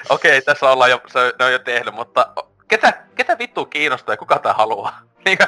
okei, 0.08 0.42
tässä 0.42 0.70
ollaan 0.70 0.90
jo, 0.90 1.00
se, 1.06 1.32
ne 1.38 1.44
on 1.44 1.52
jo 1.52 1.58
tehnyt, 1.58 1.94
mutta 1.94 2.32
ketä, 2.68 2.92
ketä 3.16 3.38
vittu 3.38 3.66
kiinnostaa 3.66 4.12
ja 4.12 4.16
kuka 4.16 4.38
tää 4.38 4.52
haluaa? 4.52 5.00
Niinkö, 5.24 5.46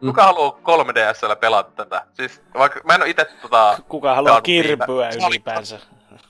kuka 0.00 0.22
haluaa 0.24 0.58
3DSllä 0.62 1.36
pelata 1.36 1.70
tätä? 1.70 2.06
Siis 2.14 2.42
vaikka 2.54 2.80
mä 2.84 2.94
en 2.94 3.00
oo 3.02 3.06
ite 3.06 3.24
tota, 3.24 3.78
Kuka 3.88 4.14
haluaa 4.14 4.40
kirpyä 4.40 5.06
oli- 5.08 5.26
ylipäänsä? 5.28 5.78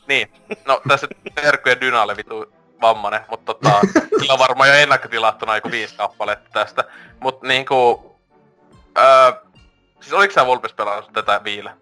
niin, 0.08 0.32
no 0.64 0.80
tässä 0.88 1.08
terkkuja 1.34 1.80
Dynalle 1.80 2.16
vitu 2.16 2.52
vammanen, 2.80 3.20
mutta 3.30 3.54
tota, 3.54 3.80
sillä 4.20 4.32
on 4.32 4.38
varmaan 4.38 4.68
jo 4.68 4.74
ennakkotilattuna 4.74 5.54
joku 5.56 5.70
viisi 5.70 5.96
kappaletta 5.96 6.50
tästä. 6.52 6.84
Mut 7.20 7.42
niinku, 7.42 8.04
öö, 8.98 9.32
siis 10.00 10.12
oliks 10.12 10.34
sä 10.34 10.46
Vulpes 10.46 10.72
pelannut 10.72 11.12
tätä 11.12 11.40
viillä? 11.44 11.76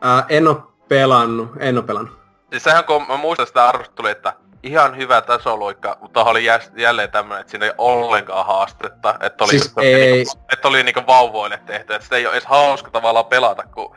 Ää, 0.00 0.24
en 0.28 0.48
oo 0.48 0.72
pelannut, 0.88 1.50
en 1.60 1.76
oo 1.76 1.82
pelannut. 1.82 2.18
Siis 2.50 2.62
sehän 2.64 2.84
kun 2.84 3.06
mä 3.08 3.16
muistan 3.16 3.46
sitä 3.46 3.68
arvostelu, 3.68 4.06
että 4.08 4.32
ihan 4.66 4.96
hyvä 4.96 5.20
tasoloikka, 5.20 5.96
mutta 6.00 6.24
oli 6.24 6.44
jä, 6.44 6.60
jälleen 6.76 7.10
tämmönen, 7.10 7.40
että 7.40 7.50
siinä 7.50 7.66
ei 7.66 7.72
ollenkaan 7.78 8.46
haastetta. 8.46 9.14
Että 9.20 9.44
oli, 9.44 9.50
Siis 9.50 9.62
just, 9.64 9.78
ei- 9.78 10.12
Niinku, 10.12 10.32
että 10.52 10.68
oli 10.68 10.82
niinku 10.82 11.02
vauvoille 11.06 11.60
tehty, 11.66 11.94
että 11.94 12.04
sitä 12.04 12.16
ei 12.16 12.26
ole 12.26 12.34
edes 12.34 12.46
hauska 12.46 12.90
tavallaan 12.90 13.26
pelata, 13.26 13.62
kun 13.74 13.96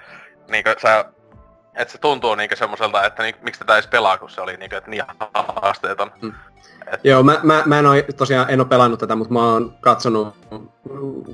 niinku 0.50 0.70
sä 0.82 1.06
että 1.76 1.92
se 1.92 1.98
tuntuu 1.98 2.36
niinku 2.36 2.56
semmoiselta, 2.56 3.06
että 3.06 3.24
niinku, 3.24 3.40
miksi 3.44 3.60
tätä 3.60 3.74
edes 3.74 3.88
pelaa, 3.88 4.18
kun 4.18 4.30
se 4.30 4.42
oli 4.42 4.58
niinku, 4.58 4.76
että 4.76 4.92
niin 4.92 5.04
haasteeton. 5.34 6.12
Joo, 7.04 7.24
mä, 7.24 7.40
mä, 7.44 7.64
mä 7.66 7.80
en 7.80 7.86
oo, 7.86 7.94
tosiaan 8.18 8.50
en 8.50 8.60
oo 8.60 8.66
pelannut 8.66 9.00
tätä, 9.00 9.16
mutta 9.16 9.34
mä 9.34 9.52
oon 9.52 9.74
katsonut, 9.82 10.36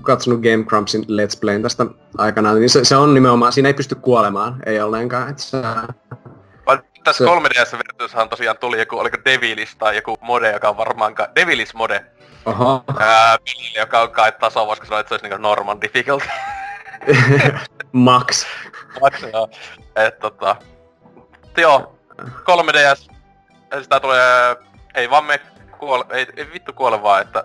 katsonut 0.02 0.42
Game 0.42 0.64
Grumpsin 0.64 1.02
Let's 1.04 1.40
Playn 1.42 1.62
tästä 1.62 1.86
aikanaan, 2.18 2.56
niin 2.60 2.70
se, 2.70 2.86
se 2.86 2.96
on 2.96 3.14
nimenomaan, 3.14 3.54
siinä 3.54 3.70
ei 3.70 3.74
pysty 3.74 3.96
kuolemaan, 3.96 4.56
ei 4.66 4.82
ollenkaan. 4.82 5.30
Että 5.30 5.42
se, 5.44 5.58
Vaan 5.62 5.94
tässä 7.04 7.26
Se- 7.26 7.32
3DS-versioissahan 7.32 8.30
tosiaan 8.30 8.58
tuli 8.58 8.80
joku, 8.80 9.00
oliko 9.00 9.18
Devilis 9.26 9.76
tai 9.76 9.96
joku 9.96 10.18
mode, 10.22 10.52
joka 10.52 10.70
on 10.70 10.78
varmaan, 10.78 11.16
ka- 11.16 11.28
Devilis 11.36 11.74
mode, 11.74 12.06
oho, 12.46 12.84
ää, 13.00 13.38
peli, 13.38 13.74
joka 13.78 14.02
on 14.02 14.12
kai 14.12 14.32
taso, 14.32 14.68
voisiko 14.68 14.86
sanoa, 14.86 15.00
että 15.00 15.10
se 15.10 15.14
olisi 15.14 15.26
niinku 15.26 15.42
normal 15.42 15.78
difficult. 15.82 16.24
Max. 17.92 18.46
Max, 19.02 19.22
joo. 19.34 19.50
Et 19.96 20.20
tota... 20.20 20.56
Joo, 21.58 22.00
3DS, 22.22 23.14
sitä 23.82 24.00
tulee... 24.00 24.56
Ei 24.96 25.10
vaan 25.10 25.26
me 25.26 25.40
kuole, 25.78 26.06
ei, 26.10 26.28
ei 26.38 26.54
vittu 26.54 26.74
kuole 26.74 27.02
vaan, 27.04 27.22
että... 27.22 27.44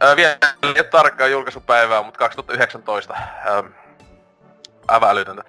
Ää, 0.00 0.16
vielä 0.16 0.36
ei 0.62 0.70
ole 0.70 0.82
tarkkaa 0.84 1.26
julkaisupäivää, 1.26 2.02
mutta 2.02 2.18
2019. 2.18 3.14
Ähm, 3.14 3.66
aivan 4.88 5.10
älytöntä. 5.10 5.44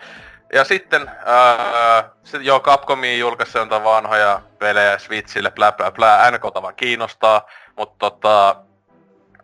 Ja 0.54 0.64
sitten, 0.64 1.12
ää, 1.26 2.10
sit 2.24 2.42
joo, 2.42 2.60
Capcomin 2.60 3.20
julkaisi 3.20 3.60
on 3.60 3.70
vanhoja 3.70 4.42
pelejä 4.60 4.98
Switchille, 5.00 5.52
blä 5.52 5.72
blä 5.72 5.92
blä, 5.92 6.32
NK 6.32 6.44
vaan 6.62 6.76
kiinnostaa, 6.76 7.46
mutta 7.78 7.96
tota... 8.12 8.56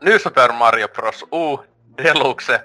New 0.02 0.18
Super 0.20 0.52
Mario 0.52 0.88
Bros. 0.88 1.26
U 1.34 1.66
Deluxe 2.04 2.64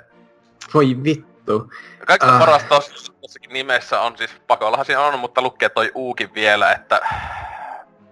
Voi 0.74 0.96
vittu. 1.04 1.70
Kaikkein 2.06 2.32
Ah. 2.32 2.38
parasta 2.38 2.78
tos- 2.78 3.12
tossakin 3.20 3.52
nimessä 3.52 4.00
on 4.00 4.18
siis, 4.18 4.30
pakollahan 4.46 4.86
siinä 4.86 5.00
on, 5.00 5.18
mutta 5.18 5.42
lukee 5.42 5.68
toi 5.68 5.90
uukin 5.94 6.34
vielä, 6.34 6.72
että... 6.72 7.00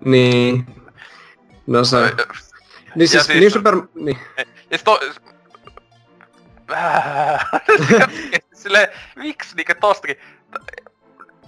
Niin. 0.04 0.66
No 1.66 1.84
se... 1.84 1.96
Niin 2.94 3.08
siis, 3.08 3.26
siis- 3.26 3.40
New 3.40 3.50
Super... 3.50 3.74
Niin. 3.94 4.18
Ja 4.36 4.44
siis 4.70 4.82
to... 4.84 5.00
Silleen, 8.64 8.88
miksi 9.16 9.56
niinkö 9.56 9.74
tostakin... 9.74 10.16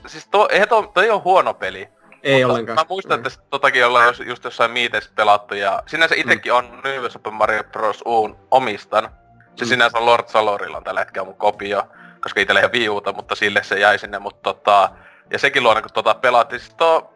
Siis 0.07 0.29
to, 0.29 0.49
eihän 0.53 0.69
to, 0.69 0.91
toi 0.95 1.11
on 1.11 1.25
huono 1.25 1.55
peli. 1.55 1.89
Ei 2.23 2.35
mutta 2.35 2.53
ollenkaan. 2.53 2.77
Mä 2.79 2.85
muistan, 2.89 3.27
että 3.27 3.43
totakin 3.51 3.87
ollaan 3.87 4.07
jos, 4.07 4.21
just 4.27 4.45
jossain 4.45 4.71
miiteissä 4.71 5.11
pelattu 5.14 5.55
ja 5.55 5.83
sinänsä 5.87 6.14
itekin 6.19 6.53
on 6.53 6.81
New 6.85 7.05
Super 7.09 7.33
Mario 7.33 7.64
Bros. 7.64 8.03
Uun 8.07 8.37
omistan. 8.51 9.09
Se 9.57 9.64
Mm. 9.64 9.69
sinänsä 9.69 9.99
on 9.99 10.07
Lord 10.07 10.29
Salorilla 10.29 10.77
on 10.77 10.85
tällä 10.85 11.01
hetkellä 11.01 11.27
mun 11.27 11.37
kopio, 11.37 11.83
koska 12.21 12.41
itellä 12.41 12.61
ei 12.61 12.64
ole 12.64 12.73
Wii 12.73 12.89
Uta, 12.89 13.12
mutta 13.12 13.35
sille 13.35 13.62
se 13.62 13.79
jäi 13.79 13.99
sinne, 13.99 14.19
mutta 14.19 14.41
tota... 14.43 14.91
Ja 15.31 15.39
sekin 15.39 15.62
luona, 15.62 15.83
kun 15.83 15.91
tota 15.93 16.14
pelattiin, 16.14 16.61
siis 16.61 16.75
to... 16.75 17.14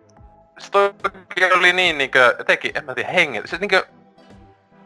Se 0.59 0.71
toi 0.71 0.95
oli 1.55 1.73
niin 1.73 1.99
niinkö, 1.99 2.35
jotenkin, 2.39 2.71
en 2.75 2.85
mä 2.85 2.95
tiedä, 2.95 3.11
hengen, 3.13 3.49
siis 3.49 3.61
niinkö... 3.61 3.87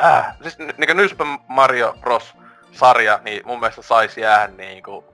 Äh, 0.04 0.36
siis 0.42 0.58
ni- 0.58 0.74
niinkö 0.76 0.94
New 0.94 1.06
Super 1.08 1.26
Mario 1.48 1.96
Bros. 2.00 2.34
Sarja, 2.74 3.20
niin 3.24 3.42
mun 3.46 3.60
mielestä 3.60 3.82
sais 3.82 4.18
jäädä 4.18 4.52
niinku 4.56 5.04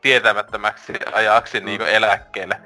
tietämättömäksi 0.00 0.92
ajaksi 1.12 1.60
Mm. 1.60 1.66
niinku 1.66 1.84
eläkkeelle. 1.84 2.60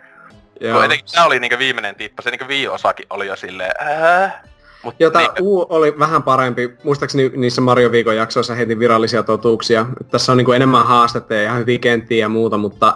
Joo. 0.61 0.83
Etenkin 0.83 1.07
tää 1.13 1.27
oli 1.27 1.41
niinku 1.41 1.59
viimeinen 1.59 1.95
tippa, 1.95 2.23
se 2.23 2.31
niinku 2.31 2.45
Wii-osakin 2.45 3.07
oli 3.11 3.27
jo 3.27 3.37
silleen, 3.37 3.73
ää, 3.79 4.43
Mut 4.83 4.95
Jota 4.99 5.19
niin, 5.19 5.31
U 5.41 5.67
oli 5.69 5.99
vähän 5.99 6.23
parempi. 6.23 6.77
Muistaakseni 6.85 7.29
niissä 7.29 7.61
Mario 7.61 7.93
Viikon 7.93 8.17
jaksoissa 8.17 8.55
heti 8.55 8.79
virallisia 8.79 9.23
totuuksia. 9.23 9.87
Tässä 10.11 10.33
on 10.33 10.39
niinku 10.39 10.53
enemmän 10.53 10.87
haastetta 10.87 11.35
ja 11.35 11.43
ihan 11.43 11.59
hyviä 11.59 11.79
kenttiä 11.79 12.19
ja 12.19 12.29
muuta, 12.29 12.57
mutta 12.59 12.95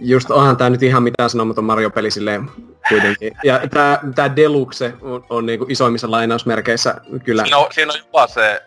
just 0.00 0.30
onhan 0.30 0.56
tää 0.56 0.70
nyt 0.70 0.82
ihan 0.82 1.02
mitään 1.02 1.30
sanomaton 1.30 1.64
Mario-peli 1.64 2.10
silleen 2.10 2.50
kuitenkin. 2.88 3.32
Ja 3.44 3.60
tää, 3.70 4.00
tää 4.14 4.36
Deluxe 4.36 4.92
on, 5.00 5.24
on 5.30 5.46
niinku 5.46 5.66
isoimmissa 5.68 6.10
lainausmerkeissä 6.10 6.94
kyllä. 7.24 7.42
siinä, 7.42 7.58
on, 7.58 7.66
siinä 7.70 7.92
on 7.92 7.98
jopa 7.98 8.26
se 8.26 8.62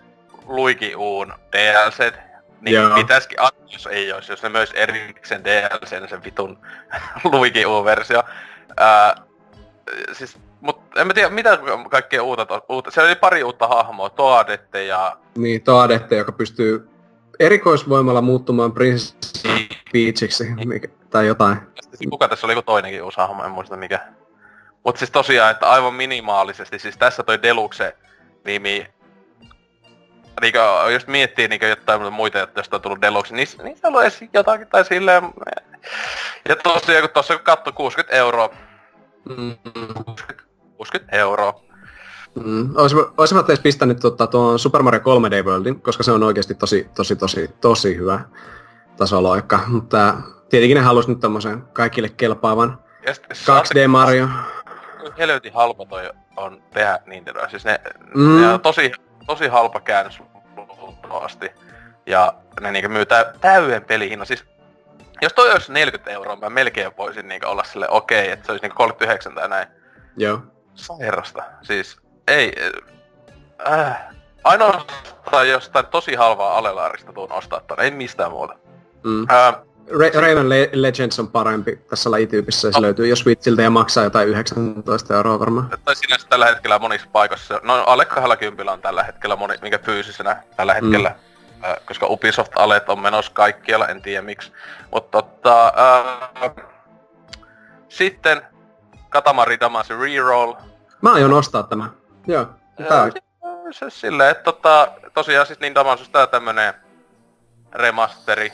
Luigi 0.51 0.95
Uun 0.95 1.33
DLC, 1.51 2.13
niin 2.61 2.75
Joo. 2.75 2.95
pitäisikin 2.95 3.41
antaa, 3.41 3.65
jos 3.71 3.87
ei 3.87 4.11
olisi, 4.11 4.31
jos 4.31 4.43
ne 4.43 4.49
myös 4.49 4.71
erikseen 4.71 5.43
DLC, 5.43 6.09
sen 6.09 6.23
vitun 6.23 6.59
Luigi 7.31 7.65
U-versio. 7.65 8.23
Ää, 8.77 9.15
siis, 10.13 10.37
mut 10.61 10.81
en 10.95 11.07
mä 11.07 11.13
tiedä 11.13 11.29
mitä 11.29 11.59
kaikkea 11.91 12.23
uutta, 12.23 12.61
uutta. 12.69 12.91
Siellä 12.91 13.07
oli 13.07 13.15
pari 13.15 13.43
uutta 13.43 13.67
hahmoa, 13.67 14.09
Toadette 14.09 14.85
ja 14.85 15.17
Niin, 15.35 15.61
Toadette, 15.61 16.15
joka 16.15 16.31
pystyy 16.31 16.89
erikoisvoimalla 17.39 18.21
muuttumaan 18.21 18.71
Princess 18.71 19.15
Peachiksi 19.93 20.43
mikä, 20.65 20.87
tai 21.09 21.27
jotain. 21.27 21.57
Sitten 21.81 22.09
kuka 22.09 22.27
tässä 22.27 22.47
oli 22.47 22.53
joku 22.53 22.61
toinenkin 22.61 23.03
uusi 23.03 23.17
hahmo, 23.17 23.43
en 23.43 23.51
muista 23.51 23.77
mikä. 23.77 23.99
Mut 24.85 24.97
siis 24.97 25.11
tosiaan, 25.11 25.51
että 25.51 25.69
aivan 25.69 25.93
minimaalisesti, 25.93 26.79
siis 26.79 26.97
tässä 26.97 27.23
toi 27.23 27.41
Deluxe 27.41 27.97
nimi, 28.45 28.87
niinkö, 30.41 30.59
jos 30.93 31.07
miettii 31.07 31.47
niinkö 31.47 31.67
jotain 31.67 32.13
muita, 32.13 32.47
joista 32.55 32.75
on 32.75 32.81
tullut 32.81 33.01
Deluxe, 33.01 33.35
niin 33.35 33.47
niissä 33.63 33.87
on 33.87 34.01
edes 34.01 34.19
jotakin 34.33 34.67
tai 34.67 34.85
silleen. 34.85 35.23
Ja 36.49 36.55
tosiaan, 36.55 37.01
kun 37.01 37.09
tossa 37.13 37.35
kun 37.35 37.43
katsoi 37.43 37.73
60 37.73 38.15
euroa, 38.15 38.49
Mm. 39.37 39.55
60 40.77 41.15
euroa. 41.17 41.61
Mm. 42.35 42.75
Olisivat, 42.75 43.07
olisivat 43.17 43.49
edes 43.49 43.59
pistänyt 43.59 43.99
tota, 43.99 44.27
tuon 44.27 44.59
Super 44.59 44.81
Mario 44.81 44.99
3D 44.99 45.45
Worldin, 45.45 45.81
koska 45.81 46.03
se 46.03 46.11
on 46.11 46.23
oikeasti 46.23 46.55
tosi, 46.55 46.89
tosi, 46.95 47.15
tosi, 47.15 47.47
tosi 47.61 47.95
hyvä 47.97 48.19
tasoloikka. 48.97 49.59
Mutta 49.67 50.13
tietenkin 50.49 50.75
ne 50.75 50.81
halusi 50.81 51.09
nyt 51.09 51.19
tommosen 51.19 51.61
kaikille 51.61 52.09
kelpaavan 52.09 52.79
Ja 53.05 53.13
sit 53.13 53.25
2D 53.25 53.87
Mario. 53.87 54.27
helvetin 55.17 55.53
halpa 55.53 55.85
toi 55.85 56.09
on 56.35 56.63
tehdä 56.73 56.99
Nintendo. 57.05 57.49
Siis 57.49 57.65
ne, 57.65 57.81
mm. 58.15 58.41
ne 58.41 58.53
on 58.53 58.61
tosi, 58.61 58.91
tosi 59.25 59.47
halpa 59.47 59.79
käännös 59.79 60.19
luultavasti. 60.55 61.51
Ja 62.05 62.33
ne 62.59 62.71
niinku 62.71 62.89
myy 62.89 63.05
tä- 63.05 63.33
täyden 63.41 63.85
pelihinnan. 63.85 64.27
Siis 64.27 64.45
jos 65.21 65.33
toi 65.33 65.51
olisi 65.51 65.73
40 65.73 66.11
euroa, 66.11 66.35
mä 66.35 66.49
melkein 66.49 66.97
voisin 66.97 67.27
niinku 67.27 67.47
olla 67.47 67.63
sille 67.63 67.89
okei, 67.89 68.21
okay, 68.21 68.31
että 68.31 68.45
se 68.45 68.51
olisi 68.51 68.63
niinku 68.63 68.77
39 68.77 69.35
tai 69.35 69.49
näin. 69.49 69.67
Joo. 70.17 70.39
Sairasta. 70.75 71.43
Siis 71.61 71.97
ei... 72.27 72.53
Äh, 73.71 73.97
ainoastaan 74.43 75.49
jostain 75.49 75.85
tosi 75.85 76.15
halvaa 76.15 76.57
alelaarista 76.57 77.13
tuun 77.13 77.31
ostaa 77.31 77.61
ton, 77.61 77.79
ei 77.79 77.91
mistään 77.91 78.31
muuta. 78.31 78.55
Mm. 79.03 79.27
Äh, 79.31 79.55
Ra- 79.91 80.21
Rayman 80.21 80.49
Le- 80.49 80.69
Legends 80.73 81.19
on 81.19 81.27
parempi 81.27 81.75
tässä 81.75 82.11
lajityypissä 82.11 82.67
ja 82.67 82.71
se 82.71 82.77
Oh. 82.77 82.81
löytyy 82.81 83.07
jo 83.07 83.15
Switchiltä 83.15 83.61
ja 83.61 83.69
maksaa 83.69 84.03
jotain 84.03 84.29
19 84.29 85.15
euroa 85.15 85.39
varmaan. 85.39 85.69
tai 85.85 85.95
sinänsä 85.95 86.27
tällä 86.27 86.45
hetkellä 86.45 86.79
monissa 86.79 87.07
paikoissa, 87.11 87.59
no 87.63 87.73
alle 87.87 88.05
20 88.05 88.71
on 88.73 88.81
tällä 88.81 89.03
hetkellä 89.03 89.35
moni, 89.35 89.55
minkä 89.61 89.79
fyysisenä 89.79 90.43
tällä 90.57 90.73
hetkellä. 90.73 91.09
Mm. 91.09 91.63
Äh, 91.65 91.75
koska 91.85 92.05
Ubisoft 92.09 92.51
Alet 92.55 92.89
on 92.89 92.99
menossa 92.99 93.31
kaikkialla, 93.33 93.87
en 93.87 94.01
tiedä 94.01 94.21
miksi. 94.21 94.51
Mutta 94.91 95.21
tota, 95.21 95.73
äh, 96.45 96.51
sitten 97.89 98.41
Katamari 99.09 99.59
Damacy 99.59 99.97
Reroll. 100.01 100.53
Mä 101.01 101.13
aion 101.13 101.33
ostaa 101.33 101.63
tämä. 101.63 101.89
Joo. 102.27 102.45
Tää 102.87 103.01
on. 103.01 103.11
Äh, 103.45 103.51
se 103.71 103.89
silleen, 103.89 104.29
että 104.31 104.43
tota, 104.43 104.87
tosiaan 105.13 105.47
siis 105.47 105.59
niin 105.59 105.75
Damasus 105.75 106.09
tää 106.09 106.27
tämmönen 106.27 106.73
remasteri 107.73 108.53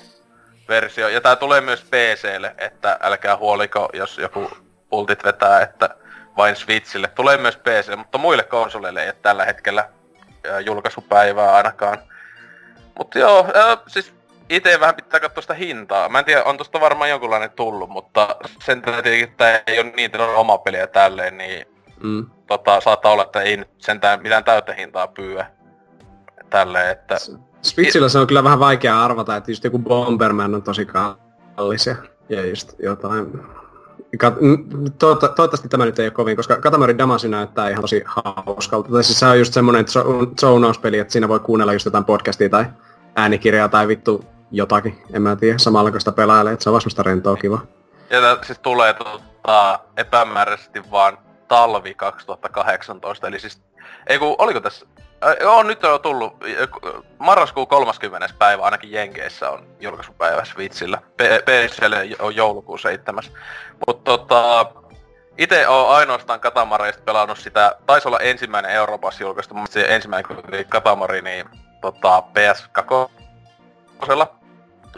versio. 0.68 1.08
Ja 1.10 1.22
tää 1.22 1.36
tulee 1.36 1.62
myös 1.62 1.84
PClle, 1.84 2.56
että 2.58 2.98
älkää 3.02 3.38
huoliko, 3.38 3.90
jos 3.94 4.18
joku 4.18 4.50
pultit 4.90 5.24
vetää, 5.24 5.62
että 5.62 5.90
vain 6.38 6.56
Switchille. 6.56 7.08
Tulee 7.08 7.38
myös 7.38 7.58
PC, 7.58 7.96
mutta 7.96 8.18
muille 8.18 8.44
konsoleille 8.44 9.02
ei 9.02 9.08
ole 9.08 9.16
tällä 9.22 9.46
hetkellä 9.46 9.90
ää, 10.52 10.60
julkaisupäivää 10.60 11.56
ainakaan. 11.56 11.98
Mutta 12.98 13.20
joo, 13.20 13.48
ää, 13.54 13.78
siis 13.88 14.14
itse 14.50 14.80
vähän 14.80 14.96
pitää 14.96 15.20
katsoa 15.20 15.42
sitä 15.42 15.54
hintaa. 15.54 16.10
Mä 16.10 16.20
en 16.20 16.26
tiedä, 16.26 16.44
on 16.44 16.58
tosta 16.58 16.82
varmaan 16.82 17.10
jonkunlainen 17.10 17.52
tullut, 17.52 17.90
mutta 17.90 18.36
sen 18.64 18.82
tietenkin, 18.82 19.24
että 19.24 19.62
ei 19.68 19.80
ole 19.80 19.92
niitä 19.96 20.24
oma 20.24 20.58
peliä 20.58 20.88
tälleen, 20.88 21.38
niin 21.38 21.68
Mm. 22.04 22.26
tota, 22.48 22.82
saattaa 22.82 23.12
olla, 23.12 23.24
että 23.24 23.42
ei 23.42 23.58
nyt 23.58 23.70
sentään 23.78 24.22
mitään 24.22 24.44
täyttä 24.44 24.74
hintaa 24.74 25.08
pyyä 25.08 25.46
tälleen, 26.50 26.92
että 26.92 27.16
Switchillä 27.62 28.10
se 28.10 28.20
on 28.20 28.28
kyllä 28.28 28.44
vähän 28.44 28.60
vaikea 28.60 29.04
arvata, 29.04 29.36
että 29.36 29.52
just 29.52 29.64
joku 29.64 29.80
Bomberman 29.80 30.56
on 30.56 30.64
tosi 30.64 30.86
kallis 30.86 31.88
ja, 32.30 32.46
just 32.46 32.74
jotain 32.80 33.40
Kat- 34.24 34.38
toivotta- 35.00 35.28
toivottavasti 35.28 35.70
tämä 35.70 35.86
nyt 35.86 36.00
ei 36.00 36.06
ole 36.06 36.12
kovin, 36.12 36.36
koska 36.36 36.56
Katamari 36.62 36.98
Damacy 36.98 37.28
näyttää 37.28 37.70
ihan 37.70 37.82
tosi 37.82 38.04
hauskalta. 38.06 38.90
Tai 38.92 39.04
siis 39.04 39.20
se 39.20 39.26
on 39.26 39.40
just 39.40 39.54
semmonen 39.54 39.86
zo- 39.86 40.34
zonauspeli, 40.42 41.00
että 41.00 41.12
siinä 41.12 41.28
voi 41.28 41.40
kuunnella 41.40 41.74
just 41.74 41.86
jotain 41.86 42.06
podcastia 42.06 42.50
tai 42.50 42.66
äänikirjaa 43.16 43.70
tai 43.70 43.88
vittu 43.88 44.26
jotakin. 44.52 45.04
En 45.14 45.22
mä 45.22 45.36
tiedä, 45.36 45.58
samalla 45.58 45.92
kun 45.92 46.02
sitä 46.02 46.12
pelailee, 46.12 46.54
että 46.54 46.64
se 46.64 46.70
on 46.70 46.72
vaan 46.72 46.82
semmoista 46.82 47.04
rentoa 47.04 47.36
kiva. 47.36 47.60
Ja 48.10 48.22
tää 48.22 48.38
siis 48.44 48.60
tulee 48.60 48.94
tota, 48.94 49.80
epämääräisesti 49.98 50.92
vaan 50.92 51.18
talvi 51.48 51.94
2018, 51.94 53.28
eli 53.28 53.40
siis... 53.40 53.62
Ei 54.08 54.20
kun, 54.20 54.36
oliko 54.38 54.60
tässä... 54.60 54.86
Äh, 55.26 55.36
joo, 55.42 55.64
nyt 55.64 55.84
on 55.84 55.92
jo 55.92 56.00
tullut. 56.00 56.38
Marraskuun 57.20 57.68
30. 57.68 58.28
päivä 58.40 58.64
ainakin 58.64 58.92
Jenkeissä 58.92 59.50
on 59.50 59.68
julkaisupäivä 59.80 60.46
Switchillä. 60.46 60.98
P- 60.98 61.46
PClle 61.46 62.08
on 62.20 62.36
joulukuun 62.36 62.80
7. 62.80 63.24
Mutta 63.88 64.18
tota... 64.18 64.66
Itse 65.38 65.68
oon 65.68 65.96
ainoastaan 65.96 66.40
Katamareista 66.40 67.04
pelannut 67.06 67.38
sitä, 67.38 67.76
taisi 67.86 68.08
olla 68.08 68.20
ensimmäinen 68.20 68.72
Euroopassa 68.72 69.24
julkaistu, 69.24 69.54
mutta 69.54 69.74
se 69.74 69.86
ensimmäinen 69.90 70.38
oli 70.48 70.66
Katamari, 70.66 71.22
niin 71.22 71.46
tota 71.82 72.24
PS2 72.38 73.10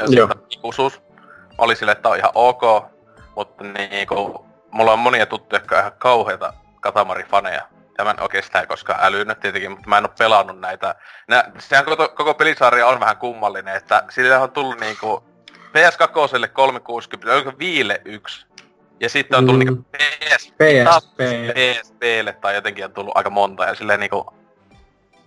Joo. 0.07 0.29
ikuisuus 0.49 1.01
oli 1.57 1.75
sille, 1.75 1.91
että 1.91 2.09
on 2.09 2.17
ihan 2.17 2.31
ok, 2.35 2.61
mutta 3.35 3.63
niinku, 3.63 4.45
mulla 4.71 4.93
on 4.93 4.99
monia 4.99 5.25
tuttuja, 5.25 5.59
jotka 5.59 5.75
on 5.75 5.79
ihan 5.79 5.91
kauheita 5.97 6.53
Katamari-faneja. 6.81 7.78
Ja 7.99 8.05
mä 8.05 8.11
en 8.11 8.21
oikein 8.21 8.43
sitä 8.43 8.65
koskaan 8.65 8.99
älynyt 9.01 9.39
tietenkin, 9.39 9.71
mutta 9.71 9.89
mä 9.89 9.97
en 9.97 10.05
oo 10.05 10.13
pelannut 10.19 10.59
näitä. 10.59 10.95
Nää, 11.27 11.51
sehän 11.57 11.85
koko, 11.85 12.09
koko 12.09 12.33
pelisarja 12.33 12.87
on 12.87 12.99
vähän 12.99 13.17
kummallinen, 13.17 13.75
että 13.75 14.03
sillä 14.09 14.39
on 14.39 14.51
tullut 14.51 14.79
niinku 14.79 15.23
PS2 15.57 16.07
360, 16.53 17.33
oliko 17.33 17.53
Viille 17.59 18.01
yksi. 18.05 18.45
Ja 18.99 19.09
sitten 19.09 19.37
on 19.37 19.45
tullut 19.45 19.63
Mm. 19.65 19.69
niinku 19.69 19.83
PS, 19.97 20.51
PSP. 20.51 21.17
PSPlle 21.53 22.33
tai 22.33 22.55
jotenkin 22.55 22.85
on 22.85 22.93
tullut 22.93 23.17
aika 23.17 23.29
monta 23.29 23.65
ja 23.65 23.75
silleen 23.75 23.99
niinku 23.99 24.33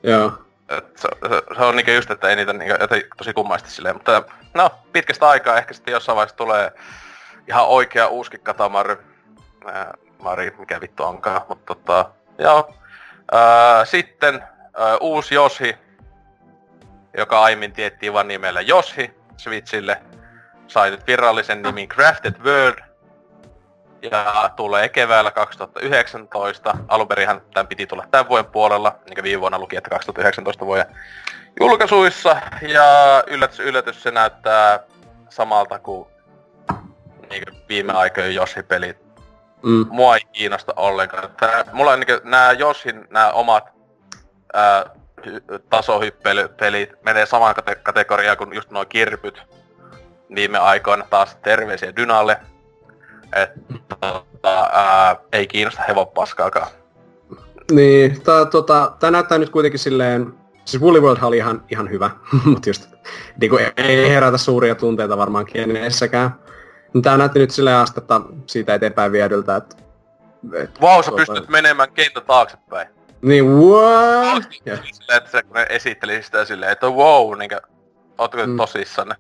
Joo. 0.03 0.33
se, 0.69 1.09
se, 1.29 1.43
se, 1.57 1.63
on 1.65 1.77
niinku 1.77 1.91
just, 1.91 2.11
että 2.11 2.29
ei 2.29 2.37
niitä 2.37 2.53
niinku, 2.53 2.77
joten, 2.81 3.03
tosi 3.19 3.33
kummasti 3.33 3.71
silleen, 3.71 3.95
mutta 3.97 4.23
no, 4.55 4.71
pitkästä 4.93 5.29
aikaa 5.29 5.59
ehkä 5.59 5.75
sitten 5.75 5.93
jossain 5.93 6.17
vaiheessa 6.17 6.37
tulee 6.37 6.73
ihan 7.49 7.67
oikea 7.67 8.07
uusi 8.07 8.39
katamari. 8.39 8.97
Mari, 10.23 10.55
mikä 10.59 10.81
vittu 10.81 11.05
onkaan, 11.05 11.43
mutta 11.49 11.75
tota, 11.75 12.11
joo. 12.39 12.75
Ää, 13.33 13.85
sitten 13.85 14.43
ää, 14.77 14.97
uusi 15.01 15.35
Joshi, 15.35 15.77
joka 17.19 17.43
aiemmin 17.43 17.73
tiettiin 17.73 18.13
vain 18.13 18.29
nimellä 18.29 18.61
Joshi 18.61 19.15
Switchille, 19.37 20.03
sai 20.67 20.91
nyt 20.91 21.07
virallisen 21.07 21.63
nimin 21.63 21.89
Crafted 21.89 22.35
World. 22.45 22.79
Ja 24.11 24.51
tulee 24.57 24.89
keväällä 24.89 25.31
2019. 25.31 26.75
Alunperinhän 26.89 27.41
tämän 27.55 27.67
piti 27.67 27.87
tulla 27.87 28.07
tämän 28.11 28.29
vuoden 28.29 28.51
puolella, 28.51 28.99
niin 29.07 29.15
kuin 29.15 29.25
viime 29.25 29.41
vuonna 29.41 29.59
luki, 29.59 29.77
että 29.77 29.91
2019 29.91 30.67
vuoden 30.67 30.87
julkaisuissa. 31.61 32.37
Ja 32.63 32.85
yllätys, 33.27 33.61
yllätys, 33.61 34.03
se 34.03 34.11
näyttää 34.11 34.81
samalta 35.29 35.79
kuin 35.79 36.09
niin 37.31 37.45
kuin 37.45 37.63
viime 37.69 37.93
aikojen 37.93 38.35
Yoshi-pelit. 38.35 39.02
Mm. 39.63 39.87
Mua 39.91 40.17
ei 40.17 40.23
kiinnosta 40.33 40.73
ollenkaan. 40.77 41.31
Tää, 41.41 41.65
mulla 41.73 41.93
on 41.93 42.01
niin 42.01 42.21
nämä 42.25 42.53
Yoshin, 42.53 43.05
nämä 43.11 43.31
omat 43.31 43.65
ää, 44.53 44.85
hy- 45.27 45.59
tasohyppelypelit 45.71 46.91
menee 47.05 47.27
samaan 47.27 47.55
kate- 47.57 47.81
kategoriaan 47.83 48.37
kuin 48.37 48.55
just 48.55 48.71
nuo 48.71 48.85
kirpyt 48.85 49.43
viime 50.35 50.59
aikoina 50.59 51.05
taas 51.11 51.37
terveisiä 51.43 51.97
Dynalle. 51.97 52.37
Että 53.37 53.61
tota, 53.89 54.71
ää, 54.73 55.17
ei 55.33 55.47
kiinnosta 55.47 55.83
hevon 55.89 56.09
paskaakaan. 56.09 56.69
Niin, 57.71 58.23
tää, 58.23 58.45
tota, 58.45 58.93
tää 59.01 59.11
näyttää 59.11 59.39
nyt 59.39 59.51
kuitenkin 59.51 59.81
silleen... 59.81 60.35
Siis 60.65 60.83
Woolly 60.83 61.01
World 61.01 61.23
oli 61.23 61.37
ihan, 61.37 61.65
ihan 61.71 61.91
hyvä, 61.91 62.11
mutta 62.45 62.69
just 62.69 62.89
niinku, 63.41 63.59
ei 63.77 64.09
herätä 64.09 64.39
suuria 64.39 64.75
tunteita 64.75 65.19
varmaan 65.19 65.47
kenessäkään. 65.47 66.35
Mutta 66.93 67.09
Tää 67.11 67.17
näytti 67.19 67.39
nyt 67.39 67.51
silleen 67.51 67.77
astetta 67.77 68.21
siitä 68.47 68.75
eteenpäin 68.75 69.13
viedyltä, 69.13 69.57
että... 69.57 69.77
Et, 70.55 70.81
Vau, 70.81 71.03
sä 71.03 71.11
Tota- 71.11 71.15
pystyt 71.17 71.49
menemään 71.49 71.93
kenttä 71.93 72.21
taaksepäin. 72.21 72.89
Niin, 73.23 73.47
what? 73.47 74.43
Ja, 74.67 74.77
Silleen, 74.77 75.19
että 75.19 75.31
se, 75.31 75.43
kun 75.43 75.55
ne 75.57 75.67
esitteli 75.69 76.23
sitä 76.23 76.45
silleen, 76.45 76.73
että 76.73 76.87
wow, 76.87 77.39
niinkö, 77.39 77.61
ootteko 78.19 78.43
te 78.43 78.47
Mm. 78.47 78.57
tosissanne? 78.57 79.15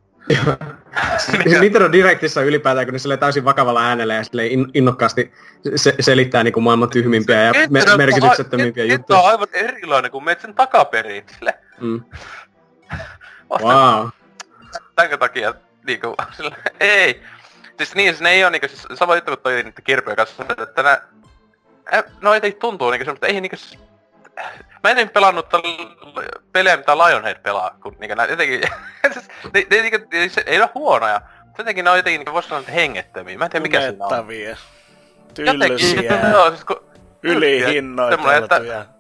Siis 1.18 1.60
Nintendo 1.60 1.92
Directissa 1.92 2.42
ylipäätään, 2.42 2.86
kun 2.86 2.92
ne 2.92 2.98
silleen 2.98 3.20
täysin 3.20 3.44
vakavalla 3.44 3.82
äänellä 3.82 4.14
ja 4.14 4.24
silleen 4.24 4.50
in, 4.50 4.66
innokkaasti 4.74 5.32
se, 5.76 5.94
selittää 6.00 6.44
niinku 6.44 6.60
maailman 6.60 6.90
tyhmimpiä 6.90 7.42
ja 7.42 7.52
me, 7.70 7.80
merkityksettömimpiä 7.96 8.84
juttuja. 8.84 9.18
on 9.18 9.28
aivan 9.28 9.48
erilainen, 9.52 10.10
kun 10.10 10.24
menet 10.24 10.40
sen 10.40 10.54
takaperin. 10.54 11.24
Sille, 11.38 11.54
Mm. 11.80 12.04
Wow. 13.62 14.08
Tänkö 14.96 15.16
takia 15.18 15.54
niinku, 15.86 16.14
sillä, 16.36 16.56
ei. 16.80 17.22
Siis 17.76 17.94
niin, 17.94 18.16
ne 18.20 18.30
ei 18.30 18.44
oo 18.44 18.50
niinku, 18.50 18.68
siis 18.68 18.86
sama 18.94 19.14
juttu 19.14 19.30
kuin 19.30 19.42
toi 19.42 19.62
niitä 19.62 19.82
kirppujen 19.82 20.16
kanssa, 20.16 20.44
että 20.62 20.82
nää, 20.82 21.00
no 22.20 22.34
ei 22.34 22.52
tuntuu 22.52 22.90
niinku 22.90 23.04
semmoista, 23.04 23.26
ei 23.26 23.40
niinku, 23.40 23.56
s- 23.56 23.78
mä 24.82 24.90
en 24.90 25.08
pelannut 25.10 25.48
tällä 25.48 25.68
pelejä, 26.52 26.76
mitä 26.76 26.98
Lionhead 26.98 27.36
pelaa, 27.42 27.76
kun 27.82 27.96
niinku 28.00 28.14
nää 28.14 28.26
jotenkin, 28.26 28.60
siis, 29.12 29.28
ne, 29.54 29.66
ne, 29.70 29.82
niinku, 29.82 29.98
se, 30.28 30.42
ei 30.46 30.60
ole 30.60 30.70
huonoja, 30.74 31.20
jotenkin 31.58 31.84
ne 31.84 31.90
on 31.90 31.96
jotenkin 31.96 32.18
niinku, 32.18 32.32
vois 32.32 32.44
sanoa, 32.48 32.60
että 32.60 32.72
hengettömiä, 32.72 33.38
mä 33.38 33.44
en 33.44 33.50
tiedä 33.50 33.62
mikä 33.62 33.80
siinä 33.80 34.04
on. 34.04 34.10
Tylsiä. 35.34 36.20
joo, 36.32 36.50
siis 36.50 36.64
kun, 36.64 36.84
Ylihinnoiteltuja. 37.22 38.86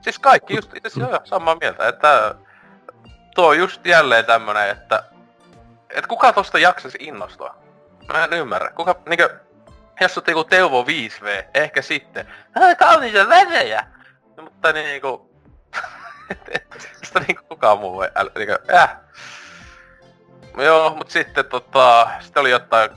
Siis 0.00 0.18
kaikki 0.18 0.54
just 0.56 0.76
itse 0.76 0.88
asiassa 0.88 1.10
joo, 1.10 1.20
samaa 1.24 1.56
mieltä, 1.60 1.88
että 1.88 2.34
tuo 3.34 3.46
on 3.48 3.58
just 3.58 3.86
jälleen 3.86 4.24
tämmönen, 4.24 4.70
että 4.70 5.02
että 5.90 6.08
kuka 6.08 6.32
tosta 6.32 6.58
jaksaisi 6.58 6.98
innostua? 7.00 7.54
Mä 8.12 8.24
en 8.24 8.32
ymmärrä. 8.32 8.70
Kuka, 8.70 8.96
niinkö, 9.08 9.40
jos 10.00 10.18
on 10.18 10.24
joku 10.26 10.44
Teuvo 10.44 10.82
5V, 10.82 11.44
ehkä 11.54 11.82
sitten. 11.82 12.26
Kauniita 12.78 13.28
värejä! 13.28 13.86
No, 14.36 14.42
mutta 14.42 14.72
niinku... 14.72 15.30
Sitä 17.04 17.20
niinku 17.20 17.42
kukaan 17.48 17.78
muu 17.78 18.02
ei 18.02 18.10
äl, 18.16 18.30
niinkö, 18.34 18.58
äh. 18.74 18.96
Joo, 20.56 20.94
mut 20.94 21.10
sitten 21.10 21.44
tota, 21.44 22.08
sitten 22.20 22.40
oli 22.40 22.50
jotain 22.50 22.90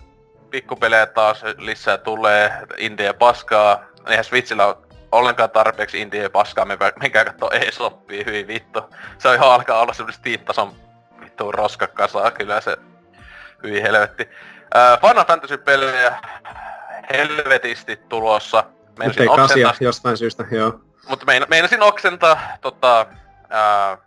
pikkupelejä 0.50 1.06
taas 1.06 1.44
lisää 1.58 1.98
tulee, 1.98 2.54
indie 2.78 3.14
paskaa. 3.14 3.86
Eihän 4.08 4.24
Switchillä 4.24 4.66
ole 4.66 4.78
ollenkaan 5.12 5.50
tarpeeksi 5.50 6.02
indie 6.02 6.30
paskaa, 6.30 6.66
menkää, 6.66 7.26
kattoo 7.26 7.52
e-shoppia, 7.54 8.24
hyvin 8.26 8.48
vittu. 8.48 8.82
Se 9.18 9.28
on 9.28 9.36
ihan 9.36 9.52
alkaa 9.52 9.82
olla 9.82 9.94
semmonen 9.94 10.20
Steam-tason 10.20 10.76
vittu 11.40 11.52
roskakasaa, 11.52 12.32
kyllä 12.32 12.62
se 12.62 12.78
hyvin 13.64 13.82
helvetti. 13.82 14.30
Ää, 14.74 14.98
Final 14.98 15.26
Fantasy-pelejä 15.26 16.20
helvetisti 17.14 17.96
tulossa. 17.96 18.64
Nyt 18.64 18.98
Meinasin 18.98 19.22
ei 19.22 19.36
kasia 19.36 19.74
jostain 19.80 20.18
syystä, 20.18 20.46
joo. 20.52 20.80
mutta 21.10 21.26
mein, 21.26 21.46
meinasin 21.50 21.82
oksentaa 21.82 22.40
tota, 22.62 23.06
ää, 23.50 23.98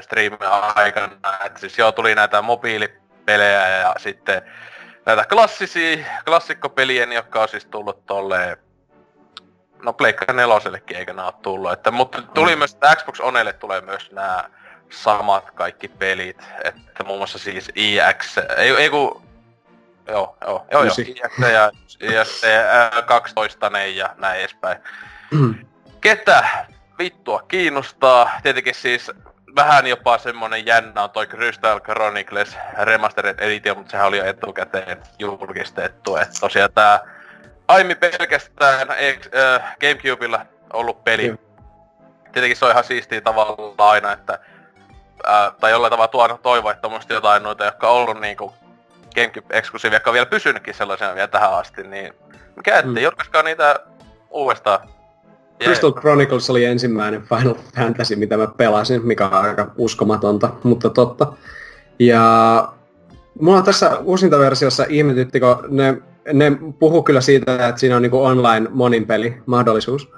streamin 0.00 0.38
aikana, 0.74 1.12
että 1.44 1.60
siis 1.60 1.78
joo, 1.78 1.92
tuli 1.92 2.14
näitä 2.14 2.42
mobiilipelejä 2.42 3.68
ja 3.68 3.94
sitten 3.98 4.42
näitä 5.06 5.24
klassisia, 5.24 6.06
klassikkopelien, 6.24 7.12
jotka 7.12 7.42
on 7.42 7.48
siis 7.48 7.66
tullut 7.66 8.06
tolleen 8.06 8.56
no 9.82 9.92
Pleikka 9.92 10.32
nelosellekin 10.32 10.96
eikä 10.96 11.12
nää 11.12 11.24
oo 11.24 11.32
tullut, 11.32 11.72
että, 11.72 11.90
mutta 11.90 12.22
tuli 12.22 12.56
myös, 12.56 12.74
että 12.74 12.96
Xbox 12.96 13.20
Onelle 13.20 13.52
tulee 13.52 13.80
myös 13.80 14.12
nämä 14.12 14.44
samat 14.90 15.50
kaikki 15.50 15.88
pelit, 15.88 16.42
että 16.64 17.04
muun 17.04 17.18
muassa 17.18 17.38
siis 17.38 17.70
IX, 17.74 18.38
ei, 18.56 18.70
ei 18.70 18.90
kun, 18.90 19.22
joo, 20.08 20.36
joo, 20.40 20.66
joo, 20.72 20.84
joo. 20.84 20.94
IX 20.98 21.38
ja, 21.52 21.70
ja 22.14 22.24
sitten 22.24 22.66
ää, 22.66 23.02
12 23.06 23.70
ja 23.94 24.14
näin 24.18 24.40
edespäin. 24.40 24.78
Ketä 26.00 26.48
vittua 26.98 27.42
kiinnostaa? 27.48 28.30
Tietenkin 28.42 28.74
siis 28.74 29.10
vähän 29.56 29.86
jopa 29.86 30.18
semmonen 30.18 30.66
jännä 30.66 31.02
on 31.02 31.10
toi 31.10 31.26
Crystal 31.26 31.80
Chronicles 31.80 32.56
Remastered 32.78 33.38
Edition, 33.38 33.76
mutta 33.76 33.90
sehän 33.90 34.06
oli 34.06 34.18
jo 34.18 34.24
etukäteen 34.24 35.02
julkistettu. 35.18 36.16
Että 36.16 36.40
tosiaan 36.40 36.72
tää 36.74 37.00
aiemmin 37.68 37.96
pelkästään 37.96 38.90
äh, 38.90 39.76
Gamecubella 39.80 40.46
ollut 40.72 41.04
peli. 41.04 41.34
Tietenkin 42.32 42.56
se 42.56 42.64
on 42.64 42.70
ihan 42.70 42.84
siistiä 42.84 43.20
tavalla 43.20 43.74
aina, 43.90 44.12
että 44.12 44.38
äh, 45.28 45.52
tai 45.60 45.70
jollain 45.70 45.90
tavalla 45.90 46.08
tuonut 46.08 46.42
toivoa, 46.42 46.72
että 46.72 46.88
jotain 47.08 47.42
noita, 47.42 47.64
jotka 47.64 47.88
on 47.90 47.96
ollut 47.96 48.20
niinku 48.20 48.52
Gamecube-eksklusiivia, 49.14 49.96
jotka 49.96 50.10
on 50.10 50.14
vielä 50.14 50.26
pysynytkin 50.26 50.74
sellaisena 50.74 51.14
vielä 51.14 51.28
tähän 51.28 51.54
asti, 51.54 51.82
niin 51.82 52.14
mikä 52.56 52.78
ettei, 52.78 52.94
Mm. 52.94 53.02
julkaiskaa 53.02 53.42
niitä 53.42 53.80
uudestaan. 54.30 54.78
Crystal 55.62 55.92
Chronicles 55.92 56.50
oli 56.50 56.64
ensimmäinen 56.64 57.22
Final 57.22 57.54
Fantasy, 57.76 58.16
mitä 58.16 58.36
mä 58.36 58.46
pelasin, 58.46 59.06
mikä 59.06 59.26
on 59.26 59.32
aika 59.32 59.70
uskomatonta, 59.76 60.50
mutta 60.62 60.90
totta. 60.90 61.32
Ja 61.98 62.68
Mulla 63.40 63.58
on 63.58 63.64
tässä 63.64 63.98
uusinta 63.98 64.38
versiossa 64.38 64.86
ihmetytti, 64.88 65.40
kun 65.40 65.56
ne, 65.68 66.02
ne 66.32 66.52
puhuu 66.78 67.02
kyllä 67.02 67.20
siitä, 67.20 67.68
että 67.68 67.80
siinä 67.80 67.96
on 67.96 68.02
niinku 68.02 68.24
online 68.24 68.68
moninpeli 68.70 69.42
mahdollisuus. 69.46 70.08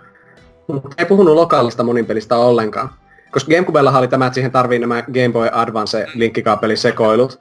Mutta 0.66 0.88
ei 0.98 1.06
puhunut 1.06 1.34
lokaalista 1.34 1.82
moninpelistä 1.82 2.36
ollenkaan. 2.36 2.88
Koska 3.32 3.50
Gamecubella 3.50 3.98
oli 3.98 4.08
tämä, 4.08 4.26
että 4.26 4.34
siihen 4.34 4.50
tarvii 4.50 4.78
nämä 4.78 5.02
Game 5.02 5.32
Boy 5.32 5.48
Advance 5.52 6.06
linkkikaapelisekoilut. 6.14 7.40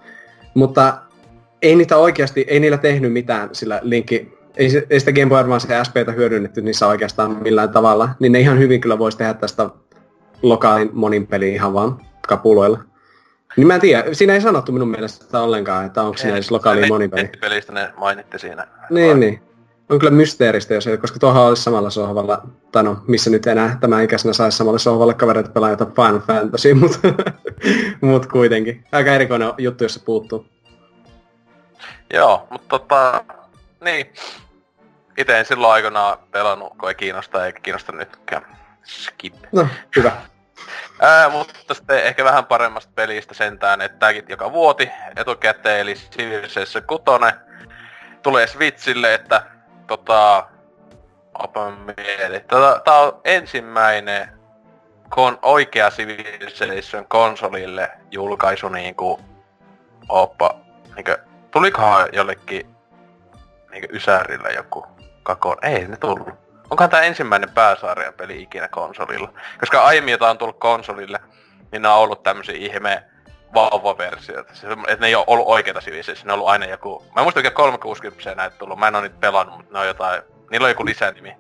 Mutta 0.54 0.98
ei 1.62 1.76
niitä 1.76 1.98
oikeasti, 1.98 2.46
ei 2.48 2.60
niillä 2.60 2.78
tehnyt 2.78 3.14
mitään 3.14 3.50
sillä 3.52 3.80
linkki, 3.84 4.38
ei, 4.58 4.70
ei 4.90 5.00
sitä 5.00 5.12
Game 5.12 5.30
Boy 5.30 5.40
Advance 5.40 5.74
ja 5.74 5.84
SPtä 5.84 6.12
hyödynnetty 6.12 6.62
niissä 6.62 6.88
oikeastaan 6.88 7.38
millään 7.44 7.70
tavalla, 7.70 8.10
niin 8.20 8.32
ne 8.32 8.40
ihan 8.40 8.60
hyvin 8.60 8.82
kyllä 8.82 9.00
voisi 9.00 9.18
tehdä 9.18 9.34
tästä 9.34 9.70
lokaalin 10.42 10.90
monin 10.94 11.28
peli 11.28 11.54
ihan 11.54 11.74
vaan 11.74 12.06
kapuloilla. 12.28 12.80
Niin 13.58 13.68
mä 13.68 13.76
en 13.76 13.82
tiedä, 13.82 14.04
siinä 14.14 14.34
ei 14.34 14.42
sanottu 14.42 14.72
minun 14.72 14.88
mielestä 14.88 15.42
ollenkaan, 15.42 15.86
että 15.86 16.04
onko 16.04 16.18
siinä 16.18 16.34
edes 16.34 16.52
lokaali 16.52 16.88
monipeli. 16.88 17.22
Nettipelistä 17.22 17.74
ne 17.74 17.94
mainitti 17.98 18.40
siinä. 18.40 18.68
Niin, 18.90 19.20
niin. 19.20 19.42
On 19.92 20.00
kyllä 20.00 20.12
mysteeristä, 20.12 20.74
jos 20.74 20.88
ei, 20.88 20.98
koska 20.98 21.20
tuohon 21.20 21.48
olisi 21.48 21.64
samalla 21.64 21.90
sohvalla, 21.90 22.42
tai 22.72 22.84
no, 22.84 23.04
missä 23.08 23.30
nyt 23.30 23.48
enää 23.48 23.78
tämä 23.82 24.02
ikäisenä 24.02 24.34
saisi 24.34 24.58
samalle 24.58 24.80
sohvalle 24.80 25.14
kavereita 25.14 25.52
pelaa 25.52 25.70
jotain 25.70 25.92
Final 25.94 26.20
Fantasy, 26.20 26.74
mutta 26.82 27.00
mut 28.02 28.26
kuitenkin. 28.26 28.84
Aika 28.92 29.12
erikoinen 29.12 29.54
juttu, 29.58 29.84
jos 29.84 29.94
se 29.94 30.00
puuttuu. 30.06 30.46
Joo, 32.14 32.48
mutta 32.50 32.68
tota, 32.68 33.24
niin. 33.84 34.14
Itse 35.18 35.40
en 35.40 35.46
silloin 35.46 35.74
aikanaan 35.74 36.18
pelannut, 36.32 36.74
kun 36.78 36.90
ei 36.90 36.96
kiinnosta 36.96 37.46
eikä 37.46 37.60
kiinnosta 37.60 37.92
nytkään. 37.92 38.58
Skip. 38.84 39.36
No, 39.52 39.68
hyvä. 39.96 40.12
Ää, 41.02 41.30
mutta 41.30 41.74
sitten 41.74 42.04
ehkä 42.04 42.24
vähän 42.24 42.46
paremmasta 42.46 42.92
pelistä 42.96 43.34
sentään, 43.34 43.82
että 43.82 43.98
tääkin 43.98 44.26
joka 44.30 44.52
vuoti 44.52 44.90
etukäteen, 45.16 45.80
eli 45.80 45.94
Civilization 45.94 46.84
6 46.88 47.04
tulee 48.24 48.48
Switchille, 48.48 49.14
että 49.14 49.51
tota... 49.92 50.48
Opa 51.34 51.72
mieli. 51.72 52.40
Tota, 52.40 52.82
tää 52.86 53.00
on 53.00 53.22
ensimmäinen 53.24 54.30
kon, 55.10 55.40
oikea 55.42 55.92
Civilization 55.92 57.08
konsolille 57.08 57.92
julkaisu 58.12 58.70
niinku... 58.70 59.20
Oppa, 60.10 60.56
niinku 60.96 61.12
Tulikohan 61.52 62.10
jollekin 62.14 62.76
niinku 63.72 63.96
Ysärillä 63.96 64.50
joku 64.50 64.86
kakon? 65.24 65.58
Ei 65.62 65.88
ne 65.88 65.98
tullut. 65.98 66.30
Onkohan 66.70 66.90
tää 66.90 67.02
ensimmäinen 67.02 67.50
pääsarjan 67.50 68.14
peli 68.14 68.42
ikinä 68.42 68.68
konsolilla? 68.68 69.34
Koska 69.60 69.84
aiemmin 69.84 70.12
jota 70.12 70.30
on 70.30 70.38
tullut 70.38 70.60
konsolille, 70.60 71.20
niin 71.72 71.86
on 71.86 71.94
ollut 71.94 72.24
tämmösiä 72.24 72.56
ihme 72.58 73.04
vauvaversioita. 73.54 74.54
että 74.88 75.02
ne 75.02 75.08
ei 75.08 75.16
ole 75.16 75.24
ollut 75.28 75.48
oikeita 75.48 75.82
Civilization, 75.82 76.28
ne 76.28 76.34
on 76.34 76.40
ollut 76.40 76.50
aina 76.50 76.66
joku... 76.66 77.04
Mä 77.16 77.22
en 77.22 77.26
muista 77.26 77.40
mikä 77.40 77.52
360 77.52 78.36
näitä 78.36 78.58
tullut, 78.58 78.80
mä 78.80 78.88
en 78.88 78.96
oo 78.96 79.02
niitä 79.02 79.16
pelannut, 79.20 79.58
mutta 79.58 79.74
ne 79.74 79.80
on 79.80 79.88
jotain... 79.88 80.22
Niillä 80.52 80.66
on 80.66 80.72
joku 80.72 80.86
lisänimi. 80.86 81.36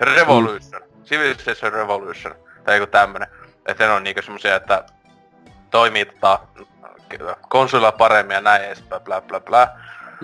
Revolution. 0.00 0.82
Mm. 0.82 1.04
Civilization 1.04 1.72
Revolution. 1.72 2.34
Tai 2.64 2.76
joku 2.76 2.90
tämmönen. 2.90 3.28
Että 3.66 3.86
ne 3.86 3.92
on 3.92 4.04
niinku 4.04 4.22
semmosia, 4.22 4.56
että 4.56 4.84
toimii 5.70 6.04
tota 6.04 6.38
konsolilla 7.48 7.92
paremmin 7.92 8.34
ja 8.34 8.40
näin 8.40 8.64
edespäin, 8.64 9.02
bla 9.02 9.20
bla 9.20 9.40
bla. 9.40 9.68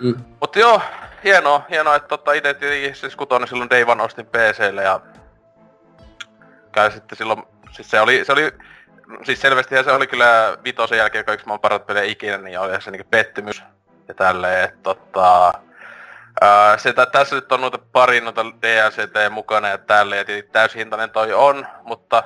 Mm. 0.00 0.14
Mutta 0.40 0.58
joo, 0.58 0.82
hienoa, 1.24 1.66
hienoa, 1.70 1.96
että 1.96 2.08
tota 2.08 2.32
ite 2.32 2.56
siis 2.92 3.16
kutonen 3.16 3.48
silloin 3.48 3.70
Day 3.70 3.84
One 3.88 4.02
ostin 4.02 4.26
PClle 4.26 4.82
ja 4.82 5.00
käy 6.72 6.90
sitten 6.90 7.18
silloin, 7.18 7.42
siis 7.70 7.90
se 7.90 8.00
oli, 8.00 8.24
se 8.24 8.32
oli, 8.32 8.52
siis 9.22 9.40
selvästi 9.40 9.84
se 9.84 9.92
oli 9.92 10.06
kyllä 10.06 10.58
vitosen 10.64 10.98
jälkeen, 10.98 11.24
kun 11.24 11.34
yksi 11.34 11.46
maan 11.46 11.60
parat 11.60 11.86
pelejä 11.86 12.12
ikinä, 12.12 12.38
niin 12.38 12.60
oli 12.60 12.82
se 12.82 12.90
niinku 12.90 13.08
pettymys 13.10 13.62
ja 14.08 14.14
tälleen, 14.14 14.64
että 14.64 14.78
tota, 14.82 15.52
Ää, 16.40 16.78
se, 16.78 16.94
tässä 17.12 17.36
nyt 17.36 17.52
on 17.52 17.60
noita 17.60 17.78
pari 17.92 18.20
noita 18.20 18.44
DLCT 18.44 19.32
mukana 19.32 19.68
ja 19.68 19.78
tälleen, 19.78 20.26
ja 20.28 20.42
täyshintainen 20.52 21.10
toi 21.10 21.32
on, 21.32 21.66
mutta 21.82 22.22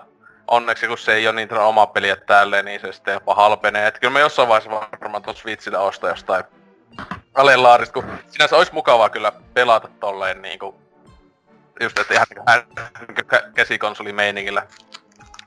onneksi 0.48 0.86
kun 0.86 0.98
se 0.98 1.15
ei 1.15 1.28
ole 1.28 1.36
niin 1.36 1.52
oma 1.52 1.86
peli 1.86 2.09
että 2.09 2.27
tälleen, 2.27 2.65
niin 2.65 2.81
se 2.81 2.93
sitten 2.93 3.15
jopa 3.15 3.35
halpenee. 3.35 3.86
Et 3.86 3.98
kyllä 3.98 4.12
mä 4.12 4.20
jossain 4.20 4.48
vaiheessa 4.48 4.70
varmaan 5.01 5.23
tuossa 5.23 5.43
Switchillä 5.43 5.81
ostaa 5.81 6.11
jostain 6.11 6.44
alelaarista, 7.35 7.93
kun 7.93 8.19
sinänsä 8.28 8.56
olisi 8.56 8.74
mukavaa 8.74 9.11
kyllä 9.11 9.32
pelata 9.55 9.89
tolleen 10.01 10.43
niinku... 10.43 10.81
Just, 11.81 11.98
että 11.98 12.15
ihan 12.15 12.27
niinku 13.09 13.23
käsikonsolimeiningillä 13.55 14.66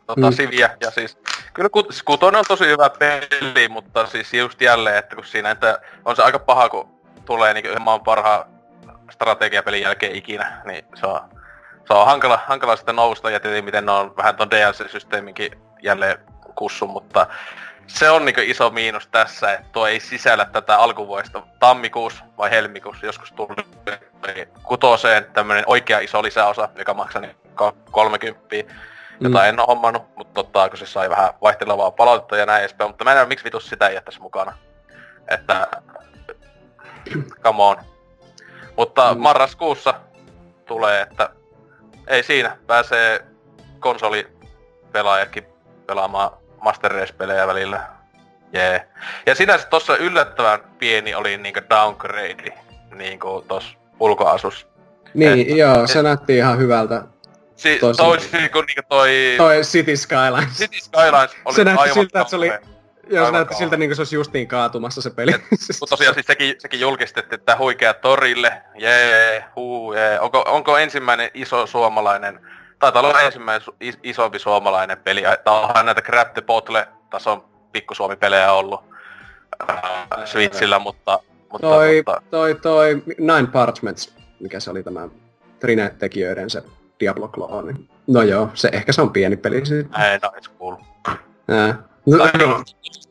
tota, 0.07 0.29
mm. 0.29 0.33
Siviä, 0.33 0.69
ja 0.81 0.91
siis 0.91 1.17
kyllä 1.53 1.69
kut, 1.69 2.01
kutonen 2.05 2.39
on 2.39 2.45
tosi 2.47 2.65
hyvä 2.65 2.89
peli, 2.89 3.69
mutta 3.69 4.07
siis 4.07 4.33
just 4.33 4.61
jälleen, 4.61 4.97
että 4.97 5.15
kun 5.15 5.25
siinä, 5.25 5.51
että 5.51 5.79
on 6.05 6.15
se 6.15 6.23
aika 6.23 6.39
paha, 6.39 6.69
kun 6.69 6.89
tulee 7.25 7.53
niinku 7.53 7.69
yhden 7.69 7.81
maan 7.81 8.01
parhaan 8.01 8.45
strategiapelin 9.11 9.81
jälkeen 9.81 10.15
ikinä, 10.15 10.61
niin 10.65 10.85
se 10.95 11.07
on 11.07 11.19
se 11.87 11.93
on 11.93 12.05
hankala, 12.05 12.39
hankala 12.47 12.75
sitten 12.75 12.95
nousta 12.95 13.29
ja 13.29 13.39
tietenkin 13.39 13.65
miten 13.65 13.85
ne 13.85 13.91
on 13.91 14.17
vähän 14.17 14.35
ton 14.35 14.51
DLC-systeeminkin 14.51 15.51
jälleen 15.83 16.17
kussu, 16.55 16.87
mutta 16.87 17.27
se 17.87 18.09
on 18.09 18.25
niinku 18.25 18.41
iso 18.43 18.69
miinus 18.69 19.07
tässä, 19.07 19.53
että 19.53 19.67
tuo 19.71 19.87
ei 19.87 19.99
sisällä 19.99 20.45
tätä 20.45 20.77
alkuvuodesta 20.77 21.43
tammikuussa 21.59 22.25
vai 22.37 22.51
helmikuussa 22.51 23.05
joskus 23.05 23.31
tuli 23.31 24.47
kutoseen 24.63 25.25
tämmönen 25.33 25.63
oikea 25.67 25.99
iso 25.99 26.23
lisäosa, 26.23 26.69
joka 26.77 26.93
maksaa 26.93 27.21
niin 27.21 27.35
30 27.91 28.55
jota 29.19 29.39
mm. 29.39 29.45
en 29.45 29.59
oo 29.59 29.65
hommannut, 29.65 30.03
mutta 30.15 30.33
totta, 30.33 30.69
kun 30.69 30.77
se 30.77 30.85
sai 30.85 31.09
vähän 31.09 31.33
vaihtelevaa 31.41 31.91
palautetta 31.91 32.37
ja 32.37 32.45
näin 32.45 32.59
edespäin, 32.59 32.89
mutta 32.89 33.03
mä 33.03 33.11
en 33.11 33.15
tiedä 33.15 33.27
miksi 33.27 33.45
vitus 33.45 33.69
sitä 33.69 33.87
ei 33.87 33.95
jättäisi 33.95 34.21
mukana. 34.21 34.57
Että, 35.27 35.67
come 37.43 37.63
on. 37.63 37.77
Mutta 38.77 39.13
mm. 39.13 39.21
marraskuussa 39.21 39.93
tulee, 40.65 41.01
että 41.01 41.29
ei 42.07 42.23
siinä. 42.23 42.57
Pääsee 42.67 43.25
konsolipelaajakin 43.79 45.45
pelaamaan 45.85 46.31
Master 46.61 46.91
Race-pelejä 46.91 47.47
välillä. 47.47 47.87
Jee. 48.53 48.71
Yeah. 48.71 48.81
Ja 49.25 49.35
sinänsä 49.35 49.67
tossa 49.67 49.97
yllättävän 49.97 50.59
pieni 50.79 51.15
oli 51.15 51.37
niinku 51.37 51.59
downgrade 51.69 52.53
niinku 52.95 53.45
tossa 53.47 53.77
ulkoasus. 53.99 54.67
Niin, 55.13 55.51
Et, 55.51 55.57
joo, 55.57 55.87
se 55.87 56.03
näytti 56.03 56.37
ihan 56.37 56.57
hyvältä. 56.57 57.03
Si- 57.57 57.79
toi, 57.97 58.17
niinku, 58.17 58.61
niinku 58.61 58.81
toi... 58.89 59.09
Toi 59.37 59.61
City 59.61 59.97
Skylines. 59.97 60.57
City 60.57 60.79
Skylines 60.79 61.35
oli 61.45 61.55
Se 61.55 61.63
näytti 61.63 61.93
siltä, 61.93 62.21
että 62.21 62.29
se 62.29 62.35
oli 62.35 62.51
Joo, 63.09 63.25
se 63.25 63.31
näytti 63.31 63.55
siltä 63.55 63.77
niin 63.77 63.89
kuin 63.89 63.95
se 63.95 64.01
olisi 64.01 64.15
justiin 64.15 64.47
kaatumassa 64.47 65.01
se 65.01 65.09
peli. 65.09 65.31
Mutta 65.79 65.89
tosiaan 65.89 66.13
siis 66.13 66.25
sekin, 66.25 66.55
sekin 66.59 66.79
julkistettiin, 66.79 67.39
että 67.39 67.57
huikea 67.57 67.93
torille, 67.93 68.61
jee, 68.77 69.45
huu, 69.55 69.93
jee. 69.93 70.19
Onko, 70.19 70.43
onko 70.47 70.77
ensimmäinen 70.77 71.31
iso 71.33 71.67
suomalainen, 71.67 72.39
taitaa 72.79 73.01
olla 73.01 73.21
ensimmäinen 73.21 73.67
is, 73.81 73.97
isompi 74.03 74.39
suomalainen 74.39 74.97
peli, 74.97 75.23
että 75.23 75.51
onhan 75.51 75.85
näitä 75.85 76.01
Grab 76.01 76.33
the 76.33 76.41
Bottle 76.41 76.87
tason 77.09 77.45
pikkusuomipelejä 77.71 78.51
ollut 78.51 78.83
äh, 79.69 79.77
Switchillä, 80.25 80.79
mutta... 80.79 81.19
mutta 81.51 81.67
toi, 81.67 81.95
mutta... 81.95 82.21
toi, 82.31 82.55
toi 82.55 83.03
Nine 83.17 83.47
Parchments, 83.51 84.13
mikä 84.39 84.59
se 84.59 84.71
oli 84.71 84.83
tämä 84.83 85.09
Trine-tekijöiden 85.59 86.49
se 86.49 86.63
Diablo-klooni. 86.99 87.89
No 88.07 88.21
joo, 88.21 88.49
se 88.53 88.69
ehkä 88.73 88.91
se 88.91 89.01
on 89.01 89.09
pieni 89.09 89.37
peli 89.37 89.65
siitä. 89.65 90.11
Ei, 90.11 90.19
no, 90.19 90.31
it's 90.37 90.57
cool. 90.59 90.75
Ää. 91.47 91.75
No, 92.05 92.17
no, 92.17 92.63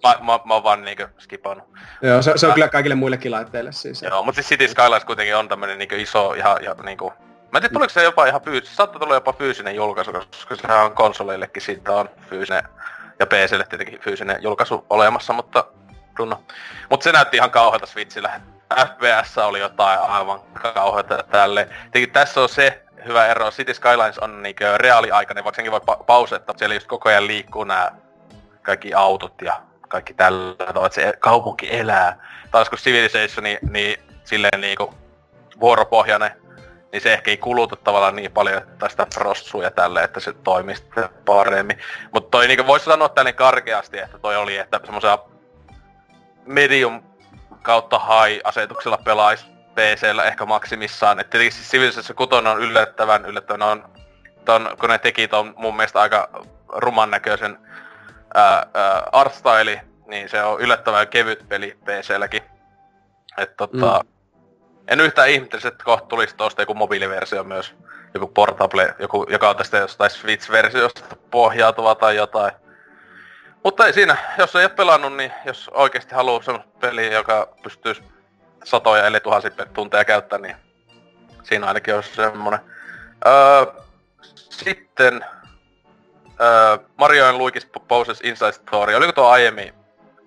mä, 0.02 0.14
mä, 0.20 0.40
mä 0.44 0.54
oon 0.54 0.62
vaan 0.62 0.82
niinku 0.82 1.04
skipannut. 1.18 1.68
Joo, 2.02 2.22
se, 2.22 2.32
se 2.36 2.46
on 2.46 2.54
kyllä 2.54 2.68
kaikille 2.68 2.94
muillekin 2.94 3.32
laitteille 3.32 3.72
siis. 3.72 4.02
Joo, 4.02 4.22
mutta 4.22 4.36
siis 4.42 4.48
City 4.48 4.68
Skylines 4.68 5.04
kuitenkin 5.04 5.36
on 5.36 5.48
tämmönen 5.48 5.78
niinku 5.78 5.94
iso 5.94 6.34
ja, 6.34 6.58
ja 6.62 6.74
niinku... 6.84 7.12
Mä 7.52 7.58
en 7.58 7.62
tiedä, 7.62 7.72
tuliko 7.72 7.88
se 7.88 8.02
jopa 8.02 8.26
ihan 8.26 8.40
fyysinen, 8.40 8.76
saattaa 8.76 9.00
tulla 9.00 9.14
jopa 9.14 9.32
fyysinen 9.32 9.74
julkaisu, 9.74 10.12
koska 10.12 10.56
sehän 10.56 10.84
on 10.84 10.94
konsoleillekin 10.94 11.62
siitä 11.62 11.92
on 11.92 12.08
fyysinen, 12.30 12.62
ja 13.18 13.26
PClle 13.26 13.66
tietenkin 13.68 14.00
fyysinen 14.00 14.42
julkaisu 14.42 14.86
olemassa, 14.90 15.32
mutta 15.32 15.64
runno. 16.18 16.42
Mut 16.90 17.02
se 17.02 17.12
näytti 17.12 17.36
ihan 17.36 17.50
kauhealta 17.50 17.86
Switchillä. 17.86 18.40
FPS 18.74 19.38
oli 19.38 19.60
jotain 19.60 20.00
aivan 20.00 20.40
kauheata 20.74 21.22
tälle. 21.22 21.64
Tietenkin 21.64 22.12
tässä 22.12 22.40
on 22.40 22.48
se 22.48 22.85
hyvä 23.06 23.26
ero, 23.26 23.50
City 23.50 23.74
Skylines 23.74 24.18
on 24.18 24.42
niinku 24.42 24.64
reaaliaikainen, 24.76 25.44
vaikka 25.44 25.56
senkin 25.56 25.72
voi 25.72 25.80
pa- 25.80 26.04
pausetta, 26.04 26.54
siellä 26.56 26.74
just 26.74 26.86
koko 26.86 27.08
ajan 27.08 27.26
liikkuu 27.26 27.64
nää 27.64 27.96
kaikki 28.62 28.94
autot 28.94 29.42
ja 29.42 29.62
kaikki 29.88 30.14
tällä, 30.14 30.52
että 30.60 30.88
se 30.90 31.12
kaupunki 31.18 31.76
elää. 31.76 32.26
Taas 32.50 32.68
kun 32.68 32.78
Civilization, 32.78 33.44
niin, 33.44 33.58
niin 33.70 34.00
silleen 34.24 34.60
niinku 34.60 34.94
vuoropohjainen, 35.60 36.30
niin 36.92 37.00
se 37.00 37.12
ehkä 37.12 37.30
ei 37.30 37.36
kuluta 37.36 37.76
tavallaan 37.76 38.16
niin 38.16 38.32
paljon 38.32 38.62
tästä 38.78 39.06
prostsua 39.14 39.62
ja 39.62 39.70
tälle, 39.70 40.02
että 40.02 40.20
se 40.20 40.32
toimii 40.32 40.76
sitten 40.76 41.08
paremmin. 41.24 41.78
Mutta 42.12 42.30
toi 42.30 42.48
niinku 42.48 42.66
voisi 42.66 42.84
sanoa 42.84 43.08
tälle 43.08 43.32
karkeasti, 43.32 43.98
että 43.98 44.18
toi 44.18 44.36
oli, 44.36 44.56
että 44.56 44.80
semmoisella 44.84 45.28
medium 46.46 47.02
kautta 47.62 47.98
high 47.98 48.40
asetuksella 48.44 48.98
pelaisi 48.98 49.55
PCllä 49.76 50.24
ehkä 50.24 50.46
maksimissaan. 50.46 51.20
Että 51.20 51.30
tietenkin 51.30 51.52
siis 51.52 51.70
Civilization 51.70 52.16
6 52.16 52.34
on 52.34 52.62
yllättävän, 52.62 53.26
yllättävän 53.26 53.62
on, 53.62 53.88
ton, 54.44 54.76
kun 54.80 54.88
ne 54.88 54.98
teki 54.98 55.28
ton 55.28 55.54
mun 55.56 55.76
mielestä 55.76 56.00
aika 56.00 56.28
ruman 56.68 57.10
näköisen 57.10 57.58
ää, 58.34 58.66
ää, 58.74 59.02
artstyle, 59.12 59.80
niin 60.06 60.28
se 60.28 60.42
on 60.42 60.60
yllättävän 60.60 61.08
kevyt 61.08 61.48
peli 61.48 61.78
PClläkin. 61.84 62.42
Et 63.38 63.56
tota, 63.56 64.00
mm. 64.04 64.08
En 64.88 65.00
yhtään 65.00 65.28
ihmettelisi, 65.28 65.68
että 65.68 65.84
kohta 65.84 66.06
tulisi 66.06 66.36
tosta 66.36 66.62
joku 66.62 66.74
mobiiliversio 66.74 67.44
myös. 67.44 67.74
Joku 68.14 68.26
portable, 68.26 68.94
joku, 68.98 69.26
joka 69.28 69.50
on 69.50 69.56
tästä 69.56 69.78
jostain 69.78 70.10
Switch-versiosta 70.10 71.16
pohjautuva 71.30 71.94
tai 71.94 72.16
jotain. 72.16 72.52
Mutta 73.64 73.86
ei 73.86 73.92
siinä, 73.92 74.16
jos 74.38 74.56
ei 74.56 74.64
ole 74.64 74.68
pelannut, 74.68 75.16
niin 75.16 75.32
jos 75.44 75.70
oikeasti 75.74 76.14
haluaa 76.14 76.42
semmoista 76.42 76.78
peliä, 76.80 77.12
joka 77.12 77.48
pystyy 77.62 77.94
satoja 78.66 79.06
eli 79.06 79.20
tuhansia 79.20 79.50
tunteja 79.74 80.04
käyttämään, 80.04 80.42
niin 80.42 80.56
siinä 81.42 81.66
ainakin 81.66 81.94
olisi 81.94 82.14
semmonen. 82.14 82.60
Öö, 83.26 83.66
sitten 84.34 85.24
öö, 86.40 86.78
Mario 86.98 87.26
and 87.26 87.38
Luigi's 87.38 87.80
Bowser's 87.80 88.20
Inside 88.22 88.52
Story. 88.52 88.94
Oliko 88.94 89.12
tuo 89.12 89.26
aiemmin 89.26 89.74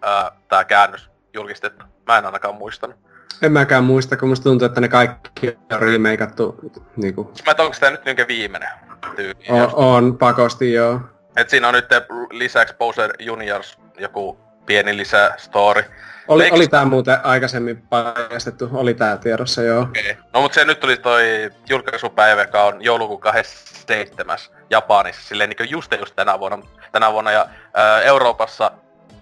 öö, 0.06 0.12
tää 0.48 0.66
käännös 0.66 1.10
julkistettu? 1.34 1.86
Mä 2.08 2.18
en 2.18 2.26
ainakaan 2.26 2.56
muistanut. 2.56 2.96
En 3.42 3.52
mäkään 3.52 3.84
muista, 3.84 4.18
kun 4.18 4.30
musta 4.30 4.44
tuntuu, 4.44 4.66
että 4.66 4.82
ne 4.82 4.88
kaikki 4.88 5.58
on 5.72 5.80
remakeattu 5.80 6.56
niinku... 6.96 7.34
Mä 7.46 7.64
onko 7.64 7.76
tää 7.80 7.92
nyt 7.92 8.06
niinkä 8.06 8.28
viimeinen 8.28 8.70
tyyli? 9.16 9.46
On, 9.50 9.70
on, 9.74 10.18
pakosti 10.18 10.74
joo. 10.74 11.00
Et 11.36 11.50
siinä 11.50 11.68
on 11.68 11.74
nyt 11.74 11.86
lisäksi 12.32 12.76
Bowser 12.78 13.14
Juniors 13.20 13.80
joku 14.00 14.40
pieni 14.70 14.98
lisä 14.98 15.34
story. 15.38 15.84
Oli, 16.28 16.42
Leikki... 16.42 16.60
oli 16.60 16.68
tää 16.68 16.86
muuten 16.86 17.18
aikaisemmin 17.24 17.82
paljastettu, 17.82 18.70
oli 18.74 18.94
tää 18.94 19.18
tiedossa 19.18 19.62
joo. 19.62 19.82
Okay. 19.82 20.16
No 20.34 20.42
mut 20.42 20.54
se 20.54 20.66
nyt 20.66 20.80
tuli 20.80 20.98
toi 20.98 21.52
julkaisupäivä, 21.70 22.42
joka 22.42 22.64
on 22.64 22.84
joulukuun 22.84 23.20
27. 23.20 24.38
Japanissa, 24.70 25.22
silleen 25.22 25.50
niin 25.50 25.70
just 25.70 25.92
just 26.00 26.16
tänä 26.16 26.40
vuonna, 26.40 26.58
tänä 26.92 27.12
vuonna 27.12 27.32
ja 27.32 27.48
ää, 27.74 28.02
Euroopassa 28.02 28.72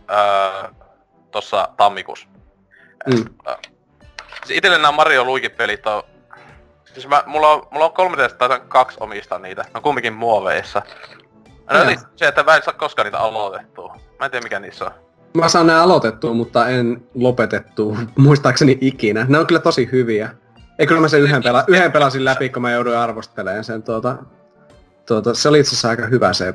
ää, 0.08 0.70
tossa 1.32 1.70
tammikuussa. 1.78 2.28
Mm. 3.14 3.26
Siis 4.46 4.58
itelle 4.58 4.78
nämä 4.78 4.92
Mario 4.92 5.24
Luigi-pelit 5.24 5.88
on... 5.88 6.04
Siis 6.94 7.08
mä, 7.08 7.24
mulla 7.26 7.52
on, 7.52 7.68
mulla 7.72 7.86
on 7.86 7.94
3 7.94 8.30
tai 8.30 8.62
kaksi 8.68 8.98
omista 9.00 9.40
niitä. 9.40 9.62
Ne 9.62 9.70
on 9.74 9.82
kumminkin 9.82 10.14
muoveissa. 10.14 10.82
No 11.72 11.84
niin, 11.84 12.00
se, 12.16 12.28
että 12.28 12.44
mä 12.44 12.56
en 12.56 12.64
saa 12.64 12.74
koskaan 12.74 13.06
niitä 13.06 13.20
aloitettua. 13.20 13.98
Mä 14.20 14.26
en 14.26 14.32
tiedä 14.32 14.44
mikä 14.44 14.60
niissä 14.60 14.86
on. 14.86 15.07
Mä 15.34 15.50
saan 15.50 15.68
ne 15.68 15.76
aloitettua, 15.76 16.34
mutta 16.34 16.68
en 16.68 17.04
lopetettua, 17.16 17.98
muistaakseni 18.18 18.78
ikinä. 18.82 19.26
Ne 19.30 19.40
on 19.40 19.48
kyllä 19.48 19.62
tosi 19.62 19.90
hyviä. 19.92 20.30
Ei 20.80 20.88
kyllä 20.88 21.02
mä 21.02 21.08
sen 21.08 21.22
yhden, 21.22 21.44
pela, 21.44 21.64
yhden 21.68 21.92
pelasin 21.92 22.26
läpi, 22.26 22.50
kun 22.50 22.62
mä 22.62 22.72
jouduin 22.72 22.98
arvostelemaan 22.98 23.64
sen 23.64 23.84
tuota, 23.84 24.18
tuota, 25.06 25.34
se 25.34 25.50
oli 25.50 25.60
itse 25.60 25.70
asiassa 25.70 25.90
aika 25.90 26.06
hyvä 26.06 26.34
se, 26.34 26.54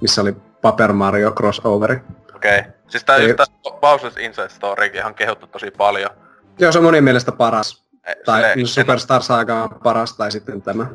missä 0.00 0.22
oli 0.22 0.36
Paper 0.62 0.92
Mario 0.92 1.32
crossoveri. 1.32 2.00
Okei. 2.36 2.58
Okay. 2.58 2.72
Siis 2.88 3.04
tää, 3.04 3.16
Ei... 3.16 3.34
Bowser's 3.68 4.20
Inside 4.20 4.48
Storykin 4.48 5.06
on 5.06 5.14
kehuttu 5.14 5.46
tosi 5.46 5.70
paljon. 5.70 6.10
Joo, 6.58 6.72
se 6.72 6.78
on 6.78 6.84
monin 6.84 7.04
mielestä 7.04 7.32
paras. 7.32 7.84
Ei, 8.06 8.14
tai 8.24 8.40
silleen, 8.40 8.66
Superstar 8.66 9.22
Saga 9.22 9.62
on 9.62 9.70
paras, 9.82 10.16
tai 10.16 10.32
sitten 10.32 10.62
tämä. 10.62 10.86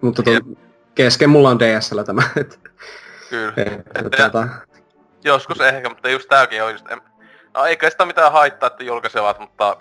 Mutta 0.00 0.22
tuo, 0.22 0.34
kesken 0.94 1.30
mulla 1.30 1.50
on 1.50 1.58
DSL 1.58 2.02
tämä. 2.02 2.22
Et, 2.36 2.60
Kyllä. 3.30 3.52
Et, 3.56 3.72
et, 3.94 4.10
tuota... 4.16 4.48
Joskus 5.24 5.60
ehkä, 5.60 5.88
mutta 5.88 6.08
just 6.08 6.28
tääkin 6.28 6.62
on 6.62 6.72
just... 6.72 6.90
En... 6.90 7.00
No 7.54 7.64
eikä 7.64 7.90
sitä 7.90 8.06
mitään 8.06 8.32
haittaa, 8.32 8.66
että 8.66 8.84
julkaisevat, 8.84 9.38
mutta 9.38 9.76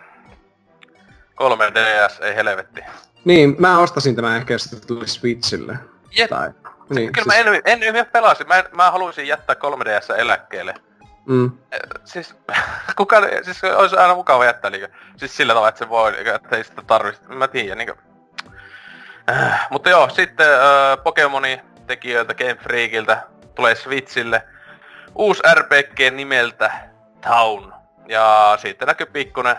3DS 1.41 2.25
ei 2.25 2.35
helvetti. 2.35 2.81
Niin, 3.25 3.55
mä 3.59 3.79
ostasin 3.79 4.15
tämän 4.15 4.37
ehkä, 4.37 4.53
jos 4.53 4.63
se 4.63 4.85
tuli 4.85 5.07
Switchille. 5.07 5.79
Jep. 6.17 6.29
Tai, 6.29 6.51
niin, 6.89 7.13
Kyllä 7.13 7.33
siis... 7.33 7.45
mä 7.45 7.51
en, 7.65 7.83
en, 7.83 7.95
en 7.95 8.05
pelasin, 8.05 8.47
mä, 8.47 8.63
mä 8.71 8.91
haluaisin 8.91 9.27
jättää 9.27 9.55
3DS 9.55 10.17
eläkkeelle. 10.17 10.73
Mm. 11.25 11.51
Siis, 12.05 12.35
kuka, 12.97 13.21
siis 13.41 13.63
olisi 13.63 13.95
aina 13.95 14.15
mukava 14.15 14.45
jättää 14.45 14.71
niinku, 14.71 14.87
siis 15.17 15.37
sillä 15.37 15.53
tavalla, 15.53 15.69
että 15.69 15.79
se 15.79 15.89
voi, 15.89 16.11
niinku, 16.11 16.29
että 16.29 16.55
ei 16.55 16.63
sitä 16.63 16.81
tarvitse, 16.87 17.21
mä 17.27 17.47
tiedän 17.47 17.77
niinku. 17.77 17.95
Äh, 19.29 19.67
mutta 19.69 19.89
joo, 19.89 20.09
sitten 20.09 20.47
äh, 20.47 21.03
Pokemoni 21.03 21.61
tekijöiltä 21.87 22.33
Game 22.33 22.55
Freakiltä 22.55 23.23
tulee 23.55 23.75
Switchille 23.75 24.43
uusi 25.17 25.43
RPG 25.53 25.99
nimeltä 26.11 26.71
Town. 27.21 27.73
Ja 28.07 28.57
sitten 28.61 28.87
näkyy 28.87 29.05
pikkunen 29.05 29.55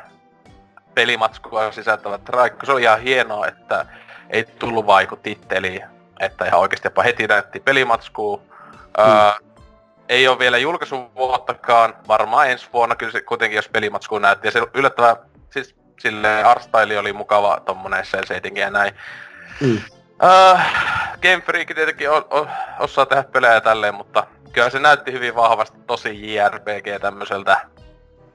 pelimatskua 0.94 1.72
sisältävä 1.72 2.18
traikku. 2.18 2.66
Se 2.66 2.72
oli 2.72 2.82
ihan 2.82 3.00
hienoa, 3.00 3.46
että 3.46 3.86
ei 4.30 4.44
tullut 4.44 4.86
vaiku 4.86 5.16
titteliin. 5.16 5.84
Että 6.20 6.44
ihan 6.44 6.60
oikeasti 6.60 6.86
jopa 6.86 7.02
heti 7.02 7.26
näytti 7.26 7.60
pelimatskua. 7.60 8.36
Mm. 8.36 9.04
Öö, 9.04 9.32
ei 10.08 10.28
ole 10.28 10.38
vielä 10.38 10.58
julkaisuvuottakaan, 10.58 11.94
varmaan 12.08 12.50
ensi 12.50 12.68
vuonna 12.72 12.96
kyllä 12.96 13.12
se 13.12 13.20
kuitenkin, 13.20 13.56
jos 13.56 13.68
pelimatsku 13.68 14.18
näytti. 14.18 14.48
Ja 14.48 14.50
se 14.52 14.62
yllättävän, 14.74 15.16
siis 15.50 15.76
sille 16.00 16.44
artstyle 16.44 16.98
oli 16.98 17.12
mukava 17.12 17.60
tommonen 17.64 18.04
cel 18.04 18.24
ja 18.54 18.70
näin. 18.70 18.94
Mm. 19.60 19.80
Uh, 20.22 20.60
Game 21.22 21.40
Freak 21.46 21.68
tietenkin 21.74 22.10
o- 22.10 22.28
o- 22.30 22.48
osaa 22.78 23.06
tehdä 23.06 23.22
pelejä 23.22 23.60
tälleen, 23.60 23.94
mutta 23.94 24.26
kyllä 24.52 24.70
se 24.70 24.78
näytti 24.78 25.12
hyvin 25.12 25.34
vahvasti 25.34 25.78
tosi 25.86 26.34
JRPG 26.34 27.00
tämmöiseltä 27.00 27.66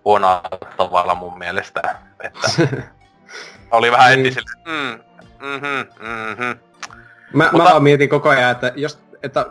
huonoa 0.06 0.42
tavalla 0.78 1.16
mun 1.16 1.38
mielestä. 1.38 1.96
Että 2.24 2.68
oli 3.72 3.92
vähän 3.92 4.10
niin. 4.10 4.26
heti 4.26 4.36
sille, 4.36 4.52
mm, 4.66 5.00
mm-hmm, 5.48 6.08
mm-hmm. 6.08 6.60
Mä, 7.34 7.44
mutta... 7.44 7.58
mä 7.58 7.64
vaan 7.64 7.84
mietin 7.84 8.10
koko 8.10 8.30
ajan, 8.30 8.52
että 8.52 8.72
jos, 8.76 9.00
että 9.24 9.46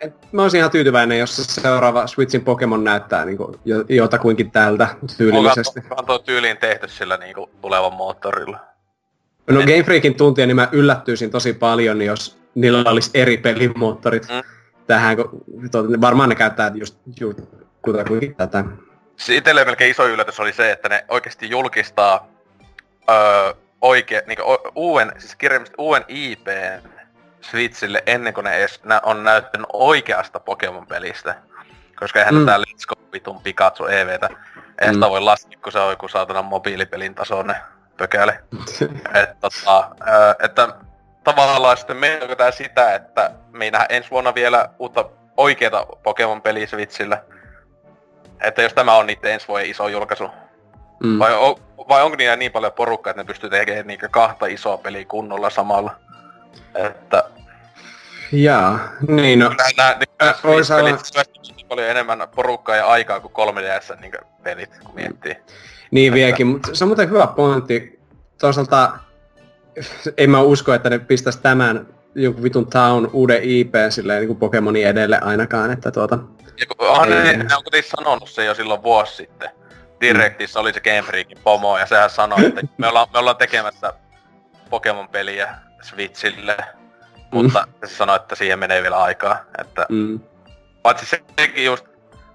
et, 0.00 0.32
mä 0.32 0.42
olisin 0.42 0.58
ihan 0.58 0.70
tyytyväinen, 0.70 1.18
jos 1.18 1.36
se 1.36 1.44
seuraava 1.44 2.06
Switchin 2.06 2.44
Pokemon 2.44 2.84
näyttää 2.84 3.24
niinku 3.24 3.60
jotakuinkin 3.88 4.50
tältä 4.50 4.88
tyylillisesti. 5.16 5.80
Onko 5.90 6.02
tuo 6.02 6.18
tyyliin 6.18 6.56
tehty 6.56 6.88
sillä 6.88 7.16
niinku 7.16 7.50
tulevan 7.60 7.92
moottorilla? 7.92 8.58
No 9.50 9.60
Game 9.60 9.82
Freakin 9.82 10.14
tuntia, 10.14 10.46
niin 10.46 10.56
mä 10.56 10.68
yllättyisin 10.72 11.30
tosi 11.30 11.52
paljon, 11.52 12.02
jos 12.02 12.38
niillä 12.54 12.90
olisi 12.90 13.10
eri 13.14 13.36
pelimoottorit 13.36 14.28
mm. 14.28 14.57
Tähän, 14.88 15.16
kun 15.16 15.44
varmaan 16.00 16.28
ne 16.28 16.34
käyttää 16.34 16.70
just, 16.74 16.98
just 17.20 17.38
kutakuinkin 17.82 18.34
tätä. 18.34 18.64
Siis 19.16 19.38
itselleen 19.38 19.66
melkein 19.66 19.90
iso 19.90 20.08
yllätys 20.08 20.40
oli 20.40 20.52
se, 20.52 20.72
että 20.72 20.88
ne 20.88 21.04
oikeasti 21.08 21.50
julkistaa 21.50 22.26
öö, 23.10 23.54
oikein, 23.80 24.22
niin 24.26 24.38
uuden, 24.74 25.12
siis 25.18 25.36
kirjallisesti 25.36 25.74
uuden 25.78 26.04
IP 26.08 26.46
Switchille 27.40 28.02
ennen 28.06 28.34
kuin 28.34 28.44
ne 28.44 28.56
edes 28.56 28.84
nä- 28.84 29.00
on 29.04 29.24
näyttänyt 29.24 29.66
oikeasta 29.72 30.40
Pokemon-pelistä. 30.40 31.34
Koska 31.98 32.18
eihän 32.18 32.34
mm. 32.34 32.46
tää 32.46 32.58
Let's 32.58 32.86
Go 32.88 32.94
vitun 33.12 33.42
Pikachu 33.42 33.86
EVtä. 33.86 34.28
Eihän 34.80 34.94
mm. 34.94 34.98
sitä 34.98 35.10
voi 35.10 35.20
laskea, 35.20 35.58
kun 35.62 35.72
se 35.72 35.78
on 35.78 35.90
joku 35.90 36.08
saatana 36.08 36.42
mobiilipelin 36.42 37.14
tasoinen 37.14 37.56
pökäle. 37.96 38.40
Et, 39.22 39.40
tota, 39.40 39.90
että 40.44 40.68
tavallaan 41.34 41.76
sitten 41.76 41.96
meneekö 41.96 42.36
tää 42.36 42.50
sitä, 42.50 42.94
että 42.94 43.30
me 43.52 43.64
ei 43.64 43.70
nähdä 43.70 43.86
ensi 43.88 44.10
vuonna 44.10 44.34
vielä 44.34 44.68
uutta 44.78 45.04
oikeeta 45.36 45.86
Pokemon-peliä 46.02 46.66
Switchillä. 46.66 47.22
Että 48.40 48.62
jos 48.62 48.74
tämä 48.74 48.96
on 48.96 49.06
niiden 49.06 49.32
ensi 49.32 49.48
vuoden 49.48 49.70
iso 49.70 49.88
julkaisu. 49.88 50.30
Mm. 51.02 51.18
Vai, 51.18 51.34
o, 51.34 51.58
vai 51.88 52.02
onko 52.02 52.16
niillä 52.16 52.36
niin 52.36 52.52
paljon 52.52 52.72
porukkaa, 52.72 53.10
että 53.10 53.22
ne 53.22 53.26
pystyy 53.26 53.50
tekemään 53.50 53.86
niitä 53.86 54.08
kahta 54.08 54.46
isoa 54.46 54.78
peliä 54.78 55.04
kunnolla 55.04 55.50
samalla? 55.50 55.96
Että... 56.74 57.24
Jaa, 58.32 58.78
niin 59.08 59.38
no... 59.38 59.48
Nämä, 59.76 59.96
niin, 59.98 60.08
äh, 60.22 60.42
pelit 60.76 61.68
paljon 61.68 61.88
enemmän 61.88 62.28
porukkaa 62.34 62.76
ja 62.76 62.86
aikaa 62.86 63.20
kuin 63.20 63.32
3DS 63.32 64.00
niin 64.00 64.12
pelit, 64.42 64.78
kun 64.84 64.94
miettii. 64.94 65.36
Niin 65.90 66.12
viekin, 66.12 66.46
mutta 66.46 66.74
se 66.74 66.84
on 66.84 66.88
muuten 66.88 67.10
hyvä 67.10 67.26
pointti. 67.26 68.00
Toisaalta 68.40 68.98
en 70.16 70.30
mä 70.30 70.40
usko, 70.40 70.74
että 70.74 70.90
ne 70.90 70.98
pistäisi 70.98 71.42
tämän 71.42 71.86
jonkun 72.14 72.42
vitun 72.42 72.70
Town 72.70 73.10
uuden 73.12 73.42
IP 73.42 73.74
silleen 73.90 74.20
niin 74.20 74.28
kuin 74.28 74.38
Pokemonin 74.38 74.86
edelle 74.86 75.18
ainakaan, 75.18 75.70
että 75.70 75.90
tuota... 75.90 76.18
Ja 76.60 76.66
kun, 76.66 76.88
onhan 76.88 77.10
ne, 77.10 77.32
ne 77.32 77.56
on 77.56 77.64
kuitenkin 77.64 77.90
sanonut 77.90 78.30
se 78.30 78.44
jo 78.44 78.54
silloin 78.54 78.82
vuosi 78.82 79.16
sitten. 79.16 79.50
Directissa 80.00 80.60
mm. 80.60 80.62
oli 80.62 80.72
se 80.72 80.80
Game 80.80 81.02
Freakin 81.02 81.38
pomo 81.44 81.78
ja 81.78 81.86
sehän 81.86 82.10
sanoi, 82.10 82.46
että 82.46 82.62
me 82.78 82.88
ollaan, 82.88 83.06
me 83.12 83.18
ollaan 83.18 83.36
tekemässä 83.36 83.92
Pokemon-peliä 84.70 85.54
Switchille, 85.82 86.56
mutta 87.30 87.66
mm. 87.66 87.88
se 87.88 87.94
sanoi, 87.94 88.16
että 88.16 88.34
siihen 88.34 88.58
menee 88.58 88.82
vielä 88.82 89.02
aikaa. 89.02 89.44
Että... 89.58 89.86
Mm. 89.88 90.20
Paitsi 90.82 91.06
sekin 91.38 91.64
just, 91.64 91.86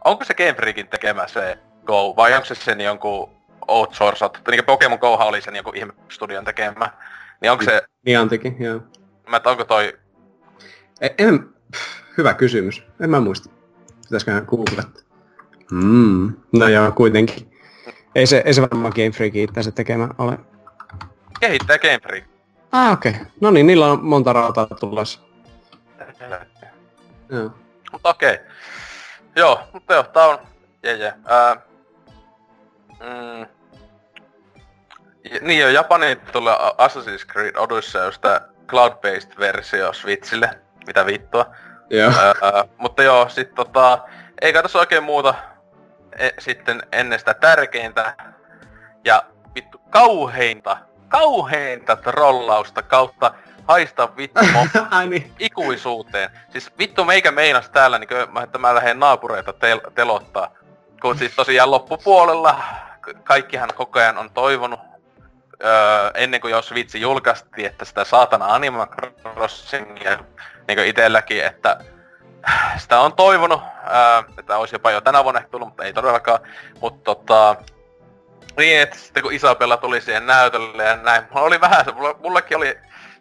onko 0.04 0.26
se 0.26 0.34
Game 0.34 0.54
Freakin 0.54 0.88
tekemä 0.88 1.28
se 1.28 1.58
Go, 1.86 2.16
vai 2.16 2.34
onko 2.34 2.46
se 2.46 2.56
sen 2.56 2.82
jonkun 2.82 3.30
outsourced, 3.68 4.30
niin 4.52 4.66
Pokemon 4.66 5.00
Gohan 5.00 5.28
oli 5.28 5.42
sen 5.42 5.56
joku 5.56 5.72
ihme 5.76 5.94
studion 6.10 6.46
tekemä, 6.46 6.90
niin 7.44 7.52
onko 7.52 7.64
se... 7.64 7.82
Niantikin, 8.06 8.56
joo. 8.60 8.80
Mä 9.30 9.42
onko 9.46 9.64
toi... 9.64 9.94
E, 11.02 11.10
en, 11.18 11.50
hyvä 12.18 12.34
kysymys, 12.34 12.84
en 13.00 13.10
mä 13.10 13.20
muista. 13.20 13.50
Pitäisiköhän 14.04 14.46
googlettaa. 14.48 15.04
Mm. 15.72 16.34
No 16.54 16.68
joo, 16.68 16.92
kuitenkin. 16.92 17.52
Ei 18.16 18.28
se, 18.28 18.44
ei 18.46 18.54
se 18.54 18.62
varmaan 18.62 18.94
Game 18.96 19.12
Freak 19.12 19.36
itse 19.36 19.64
se 19.64 19.72
tekemä 19.72 20.10
ole. 20.18 20.38
Kehittää 21.40 21.80
Game 21.80 22.00
Freak. 22.04 22.24
Ah, 22.72 22.94
okei. 22.94 23.12
Okay. 23.12 23.26
No 23.42 23.52
niin, 23.52 23.68
niillä 23.68 23.88
on 23.88 24.06
monta 24.06 24.34
rautaa 24.34 24.66
tulossa. 24.66 25.20
Joo. 27.30 27.52
Mutta 27.92 28.10
okei. 28.10 28.34
Okay. 28.34 28.46
Joo, 29.36 29.60
mutta 29.74 29.94
joo, 29.94 30.04
tää 30.04 30.28
on... 30.28 30.38
Jee, 30.84 30.98
jee. 30.98 31.14
Ää, 31.26 31.56
mm, 32.90 33.46
Niin 35.42 35.62
jo, 35.62 35.70
Japaniin 35.70 36.20
tulee 36.32 36.56
Assassin's 36.56 37.26
Creed 37.32 37.56
Odyssey, 37.56 38.06
on 38.06 38.14
sitä 38.14 38.42
cloud-based 38.68 39.40
versio 39.40 39.94
Switchille. 39.94 40.50
Mitä 40.88 41.06
vittua. 41.06 41.46
Joo. 41.90 42.12
Öö, 42.44 42.64
mutta 42.78 43.04
joo, 43.04 43.30
sit 43.30 43.56
tota, 43.56 44.00
ei 44.42 44.54
tässä 44.54 44.80
oikein 44.80 45.04
muuta 45.04 45.36
e, 46.20 46.30
sitten 46.40 46.84
ennen 46.92 47.20
sitä 47.20 47.34
tärkeintä. 47.34 48.16
Ja 49.06 49.24
vittu 49.56 49.82
kauheinta, 49.90 50.78
kauheinta 51.08 51.96
trollausta 51.96 52.82
kautta 52.82 53.34
haista 53.68 54.10
vittu 54.18 54.40
niin. 55.10 55.34
ikuisuuteen. 55.40 56.30
Siis 56.50 56.72
vittu 56.78 57.06
meikä 57.06 57.32
meinas 57.32 57.70
täällä, 57.70 58.00
niin 58.00 58.08
kuin, 58.08 58.44
että 58.44 58.58
mä 58.58 58.76
lähden 58.76 59.00
naapureita 59.00 59.52
tel- 59.52 59.92
telottaa. 59.96 60.52
Kun 61.02 61.18
siis 61.18 61.36
tosiaan 61.36 61.72
loppupuolella 61.72 62.64
kaikkihan 63.24 63.70
koko 63.76 64.00
ajan 64.00 64.18
on 64.18 64.30
toivonut 64.30 64.80
öö, 65.64 66.12
ennen 66.14 66.42
kuin 66.42 66.52
jos 66.52 66.74
vitsi 66.74 67.02
julkaistiin, 67.02 67.68
että 67.68 67.86
sitä 67.86 68.04
saatana 68.04 68.54
Animal 68.56 68.88
Crossingia 69.22 70.20
niin 70.68 70.78
kuin 70.78 70.88
itelläkin, 70.88 71.46
että 71.46 71.78
sitä 72.78 73.00
on 73.00 73.14
toivonut, 73.14 73.62
ää, 73.84 74.24
että 74.38 74.58
olisi 74.58 74.76
jopa 74.76 74.92
jo 74.92 75.02
tänä 75.02 75.24
vuonna 75.24 75.40
ehkä 75.40 75.52
tullut, 75.52 75.68
mutta 75.68 75.84
ei 75.84 75.94
todellakaan. 75.94 76.40
Mutta 76.82 77.04
tota, 77.04 77.56
niin, 78.58 78.82
että 78.82 78.98
sitten 78.98 79.24
kun 79.24 79.34
Isabella 79.34 79.78
tuli 79.78 80.02
siihen 80.02 80.26
näytölle 80.26 80.84
ja 80.84 80.96
näin, 80.96 81.24
mulla 81.30 81.46
oli 81.48 81.62
vähän 81.62 81.86
se, 81.86 81.92
mulla, 81.92 82.16
mullakin 82.20 82.58
oli, 82.58 82.78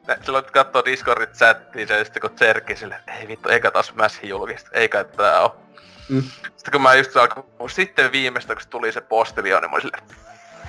ne- 0.09 0.19
silloin 0.23 0.45
kun 0.45 0.53
katsoo 0.53 0.85
Discordit 0.85 1.33
chattiin 1.33 1.89
se, 1.89 2.05
sitten 2.05 2.21
kun 2.21 2.31
Tserkki 2.31 2.77
sille, 2.77 2.95
että 2.95 3.13
ei 3.13 3.29
vittu, 3.29 3.49
eikä 3.49 3.71
taas 3.71 3.87
Smashin 3.87 4.29
julkista, 4.29 4.71
eikä 4.73 5.05
tää 5.05 5.41
oo. 5.41 5.57
Mm. 6.09 6.23
Sitten 6.23 6.73
kun 6.73 6.83
mä 6.83 6.95
just 6.95 7.17
alkoin, 7.17 7.71
sitten 7.71 8.13
viimeistä 8.13 8.55
kun 8.55 8.65
tuli 8.71 8.93
se 8.93 9.01
postilio, 9.01 9.61
niin 9.61 9.71
mä 9.71 9.75
olin 9.75 9.83
silleen, 9.83 10.03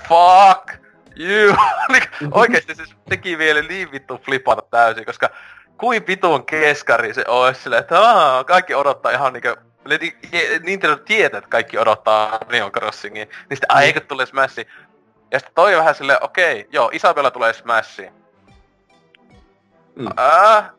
fuck 0.07 0.83
you. 1.19 1.55
Niin 1.91 2.03
Oikeesti 2.31 2.75
siis 2.75 2.95
teki 3.09 3.37
vielä 3.37 3.61
niin 3.61 3.91
vittu 3.91 4.17
flipata 4.25 4.61
täysin, 4.71 5.05
koska 5.05 5.29
kuin 5.77 6.07
vitun 6.07 6.45
keskari 6.45 7.13
se 7.13 7.23
olisi 7.27 7.61
silleen, 7.61 7.79
että 7.79 7.99
aah, 7.99 8.45
kaikki 8.45 8.75
odottaa 8.75 9.11
ihan 9.11 9.33
niinkö 9.33 9.55
Ni- 9.89 10.17
ni- 10.31 10.59
Nintendo 10.63 10.95
tietää, 10.95 11.37
että 11.37 11.49
kaikki 11.49 11.77
odottaa 11.77 12.39
Neon 12.51 12.71
Crossingia, 12.71 13.25
niin 13.25 13.57
sitten 13.57 13.71
ai 13.75 13.85
eikö 13.85 13.99
tule 13.99 14.25
Smashi. 14.25 14.67
Ja 15.31 15.39
sitten 15.39 15.55
toi 15.55 15.75
vähän 15.77 15.95
silleen, 15.95 16.23
okei, 16.23 16.67
joo, 16.71 16.89
Isabella 16.93 17.31
tulee 17.31 17.53
Smashiin. 17.53 18.13
Mm. 19.95 20.07
Ää, 20.17 20.71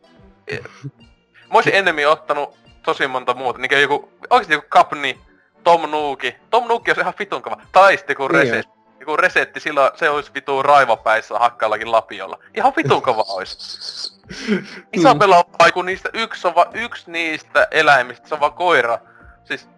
mä 1.51 1.55
olisin 1.55 1.75
ennemmin 1.75 2.09
ottanut 2.09 2.57
tosi 2.83 3.07
monta 3.07 3.35
muuta, 3.35 3.59
niin 3.59 3.81
joku, 3.81 4.13
oikeesti 4.31 4.55
joku 4.55 4.67
Kapni, 4.69 5.21
Tom 5.65 5.91
Nooki. 5.91 6.37
Tom 6.51 6.69
Nooki 6.69 6.91
on 6.91 7.01
ihan 7.01 7.15
vitun 7.19 7.43
kova. 7.43 7.57
Tai 7.73 7.97
sitten 7.97 8.15
joku 8.15 8.29
Niin 8.29 8.43
reset. 8.43 8.67
Joku 9.05 9.17
resetti, 9.17 9.61
silloin 9.61 9.91
se 9.95 10.11
olisi 10.11 10.31
vitu 10.35 10.63
raivapäissä 10.63 11.39
hakkaillakin 11.39 11.93
lapiolla. 11.93 12.39
Ihan 12.55 12.73
vitun 12.77 13.03
kova 13.03 13.25
olisi. 13.29 14.15
Isabella 14.93 15.37
on 15.39 15.45
vaiku 15.59 15.83
niistä, 15.83 16.09
yksi 16.13 16.49
on 16.49 16.55
vaan 16.55 16.69
yksi 16.75 17.11
niistä 17.11 17.69
eläimistä, 17.71 18.29
se 18.29 18.35
on 18.35 18.41
vaan 18.41 18.53
koira. 18.53 18.99
Siis 19.45 19.69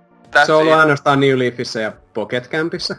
Se 0.47 0.53
on 0.53 0.59
ollut 0.59 0.73
it. 0.75 0.81
ainoastaan 0.81 1.21
New 1.21 1.39
Leafissä 1.39 1.81
ja 1.81 1.93
Pocket 2.15 2.51
Campissa. 2.51 2.97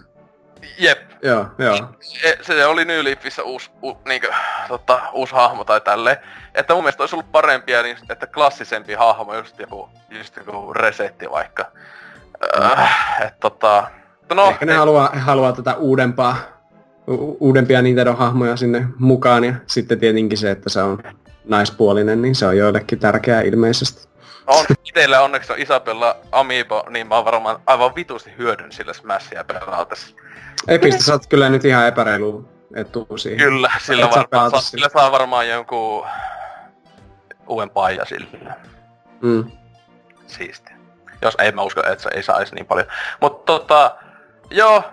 Jep, 0.77 1.11
Joo, 1.21 1.45
joo. 1.57 1.89
E- 2.23 2.37
se 2.41 2.65
oli 2.65 2.85
New 2.85 3.03
Leafissä 3.03 3.43
uusi, 3.43 3.71
u, 3.83 3.97
niinkö, 4.07 4.33
tota, 4.67 5.01
uusi 5.13 5.33
hahmo 5.35 5.63
tai 5.63 5.81
tälleen. 5.81 6.17
Että 6.55 6.73
mun 6.73 6.83
mielestä 6.83 7.03
olisi 7.03 7.15
ollut 7.15 7.31
parempia, 7.31 7.83
niin, 7.83 7.97
että 8.09 8.27
klassisempi 8.27 8.93
hahmo, 8.93 9.35
just 9.35 9.59
joku, 9.59 9.89
just 10.09 10.37
joku 10.37 10.73
resetti 10.73 11.31
vaikka. 11.31 11.71
Äh, 12.61 13.21
et 13.21 13.39
tota... 13.39 13.87
No, 14.33 14.49
Ehkä 14.49 14.65
ne 14.65 14.73
haluaa, 14.73 15.09
he 15.13 15.19
haluaa 15.19 15.53
tätä 15.53 15.75
uudempaa, 15.75 16.35
u- 17.07 17.37
uudempia 17.39 17.81
Nintendo-hahmoja 17.81 18.57
sinne 18.57 18.87
mukaan 18.99 19.43
ja 19.43 19.53
sitten 19.67 19.99
tietenkin 19.99 20.37
se, 20.37 20.51
että 20.51 20.69
se 20.69 20.81
on 20.81 21.03
naispuolinen, 21.45 22.21
niin 22.21 22.35
se 22.35 22.45
on 22.45 22.57
joillekin 22.57 22.99
tärkeää 22.99 23.41
ilmeisesti. 23.41 24.07
on 24.47 24.65
itellä 24.85 25.21
onneksi 25.21 25.53
on 25.53 25.59
Isabella 25.59 26.15
Amiibo, 26.31 26.83
niin 26.89 27.07
mä 27.07 27.15
oon 27.15 27.25
varmaan 27.25 27.59
aivan 27.65 27.95
vitusti 27.95 28.31
hyödyn 28.37 28.71
sillä 28.71 28.93
Smashia 28.93 29.43
pelautessa. 29.43 30.15
Epistä 30.67 31.03
sä 31.03 31.11
oot 31.13 31.27
kyllä 31.27 31.49
nyt 31.49 31.65
ihan 31.65 31.87
epäreilu 31.87 32.49
etu 32.75 33.07
siihen. 33.17 33.39
Kyllä, 33.39 33.71
sillä, 33.79 34.05
Et 34.05 34.11
varmaan, 34.11 34.51
saa, 34.51 34.61
sillä. 34.61 34.69
sillä 34.87 35.01
saa 35.01 35.11
varmaan 35.11 35.49
jonkun 35.49 36.05
uuden 37.47 37.69
paija 37.69 38.05
sillä. 38.05 38.55
Mm. 39.21 39.51
Siistiä. 40.27 40.77
Jos 41.21 41.35
ei 41.39 41.51
mä 41.51 41.61
usko, 41.61 41.81
että 41.91 42.03
se 42.03 42.09
ei 42.13 42.23
saisi 42.23 42.55
niin 42.55 42.65
paljon. 42.65 42.87
Mutta 43.21 43.45
tota, 43.53 43.95
joo, 44.49 44.83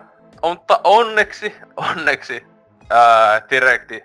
mutta 0.42 0.80
onneksi, 0.84 1.56
onneksi 1.76 2.46
ää, 2.90 3.42
Directi 3.50 4.02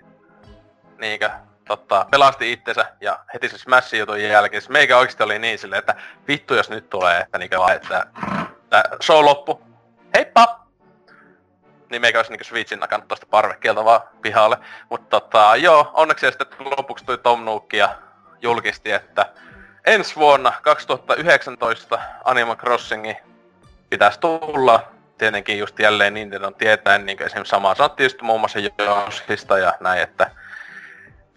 niinkö, 0.98 1.30
tota, 1.64 2.06
pelasti 2.10 2.52
itsensä 2.52 2.92
ja 3.00 3.18
heti 3.34 3.48
se 3.48 3.58
Smashin 3.58 4.00
jutun 4.00 4.22
jälkeen. 4.22 4.62
Se 4.62 4.72
meikä 4.72 4.98
oikeesti 4.98 5.22
oli 5.22 5.38
niin 5.38 5.58
silleen, 5.58 5.78
että 5.78 5.94
vittu 6.28 6.54
jos 6.54 6.70
nyt 6.70 6.90
tulee, 6.90 7.20
että 7.20 7.38
niinkö 7.38 7.58
vaan, 7.58 7.76
että, 7.76 8.06
että 8.62 8.82
show 9.02 9.24
loppu. 9.24 9.62
Heippa! 10.14 10.60
Niin 11.90 12.00
meikä 12.00 12.18
olisi 12.18 12.32
niinkö 12.32 12.44
Switchin 12.44 12.80
nakannut 12.80 13.08
tosta 13.08 13.26
parvekkeelta 13.30 13.84
vaan 13.84 14.00
pihalle. 14.22 14.58
Mutta 14.90 15.20
tota, 15.20 15.56
joo, 15.56 15.90
onneksi 15.94 16.26
sitten 16.26 16.48
lopuksi 16.78 17.04
tuli 17.04 17.18
Tom 17.18 17.44
Nook 17.44 17.72
ja 17.72 17.98
julkisti, 18.42 18.92
että 18.92 19.26
ensi 19.86 20.16
vuonna 20.16 20.52
2019 20.62 21.98
Animal 22.24 22.56
Crossingi 22.56 23.16
pitäisi 23.90 24.20
tulla. 24.20 24.99
Tietenkin 25.20 25.58
just 25.58 25.78
jälleen 25.78 26.14
Nintendo 26.14 26.50
tietäen, 26.50 27.06
niin 27.06 27.22
esimerkiksi 27.22 27.50
samaa 27.50 27.74
sanottiin 27.74 28.04
just 28.04 28.22
muun 28.22 28.40
muassa 28.40 28.58
Yoshista 28.80 29.58
ja 29.58 29.74
näin, 29.80 30.02
että 30.02 30.30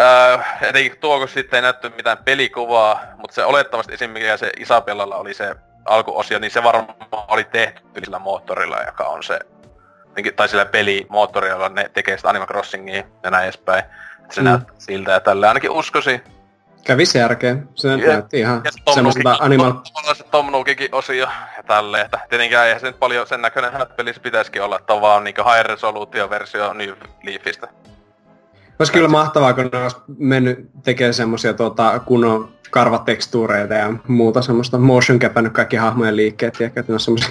Öö, 0.02 0.38
etenkin 0.62 0.98
tuo, 1.00 1.28
sitten 1.28 1.58
ei 1.58 1.62
näytty 1.62 1.90
mitään 1.90 2.18
pelikuvaa, 2.18 3.02
mutta 3.18 3.36
se 3.36 3.46
olettavasti 3.46 3.94
esimerkiksi 3.94 4.24
mikä 4.24 4.38
se 4.38 4.52
Isabellalla 4.60 5.16
oli 5.16 5.34
se 5.34 5.56
alkuosio, 5.86 6.40
niin 6.40 6.52
se 6.52 6.64
varmaan 6.64 6.96
oli 7.28 7.44
tehty 7.44 7.82
sillä 8.04 8.20
moottorilla, 8.20 8.82
joka 8.86 9.04
on 9.04 9.24
se, 9.24 9.40
tai 10.36 10.48
sillä 10.48 10.66
pelimoottorilla, 10.66 11.70
ne 11.70 11.90
tekee 11.94 12.18
sitä 12.18 12.30
Animal 12.30 12.48
Crossingia 12.48 13.04
ja 13.24 13.32
näin 13.32 13.44
edespäin. 13.44 13.84
Se 14.32 14.42
Mm. 14.42 14.46
näyttää 14.46 14.76
siltä 14.78 15.12
ja 15.12 15.20
tällä 15.20 15.48
ainakin 15.48 15.72
uskoisin. 16.84 16.88
Kävisi 16.88 17.18
järkeen. 17.18 17.70
Se 17.76 17.90
Jep. 17.90 18.08
näytti 18.08 18.40
ihan 18.40 18.62
Ja 18.66 18.72
se 18.94 19.02
Nookin- 19.02 19.38
animal... 19.40 19.74
Se 20.14 20.24
Tom 20.32 20.52
Nookikin 20.52 20.90
osio 20.92 21.16
ja 21.58 21.64
tälleen, 21.68 22.06
että 22.06 22.20
tietenkään 22.30 22.66
eihän 22.68 22.80
se 22.80 22.88
nyt 22.88 23.00
paljon 23.00 23.28
sen 23.28 23.42
näköinen 23.42 23.72
pelissä 23.98 24.22
pitäisikin 24.22 24.62
olla, 24.62 24.78
että 24.80 24.94
on 24.94 25.02
vaan 25.02 25.24
niinku 25.24 25.42
high 25.42 25.66
resoluutio 25.66 26.30
versio 26.30 26.74
New 26.74 26.90
Leafistä. 27.24 27.68
Olisi 28.80 28.94
kyllä 28.94 29.08
mahtavaa, 29.08 29.54
kun 29.54 29.70
ne 29.74 29.84
olisi 29.84 29.98
mennyt 30.18 30.70
tekemään 30.84 31.14
semmosia 31.14 31.54
tuota, 31.54 32.00
kunnon 32.00 32.50
karvatekstuureita 32.72 33.74
ja 33.74 33.94
muuta 34.08 34.42
semmoista 34.42 34.78
motion 34.78 35.20
käpännyt 35.20 35.54
kaikki 35.54 35.76
hahmojen 35.76 36.16
liikkeet, 36.16 36.54
tiedätkö, 36.54 36.80
että 36.80 36.92
ne 36.92 36.94
on 36.94 37.00
semmosia, 37.00 37.30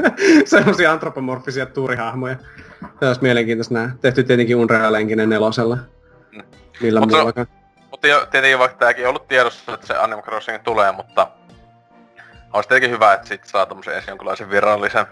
semmosia 0.44 0.92
antropomorfisia 0.92 1.66
tuurihahmoja. 1.66 2.36
Se 3.00 3.06
olisi 3.06 3.22
mielenkiintoista 3.22 3.74
nähdä. 3.74 3.92
Tehty 4.00 4.24
tietenkin 4.24 4.56
Unreal 4.56 4.94
Engine 4.94 5.26
nelosella. 5.26 5.78
Millä 6.80 7.00
se- 7.00 7.06
muullakaan. 7.06 7.46
Tietenkin 8.30 8.58
vaikka 8.58 8.78
tääkin 8.78 9.04
on 9.04 9.08
ollut 9.08 9.28
tiedossa, 9.28 9.74
että 9.74 9.86
se 9.86 9.96
Animal 9.96 10.22
Crossing 10.22 10.62
tulee, 10.62 10.92
mutta 10.92 11.28
olisi 12.52 12.68
tietenkin 12.68 12.90
hyvä, 12.90 13.12
että 13.12 13.28
sit 13.28 13.44
saa 13.44 13.66
tommosen 13.66 13.94
edes 13.94 14.08
jonkinlaisen 14.08 14.50
virallisen 14.50 15.06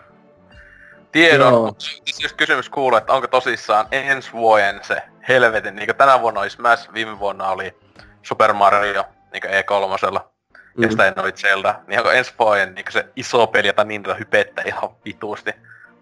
tiedon. 1.12 1.52
Joo. 1.52 1.66
Mutta 1.66 1.84
siis 1.84 2.22
jos 2.22 2.32
kysymys 2.32 2.68
kuuluu, 2.68 2.98
että 2.98 3.12
onko 3.12 3.26
tosissaan 3.26 3.86
ensi 3.92 4.32
vuoden 4.32 4.80
se 4.82 5.02
helvetin, 5.28 5.76
niin 5.76 5.86
kuin 5.86 5.96
tänä 5.96 6.20
vuonna 6.20 6.40
oli 6.40 6.50
Smash, 6.50 6.92
viime 6.94 7.18
vuonna 7.18 7.48
oli 7.48 7.78
Super 8.22 8.52
Mario 8.52 9.04
niin 9.32 9.44
E3, 9.44 10.14
ja 10.14 10.34
Mm. 10.76 10.90
sitä 10.90 11.06
ennen 11.06 11.24
oli 11.24 11.32
Zelda, 11.32 11.74
niin 11.86 11.98
onko 11.98 12.10
ensi 12.10 12.32
vuoden 12.38 12.74
niin 12.74 12.84
se 12.88 13.08
iso 13.16 13.46
peli, 13.46 13.66
jota 13.66 13.84
Nintendo 13.84 14.18
hypettää 14.18 14.64
ihan 14.66 14.90
vitusti, 15.04 15.52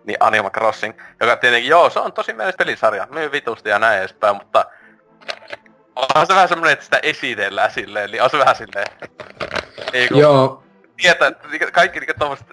niin 0.05 0.16
Animal 0.20 0.51
Crossing, 0.51 1.01
joka 1.20 1.36
tietenkin, 1.36 1.70
joo, 1.70 1.90
se 1.90 1.98
on 1.98 2.12
tosi 2.12 2.32
mielessä 2.32 2.56
pelisarja, 2.59 3.06
myy 3.10 3.32
vitusti 3.32 3.69
ja 3.69 3.78
näin 3.78 3.98
edespäin, 3.98 4.36
mutta 4.36 4.64
onhan 5.97 6.27
se 6.27 6.35
vähän 6.35 6.48
semmonen, 6.48 6.73
että 6.73 6.85
sitä 6.85 7.01
esitellään 7.02 7.70
silleen, 7.70 8.10
niin 8.10 8.23
on 8.23 8.31
se 8.31 8.39
vähän 8.39 8.56
silleen, 8.56 8.86
ei 9.93 10.09
kun 10.09 10.19
Joo, 10.19 10.62
tietää, 10.97 11.28
että 11.28 11.48
niinku 11.48 11.66
kaikki 11.73 12.01
niinku 12.01 12.14
tommoset 12.19 12.47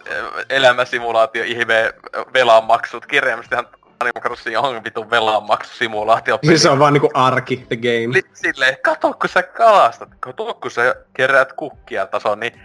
elämäsimulaatio, 0.49 1.43
ihme, 1.43 1.93
velanmaksut, 2.33 3.05
kirjaimistihan 3.05 3.67
Animal 3.99 4.21
Crossing 4.21 4.57
on 4.57 4.83
vitun 4.83 5.09
velanmaksusimulaatio. 5.09 6.39
siis 6.45 6.63
se 6.63 6.69
on 6.69 6.79
vaan 6.79 6.93
niinku 6.93 7.11
arki, 7.13 7.65
the 7.67 7.75
game. 7.75 8.13
Li- 8.13 8.29
silleen, 8.33 8.77
kato 8.81 9.13
kun 9.13 9.29
sä 9.29 9.43
kalastat, 9.43 10.09
kato 10.19 10.53
kun 10.53 10.71
sä 10.71 10.95
keräät 11.13 11.53
kukkia 11.53 12.05
tason, 12.05 12.39
niin 12.39 12.61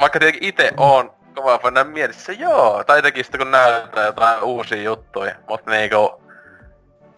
vaikka 0.00 0.18
tietenkin 0.18 0.48
ite 0.48 0.72
on 0.76 1.14
kova 1.34 1.58
fana 1.58 1.84
mielessä, 1.84 2.32
joo, 2.32 2.84
tai 2.84 2.98
etenkin 2.98 3.24
sitten 3.24 3.38
kun 3.38 3.50
näyttää 3.50 4.06
jotain 4.06 4.42
uusia 4.42 4.82
juttuja, 4.82 5.34
mutta 5.48 5.70
niinku, 5.70 6.22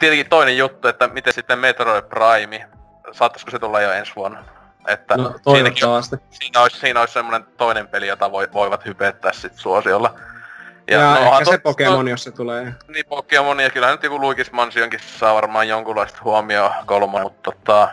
tietenkin 0.03 0.29
toinen 0.29 0.57
juttu, 0.59 0.89
että 0.89 1.09
miten 1.09 1.33
sitten 1.33 1.59
Metroid 1.59 2.03
Prime, 2.05 2.69
saattaisiko 3.13 3.51
se 3.51 3.59
tulla 3.59 3.81
jo 3.81 3.93
ensi 3.93 4.13
vuonna? 4.17 4.45
Että 4.89 5.17
No, 5.17 5.23
siinäkin, 5.25 5.81
toivottavasti. 5.81 6.17
siinä 6.31 6.61
olisi, 6.61 6.79
siinä 6.79 7.01
olisi 7.01 7.15
semmoinen 7.15 7.45
toinen 7.57 7.89
peli, 7.89 8.09
jota 8.09 8.33
voi, 8.33 8.49
voivat 8.53 8.85
hypettää 8.85 9.33
sit 9.33 9.53
suosiolla. 9.57 10.15
Ja, 10.91 10.99
ja 11.01 11.15
no, 11.15 11.21
ehkä 11.33 11.45
se 11.45 11.57
tot- 11.57 11.61
Pokemon, 11.63 12.09
jos 12.09 12.25
se 12.25 12.31
tulee. 12.31 12.73
Niin 12.89 13.07
Pokemon 13.07 13.61
ja 13.61 13.71
kyllähän 13.71 13.95
nyt 13.95 14.03
joku 14.03 14.19
Luigi's 14.19 14.49
Mansionkin 14.53 15.01
saa 15.01 15.35
varmaan 15.35 15.69
jonkunlaista 15.69 16.19
huomioon 16.25 16.71
kolmoa, 16.87 17.23
mutta 17.23 17.51
tota... 17.53 17.89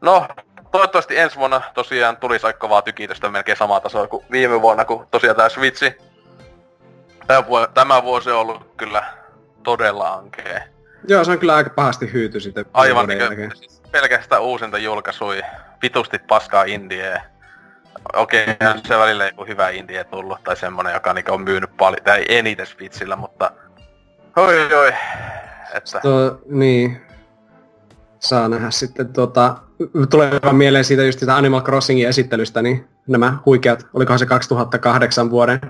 No, 0.00 0.28
toivottavasti 0.70 1.18
ensi 1.18 1.36
vuonna 1.36 1.60
tosiaan 1.74 2.16
tulisi 2.16 2.46
aika 2.46 2.58
kovaa 2.58 2.82
tykitystä 2.82 3.28
melkein 3.28 3.58
samaa 3.58 3.80
tasoa 3.80 4.06
kuin 4.06 4.24
viime 4.30 4.62
vuonna, 4.62 4.84
kun 4.84 5.06
tosiaan 5.10 5.36
tää 5.36 5.48
Switchi. 5.48 5.96
Tämä, 7.26 7.40
vuo- 7.46 7.66
tämä 7.74 8.02
vuosi 8.02 8.30
on 8.30 8.38
ollut 8.40 8.74
kyllä 8.76 9.04
todella 9.62 10.12
ankea. 10.14 10.60
Joo, 11.08 11.24
se 11.24 11.30
on 11.30 11.38
kyllä 11.38 11.54
aika 11.54 11.70
pahasti 11.70 12.12
hyyty 12.12 12.40
sitten. 12.40 12.66
Aivan 12.72 13.08
niin 13.08 13.50
siis 13.54 13.82
pelkästään 13.92 14.42
uusinta 14.42 14.78
julkaisui. 14.78 15.42
Vitusti 15.82 16.18
paskaa 16.18 16.64
indie. 16.64 17.22
Okei, 18.14 18.42
okay, 18.42 18.80
se 18.88 18.98
välillä 18.98 19.26
joku 19.26 19.44
hyvä 19.44 19.68
indie 19.68 20.04
tullut, 20.04 20.38
tai 20.44 20.56
semmonen, 20.56 20.94
joka 20.94 21.12
niinku 21.12 21.32
on 21.32 21.40
myynyt 21.40 21.76
paljon, 21.76 22.04
tai 22.04 22.24
eniten 22.28 22.66
Switchillä, 22.66 23.16
mutta... 23.16 23.50
Oi 24.36 24.74
oi, 24.74 24.92
että... 25.74 26.00
Tuo, 26.00 26.38
niin. 26.46 27.00
Saa 28.18 28.48
nähdä 28.48 28.70
sitten 28.70 29.12
tota, 29.12 29.56
tulee 30.10 30.30
mieleen 30.52 30.84
siitä 30.84 31.02
just 31.02 31.18
sitä 31.18 31.36
Animal 31.36 31.62
Crossingin 31.62 32.08
esittelystä, 32.08 32.62
niin 32.62 32.88
nämä 33.06 33.38
huikeat, 33.46 33.86
olikohan 33.94 34.18
se 34.18 34.26
2008 34.26 35.30
vuoden 35.30 35.60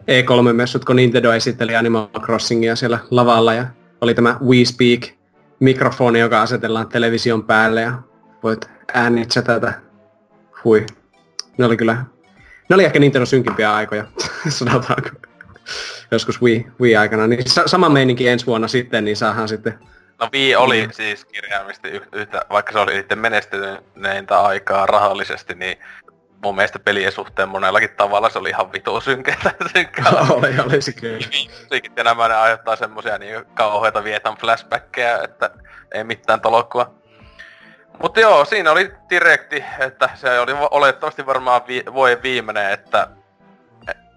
E3-messut, 0.00 0.84
kun 0.84 0.96
Nintendo 0.96 1.32
esitteli 1.32 1.76
Animal 1.76 2.08
Crossingia 2.20 2.76
siellä 2.76 2.98
lavalla 3.10 3.54
ja 3.54 3.66
oli 4.00 4.14
tämä 4.14 4.36
We 4.44 4.64
Speak 4.64 5.00
mikrofoni, 5.60 6.18
joka 6.18 6.42
asetellaan 6.42 6.88
television 6.88 7.44
päälle 7.44 7.80
ja 7.80 7.92
voit 8.42 8.70
äänitse 8.94 9.42
tätä. 9.42 9.72
Hui. 10.64 10.86
Ne 11.58 11.64
oli 11.64 11.76
kyllä, 11.76 12.04
ne 12.68 12.74
oli 12.74 12.84
ehkä 12.84 12.98
Nintendo 12.98 13.26
synkimpiä 13.26 13.74
aikoja, 13.74 14.04
sanotaanko. 14.48 15.08
Joskus 16.10 16.42
Wii, 16.42 16.66
Wii 16.80 16.96
aikana, 16.96 17.26
niin 17.26 17.50
sa- 17.50 17.66
sama 17.68 17.88
meininki 17.88 18.28
ensi 18.28 18.46
vuonna 18.46 18.68
sitten, 18.68 19.04
niin 19.04 19.16
saadaan 19.16 19.48
sitten 19.48 19.78
No 20.20 20.28
Wii 20.32 20.56
oli 20.56 20.76
Niin. 20.76 20.92
siis 20.92 21.24
kirjaimisesti 21.24 21.88
yh- 21.88 22.08
yhtä, 22.12 22.44
vaikka 22.50 22.72
se 22.72 22.78
oli 22.78 22.92
sitten 22.94 23.18
menestyneintä 23.18 24.40
aikaa 24.40 24.86
rahallisesti, 24.86 25.54
niin 25.54 25.78
mun 26.42 26.56
mielestä 26.56 26.78
pelien 26.78 27.12
suhteen 27.12 27.48
monellakin 27.48 27.90
tavalla 27.96 28.30
se 28.30 28.38
oli 28.38 28.48
ihan 28.48 28.72
vitu 28.72 29.00
synkeä 29.00 29.36
oli, 30.30 30.60
oli 30.66 30.82
se 30.82 30.92
kyllä. 30.92 31.26
Musiikit 31.62 31.96
ja 31.96 32.04
nämä 32.04 32.28
ne 32.28 32.34
aiheuttaa 32.34 32.76
semmosia 32.76 33.18
niin 33.18 33.44
kauheita 33.54 34.04
vietän 34.04 34.36
flashbackkejä, 34.36 35.18
että 35.24 35.50
ei 35.92 36.04
mitään 36.04 36.40
tolokua. 36.40 36.94
Mutta 38.02 38.20
joo, 38.20 38.44
siinä 38.44 38.72
oli 38.72 38.92
direkti, 39.10 39.64
että 39.78 40.10
se 40.14 40.40
oli 40.40 40.58
va- 40.58 40.68
oletettavasti 40.70 41.26
varmaan 41.26 41.66
vi- 41.66 41.84
vuoden 41.92 42.22
viimeinen, 42.22 42.70
että 42.70 43.08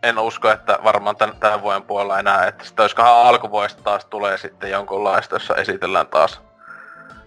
en 0.04 0.20
usko, 0.20 0.52
että 0.52 0.80
varmaan 0.84 1.16
tän, 1.16 1.36
tämän 1.40 1.62
vuoden 1.62 1.84
puolella 1.84 2.20
enää, 2.20 2.48
että 2.48 2.66
sitä 2.66 2.84
olisikohan 2.84 3.28
alkuvuodesta 3.28 3.84
taas 3.84 4.06
tulee 4.06 4.38
sitten 4.38 4.72
jonkunlaista, 4.72 5.36
jossa 5.36 5.56
esitellään 5.56 6.08
taas 6.08 6.42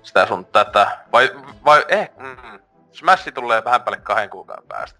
sitä 0.02 0.26
sun 0.26 0.46
tätä. 0.46 0.98
Vai, 1.12 1.30
vai 1.64 1.84
eh, 1.88 2.10
mm, 2.16 2.58
Smash 2.94 3.32
tulee 3.34 3.64
vähän 3.64 3.82
päälle 3.82 4.00
kahden 4.02 4.30
kuukauden 4.30 4.68
päästä. 4.68 4.98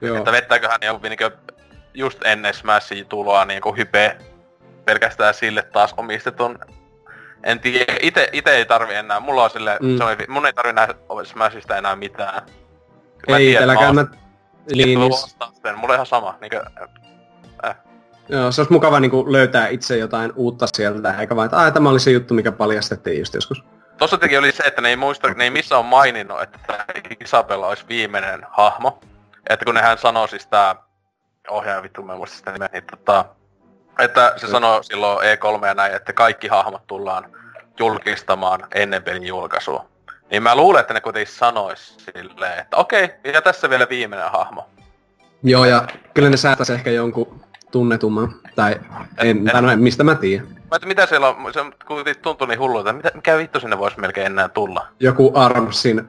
Joo. 0.00 0.16
Että 0.16 0.32
vettääköhän 0.32 0.78
joku 0.82 1.00
niinkö 1.08 1.30
just 1.94 2.18
ennen 2.24 2.54
Smashin 2.54 3.06
tuloa 3.06 3.44
niinku 3.44 3.74
hype 3.76 4.16
pelkästään 4.84 5.34
sille 5.34 5.62
taas 5.62 5.94
omistetun. 5.96 6.58
En 7.44 7.60
tiedä, 7.60 7.94
ite, 8.02 8.28
ite 8.32 8.50
ei 8.50 8.64
tarvi 8.66 8.94
enää, 8.94 9.20
mulla 9.20 9.44
on 9.44 9.50
sille, 9.50 9.78
Mm. 9.82 9.98
se 9.98 10.04
mun 10.28 10.46
ei 10.46 10.52
tarvi 10.52 10.72
nähdä 10.72 10.94
Smashista 11.24 11.76
enää 11.76 11.96
mitään. 11.96 12.42
Kyllä 13.18 13.38
Ei 13.38 13.44
tiedän, 13.46 13.62
itselläkään 13.62 13.94
mä... 13.94 14.02
mä 14.02 14.08
Niin, 14.72 14.86
niin, 14.86 14.98
mulla 14.98 15.88
on 15.88 15.94
ihan 15.94 16.06
sama. 16.06 16.38
Niinkö, 16.40 16.64
joo, 18.28 18.52
se 18.52 18.60
olisi 18.60 18.72
mukava 18.72 19.00
niin 19.00 19.10
kuin, 19.10 19.32
löytää 19.32 19.68
itse 19.68 19.96
jotain 19.96 20.32
uutta 20.36 20.66
sieltä, 20.66 21.14
eikä 21.20 21.36
vaan, 21.36 21.44
että 21.44 21.56
"Ai, 21.56 21.72
tämä 21.72 21.88
oli 21.90 22.00
se 22.00 22.10
juttu, 22.10 22.34
mikä 22.34 22.52
paljastettiin 22.52 23.18
just 23.18 23.34
joskus. 23.34 23.64
Tossa 23.98 24.18
teki 24.18 24.38
oli 24.38 24.52
se, 24.52 24.62
että 24.62 24.82
ne 24.82 24.88
ei 24.88 24.96
muista, 24.96 25.28
ne 25.28 25.44
ei 25.44 25.50
missään 25.50 25.80
ole 25.80 25.88
maininnut, 25.88 26.42
että 26.42 26.84
Isabella 27.20 27.66
olisi 27.66 27.84
viimeinen 27.88 28.46
hahmo. 28.50 29.00
Että 29.50 29.64
kun 29.64 29.74
nehän 29.74 29.98
sanoi 29.98 30.28
siis 30.28 30.46
tää 30.46 30.74
ohjaaja 31.48 31.82
vittu, 31.82 32.02
mä 32.02 32.16
muista 32.16 32.36
sitä 32.36 32.52
nimeä, 32.52 32.68
niin 32.72 32.84
tota, 32.90 33.24
että 33.98 34.32
se 34.36 34.46
sanoi 34.46 34.84
silloin 34.84 35.18
E3 35.18 35.66
ja 35.66 35.74
näin, 35.74 35.94
että 35.94 36.12
kaikki 36.12 36.48
hahmot 36.48 36.86
tullaan 36.86 37.32
julkistamaan 37.78 38.66
ennen 38.74 39.02
pelin 39.02 39.26
julkaisua. 39.26 39.86
Niin 40.30 40.42
mä 40.42 40.54
luulen, 40.54 40.80
että 40.80 40.94
ne 40.94 41.00
kuitenkin 41.00 41.34
sanois 41.34 41.96
silleen, 41.98 42.58
että 42.58 42.76
okei, 42.76 43.10
ja 43.24 43.42
tässä 43.42 43.70
vielä 43.70 43.86
viimeinen 43.90 44.30
hahmo. 44.30 44.68
Joo, 45.42 45.64
ja 45.64 45.86
kyllä 46.14 46.30
ne 46.30 46.36
säätäisi 46.36 46.72
ehkä 46.72 46.90
jonkun 46.90 47.40
tunnetumman, 47.70 48.34
tai 48.54 48.72
en, 49.18 49.26
En- 49.26 49.44
tai 49.52 49.62
no, 49.62 49.70
en- 49.70 49.80
mistä 49.80 50.04
mä 50.04 50.14
tiedän. 50.14 50.46
Mä 50.46 50.76
että 50.76 50.88
mitä 50.88 51.06
siellä 51.06 51.28
on, 51.28 51.52
se 51.52 51.60
kuitenkin 51.86 52.22
tuntuu 52.22 52.46
niin 52.46 52.58
hullulta, 52.60 52.92
mitä, 52.92 53.10
mikä 53.14 53.36
vittu 53.38 53.60
sinne 53.60 53.78
voisi 53.78 54.00
melkein 54.00 54.26
enää 54.26 54.48
tulla. 54.48 54.86
Joku 55.00 55.32
Armsin 55.34 56.08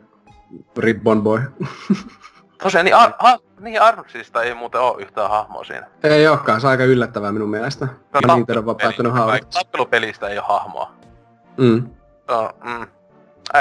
Ribbon 0.78 1.22
Boy. 1.24 1.42
Tosiaan, 2.64 2.86
niin, 2.86 2.96
Ar- 2.96 3.14
ha- 3.20 3.38
niin 3.60 3.82
Armsista 3.82 4.44
ei 4.44 4.54
muuten 4.54 4.82
oo 4.82 4.98
yhtään 4.98 5.30
hahmoa 5.30 5.64
siinä. 5.64 5.88
Ei 6.04 6.28
olekaan, 6.28 6.62
se 6.62 6.68
on 6.68 6.72
aika 6.72 6.84
yllättävää 6.84 7.32
minun 7.32 7.50
mielestä. 7.50 7.88
Ja 8.28 8.36
Nintendo 8.36 8.64
on 8.72 8.76
päättänyt 8.78 9.14
haudata. 9.14 9.48
Tappelupelistä 9.54 10.28
ei 10.28 10.38
oo 10.38 10.46
hahmoa. 10.48 10.92
Mm. 11.58 11.90
On, 12.28 12.50
mm, 12.64 12.88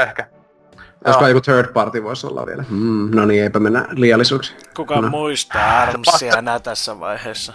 ehkä. 0.03 0.27
Olisiko 1.05 1.25
Joo. 1.25 1.29
joku 1.29 1.41
third 1.41 1.73
party 1.73 2.03
voisi 2.05 2.27
olla 2.27 2.47
vielä? 2.47 2.65
Mm, 2.70 3.11
no 3.15 3.25
niin, 3.27 3.43
eipä 3.43 3.59
mennä 3.59 3.87
liiallisuuksiin. 3.91 4.59
Kuka 4.77 5.01
No. 5.01 5.09
muistaa 5.09 5.79
Armsia 5.81 6.33
enää 6.39 6.61
tässä 6.61 7.01
vaiheessa? 7.01 7.53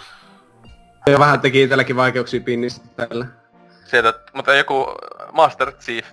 Jo 1.06 1.18
vähän 1.18 1.40
teki 1.40 1.62
itselläkin 1.62 1.96
vaikeuksia 1.96 2.40
pinnistä 2.40 2.86
tällä. 2.96 3.26
Sieltä, 3.84 4.14
mutta 4.32 4.54
joku 4.54 4.86
Master 5.32 5.72
Chief 5.72 6.06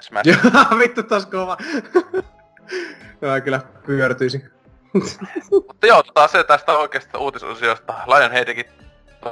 Smash. 0.00 0.26
Joo, 0.28 0.78
vittu 0.78 1.02
taas 1.02 1.26
kova. 1.26 1.56
Joo, 3.22 3.40
kyllä 3.44 3.60
pyörtyisi. 3.86 4.44
mutta 5.50 5.86
joo, 5.86 6.02
tota, 6.02 6.28
se 6.28 6.44
tästä 6.44 6.72
oikeasta 6.72 7.18
uutisosiosta. 7.18 7.94
Lionheadikin 8.06 8.64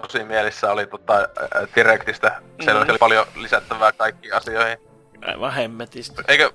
tosi 0.03 0.25
mielissä 0.25 0.73
oli 0.73 0.87
tota, 0.87 1.29
Directistä. 1.75 2.43
Siellä 2.65 2.85
Mm. 2.85 2.91
oli 2.91 2.99
paljon 2.99 3.27
lisättävää 3.37 3.93
kaikkiin 3.93 4.35
asioihin. 4.35 4.79
Aivan 5.27 5.53
hemmetistä. 5.53 6.23
Eikö, 6.29 6.51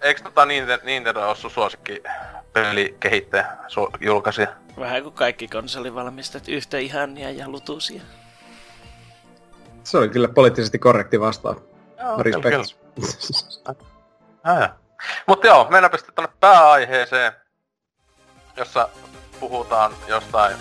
eikö 0.00 0.22
tota 0.22 0.46
Nintendo, 0.46 0.84
Nintendo 0.86 1.28
ole 1.28 1.36
sun 1.36 1.50
suosikki 1.50 2.02
pelikehittäjä, 2.52 3.46
su- 3.66 3.96
julkaisija? 4.00 4.48
Vähän 4.78 5.02
kuin 5.02 5.14
kaikki 5.14 5.48
konsolivalmistajat 5.48 6.48
yhtä 6.48 6.78
ihania 6.78 7.30
ja 7.30 7.48
lutuisia. 7.48 8.02
Se 9.84 9.98
oli 9.98 10.08
kyllä 10.08 10.28
poliittisesti 10.28 10.78
korrekti 10.78 11.20
vastaus. 11.20 11.56
Joo, 11.98 12.22
Respect. 12.22 12.74
Ah, 14.44 14.70
Mutta 15.26 15.46
joo, 15.46 15.66
mennäänpä 15.70 15.96
sitten 15.96 16.14
tonne 16.14 16.30
pääaiheeseen, 16.40 17.32
jossa 18.56 18.88
puhutaan 19.40 19.92
jostain 20.08 20.56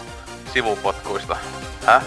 sivupotkuista. 0.54 1.38
Häh? 1.86 2.04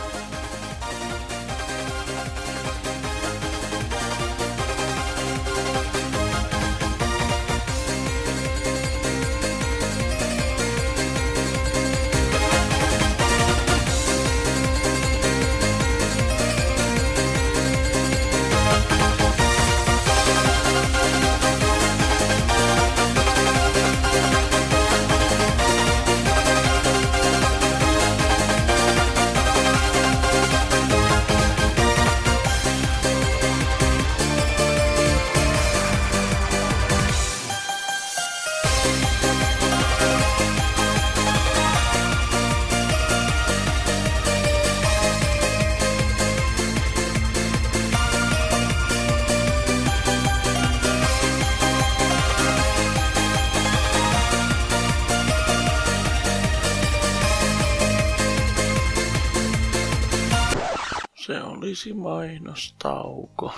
Olisi 61.90 62.02
mainostauko 62.02 63.52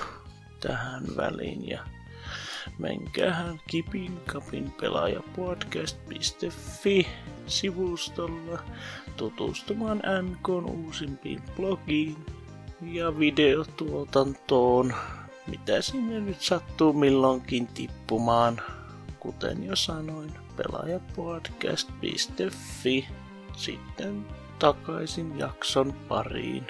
tähän 0.61 1.05
väliin 1.17 1.69
ja 1.69 1.85
menkäähän 2.79 3.61
kipinkapin 3.67 4.73
pelaajapodcast.fi 4.81 7.07
sivustolla 7.47 8.59
tutustumaan 9.17 10.03
NKn 10.23 10.71
uusimpiin 10.71 11.43
blogiin 11.57 12.27
ja 12.83 13.19
videotuotantoon. 13.19 14.95
Mitä 15.47 15.83
sinne 15.83 16.21
nyt 16.21 16.41
sattuu 16.41 16.93
milloinkin 16.93 17.67
tippumaan. 17.67 18.61
Kuten 19.21 19.65
jo 19.65 19.77
sanoin, 19.77 20.33
pelaajapodcast.fi. 20.57 23.09
Sitten 23.57 24.27
takaisin 24.59 25.39
jakson 25.39 25.93
pariin. 25.93 26.67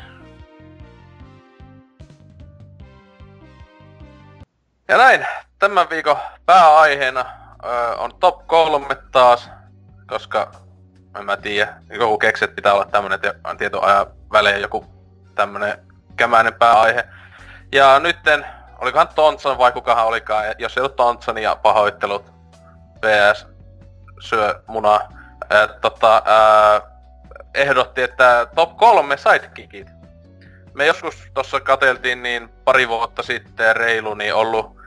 Ja 4.93 4.99
näin, 4.99 5.27
tämän 5.59 5.91
viikon 5.91 6.17
pääaiheena 6.47 7.25
öö, 7.65 7.95
on 7.95 8.15
top 8.21 8.47
3 8.47 8.97
taas, 9.13 9.51
koska 10.07 10.53
en 11.19 11.25
mä 11.25 11.37
tiedä, 11.37 11.75
joku 11.91 12.19
keksi, 12.19 12.45
että 12.45 12.55
pitää 12.55 12.73
olla 12.73 12.85
tämmönen 12.85 13.21
tietyn 13.59 13.85
ajan 13.85 14.07
välein 14.33 14.63
joku 14.63 14.87
tämmönen 15.35 15.79
kämäinen 16.17 16.55
pääaihe. 16.55 17.05
Ja 17.73 17.99
nytten, 18.01 18.47
olikohan 18.79 19.09
Thompson 19.09 19.59
vai 19.59 19.73
kukahan 19.73 20.07
olikaan, 20.07 20.45
jos 20.59 20.77
ei 20.77 20.81
ollut 20.81 20.97
Thompsonia 20.97 21.57
pahoittelut, 21.57 22.33
VS 23.03 23.47
syö 24.21 24.63
munaa, 24.67 25.09
ää, 25.51 25.69
tota, 25.69 26.23
ehdotti, 27.55 28.03
että 28.03 28.47
top 28.55 28.77
3 28.77 29.17
sidekickit. 29.17 29.91
Me 30.75 30.87
joskus 30.87 31.31
tuossa 31.35 31.61
kateltiin 31.61 32.23
niin 32.23 32.49
pari 32.65 32.89
vuotta 32.89 33.23
sitten 33.23 33.77
reilu, 33.77 34.15
niin 34.15 34.35
ollut 34.35 34.82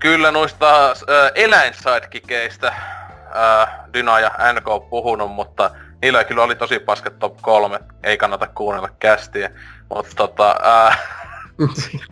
kyllä 0.00 0.30
noista 0.30 0.90
äh, 0.90 0.96
eläinsidekickeistä 1.34 2.68
äh, 2.68 3.68
Dyna 3.94 4.20
ja 4.20 4.30
NK 4.52 4.90
puhunut, 4.90 5.30
mutta 5.30 5.70
niillä 6.02 6.24
kyllä 6.24 6.42
oli 6.42 6.56
tosi 6.56 6.78
paskat 6.78 7.18
top 7.18 7.36
3, 7.42 7.80
ei 8.02 8.16
kannata 8.18 8.46
kuunnella 8.46 8.88
kästiä. 8.98 9.50
Mutta 9.94 10.14
tota, 10.16 10.56
äh, 10.88 11.00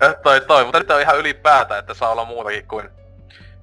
toi, 0.22 0.40
toi, 0.40 0.64
mutta 0.64 0.78
nyt 0.78 0.90
on 0.90 1.00
ihan 1.00 1.18
ylipäätä, 1.18 1.78
että 1.78 1.94
saa 1.94 2.10
olla 2.10 2.24
muutakin 2.24 2.68
kuin 2.68 2.88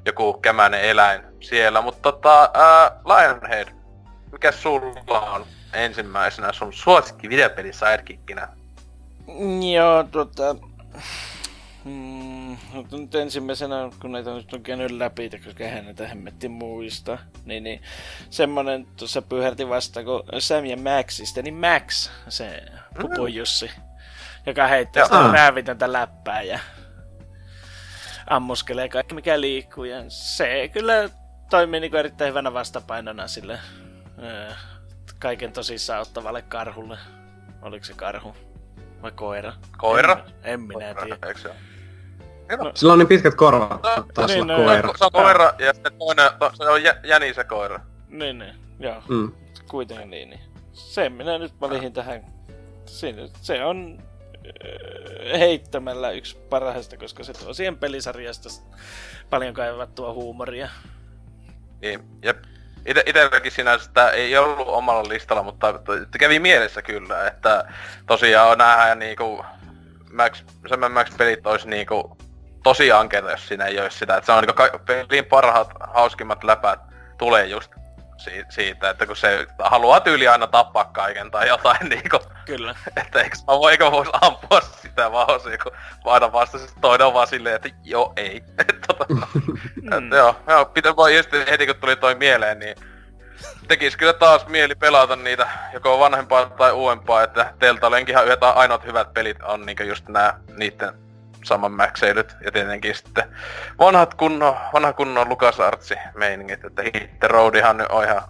joku 0.05 0.33
kämäinen 0.33 0.81
eläin 0.81 1.21
siellä. 1.39 1.81
Mutta 1.81 2.01
tota, 2.01 2.43
äh, 2.43 2.91
Lionhead, 3.05 3.67
mikä 4.31 4.51
sulla 4.51 5.21
on 5.21 5.45
ensimmäisenä 5.73 6.53
sun 6.53 6.73
suosikki 6.73 7.29
videopeli 7.29 7.73
sidekickinä? 7.73 8.47
Joo, 9.73 10.03
tuota... 10.03 10.55
Mm, 11.85 12.14
mutta 12.75 12.97
nyt 12.97 13.15
ensimmäisenä, 13.15 13.89
kun 14.01 14.11
näitä 14.11 14.33
nyt 14.33 14.53
on 14.53 14.61
käynyt 14.61 14.91
läpi, 14.91 15.29
koska 15.29 15.63
eihän 15.63 15.85
näitä 15.85 16.07
hemmetti 16.07 16.49
muista, 16.49 17.17
niin, 17.45 17.63
niin 17.63 17.81
semmonen 18.29 18.87
tuossa 18.97 19.21
pyhärti 19.21 19.69
vasta, 19.69 20.03
kun 20.03 20.23
Sam 20.39 20.65
ja 20.65 20.77
Maxista, 20.77 21.41
niin 21.41 21.53
Max, 21.53 22.09
se 22.29 22.63
Pupu 23.01 23.27
Jussi, 23.27 23.71
joka 24.45 24.67
heittää 24.67 25.01
Joo. 25.01 25.07
sitä 25.07 25.31
räävitöntä 25.31 25.93
läppää 25.93 26.41
ja 26.41 26.59
ammuskelee 28.27 28.89
kaikki 28.89 29.15
mikä 29.15 29.41
liikkuu. 29.41 29.83
Ja 29.83 30.03
se 30.07 30.69
kyllä 30.73 31.09
toimii 31.49 31.79
niin 31.79 31.95
erittäin 31.95 32.29
hyvänä 32.29 32.53
vastapainona 32.53 33.27
sille 33.27 33.59
öö, 34.23 34.51
kaiken 35.19 35.51
tosissaan 35.51 36.01
ottavalle 36.01 36.41
karhulle. 36.41 36.97
Oliko 37.61 37.85
se 37.85 37.93
karhu? 37.93 38.35
Vai 39.01 39.11
koira? 39.11 39.53
Koira? 39.77 40.13
En, 40.13 40.53
en 40.53 40.61
minä 40.61 40.93
tiedä. 40.93 41.17
Eikö 41.27 41.39
se 41.39 41.49
ole? 42.59 42.71
Sillä 42.75 42.93
on 42.93 42.99
niin 42.99 43.07
pitkät 43.07 43.35
korvat, 43.35 43.69
No, 43.83 44.05
taas 44.13 44.31
niin, 44.31 44.43
olla 44.51 44.57
no, 44.57 44.63
koira. 44.63 44.93
Se 44.97 45.05
on 45.05 45.11
koira 45.11 45.53
ja 45.59 45.73
sitten 45.73 45.93
toinen, 45.99 46.31
to, 46.39 46.51
se 46.53 46.69
on 46.69 46.83
jä, 46.83 46.95
jäni 47.03 47.33
se 47.33 47.43
koira. 47.43 47.79
Niin, 48.09 48.39
niin. 48.39 48.55
Joo, 48.79 49.03
Mm. 49.09 49.31
kuitenkin 49.67 50.09
niin. 50.09 50.29
niin. 50.29 50.41
Sen 50.73 51.11
minä 51.13 51.37
nyt 51.37 51.53
valitin 51.61 51.93
tähän. 51.93 52.25
Siinä, 52.85 53.21
se 53.41 53.63
on 53.65 53.99
heittämällä 55.39 56.11
yksi 56.11 56.37
parhaista, 56.49 56.97
koska 56.97 57.23
se 57.23 57.33
tuo 57.33 57.53
siihen 57.53 57.77
pelisarjasta 57.77 58.49
paljon 59.29 59.53
kaivattua 59.53 60.13
huumoria. 60.13 60.69
Niin, 61.81 61.99
jep. 62.23 62.37
Ite, 62.85 63.03
itelläkin 63.05 63.51
sinänsä 63.51 63.85
sitä 63.85 64.09
ei 64.09 64.37
ollut 64.37 64.67
omalla 64.67 65.09
listalla, 65.09 65.43
mutta 65.43 65.73
kävi 66.19 66.39
mielessä 66.39 66.81
kyllä, 66.81 67.27
että 67.27 67.73
tosiaan 68.07 68.57
näähän 68.57 68.99
niinku 68.99 69.45
Max, 70.13 70.43
Sam 70.69 70.91
Max 70.91 71.17
pelit 71.17 71.47
olisi 71.47 71.69
niinku 71.69 72.17
tosi 72.65 72.91
ankeita, 72.91 73.31
jos 73.31 73.47
siinä 73.47 73.65
ei 73.65 73.79
olisi 73.79 73.97
sitä. 73.97 74.17
Että 74.17 74.25
se 74.25 74.31
on 74.31 74.43
niinku 74.43 74.53
ka- 74.53 74.79
pelin 74.85 75.25
parhaat, 75.25 75.69
hauskimmat 75.93 76.43
läpät 76.43 76.79
tulee 77.17 77.45
just 77.45 77.71
si- 78.17 78.45
siitä, 78.49 78.89
että 78.89 79.05
kun 79.05 79.15
se 79.15 79.47
haluaa 79.59 79.99
tyyli 79.99 80.27
aina 80.27 80.47
tappaa 80.47 80.85
kaiken 80.85 81.31
tai 81.31 81.47
jotain 81.47 81.89
niinku, 81.89 82.19
Kyllä. 82.45 82.75
että 82.97 83.21
eikö 83.21 83.37
mä 83.47 83.59
voi, 83.59 83.71
eikö 83.71 83.91
vois 83.91 84.07
ampua 84.21 84.61
sitä 84.61 85.11
vaan 85.11 85.31
osia, 85.31 85.57
kun 85.57 85.71
aina 86.05 86.31
vasta 86.31 86.57
sit 86.59 86.73
toinen 86.81 87.07
on 87.07 87.13
vaan 87.13 87.27
silleen, 87.27 87.55
että 87.55 87.69
joo 87.83 88.13
ei. 88.15 88.43
Et 88.59 88.81
tota, 88.87 89.05
Mm. 89.09 89.93
et 89.93 90.17
joo, 90.17 90.35
joo, 90.47 90.65
pitää 90.65 90.95
vaan 90.95 91.15
just 91.15 91.29
heti 91.51 91.65
kun 91.67 91.75
tuli 91.75 91.95
toi 91.95 92.15
mieleen, 92.15 92.59
niin 92.59 92.75
tekis 93.67 93.97
kyllä 93.97 94.13
taas 94.13 94.47
mieli 94.47 94.75
pelata 94.75 95.15
niitä 95.15 95.47
joko 95.73 95.99
vanhempaa 95.99 96.45
tai 96.49 96.71
uudempaa, 96.71 97.23
että 97.23 97.53
teiltä 97.59 97.87
olenkin 97.87 98.13
ihan 98.13 98.25
yhdet 98.25 98.43
ainoat 98.43 98.85
hyvät 98.85 99.13
pelit 99.13 99.43
on 99.43 99.65
niinkö 99.65 99.83
just 99.83 100.07
nää 100.07 100.39
niitten 100.57 101.04
saman 101.45 101.71
mäkseilyt 101.71 102.35
ja 102.45 102.51
tietenkin 102.51 102.95
sitten 102.95 103.23
vanhat 103.79 104.13
kunnon, 104.13 104.55
vanha 104.73 104.93
kunnon 104.93 105.29
Lukas 105.29 105.59
Artsi 105.59 105.95
meiningit, 106.15 106.65
että 106.65 106.81
Hit 106.81 107.19
the 107.19 107.27
Roadihan 107.27 107.77
nyt 107.77 107.87
on 107.89 108.03
ihan 108.03 108.21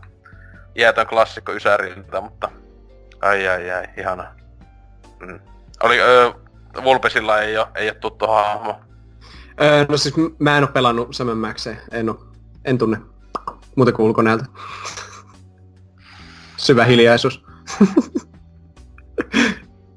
jäätön 0.75 1.07
klassikko 1.07 1.51
Ysäriltä, 1.51 2.21
mutta 2.21 2.51
ai 3.21 3.47
ai 3.47 3.71
ai, 3.71 3.85
ihana. 3.97 4.35
Mm. 5.19 5.39
Oli, 5.83 5.99
öö, 5.99 6.31
Vulpesilla 6.83 7.39
ei 7.39 7.57
oo, 7.57 7.67
ei 7.75 7.89
oo 7.89 7.95
tuttu 7.95 8.27
hahmo. 8.27 8.81
Öö, 9.61 9.85
no 9.89 9.97
siis 9.97 10.15
mä 10.39 10.57
en 10.57 10.63
oo 10.63 10.69
pelannut 10.73 11.15
Sam 11.15 11.37
Maxia, 11.37 11.75
en 11.91 12.09
oo, 12.09 12.27
en 12.65 12.77
tunne. 12.77 12.97
Muuten 13.75 13.93
kuin 13.93 14.05
ulkonäöltä. 14.05 14.45
Syvä 16.57 16.85
hiljaisuus. 16.85 17.45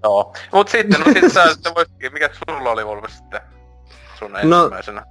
Joo. 0.03 0.35
Mut 0.53 0.69
sitten, 0.69 1.01
no 1.01 1.13
sit 1.13 1.33
sä 1.33 1.53
sitten 1.53 1.75
voit, 1.75 1.89
mikä 2.13 2.31
sulla 2.49 2.71
oli 2.71 2.87
Vulpes 2.87 3.17
sitten 3.19 3.41
sun 4.19 4.33
No- 4.33 4.59
ensimmäisenä? 4.59 5.07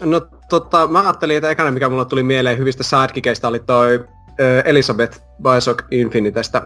No 0.00 0.20
tota, 0.48 0.86
mä 0.86 1.00
ajattelin, 1.00 1.36
että 1.36 1.50
ekana 1.50 1.70
mikä 1.70 1.88
mulla 1.88 2.04
tuli 2.04 2.22
mieleen 2.22 2.58
hyvistä 2.58 2.82
sidekickeistä 2.82 3.48
oli 3.48 3.60
toi 3.60 4.04
ö, 4.40 4.60
Elisabeth 4.64 5.20
Bioshock 5.42 5.84
Infinitestä. 5.90 6.62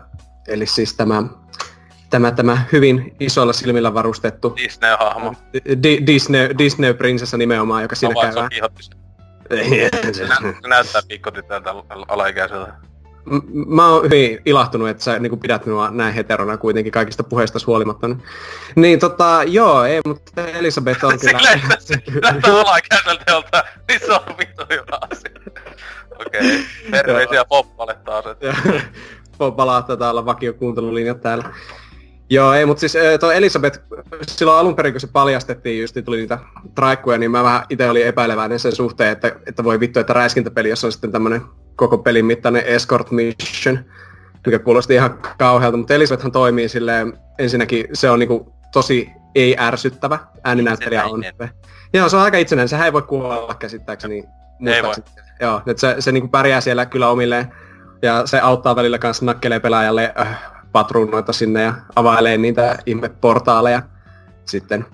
Eli 0.48 0.66
siis 0.66 0.94
tämä, 0.94 1.22
tämä, 2.10 2.30
tämä 2.30 2.62
hyvin 2.72 3.16
isoilla 3.20 3.52
silmillä 3.52 3.94
varustettu 3.94 4.54
Disney-hahmo. 4.56 5.34
Di- 5.82 6.06
Disney, 6.06 6.58
Disney-prinsessa 6.58 7.36
nimenomaan, 7.36 7.82
joka 7.82 7.94
siinä 7.94 8.14
Siinä 8.14 8.32
käy 9.90 10.12
se 10.12 10.12
se. 10.18 10.24
Nä- 10.26 10.54
se 10.62 10.68
näyttää 10.68 11.02
pikkotytöltä 11.08 11.70
alaikäiseltä. 12.08 12.72
Mä 13.66 13.88
oon 13.88 14.04
hyvin 14.04 14.38
ilahtunut, 14.44 14.88
että 14.88 15.04
sä 15.04 15.18
niin 15.18 15.40
pidät 15.40 15.66
minua 15.66 15.90
näin 15.90 16.14
heterona 16.14 16.56
kuitenkin 16.56 16.92
kaikista 16.92 17.24
puheista 17.24 17.58
huolimatta. 17.66 18.08
Niin 18.76 18.98
tota, 18.98 19.40
joo, 19.46 19.84
ei, 19.84 20.00
mutta 20.06 20.46
Elisabeth 20.46 21.04
on 21.04 21.18
kyllä... 21.20 21.38
Silleen, 21.38 21.60
että 21.72 21.76
se 21.80 22.02
näyttää 22.22 22.60
alaikäiseltä 22.60 23.24
jolta, 23.28 23.64
niin 23.88 24.00
se 24.00 24.12
on 24.12 24.36
vittu 24.38 24.62
hyvä 24.70 24.98
asia. 25.10 25.30
Okei, 26.26 26.40
okay. 26.40 26.64
terveisiä 26.90 27.44
Poppalle 27.44 27.96
taas. 28.04 28.26
Et. 28.26 28.42
Ja 28.42 28.54
palaa 29.56 29.82
tätä 29.82 30.10
olla 30.10 30.26
vakiokuuntelulinjat 30.26 31.20
täällä. 31.20 31.44
Joo, 32.30 32.52
ei, 32.52 32.66
mutta 32.66 32.80
siis 32.80 32.96
eh, 32.96 33.18
tuo 33.18 33.30
Elisabeth, 33.30 33.80
silloin 34.26 34.58
alun 34.58 34.76
perin 34.76 34.92
kun 34.92 35.00
se 35.00 35.06
paljastettiin, 35.06 35.80
just 35.80 35.94
niin 35.94 36.04
tuli 36.04 36.16
niitä 36.16 36.38
traikkuja, 36.74 37.18
niin 37.18 37.30
mä 37.30 37.42
vähän 37.42 37.62
itse 37.70 37.90
olin 37.90 38.06
epäileväinen 38.06 38.58
sen 38.58 38.72
suhteen, 38.72 39.12
että, 39.12 39.32
että 39.46 39.64
voi 39.64 39.80
vittu, 39.80 40.00
että 40.00 40.12
räiskintäpeli, 40.12 40.68
jossa 40.68 40.86
on 40.86 40.92
sitten 40.92 41.12
tämmönen 41.12 41.42
koko 41.76 41.98
pelin 41.98 42.24
mittainen 42.24 42.62
escort 42.66 43.10
mission, 43.10 43.78
mikä 44.46 44.58
kuulosti 44.58 44.94
ihan 44.94 45.18
kauhealta, 45.38 45.76
mutta 45.76 45.94
Elisabethhan 45.94 46.32
toimii 46.32 46.68
silleen, 46.68 47.18
ensinnäkin 47.38 47.86
se 47.92 48.10
on 48.10 48.18
niinku 48.18 48.52
tosi 48.72 49.10
ei-ärsyttävä, 49.34 50.18
ääninäyttelijä 50.44 51.04
on. 51.04 51.24
Joo, 51.92 52.08
se 52.08 52.16
on 52.16 52.22
aika 52.22 52.36
itsenäinen, 52.38 52.68
sehän 52.68 52.86
ei 52.86 52.92
voi 52.92 53.02
kuolla 53.02 53.54
käsittääkseni. 53.54 54.24
muistaakseni. 54.58 55.06
Joo, 55.40 55.62
että 55.66 55.80
se, 55.80 55.96
se 55.98 56.12
niinku 56.12 56.28
pärjää 56.28 56.60
siellä 56.60 56.86
kyllä 56.86 57.08
omilleen, 57.08 57.52
ja 58.02 58.26
se 58.26 58.40
auttaa 58.40 58.76
välillä 58.76 58.98
kanssa 58.98 59.24
nakkelee 59.24 59.60
pelaajalle 59.60 60.14
äh, 60.20 60.55
patruunoita 60.76 61.32
sinne 61.32 61.62
ja 61.62 61.74
availee 61.96 62.36
niitä 62.36 62.78
ihme 62.86 63.08
portaaleja 63.08 63.82
sitten 64.44 64.86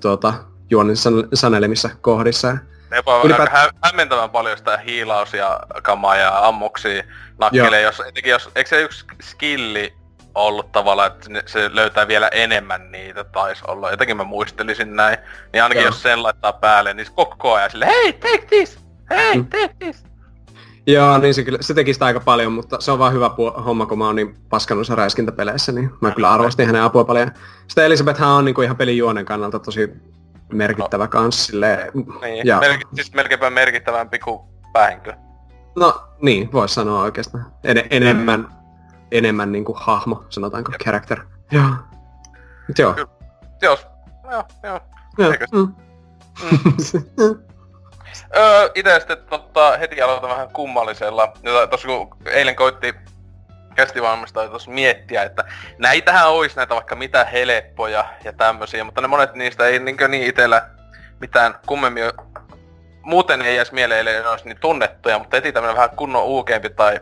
tuota, 0.00 0.34
juonen 0.70 0.96
san- 0.96 1.28
sanelemissa 1.34 1.90
kohdissa. 2.00 2.56
Jopa 2.96 3.22
Ylipä- 3.22 3.50
hä- 3.52 3.70
hämmentävän 3.84 4.30
paljon 4.30 4.58
sitä 4.58 4.76
hiilaus 4.78 5.34
ja 5.34 5.60
kamaa 5.82 6.16
ja 6.16 6.46
ammuksia 6.48 7.02
nakkelee, 7.38 7.82
jos, 7.82 8.00
etenkin 8.00 8.30
jos, 8.30 8.50
eikö 8.54 8.68
se 8.68 8.82
yksi 8.82 9.04
skilli 9.22 9.94
ollut 10.34 10.72
tavallaan, 10.72 11.12
että 11.12 11.30
ne- 11.30 11.42
se 11.46 11.70
löytää 11.74 12.08
vielä 12.08 12.28
enemmän 12.28 12.92
niitä, 12.92 13.24
taisi 13.24 13.62
olla. 13.68 13.90
Jotenkin 13.90 14.16
mä 14.16 14.24
muistelisin 14.24 14.96
näin. 14.96 15.18
Niin 15.52 15.62
ainakin 15.62 15.82
Joo. 15.82 15.88
jos 15.88 16.02
sen 16.02 16.22
laittaa 16.22 16.52
päälle, 16.52 16.94
niin 16.94 17.06
se 17.06 17.12
koko 17.16 17.52
ajan 17.54 17.70
sille, 17.70 17.86
hei, 17.86 18.12
take 18.12 18.46
this! 18.48 18.78
Hei, 19.10 19.36
Mm. 19.36 19.46
take 19.46 19.74
this! 19.78 20.04
Joo, 20.86 21.18
niin 21.18 21.34
se, 21.34 21.42
kyllä, 21.42 21.58
se 21.60 21.74
teki 21.74 21.92
sitä 21.92 22.04
aika 22.04 22.20
paljon, 22.20 22.52
mutta 22.52 22.80
se 22.80 22.92
on 22.92 22.98
vaan 22.98 23.12
hyvä 23.12 23.28
puo- 23.28 23.62
homma, 23.62 23.86
kun 23.86 23.98
mä 23.98 24.06
oon 24.06 24.16
niin 24.16 24.34
paskannut 24.48 24.88
räiskintäpeleissä, 24.88 25.72
niin 25.72 25.90
mä 26.00 26.10
kyllä 26.10 26.30
arvostin 26.30 26.66
hänen 26.66 26.82
apua 26.82 27.04
paljon. 27.04 27.30
Sitten 27.68 27.84
Elisabeth 27.84 28.22
on 28.22 28.44
niin 28.44 28.54
kuin 28.54 28.64
ihan 28.64 28.76
pelin 28.76 28.98
juonen 28.98 29.24
kannalta 29.24 29.58
tosi 29.58 29.92
merkittävä 30.52 31.04
no. 31.04 31.08
kans 31.08 31.46
silleen. 31.46 31.92
Niin, 32.20 32.46
ja... 32.46 32.58
Merki, 32.60 32.84
siis 32.94 33.14
melkeinpä 33.14 33.50
merkittävämpi 33.50 34.18
kuin 34.18 34.40
päähenkilö. 34.72 35.14
No 35.76 36.08
niin, 36.22 36.52
voisi 36.52 36.74
sanoa 36.74 37.02
oikeastaan. 37.02 37.46
En, 37.64 37.82
enemmän, 37.90 38.40
mm. 38.40 38.46
enemmän 39.12 39.52
niin 39.52 39.64
kuin 39.64 39.78
hahmo, 39.80 40.24
sanotaanko, 40.28 40.72
Jep. 40.72 40.80
character. 40.80 41.20
Joo. 41.52 41.64
Joo. 42.78 42.92
Kyllä. 42.92 43.08
Joo. 43.62 43.78
Joo, 44.30 44.44
joo. 44.62 44.80
joo. 45.18 45.32
Mm. 45.52 45.74
Mm. 47.18 47.38
öö, 48.36 48.70
itse 48.74 48.98
sitten 48.98 49.18
totta, 49.30 49.76
heti 49.76 50.02
aloitan 50.02 50.30
vähän 50.30 50.48
kummallisella. 50.52 51.32
Tuossa 51.70 51.88
kun 51.88 52.16
eilen 52.26 52.56
koitti 52.56 52.94
kästivalmistaja 53.74 54.48
tuossa 54.48 54.70
miettiä, 54.70 55.22
että 55.22 55.44
näitähän 55.78 56.30
olisi 56.30 56.56
näitä 56.56 56.74
vaikka 56.74 56.96
mitä 56.96 57.24
helppoja 57.24 58.04
ja 58.24 58.32
tämmösiä, 58.32 58.84
mutta 58.84 59.00
ne 59.00 59.06
monet 59.06 59.34
niistä 59.34 59.66
ei 59.66 59.78
niin, 59.78 59.96
niin 60.08 60.26
itellä 60.26 60.68
mitään 61.20 61.54
kummemmin 61.66 62.04
muuten 63.02 63.42
ei 63.42 63.56
edes 63.56 63.72
mieleen, 63.72 64.00
ellei 64.00 64.22
ne 64.22 64.28
olisi 64.28 64.44
niin 64.44 64.60
tunnettuja, 64.60 65.18
mutta 65.18 65.36
heti 65.36 65.52
tämmönen 65.52 65.76
vähän 65.76 65.96
kunnon 65.96 66.24
uukeempi 66.24 66.70
tai 66.70 67.00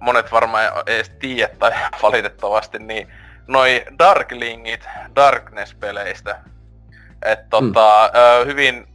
monet 0.00 0.32
varmaan 0.32 0.64
ei 0.86 0.94
edes 0.94 1.10
tiedä 1.10 1.54
tai 1.58 1.72
valitettavasti, 2.02 2.78
niin 2.78 3.12
noi 3.46 3.84
Darklingit 3.98 4.88
Darkness-peleistä. 5.16 6.36
että 7.22 7.46
tota, 7.50 8.10
mm. 8.12 8.46
hyvin 8.46 8.89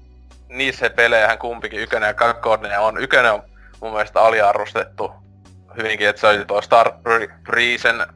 niissä 0.49 0.89
pelejähän 0.89 1.38
kumpikin, 1.38 1.80
ykönen 1.80 2.07
ja 2.07 2.13
kakkonen 2.13 2.80
on. 2.80 3.03
Ykönen 3.03 3.34
on 3.34 3.43
mun 3.81 3.91
mielestä 3.91 4.22
aliarvostettu 4.22 5.11
hyvinkin, 5.77 6.07
että 6.09 6.19
se 6.19 6.27
oli 6.27 6.45
tuo 6.45 6.61
Star 6.61 6.91
Reason 7.49 8.07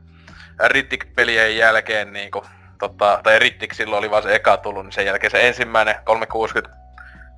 Rittik-pelien 0.66 1.58
jälkeen 1.58 2.14
niinku, 2.14 2.46
tota, 2.80 3.20
tai 3.24 3.40
Rittik 3.40 3.74
silloin 3.74 4.00
oli 4.00 4.12
vaan 4.12 4.24
se 4.24 4.36
eka 4.36 4.58
tullut, 4.58 4.86
niin 4.86 4.92
sen 4.92 5.06
jälkeen 5.06 5.32
se 5.32 5.48
ensimmäinen 5.48 5.96
360 6.04 6.78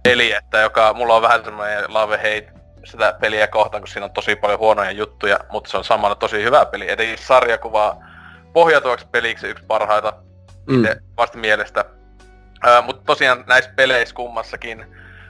peli, 0.04 0.32
että 0.32 0.60
joka, 0.60 0.94
mulla 0.94 1.16
on 1.16 1.22
vähän 1.22 1.46
semmoinen 1.46 1.84
love 1.88 2.18
hate 2.18 2.62
sitä 2.84 3.14
peliä 3.22 3.48
kohtaan, 3.48 3.82
kun 3.82 3.88
siinä 3.88 4.06
on 4.06 4.12
tosi 4.12 4.36
paljon 4.36 4.60
huonoja 4.60 4.92
juttuja, 4.92 5.40
mutta 5.50 5.70
se 5.70 5.78
on 5.78 5.84
samalla 5.84 6.16
tosi 6.16 6.44
hyvä 6.44 6.66
peli. 6.66 6.92
Eli 6.92 7.18
sarjakuvaa 7.18 7.98
pohjautuvaksi 8.54 9.08
peliksi 9.12 9.48
yksi 9.48 9.66
parhaita 9.68 10.14
mm. 10.70 10.84
vasta 11.18 11.38
mielestä. 11.38 11.86
Öö, 12.68 12.82
mutta 12.82 13.04
tosiaan 13.06 13.44
näissä 13.48 13.72
peleissä 13.76 14.16
kummassakin 14.16 14.86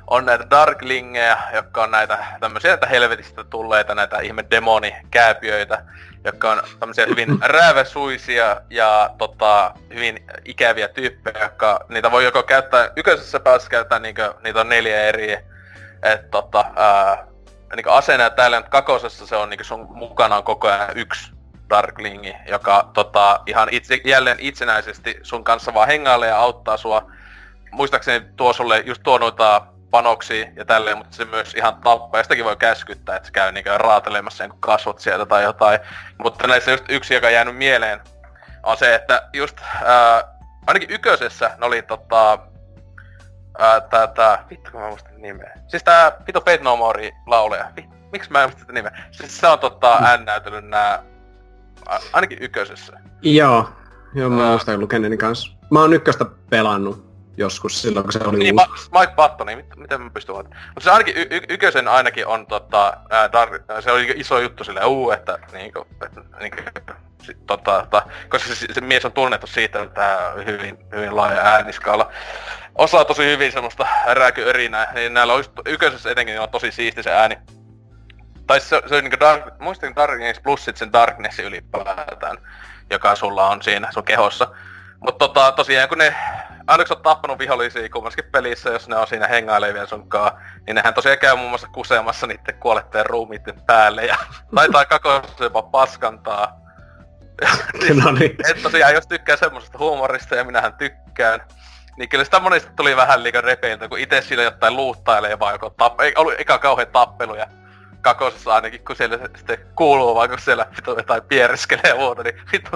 on 0.08 0.26
näitä 0.26 0.50
Darklingeja, 0.50 1.38
jotka 1.54 1.84
on 1.84 1.92
näitä 1.92 2.26
tämmöisiä 2.40 2.72
näitä 2.72 2.88
helvetistä 2.88 3.44
tulleita, 3.44 3.96
näitä 3.96 4.20
ihme 4.20 4.46
demonikääpiöitä, 4.52 5.84
jotka 6.24 6.52
on 6.52 6.64
tämmöisiä 6.80 7.06
hyvin 7.06 7.40
räävesuisia 7.60 8.62
ja 8.70 9.10
tota, 9.18 9.74
hyvin 9.94 10.26
ikäviä 10.46 10.88
tyyppejä, 10.88 11.44
jotka 11.44 11.86
niitä 11.90 12.12
voi 12.12 12.24
joko 12.24 12.44
käyttää, 12.44 12.90
yköisessä 12.96 13.40
päässä 13.40 13.70
käyttää 13.70 14.00
niinkö, 14.00 14.34
niitä 14.44 14.62
on 14.62 14.70
neljä 14.70 15.02
eri, 15.02 15.32
että 16.04 16.28
tota, 16.32 16.66
ää, 16.76 17.28
niinkö 17.76 17.92
aseena 17.92 18.30
täällä 18.30 18.62
kakosessa 18.62 19.28
se 19.28 19.36
on 19.36 19.50
niinkö 19.50 19.64
sun 19.64 19.88
mukana 19.90 20.38
on 20.38 20.44
koko 20.44 20.68
ajan 20.68 20.98
yksi 20.98 21.32
Darklingi, 21.70 22.36
joka 22.48 22.90
tota, 22.94 23.40
ihan 23.46 23.68
itse, 23.72 24.02
jälleen 24.06 24.40
itsenäisesti 24.40 25.20
sun 25.24 25.44
kanssa 25.44 25.74
vaan 25.74 25.88
hengailee 25.88 26.30
ja 26.30 26.38
auttaa 26.38 26.78
sua. 26.78 27.12
Muistaakseni 27.72 28.26
tuo 28.36 28.54
sulle 28.54 28.84
just 28.86 29.04
tuo 29.04 29.18
noita 29.18 29.68
panoksia 29.92 30.48
ja 30.56 30.66
tälleen, 30.66 30.98
mutta 30.98 31.16
se 31.16 31.26
myös 31.26 31.54
ihan 31.54 31.76
tappaa. 31.76 32.20
Ja 32.20 32.24
sitäkin 32.24 32.46
voi 32.46 32.58
käskyttää, 32.58 33.16
että 33.16 33.26
se 33.26 33.32
käy 33.32 33.52
niinkö 33.52 33.78
raatelemassa 33.78 34.48
niin 34.48 34.60
kasvot 34.60 35.00
sieltä 35.00 35.26
tai 35.26 35.44
jotain. 35.44 35.80
Mutta 36.24 36.48
näissä 36.48 36.72
just 36.72 36.86
yksi, 36.90 37.14
joka 37.14 37.28
on 37.28 37.34
jäänyt 37.34 37.58
mieleen, 37.58 38.00
on 38.64 38.78
se, 38.78 38.96
että 38.96 39.30
just 39.34 39.58
ää, 39.84 40.24
ainakin 40.68 40.92
yköisessä 40.92 41.52
ne 41.60 41.66
oli 41.66 41.82
tota, 41.82 42.40
ää, 43.60 43.82
tää, 43.82 44.08
tää, 44.08 44.46
vittu 44.50 44.72
kun 44.72 44.82
mä 44.82 44.90
muistan 44.90 45.22
nimeä. 45.22 45.54
Siis 45.68 45.84
tää 45.84 46.12
Vito 46.28 46.40
Fate 46.40 46.60
No 46.64 46.76
More 46.76 47.12
lauleja. 47.28 47.72
miksi 48.12 48.32
mä 48.32 48.44
en 48.44 48.50
muista 48.50 48.74
nimeä? 48.74 49.04
Siis 49.12 49.38
se 49.38 49.48
on 49.48 49.60
tota 49.60 50.00
n 50.18 50.26
nää, 50.70 51.04
ainakin 52.14 52.38
yköisessä. 52.42 53.00
Joo, 53.22 53.70
joo 54.14 54.30
mä 54.30 54.50
muistan 54.50 54.80
lukeneeni 54.80 55.18
kanssa. 55.18 55.52
Mä 55.72 55.80
oon 55.80 55.94
ykköstä 55.94 56.26
pelannut 56.50 57.11
joskus 57.38 57.82
silloin, 57.82 58.04
kun 58.04 58.14
se 58.14 58.20
oli 58.24 58.38
Niin, 58.38 58.56
uusi. 58.70 58.90
Ma- 58.92 59.00
Mike 59.00 59.14
Pattoni, 59.16 59.56
mit, 59.56 59.76
miten 59.76 60.02
mä 60.02 60.10
pystyn 60.10 60.36
Mutta 60.36 60.82
se 60.82 60.92
ainakin 60.92 61.18
y- 61.18 61.28
y- 61.32 61.46
ykösen 61.50 61.88
ainakin 61.88 62.28
on 62.28 62.48
tota, 62.48 62.94
ää, 63.10 63.32
Dark, 63.32 63.64
se 63.80 63.92
oli 63.92 64.14
iso 64.16 64.40
juttu 64.40 64.64
sille 64.64 64.86
uu, 64.86 65.12
että 65.12 65.40
niinku, 65.54 65.88
että, 66.06 66.22
niinku, 66.40 66.62
tota, 67.48 67.82
tota, 67.82 68.04
koska 68.30 68.50
se, 68.56 68.74
se, 68.74 68.82
mies 68.82 69.06
on 69.06 69.12
tunnettu 69.12 69.48
siitä, 69.48 69.82
että 69.82 70.34
hyvin, 70.46 70.78
hyvin 70.96 71.16
laaja 71.16 71.42
ääniskaala. 71.42 72.12
Osaa 72.76 73.06
tosi 73.06 73.26
hyvin 73.26 73.52
semmoista 73.52 73.88
rääkyörinää, 74.06 74.92
niin 74.94 75.14
näillä 75.14 75.34
on 75.34 75.44
yköisessä 75.66 76.12
etenkin 76.12 76.40
on 76.40 76.50
tosi 76.50 76.72
siisti 76.72 77.04
se 77.04 77.12
ääni. 77.12 77.38
Tai 78.48 78.60
se, 78.60 78.82
se 78.88 78.96
on 78.96 79.04
niinku 79.04 79.20
Dark, 79.20 79.60
muistin 79.60 79.96
Darkness 79.96 80.40
plus 80.40 80.66
sit 80.66 80.78
sen 80.78 80.94
Darkness 80.94 81.40
ylipäätään, 81.40 82.38
joka 82.90 83.16
sulla 83.16 83.50
on 83.50 83.62
siinä 83.62 83.92
sun 83.92 84.04
kehossa. 84.04 84.48
Mutta 85.06 85.28
tota, 85.28 85.52
tosiaan 85.52 85.90
kun 85.90 85.98
ne 85.98 86.16
aina 86.68 86.84
kun 86.84 86.88
sä 86.88 86.94
oot 86.94 87.04
tappanut 87.04 87.40
vihollisia 87.40 87.90
kummassakin 87.90 88.32
pelissä, 88.32 88.70
jos 88.70 88.88
ne 88.88 88.96
on 88.96 89.08
siinä 89.08 89.28
hengailevien 89.28 89.88
sunkaan, 89.88 90.32
niin 90.68 90.76
nehän 90.76 90.94
tosiaan 90.94 91.18
käy 91.18 91.36
muun 91.36 91.50
muassa 91.50 91.68
kuseemassa 91.68 92.28
niiden 92.28 92.60
kuoletteen 92.60 93.06
ruumiitten 93.06 93.62
päälle 93.68 94.06
ja 94.06 94.18
taitaa 94.56 94.86
kakossa 94.86 95.44
jopa 95.44 95.62
paskantaa. 95.62 96.62
no 98.04 98.12
niin. 98.12 98.36
Et 98.50 98.64
tosiaan, 98.64 98.94
jos 98.94 99.08
tykkää 99.08 99.36
semmosesta 99.36 99.78
huumorista 99.78 100.36
ja 100.36 100.44
minähän 100.44 100.74
tykkään, 100.74 101.42
niin 101.98 102.10
kyllä 102.10 102.24
sitä 102.24 102.40
monesti 102.40 102.72
tuli 102.76 102.96
vähän 102.96 103.24
liikaa 103.24 103.42
repeiltä, 103.42 103.88
kun 103.88 104.00
itse 104.00 104.22
sillä 104.22 104.44
jotain 104.44 104.76
luuttailee 104.76 105.40
vaan 105.40 105.54
joko 105.54 105.70
tapp... 105.70 106.02
Ei 106.02 106.14
ollut 106.16 106.34
eka 106.38 106.58
kauhean 106.58 106.88
tappelu 106.88 107.36
ja 107.36 107.48
kakosessa 108.02 108.56
ainakin, 108.56 108.86
kun 108.86 108.96
siellä 108.96 109.20
sitten 109.38 109.58
kuuluu 109.76 110.16
vaan, 110.16 110.30
kun 110.30 110.40
siellä 110.40 110.66
vittu 110.76 110.92
jotain 110.98 111.24
piereskelee 111.24 111.90
ja 111.90 111.96
muuta, 111.96 112.24
niin 112.24 112.42
vittu 112.52 112.72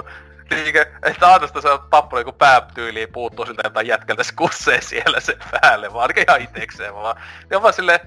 Niinkö, 0.50 0.86
että 1.02 1.26
ainoastaan 1.26 1.62
se 1.62 1.68
tappelu 1.90 2.20
joku 2.20 2.32
päätyyliin 2.32 3.12
puuttuu 3.12 3.46
siltä 3.46 3.62
jotain 3.64 3.86
jätkältä 3.86 4.22
se 4.22 4.32
kussee 4.36 4.80
siellä 4.80 5.20
sen 5.20 5.36
päälle, 5.50 5.92
vaan 5.92 6.02
ainakin 6.02 6.24
ihan 6.28 6.42
itekseen 6.42 6.94
vaan. 6.94 7.22
Ja 7.50 7.62
vaan 7.62 7.74
silleen, 7.74 8.00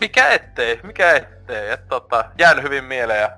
mikä 0.00 0.28
ettei, 0.28 0.80
mikä 0.82 1.12
ettei, 1.12 1.70
että 1.70 1.86
tota, 1.88 2.24
jäänyt 2.38 2.64
hyvin 2.64 2.84
mieleen 2.84 3.20
ja 3.20 3.30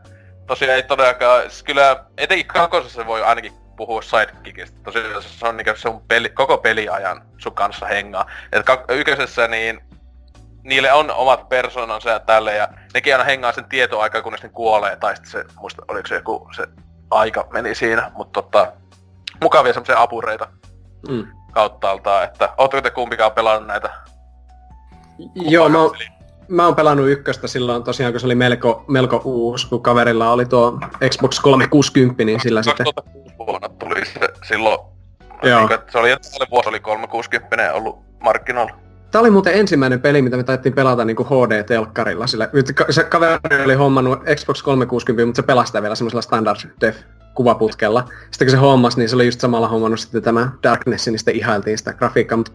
tosiaan 0.46 0.76
ei 0.76 0.82
todellakaan, 0.82 1.42
siis 1.42 1.62
kyllä 1.62 2.04
etenkin 2.18 2.46
kakosessa 2.46 3.06
voi 3.06 3.22
ainakin 3.22 3.52
puhua 3.76 4.02
sidekickistä. 4.02 4.78
Tosiaan 4.82 5.22
se 5.22 5.48
on 5.48 5.56
niinku 5.56 5.72
sun 5.76 6.02
peli, 6.08 6.28
koko 6.28 6.58
peliajan 6.58 7.22
sun 7.38 7.54
kanssa 7.54 7.86
hengaa. 7.86 8.30
Et 8.52 8.66
ykkösessä 8.88 9.48
niin 9.48 9.80
niille 10.62 10.92
on 10.92 11.10
omat 11.10 11.48
persoonansa 11.48 12.10
ja 12.10 12.20
tälle 12.20 12.54
ja 12.54 12.68
nekin 12.94 13.14
aina 13.14 13.24
hengaa 13.24 13.52
sen 13.52 13.64
tietoaikaa 13.64 14.22
kun 14.22 14.32
ne 14.42 14.48
kuolee 14.48 14.96
tai 14.96 15.16
sitten 15.16 15.32
se, 15.32 15.44
muista 15.60 15.82
oliko 15.88 16.08
se 16.08 16.14
joku 16.14 16.48
se 16.56 16.66
aika 17.10 17.46
meni 17.52 17.74
siinä, 17.74 18.10
mutta 18.14 18.42
tota, 18.42 18.72
mukavia 19.42 19.72
semmoisia 19.72 20.02
apureita 20.02 20.48
mm. 21.08 21.26
kauttaaltaan, 21.52 22.24
että 22.24 22.48
ootteko 22.58 22.82
te 22.82 22.90
kumpikaan 22.90 23.32
pelannut 23.32 23.66
näitä? 23.66 23.90
Joo, 25.34 25.68
mä, 25.68 25.78
oon, 25.78 25.96
mä 26.48 26.64
oon 26.64 26.76
pelannut 26.76 27.08
ykköstä 27.08 27.46
silloin 27.46 27.84
tosiaan, 27.84 28.12
kun 28.12 28.20
se 28.20 28.26
oli 28.26 28.34
melko, 28.34 28.84
melko 28.88 29.20
uusi, 29.24 29.68
kun 29.68 29.82
kaverilla 29.82 30.30
oli 30.30 30.46
tuo 30.46 30.78
Xbox 31.08 31.40
360, 31.40 32.24
niin 32.24 32.40
sillä 32.40 32.62
2006 32.62 33.16
sitten... 33.16 33.46
vuonna 33.46 33.68
tuli 33.68 34.06
se 34.06 34.28
silloin, 34.48 34.78
Joo. 35.42 35.66
Niin, 35.66 35.78
se 35.92 35.98
oli, 35.98 36.10
että 36.10 36.28
vuosi 36.50 36.68
oli 36.68 36.80
360 36.80 37.72
ollut 37.74 37.98
markkinoilla. 38.20 38.85
Tämä 39.16 39.20
oli 39.20 39.30
muuten 39.30 39.54
ensimmäinen 39.54 40.00
peli, 40.00 40.22
mitä 40.22 40.36
me 40.36 40.44
taidettiin 40.44 40.74
pelata 40.74 41.04
niin 41.04 41.16
kuin 41.16 41.28
HD-telkkarilla. 41.28 42.26
Sillä, 42.26 42.48
se 42.90 43.04
kaveri 43.04 43.64
oli 43.64 43.74
hommannut 43.74 44.18
Xbox 44.34 44.62
360, 44.62 45.26
mutta 45.26 45.42
se 45.42 45.46
pelastaa 45.46 45.82
vielä 45.82 45.94
semmoisella 45.94 46.22
standard 46.22 46.56
def 46.80 46.96
kuvaputkella. 47.34 48.08
Sitten 48.30 48.46
kun 48.46 48.50
se 48.50 48.56
hommas, 48.56 48.96
niin 48.96 49.08
se 49.08 49.14
oli 49.14 49.26
just 49.26 49.40
samalla 49.40 49.68
hommannut 49.68 50.00
sitten 50.00 50.22
tämä 50.22 50.50
Darknessin, 50.62 51.12
niin 51.12 51.18
sitten 51.18 51.36
ihailtiin 51.36 51.78
sitä 51.78 51.92
grafiikkaa. 51.92 52.36
Mutta 52.36 52.52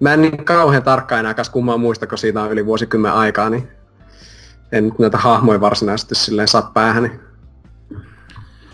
mä 0.00 0.14
en 0.14 0.22
niin 0.22 0.44
kauhean 0.44 0.82
tarkkaan 0.82 1.20
enää 1.20 1.34
kas 1.34 1.50
kummaa 1.50 1.76
muista, 1.76 2.06
kun 2.06 2.18
siitä 2.18 2.42
on 2.42 2.52
yli 2.52 2.66
vuosikymmen 2.66 3.12
aikaa, 3.12 3.50
niin 3.50 3.68
en 4.72 4.84
nyt 4.84 4.98
näitä 4.98 5.18
hahmoja 5.18 5.60
varsinaisesti 5.60 6.14
silleen 6.14 6.48
saa 6.48 6.70
päähän. 6.74 7.20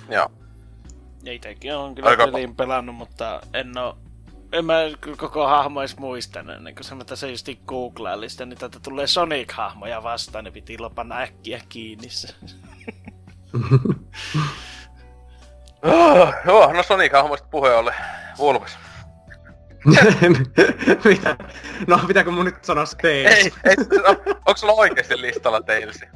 Joo. 0.08 0.28
Ja 1.24 1.32
itekin 1.32 1.76
on 1.76 1.94
kyllä 1.94 2.08
Aika... 2.08 2.24
peliin 2.24 2.56
pelannut, 2.56 2.94
mutta 2.94 3.40
en 3.54 3.78
oo 3.78 3.98
en 4.58 4.64
mä 4.64 4.74
koko 5.16 5.46
hahmo 5.46 5.80
edes 5.80 5.96
muistan 5.96 6.50
ennen 6.50 6.74
kuin 6.74 6.84
se 6.84 6.94
mä 6.94 7.04
tässä 7.04 7.26
just 7.26 7.48
googlailin 7.66 8.30
sitä, 8.30 8.46
niin 8.46 8.58
tätä 8.58 8.78
tulee 8.82 9.06
Sonic-hahmoja 9.06 10.02
vastaan, 10.02 10.44
ne 10.44 10.50
piti 10.50 10.78
lopana 10.78 11.18
äkkiä 11.18 11.60
kiinni 11.68 12.10
se. 12.10 12.34
oh, 15.82 16.34
joo, 16.46 16.72
no 16.72 16.82
Sonic-hahmoista 16.82 17.48
puhe 17.50 17.74
oli 17.74 17.90
Vulpes. 18.38 18.78
Mitä? 21.04 21.36
No, 21.86 22.00
pitääkö 22.06 22.30
mun 22.30 22.44
nyt 22.44 22.64
sanoa 22.64 22.86
se 22.86 22.96
Tails? 22.96 23.36
Ei, 23.36 23.52
ei, 23.64 23.76
no, 23.76 24.08
onko 24.34 24.56
sulla 24.56 24.72
oikeesti 24.72 25.20
listalla 25.20 25.60
Tailsi? 25.60 26.06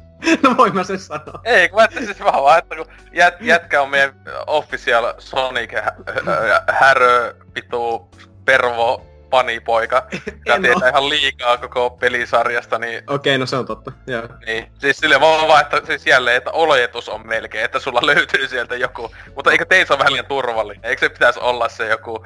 No 0.43 0.57
voin 0.57 0.75
mä 0.75 0.83
sen 0.83 0.99
sanoa. 0.99 1.41
Ei, 1.43 1.69
kun 1.69 1.77
mä 1.77 1.81
ajattelin 1.81 2.05
siis 2.05 2.19
vaan 2.19 2.43
vaan, 2.43 2.59
että 2.59 2.75
kun 2.75 2.85
jät, 3.13 3.41
jätkä 3.41 3.81
on 3.81 3.89
meidän 3.89 4.13
official 4.47 5.13
Sonic 5.17 5.71
hä- 5.73 5.95
hä- 6.25 6.73
härö, 6.73 7.35
pitu, 7.53 8.11
pervo, 8.45 9.05
panipoika, 9.29 10.07
joka 10.45 10.61
tietää 10.61 10.89
ihan 10.89 11.09
liikaa 11.09 11.57
koko 11.57 11.89
pelisarjasta, 11.89 12.79
niin, 12.79 13.03
Okei, 13.07 13.37
no 13.37 13.45
se 13.45 13.55
on 13.55 13.65
totta. 13.65 13.91
Joo. 14.07 14.27
niin 14.45 14.71
siis 14.79 14.97
sille 14.97 15.21
vaan 15.21 15.47
vaan, 15.47 15.61
että 15.61 15.81
siis 15.85 16.05
jälleen, 16.05 16.37
että 16.37 16.51
oletus 16.51 17.09
on 17.09 17.27
melkein, 17.27 17.65
että 17.65 17.79
sulla 17.79 17.99
löytyy 18.15 18.47
sieltä 18.47 18.75
joku, 18.75 19.11
mutta 19.35 19.51
eikö 19.51 19.65
teissä 19.65 19.93
ole 19.93 19.99
vähän 19.99 20.13
liian 20.13 20.25
turvallinen? 20.25 20.85
Eikö 20.85 20.99
se 20.99 21.09
pitäisi 21.09 21.39
olla 21.39 21.69
se 21.69 21.87
joku 21.87 22.25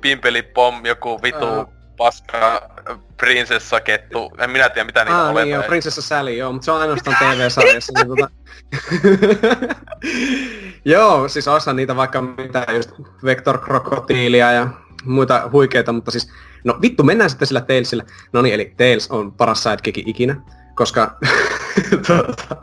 pimpeli 0.00 0.42
pom, 0.42 0.86
joku 0.86 1.22
vitu 1.22 1.46
Ää. 1.46 1.66
paska 1.96 2.70
prinsessakettu, 3.16 4.32
en 4.38 4.50
minä 4.50 4.68
tiedä 4.68 4.84
mitä 4.84 5.04
niitä 5.04 5.28
Ah, 5.28 5.34
niin 5.34 5.48
joo, 5.48 5.62
Prinsessa 5.62 6.02
Sally, 6.02 6.32
joo, 6.34 6.52
mutta 6.52 6.64
se 6.64 6.70
on 6.72 6.80
ainoastaan 6.80 7.16
TV-sarjassa. 7.16 7.92
niin 7.96 8.08
tota... 8.08 8.30
joo, 10.84 11.28
siis 11.28 11.48
osa 11.48 11.72
niitä 11.72 11.96
vaikka 11.96 12.22
mitä 12.22 12.66
just 12.72 12.90
Vector 13.24 13.58
Krokotiilia 13.58 14.52
ja 14.52 14.68
muita 15.04 15.48
huikeita, 15.52 15.92
mutta 15.92 16.10
siis, 16.10 16.30
no 16.64 16.78
vittu, 16.82 17.02
mennään 17.02 17.30
sitten 17.30 17.48
sillä 17.48 17.60
Tailsillä. 17.60 18.04
No 18.32 18.42
niin, 18.42 18.54
eli 18.54 18.74
Tails 18.76 19.10
on 19.10 19.32
paras 19.32 19.62
sidekick 19.62 19.98
ikinä, 20.08 20.36
koska, 20.74 21.18
tota, 22.06 22.56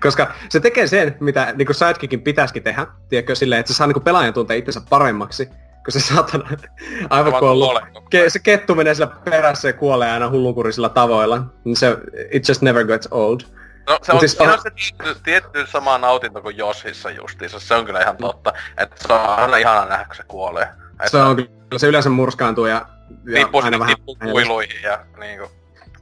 koska 0.00 0.32
se 0.48 0.60
tekee 0.60 0.86
sen, 0.86 1.16
mitä 1.20 1.52
niin 1.56 1.74
sidekickin 1.74 2.22
pitäisikin 2.22 2.62
tehdä, 2.62 2.86
tiedätkö, 3.08 3.34
silleen, 3.34 3.60
että 3.60 3.72
se 3.72 3.76
saa 3.76 3.86
niin 3.86 4.02
pelaajan 4.02 4.34
tuntea 4.34 4.56
itsensä 4.56 4.80
paremmaksi, 4.90 5.46
kun 5.46 5.92
se 5.92 6.00
saatana 6.00 6.48
aivan 7.10 7.32
kuolee 7.32 7.82
koko 7.92 8.06
ke, 8.10 8.30
se 8.30 8.38
kettu 8.38 8.74
menee 8.74 8.94
sillä 8.94 9.06
perässä 9.06 9.68
ja 9.68 9.72
kuolee 9.72 10.10
aina 10.10 10.30
hullunkurisilla 10.30 10.88
tavoilla. 10.88 11.42
Niin 11.64 11.76
se, 11.76 11.96
it 12.30 12.48
just 12.48 12.62
never 12.62 12.86
gets 12.86 13.08
old. 13.10 13.40
No 13.88 13.98
se 14.02 14.12
on, 14.12 14.20
siis 14.20 14.40
on- 14.40 14.48
on 14.50 14.58
se 14.62 14.70
tietty, 14.70 15.20
tietty 15.24 15.66
sama 15.66 15.98
nautinto 15.98 16.42
kuin 16.42 16.56
Joshissa 16.56 17.10
justiinsa, 17.10 17.60
se 17.60 17.74
on 17.74 17.84
kyllä 17.84 18.00
ihan 18.00 18.16
totta. 18.16 18.52
Että 18.78 18.96
se 19.06 19.12
on 19.12 19.20
aina 19.20 19.56
ihana 19.56 19.86
nähdä, 19.86 20.04
kun 20.04 20.16
se 20.16 20.22
kuolee. 20.28 20.68
Se 21.06 21.16
on 21.16 21.36
kyllä, 21.36 21.50
se 21.76 21.86
yleensä 21.86 22.10
murskaantuu 22.10 22.66
ja, 22.66 22.86
ja 23.26 23.36
tippuu 23.36 23.60
aina 23.60 23.66
sinne 23.66 23.78
vähän... 23.78 24.32
kuiluihin 24.32 24.82
ja 24.82 25.04
niinku. 25.20 25.50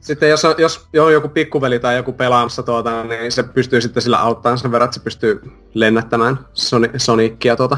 Sitten 0.01 0.29
jos 0.29 0.45
on, 0.45 0.55
jos 0.57 0.87
on 0.99 1.13
joku 1.13 1.29
pikkuveli 1.29 1.79
tai 1.79 1.95
joku 1.95 2.13
pelaamassa 2.13 2.63
tuota, 2.63 3.03
niin 3.03 3.31
se 3.31 3.43
pystyy 3.43 3.81
sitten 3.81 4.03
sillä 4.03 4.19
auttamaan 4.19 4.57
sen 4.57 4.71
verran, 4.71 4.85
että 4.85 4.95
se 4.95 5.03
pystyy 5.03 5.41
lennättämään 5.73 6.39
Soni, 6.53 6.89
Sonicia 6.97 7.55
tuota, 7.55 7.77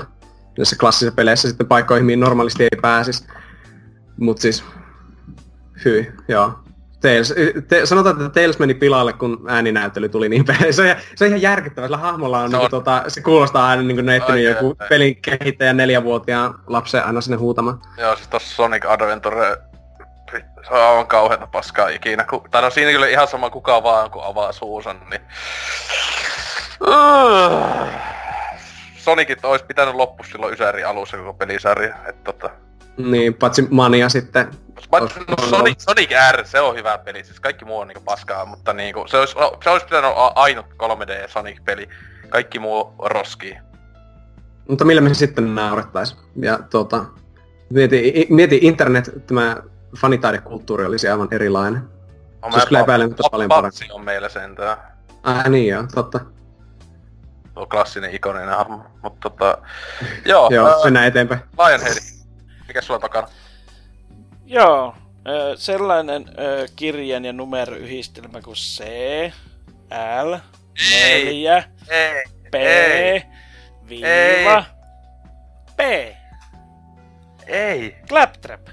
näissä 0.58 0.76
klassisissa 0.80 1.16
peleissä 1.16 1.48
sitten 1.48 1.68
paikkoihin, 1.68 2.06
mihin 2.06 2.20
normaalisti 2.20 2.64
ei 2.64 2.80
pääsisi. 2.82 3.28
Mut 4.18 4.38
siis, 4.38 4.64
hyi, 5.86 6.12
joo. 6.28 6.60
Tails, 7.02 7.34
te, 7.68 7.86
sanotaan, 7.86 8.22
että 8.22 8.42
Tails 8.42 8.60
meni 8.60 8.74
pilalle, 8.74 9.14
kun 9.14 9.46
ääninäyttely 9.48 10.10
tuli 10.10 10.30
niin 10.30 10.46
päin. 10.50 10.74
Se 10.74 10.98
se 11.16 11.26
on 11.26 11.28
ihan 11.28 11.42
järkyttävää. 11.42 11.88
Sillä 11.88 11.98
hahmolla 11.98 12.40
on, 12.40 12.52
Se 12.52 12.58
niinku, 12.58 12.66
on- 12.66 12.72
tota, 12.84 13.04
se 13.08 13.22
kuulostaa 13.22 13.68
aina 13.68 13.84
niin 13.84 13.98
kuin 13.98 14.06
ne 14.06 14.16
ehtinyt 14.16 14.48
Oikein, 14.48 14.56
joku 14.66 14.76
pelin 14.90 15.22
kehittäjän 15.22 15.78
neljävuotiaan 15.78 16.56
lapsen 16.68 17.06
aina 17.06 17.22
sinne 17.22 17.38
huutamaan. 17.38 17.82
Joo, 17.98 18.16
siis 18.16 18.28
tossa 18.28 18.56
Sonic 18.56 18.86
Adventure 18.86 19.58
se 20.68 20.74
on 20.74 20.82
aivan 20.82 21.08
kauheeta 21.08 21.48
paskaa 21.48 21.88
ikinä. 21.90 22.24
Ku, 22.24 22.44
tai 22.52 22.62
no 22.62 22.70
siinä 22.70 22.92
kyllä 22.92 23.08
ihan 23.08 23.28
sama 23.28 23.50
kuka 23.50 23.84
vaan, 23.84 24.12
kun 24.12 24.24
avaa 24.26 24.52
suunsa, 24.52 24.94
niin... 24.94 25.22
Sonicit 28.98 29.46
olisi 29.46 29.66
pitänyt 29.66 29.96
loppu 29.96 30.24
silloin 30.24 30.54
Ysäri 30.54 30.84
alussa 30.84 31.18
koko 31.18 31.34
pelisarja. 31.34 31.96
Et 32.08 32.24
tota... 32.24 32.50
Niin, 33.00 33.34
paitsi 33.34 33.68
Mania 33.70 34.10
sitten. 34.10 34.48
Mä, 34.92 35.00
no, 35.00 35.08
Sonic, 35.50 35.80
Sonic 35.80 36.10
R, 36.32 36.46
se 36.46 36.60
on 36.60 36.76
hyvä 36.76 36.98
peli, 36.98 37.24
siis 37.24 37.40
kaikki 37.40 37.66
muu 37.66 37.80
on 37.80 37.88
niinku 37.88 38.04
paskaa, 38.04 38.46
mutta 38.46 38.74
niinku, 38.74 39.06
se 39.08 39.18
olisi, 39.18 39.36
se 39.64 39.70
olisi 39.70 39.86
pitänyt 39.86 40.12
olla 40.12 40.34
ainut 40.36 40.66
3D 40.66 41.28
Sonic-peli. 41.28 41.90
Kaikki 42.30 42.60
muu 42.60 42.94
roskii. 43.00 43.58
Mutta 44.70 44.86
millä 44.86 45.02
me 45.02 45.14
sitten 45.14 45.56
naurettais? 45.56 46.18
Ja 46.36 46.60
tuota, 46.70 47.06
mieti, 47.70 48.28
mieti 48.30 48.60
internet, 48.62 49.28
tämä 49.28 49.58
fanitaidekulttuuri 49.98 50.86
olisi 50.86 51.08
aivan 51.08 51.28
erilainen. 51.32 51.82
On 52.42 52.52
Se 52.52 52.56
olisi 52.56 52.68
kyllä 52.68 52.80
epäilemättä 52.80 53.24
paljon 53.32 53.50
parempi. 53.50 53.88
On 53.92 54.06
meillä 54.06 54.30
sentään. 54.30 54.78
Ai 55.24 55.50
niin 55.50 55.68
joo, 55.68 55.84
totta. 55.96 56.20
Tuo 57.54 57.66
klassinen 57.66 58.16
ikoninen 58.16 58.50
hahmo. 58.50 58.86
Mutta 59.04 59.30
tota... 59.30 59.58
Joo, 60.26 60.50
Joo, 60.52 60.68
ää, 60.68 60.84
mennään 60.84 61.08
eteenpäin. 61.08 61.42
Lionheadi. 61.58 62.19
Mikä 62.70 62.82
sulla 62.82 62.96
on 62.96 63.02
takana? 63.02 63.28
Joo, 64.46 64.96
sellainen 65.56 66.26
kirjan 66.76 67.26
ja 67.26 67.34
numeroyhdistelmä 67.34 68.42
kuin 68.42 68.56
C, 68.56 68.84
L, 70.24 70.38
4, 71.24 71.64
Ei. 71.90 72.24
P, 72.52 72.56
Ei. 72.56 73.24
viiva, 73.90 74.64
P. 75.78 75.80
Ei. 77.48 77.96
Claptrap. 78.10 78.68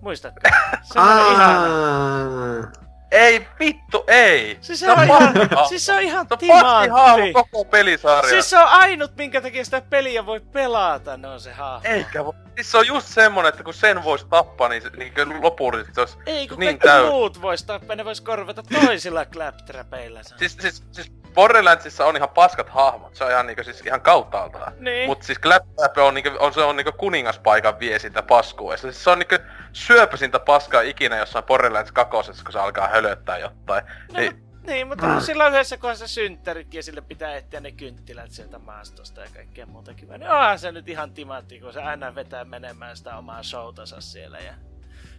Muistatte? 0.00 0.50
Se 0.82 1.00
on 1.00 1.32
ihana. 1.32 2.72
Ei 3.10 3.46
vittu, 3.58 4.04
ei. 4.06 4.58
Siis 4.60 4.80
se 4.80 4.90
on 4.92 5.04
ihan, 5.04 5.34
siis 5.68 5.86
se 5.86 5.92
on 5.92 6.00
ihan 6.02 6.26
timantti. 6.38 7.32
koko 7.32 7.64
pelisarja. 7.64 8.30
Siis 8.30 8.50
se 8.50 8.58
on 8.58 8.68
ainut, 8.68 9.16
minkä 9.16 9.40
takia 9.40 9.64
sitä 9.64 9.80
peliä 9.90 10.26
voi 10.26 10.40
pelata, 10.40 11.16
no 11.16 11.38
se 11.38 11.52
hahmo. 11.52 11.80
Eikä 11.84 12.24
voi. 12.24 12.32
Siis 12.54 12.70
se 12.72 12.78
on 12.78 12.86
just 12.86 13.06
semmonen, 13.06 13.48
että 13.48 13.62
kun 13.62 13.74
sen 13.74 14.04
vois 14.04 14.24
tappaa, 14.24 14.68
niin, 14.68 14.82
se, 14.82 14.90
niin 14.90 15.12
lopullisesti 15.42 15.94
se 15.94 16.00
olisi 16.00 16.18
Ei, 16.26 16.48
kun 16.48 16.58
niin 16.58 16.78
kaikki 16.78 16.86
täys. 16.88 17.06
muut 17.10 17.42
vois 17.42 17.62
tappaa, 17.64 17.96
ne 17.96 18.04
vois 18.04 18.20
korvata 18.20 18.62
toisilla 18.62 19.24
claptrapeilla. 19.34 20.20
Siis, 20.22 20.56
siis, 20.60 20.82
siis 20.92 21.12
Borderlandsissa 21.34 22.06
on 22.06 22.16
ihan 22.16 22.28
paskat 22.28 22.68
hahmot, 22.68 23.14
se 23.14 23.24
on 23.24 23.30
ihan 23.30 23.46
niinku 23.46 23.64
siis 23.64 23.80
ihan 23.80 24.00
kauttaaltaan. 24.00 24.72
Niin. 24.78 25.06
Mut 25.08 25.22
siis 25.22 25.40
Claptrap 25.40 25.98
on 25.98 26.14
niinku, 26.14 26.30
on, 26.38 26.54
se 26.54 26.60
on 26.60 26.76
niinku 26.76 26.92
kuningaspaikan 26.92 27.78
viesintä 27.78 28.22
paskuessa. 28.22 28.92
Siis 28.92 29.04
se 29.04 29.10
on 29.10 29.18
niinku 29.18 29.36
syöpösintä 29.72 30.38
paskaa 30.38 30.80
ikinä 30.80 31.16
jossain 31.16 31.44
Borderlands 31.44 31.92
kakosessa, 31.92 32.44
kun 32.44 32.52
se 32.52 32.58
alkaa 32.58 32.88
hölöttää 32.88 33.38
jotain. 33.38 33.84
No, 34.12 34.20
Niin, 34.20 34.32
mut- 34.32 34.66
niin, 34.66 34.86
mutta 34.88 35.06
mm. 35.06 35.20
sillä 35.20 35.44
on 35.46 35.52
yhdessä 35.52 35.76
kohdassa 35.76 36.08
synttäritkin 36.08 36.78
ja 36.78 36.82
sille 36.82 37.00
pitää 37.00 37.36
etsiä 37.36 37.60
ne 37.60 37.72
kynttilät 37.72 38.30
sieltä 38.30 38.58
maastosta 38.58 39.20
ja 39.20 39.28
kaikkea 39.34 39.66
muuta 39.66 39.94
kivaa. 39.94 40.18
Niin 40.18 40.30
onhan 40.30 40.58
se 40.58 40.72
nyt 40.72 40.88
ihan 40.88 41.12
timantti, 41.12 41.60
kun 41.60 41.72
se 41.72 41.82
aina 41.82 42.14
vetää 42.14 42.44
menemään 42.44 42.96
sitä 42.96 43.16
omaa 43.16 43.42
showtansa 43.42 44.00
siellä 44.00 44.38
ja... 44.38 44.54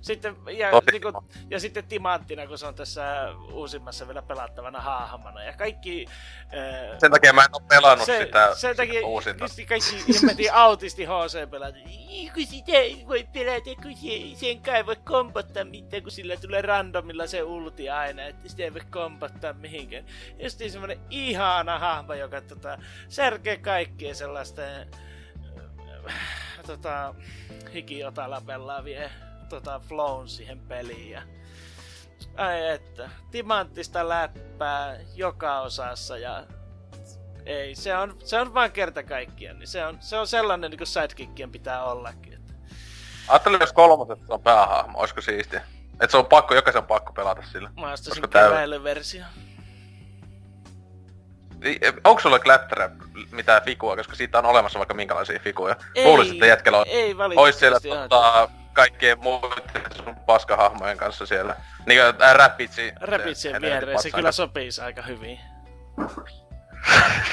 Sitten, 0.02 0.36
ja, 0.58 0.72
niin 0.92 1.02
kun, 1.02 1.14
ja 1.50 1.60
sitten 1.60 1.84
timanttina, 1.84 2.48
kun 2.48 2.58
se 2.58 2.66
on 2.66 2.76
tässä 2.76 3.34
uusimmassa 3.54 4.08
vielä 4.08 4.22
pelattavana 4.22 4.80
hahmona. 4.82 5.44
Ja 5.44 5.54
kaikki... 5.54 6.06
Ää, 6.52 7.00
sen 7.00 7.12
takia 7.12 7.34
mä 7.34 7.42
en 7.42 7.50
oo 7.54 7.60
pelannut 7.60 8.06
se, 8.06 8.20
sitä, 8.26 8.48
sen 8.48 8.58
sitä 8.58 8.76
takia 8.76 9.08
uusinta. 9.08 9.40
kaikki, 9.40 9.66
kaikki 9.66 10.14
himmetin 10.14 10.54
autisti 10.54 11.06
HC 11.06 11.50
pelaat. 11.52 11.76
"Ii, 11.76 12.30
Kun 12.34 12.46
sitä 12.46 12.72
ei 12.72 13.04
voi 13.08 13.28
pelata, 13.34 13.82
kun 13.82 13.96
se, 13.96 14.40
sen 14.40 14.62
kai 14.62 14.76
ei 14.76 14.86
voi 14.86 14.96
kompottaa 14.96 15.64
mitään, 15.64 16.04
kun 16.04 16.12
sillä 16.12 16.38
tulee 16.38 16.62
randomilla 16.62 17.28
se 17.28 17.44
ulti 17.44 17.90
aina, 17.90 18.24
että 18.24 18.50
sitä 18.50 18.64
ei 18.64 18.74
voi 18.74 18.82
kompottaa 18.90 19.54
mihinkään. 19.54 20.06
Justiin 20.40 20.72
semmonen 20.72 21.00
ihana 21.10 21.80
hahmo, 21.80 22.14
joka 22.14 22.42
tota, 22.42 22.78
särkee 23.10 23.58
kaikkien 23.58 24.16
sellaisten 24.16 24.88
äh, 26.10 26.14
tota, 26.68 27.16
hikiotalla 27.74 28.42
pelaavien 28.46 29.12
tota, 29.52 29.80
flown 29.80 30.30
siihen 30.30 30.60
peliin. 30.60 31.12
Ja, 31.12 31.22
ai 32.38 32.70
että, 32.70 33.10
timanttista 33.32 34.10
läppää 34.10 34.98
joka 35.16 35.60
osassa 35.60 36.18
ja 36.18 36.44
ei, 37.46 37.76
se 37.76 37.98
on, 37.98 38.18
se 38.24 38.40
on 38.40 38.54
vaan 38.54 38.72
kerta 38.72 39.04
kaikkiaan, 39.04 39.60
niin 39.60 39.68
se 39.68 39.86
on, 39.86 39.98
se 40.00 40.18
on 40.18 40.28
sellainen 40.28 40.72
niin 40.72 40.78
kuin 40.78 40.88
sidekickien 40.88 41.52
pitää 41.52 41.84
ollakin. 41.84 42.34
Että. 42.34 42.54
Ajattelin, 43.28 43.60
jos 43.60 43.74
kolmosessa 43.74 44.34
on 44.34 44.42
päähahmo, 44.42 45.00
olisiko 45.00 45.22
siistiä? 45.22 45.62
Et 46.02 46.12
se 46.12 46.18
on 46.18 46.26
pakko, 46.26 46.56
jokaisen 46.56 46.82
on 46.82 46.88
pakko 46.88 47.14
pelata 47.14 47.44
sillä. 47.52 47.70
Mä 47.80 47.92
ostasin 47.92 48.30
keräilyversio. 48.30 49.24
Onko 52.04 52.22
sulla 52.22 52.40
Claptrap 52.40 52.92
mitään 53.32 53.62
fikua, 53.62 53.96
koska 53.96 54.16
siitä 54.16 54.40
on 54.40 54.46
olemassa 54.46 54.80
vaikka 54.80 54.94
minkälaisia 54.94 55.40
figuja? 55.40 55.76
Ei, 55.96 56.06
Luulisin, 56.06 56.34
että 56.34 56.46
jätkellä 56.46 56.78
on, 56.78 56.86
ei 56.88 57.16
ois 57.36 57.60
siellä 57.60 57.76
valitettavasti. 57.76 58.10
tota, 58.10 58.61
kaikkien 58.74 59.20
muiden 59.20 59.96
sun 59.96 60.16
paskahahmojen 60.16 60.98
kanssa 60.98 61.26
siellä. 61.26 61.56
Niinku 61.86 62.24
äh, 62.24 62.36
Rapidsi. 62.36 62.94
Rapitsien 63.02 63.62
viereen 63.62 64.02
se 64.02 64.12
kyllä 64.12 64.32
sopisi 64.32 64.82
aika 64.82 65.02
hyvin. 65.02 65.40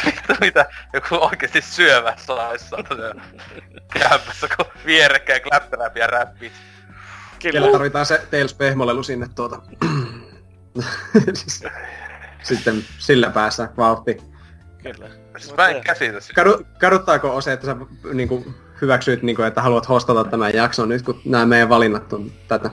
Vittu 0.06 0.34
mitä 0.40 0.66
joku 0.92 1.14
oikeesti 1.14 1.60
syövä 1.60 2.14
sais 2.16 2.70
siellä 2.70 3.22
kämpässä, 3.92 4.48
kun 4.56 4.66
vierekkäin 4.86 5.42
Claptrap 5.42 5.96
ja 5.96 6.06
Rapid. 6.06 6.52
Kyllä. 7.42 7.72
tarvitaan 7.72 8.06
se 8.06 8.26
Tails 8.30 8.54
pehmolelu 8.54 9.02
sinne 9.02 9.26
tuota. 9.34 9.62
Sitten 12.42 12.84
sillä 12.98 13.30
päässä 13.30 13.68
vauhti. 13.76 14.16
kyllä. 14.82 15.08
Siis 15.38 15.56
mä 15.56 15.68
en 15.68 15.84
käsitä 15.84 16.20
sitä. 16.20 16.34
Kadu, 16.34 16.66
kaduttaako 16.80 17.36
Ose, 17.36 17.52
että 17.52 17.66
sä 17.66 17.76
niinku 18.12 18.54
hyväksyit, 18.80 19.22
niin 19.22 19.36
kuin, 19.36 19.48
että 19.48 19.62
haluat 19.62 19.88
hostata 19.88 20.24
tämän 20.24 20.54
jakson 20.54 20.88
nyt, 20.88 21.02
kun 21.02 21.20
nämä 21.24 21.46
meidän 21.46 21.68
valinnat 21.68 22.12
on 22.12 22.32
tätä. 22.48 22.70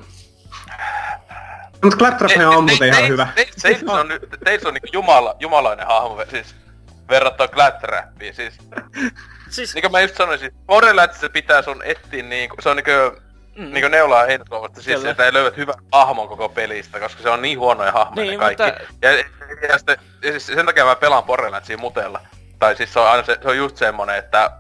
Mutta 1.84 1.98
Claptrap 1.98 2.32
on 2.56 2.64
muuten 2.64 2.88
ihan 2.88 3.08
hyvä. 3.08 3.28
Teissä 3.62 3.92
on, 3.92 4.08
teissä 4.44 4.68
on 4.68 4.74
niinku 4.74 4.90
jumala, 4.94 5.36
jumalainen 5.40 5.88
hahmo, 5.88 6.24
siis 6.30 6.56
verrattuna 7.10 7.48
Claptrapiin, 7.48 8.34
siis... 8.34 8.58
Siis... 9.50 9.74
Niin 9.74 9.82
kuin 9.82 9.92
mä 9.92 10.02
just 10.02 10.16
sanoin, 10.16 10.40
siis 10.40 10.54
Borderlandsissa 10.66 11.30
pitää 11.30 11.62
sun 11.62 11.84
etsiä 11.84 12.24
niinku, 12.24 12.56
se 12.60 12.70
on 12.70 12.76
niinku 12.76 12.92
Mm. 13.56 13.74
Niinku 13.74 13.90
neulaa 13.90 14.26
heinätuomasta 14.26 14.82
siis, 14.82 15.06
että 15.06 15.26
ei 15.26 15.34
löydät 15.34 15.58
hyvän 15.58 15.76
hahmon 15.92 16.28
koko 16.28 16.50
pelistä, 16.50 17.00
koska 17.00 17.24
se 17.24 17.30
on 17.30 17.42
niin 17.42 17.60
huonoja 17.60 17.92
hahmoja 17.92 18.28
niin, 18.28 18.40
kaikki. 18.40 18.64
Mutta... 18.64 18.84
Ja, 19.02 19.12
ja, 19.70 19.78
sitten, 19.78 19.98
ja 20.24 20.32
siis 20.32 20.46
sen 20.46 20.66
takia 20.66 20.86
mä 20.86 20.96
pelaan 20.96 21.24
Borderlandsia 21.24 21.78
mutella. 21.78 22.22
Tai 22.60 22.76
siis 22.76 22.94
se 22.94 23.00
on 23.00 23.08
aina 23.08 23.24
se, 23.24 23.38
se 23.42 23.48
on 23.48 23.58
just 23.58 23.78
semmonen, 23.78 24.16
että 24.16 24.52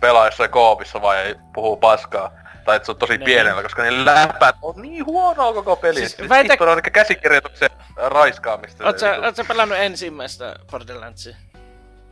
pelaa 0.00 0.24
jossain 0.24 0.50
koopissa 0.50 1.02
vai 1.02 1.18
ei 1.18 1.34
puhuu 1.54 1.76
paskaa. 1.76 2.32
Tai 2.64 2.76
että 2.76 2.86
se 2.86 2.92
on 2.92 2.98
tosi 2.98 3.12
niin. 3.12 3.24
pienellä, 3.24 3.62
koska 3.62 3.82
ne 3.82 4.04
läpät 4.04 4.56
on 4.62 4.82
niin 4.82 5.06
huonoa 5.06 5.52
koko 5.52 5.76
pelissä. 5.76 6.16
Siis 6.16 6.28
väitä... 6.28 6.52
Sitten 6.52 6.68
on 6.68 6.76
niinku 6.76 6.90
käsikirjoituksen 6.92 7.70
raiskaamista. 7.96 8.84
Oot 8.84 8.98
sä, 8.98 9.16
oot 9.22 9.36
sä 9.36 9.44
pelannut 9.44 9.78
ensimmäistä 9.78 10.56
Borderlandsia? 10.70 11.36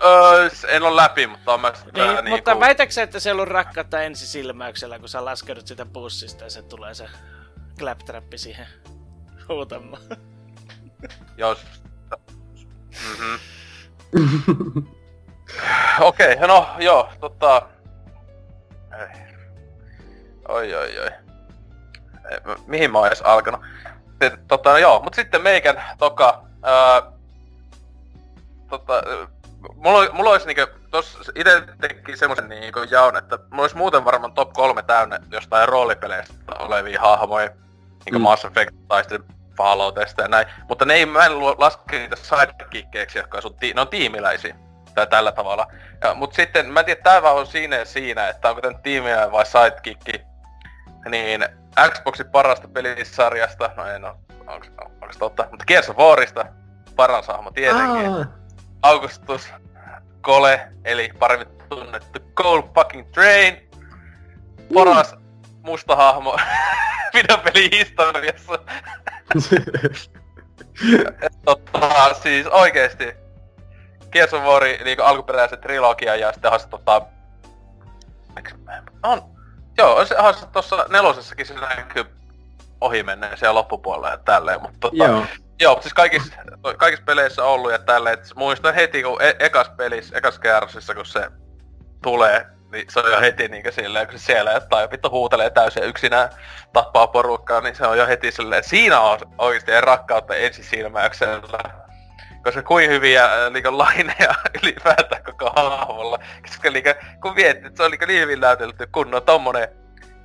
Öö, 0.04 0.48
en 0.68 0.82
ole 0.82 0.96
läpi, 0.96 1.26
mutta 1.26 1.54
on 1.54 1.60
mä 1.60 1.72
niin, 1.94 2.24
niin, 2.24 2.28
mutta 2.28 2.52
kuin... 2.52 2.60
väitäksä, 2.60 3.02
että 3.02 3.20
se 3.20 3.30
on 3.30 3.36
ollut 3.36 3.48
rakkautta 3.48 4.02
ensisilmäyksellä, 4.02 4.98
kun 4.98 5.08
sä 5.08 5.24
laskeudut 5.24 5.66
sitä 5.66 5.86
bussista 5.86 6.44
ja 6.44 6.50
se 6.50 6.62
tulee 6.62 6.94
se 6.94 7.08
claptrappi 7.78 8.38
siihen 8.38 8.66
huutamaan? 9.48 10.02
Jos... 11.36 11.58
Mhm. 14.12 14.86
Okei, 16.00 16.32
okay, 16.32 16.46
no 16.46 16.68
joo, 16.78 17.08
tota... 17.20 17.62
Ei. 18.98 19.28
Oi 20.48 20.74
oi 20.74 20.98
oi. 20.98 21.10
Mihin 22.66 22.92
mä 22.92 22.98
oon 22.98 23.06
edes 23.06 23.22
alkanut? 23.22 23.60
Tota, 24.48 24.70
no 24.70 24.78
joo, 24.78 25.02
mut 25.02 25.14
sitten 25.14 25.42
meikän 25.42 25.82
toka... 25.98 26.44
Öö, 26.66 27.10
tota, 28.70 29.02
mulla, 29.74 30.12
mulla 30.12 30.30
olisi 30.30 30.46
niinku, 30.46 30.66
tos 30.90 31.30
ite 31.34 31.62
teki 31.80 32.16
semmosen 32.16 32.48
niinku 32.48 32.82
jaon, 32.90 33.16
että 33.16 33.38
mulla 33.50 33.62
olisi 33.62 33.76
muuten 33.76 34.04
varmaan 34.04 34.32
top 34.32 34.52
kolme 34.52 34.82
täynnä 34.82 35.20
jostain 35.30 35.68
roolipeleistä 35.68 36.34
olevia 36.58 37.00
hahmoja. 37.00 37.50
Niinku 38.04 38.18
mm. 38.18 38.22
Mass 38.22 38.44
Effect 38.44 38.74
tai 38.88 39.02
sitten 39.02 39.24
Falloutista 39.56 40.22
ja 40.22 40.28
näin. 40.28 40.46
Mutta 40.68 40.84
ne 40.84 40.94
ei, 40.94 41.06
mä 41.06 41.26
en 41.26 41.40
laske 41.40 41.98
niitä 41.98 42.16
sidekickkeiksi, 42.16 43.18
jotka 43.18 43.40
on, 43.44 43.54
ti- 43.54 43.72
ne 43.74 43.80
on 43.80 43.88
tiimiläisiä. 43.88 44.56
Tai 44.98 45.06
tällä 45.06 45.32
tavalla. 45.32 45.66
Ja, 46.02 46.14
mut 46.14 46.32
sitten, 46.32 46.72
mä 46.72 46.80
en 46.80 46.86
tiedä, 46.86 47.02
tää 47.02 47.22
vaan 47.22 47.36
on 47.36 47.46
siinä 47.46 47.76
ja 47.76 47.84
siinä, 47.84 48.28
että 48.28 48.48
onko 48.48 48.60
tän 48.60 48.82
tiimiä 48.82 49.32
vai 49.32 49.46
sidekicki. 49.46 50.20
Niin 51.08 51.44
Xboxin 51.90 52.30
parasta 52.30 52.68
pelisarjasta, 52.68 53.70
no 53.76 53.86
en 53.86 54.04
oo, 54.04 54.20
onks, 54.46 54.70
onks 55.02 55.16
totta, 55.18 55.46
mutta 55.50 55.64
Gears 55.64 55.90
of 55.90 55.96
Warista 55.96 56.46
paras 56.96 57.28
hahmo 57.28 57.50
tietenkin. 57.50 58.12
Ah. 58.12 58.28
Augustus 58.82 59.52
Kole, 60.20 60.68
eli 60.84 61.10
paremmin 61.18 61.48
tunnettu 61.68 62.20
Cole 62.34 62.62
fucking 62.74 63.12
Train. 63.12 63.70
Paras 64.74 65.12
mm. 65.12 65.20
musta 65.62 65.96
hahmo 65.96 66.36
videopeli 67.14 67.70
historiassa. 67.72 68.58
tota, 71.44 72.14
siis 72.14 72.46
oikeesti 72.46 73.27
Gears 74.12 74.34
of 74.34 74.42
War, 74.42 74.62
niinku 74.62 75.02
alkuperäisen 75.02 75.60
trilogia 75.60 76.16
ja 76.16 76.32
sitten 76.32 76.50
has 76.50 76.66
tota... 76.66 77.02
On, 79.02 79.22
joo, 79.78 80.04
se 80.04 80.14
has 80.18 80.46
tossa 80.52 80.86
nelosessakin 80.88 81.46
se 81.46 81.54
näkyy 81.54 82.04
ohi 82.80 83.02
menneen 83.02 83.38
siellä 83.38 83.54
loppupuolella 83.54 84.10
ja 84.10 84.18
tälleen, 84.18 84.62
mutta 84.62 84.78
tota, 84.80 85.04
joo. 85.04 85.24
Joo, 85.60 85.78
siis 85.80 85.94
kaikissa, 85.94 86.34
kaikissa 86.76 87.04
peleissä 87.04 87.44
ollut 87.44 87.72
ja 87.72 87.78
tälleen, 87.78 88.14
että 88.14 88.28
muistan 88.36 88.74
heti 88.74 89.02
kun 89.02 89.22
e- 89.22 89.36
ekas 89.38 89.70
pelissä, 89.76 90.18
ekas 90.18 90.38
käärsissa 90.38 90.94
kun 90.94 91.06
se 91.06 91.28
tulee, 92.02 92.46
niin 92.72 92.86
se 92.90 93.00
on 93.00 93.12
jo 93.12 93.20
heti 93.20 93.48
niinkö 93.48 93.72
silleen, 93.72 94.06
kun 94.06 94.18
se 94.18 94.24
siellä 94.24 94.52
jotain 94.52 94.90
vittu 94.90 95.10
huutelee 95.10 95.50
täysin 95.50 95.82
yksinään 95.82 96.28
tappaa 96.72 97.06
porukkaa, 97.06 97.60
niin 97.60 97.76
se 97.76 97.86
on 97.86 97.98
jo 97.98 98.06
heti 98.06 98.32
silleen, 98.32 98.64
siinä 98.64 99.00
on 99.00 99.18
oikeesti 99.38 99.80
rakkautta 99.80 100.34
ensisilmäyksellä. 100.34 101.77
Koska 102.48 102.62
kuin 102.62 102.90
hyviä 102.90 103.28
niinku 103.50 103.78
laineja 103.78 104.34
ylipäätään 104.62 105.22
koko 105.24 105.52
hahmolla. 105.56 106.18
Koska 106.42 106.70
niinku, 106.70 106.90
kun 107.22 107.34
mietit, 107.34 107.66
että 107.66 107.76
se 107.76 107.82
on 107.82 107.90
niinku 107.90 108.06
niin 108.06 108.20
hyvin 108.20 108.40
näytelty 108.40 108.86
kunnon 108.92 109.22
tommonen 109.22 109.68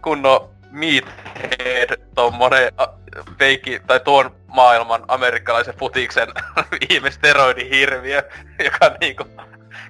kunnon 0.02 0.50
meathead, 0.72 2.02
tommonen 2.16 2.74
feikki, 3.40 3.82
tai 3.88 4.00
tuon 4.00 4.36
maailman 4.48 5.06
amerikkalaisen 5.08 5.74
futiksen 5.78 6.28
viime 6.90 7.12
steroidihirviö, 7.12 8.24
joka 8.66 8.96
niinku 9.02 9.24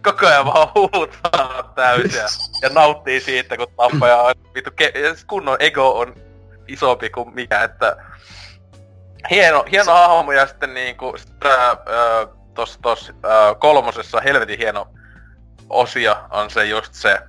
koko 0.04 0.28
ajan 0.28 0.46
vaan 0.46 0.68
huutaa 0.76 1.74
täysiä 1.76 2.26
ja 2.62 2.70
nauttii 2.70 3.22
siitä, 3.22 3.58
kun 3.58 3.68
tappaja 3.78 4.18
on 4.18 4.34
vittu 4.56 4.72
ke- 4.82 5.26
kunnon 5.28 5.58
ego 5.60 6.00
on 6.00 6.16
isompi 6.68 7.10
kuin 7.10 7.34
mikä, 7.34 7.64
että 7.64 7.96
hieno, 9.30 9.66
hieno 9.72 9.94
hahmo 9.94 10.32
ja 10.32 10.48
sitten 10.48 10.74
niinku 10.74 11.14
sitä, 11.18 11.70
äh, 11.70 11.78
tos, 12.54 12.80
tos 12.82 13.10
äh, 13.10 13.60
kolmosessa 13.60 14.22
helvetin 14.22 14.60
hieno 14.60 14.88
osio 15.70 16.16
on 16.30 16.50
se 16.50 16.66
just 16.66 16.94
se, 16.94 17.20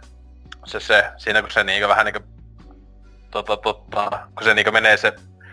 se, 0.65 0.81
se 0.81 1.05
siinä 1.17 1.43
kun 1.43 1.51
se 1.51 1.65
niinku 1.65 1.89
vähän 1.89 2.07
niinku 2.07 2.21
tota, 3.31 3.57
tota, 3.57 4.11
kun 4.35 4.45
se 4.45 4.55
niinku 4.55 4.73
menee 4.73 4.97
se, 4.97 5.13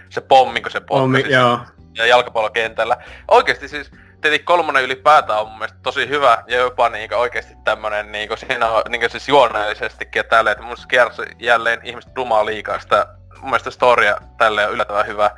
se 0.09 0.21
pommi, 0.21 0.61
kun 0.61 0.71
se 0.71 0.79
pommi, 0.79 1.21
pommi 1.21 1.33
joo. 1.33 1.59
ja 1.95 2.05
jalkapallokentällä. 2.05 2.97
Oikeesti 3.27 3.67
siis 3.67 3.91
tietenkin 4.21 4.45
kolmonen 4.45 4.83
ylipäätään 4.83 5.39
on 5.39 5.47
mun 5.47 5.57
mielestä 5.57 5.79
tosi 5.83 6.09
hyvä 6.09 6.43
ja 6.47 6.57
jopa 6.57 6.89
niinku 6.89 7.15
oikeesti 7.15 7.53
tämmönen 7.63 8.11
niinku 8.11 8.35
siinä 8.35 8.69
on 8.69 8.83
niinku 8.89 9.09
siis 9.09 9.27
juoneellisestikin 9.27 10.19
ja 10.19 10.23
tälleen, 10.23 10.51
että 10.51 10.63
mun 10.63 10.77
mielestä 10.89 11.35
jälleen 11.39 11.79
ihmiset 11.83 12.15
dumaa 12.15 12.45
liikaa 12.45 12.79
sitä 12.79 13.07
mun 13.41 13.49
mielestä 13.49 13.71
storia 13.71 14.17
tälleen 14.37 14.67
on 14.67 14.73
yllättävän 14.73 15.07
hyvä. 15.07 15.31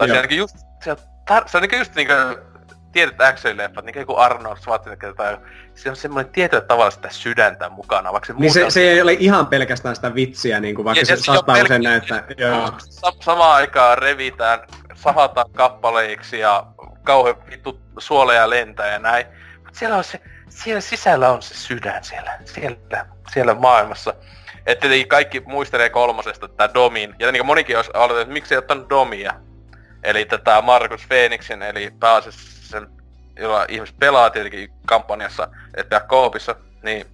Tai 0.00 0.08
se 0.08 0.18
on 0.18 0.36
just, 0.36 0.56
se 0.84 0.90
on, 0.90 0.96
tar- 1.30 1.48
se 1.48 1.56
on 1.56 1.62
niinku 1.62 1.76
just 1.76 1.94
niinku 1.94 2.12
tietyt 2.92 3.16
action-leffat, 3.20 3.84
niin 3.84 4.06
kuin 4.06 4.18
Arnold 4.18 4.56
Schwarzenegger 4.56 5.14
tai 5.14 5.38
se 5.74 5.90
on 5.90 5.96
semmoinen 5.96 6.32
tietyllä 6.32 6.60
tavalla 6.60 6.90
sitä 6.90 7.08
sydäntä 7.10 7.68
mukana, 7.68 8.12
vaikka 8.12 8.26
se 8.26 8.32
Niin 8.38 8.52
se, 8.52 8.70
se, 8.70 8.80
ei 8.80 9.02
ole 9.02 9.12
ihan 9.12 9.46
pelkästään 9.46 9.96
sitä 9.96 10.14
vitsiä, 10.14 10.60
niin 10.60 10.74
kuin, 10.74 10.84
vaikka 10.84 11.00
ja, 11.00 11.06
se, 11.06 11.16
se 11.16 11.22
saattaa 11.22 11.54
pelk- 11.54 11.64
usein 11.64 11.82
näyttää. 11.82 12.24
Joo. 12.36 12.72
Sa- 12.78 13.12
samaan 13.20 13.54
aikaan 13.54 13.98
revitään, 13.98 14.60
sahataan 14.94 15.50
kappaleiksi 15.52 16.38
ja 16.38 16.66
kauhean 17.02 17.36
vittu 17.50 17.80
suoleja 17.98 18.50
lentää 18.50 18.92
ja 18.92 18.98
näin. 18.98 19.26
Mutta 19.56 19.78
siellä 19.78 19.96
on 19.96 20.04
se, 20.04 20.20
siellä 20.48 20.80
sisällä 20.80 21.30
on 21.30 21.42
se 21.42 21.54
sydän 21.54 22.04
siellä, 22.04 22.38
siellä, 22.44 23.06
siellä 23.32 23.54
maailmassa. 23.54 24.14
Että 24.66 24.80
tietenkin 24.80 25.08
kaikki 25.08 25.42
muistelee 25.46 25.90
kolmosesta 25.90 26.48
tätä 26.48 26.74
Domin, 26.74 27.14
ja 27.18 27.32
niin 27.32 27.46
monikin 27.46 27.76
olisi 27.76 27.90
aloitettu, 27.94 28.20
että 28.20 28.32
miksi 28.32 28.54
ei 28.54 28.58
ottanut 28.58 28.90
Domia. 28.90 29.32
Eli 30.02 30.24
tätä 30.24 30.62
Markus 30.62 31.06
Phoenixin, 31.06 31.62
eli 31.62 31.92
pääasiassa 32.00 32.68
sen, 32.68 32.88
jolla 33.36 33.66
ihmiset 33.68 33.96
pelaa 33.98 34.30
tietenkin 34.30 34.72
kampanjassa, 34.86 35.48
että 35.76 36.00
koopissa, 36.00 36.54
niin 36.82 37.06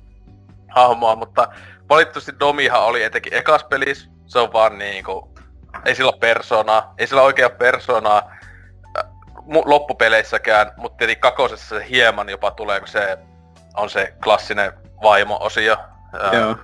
hahmoa, 0.69 1.17
mutta 1.17 1.49
valitettavasti 1.89 2.33
Domihan 2.41 2.83
oli 2.83 3.03
etenkin 3.03 3.35
ekas 3.35 3.65
pelissä, 3.65 4.11
se 4.27 4.39
on 4.39 4.53
vaan 4.53 4.79
niinku, 4.79 5.35
ei 5.85 5.95
sillä 5.95 6.11
ole 6.11 6.19
persoonaa, 6.19 6.95
ei 6.99 7.07
sillä 7.07 7.23
oikea 7.23 7.51
persoonaa 7.51 8.31
äh, 8.99 9.05
loppupeleissäkään, 9.65 10.73
mutta 10.77 10.99
tietenkin 10.99 11.21
kakosessa 11.21 11.79
se 11.79 11.87
hieman 11.89 12.29
jopa 12.29 12.51
tulee, 12.51 12.81
kun 12.81 12.89
se 12.89 13.19
on 13.77 13.91
se 13.91 14.15
klassinen 14.23 14.73
vaimo-osio. 15.03 15.77
Äh, 16.25 16.33
Joo. 16.33 16.57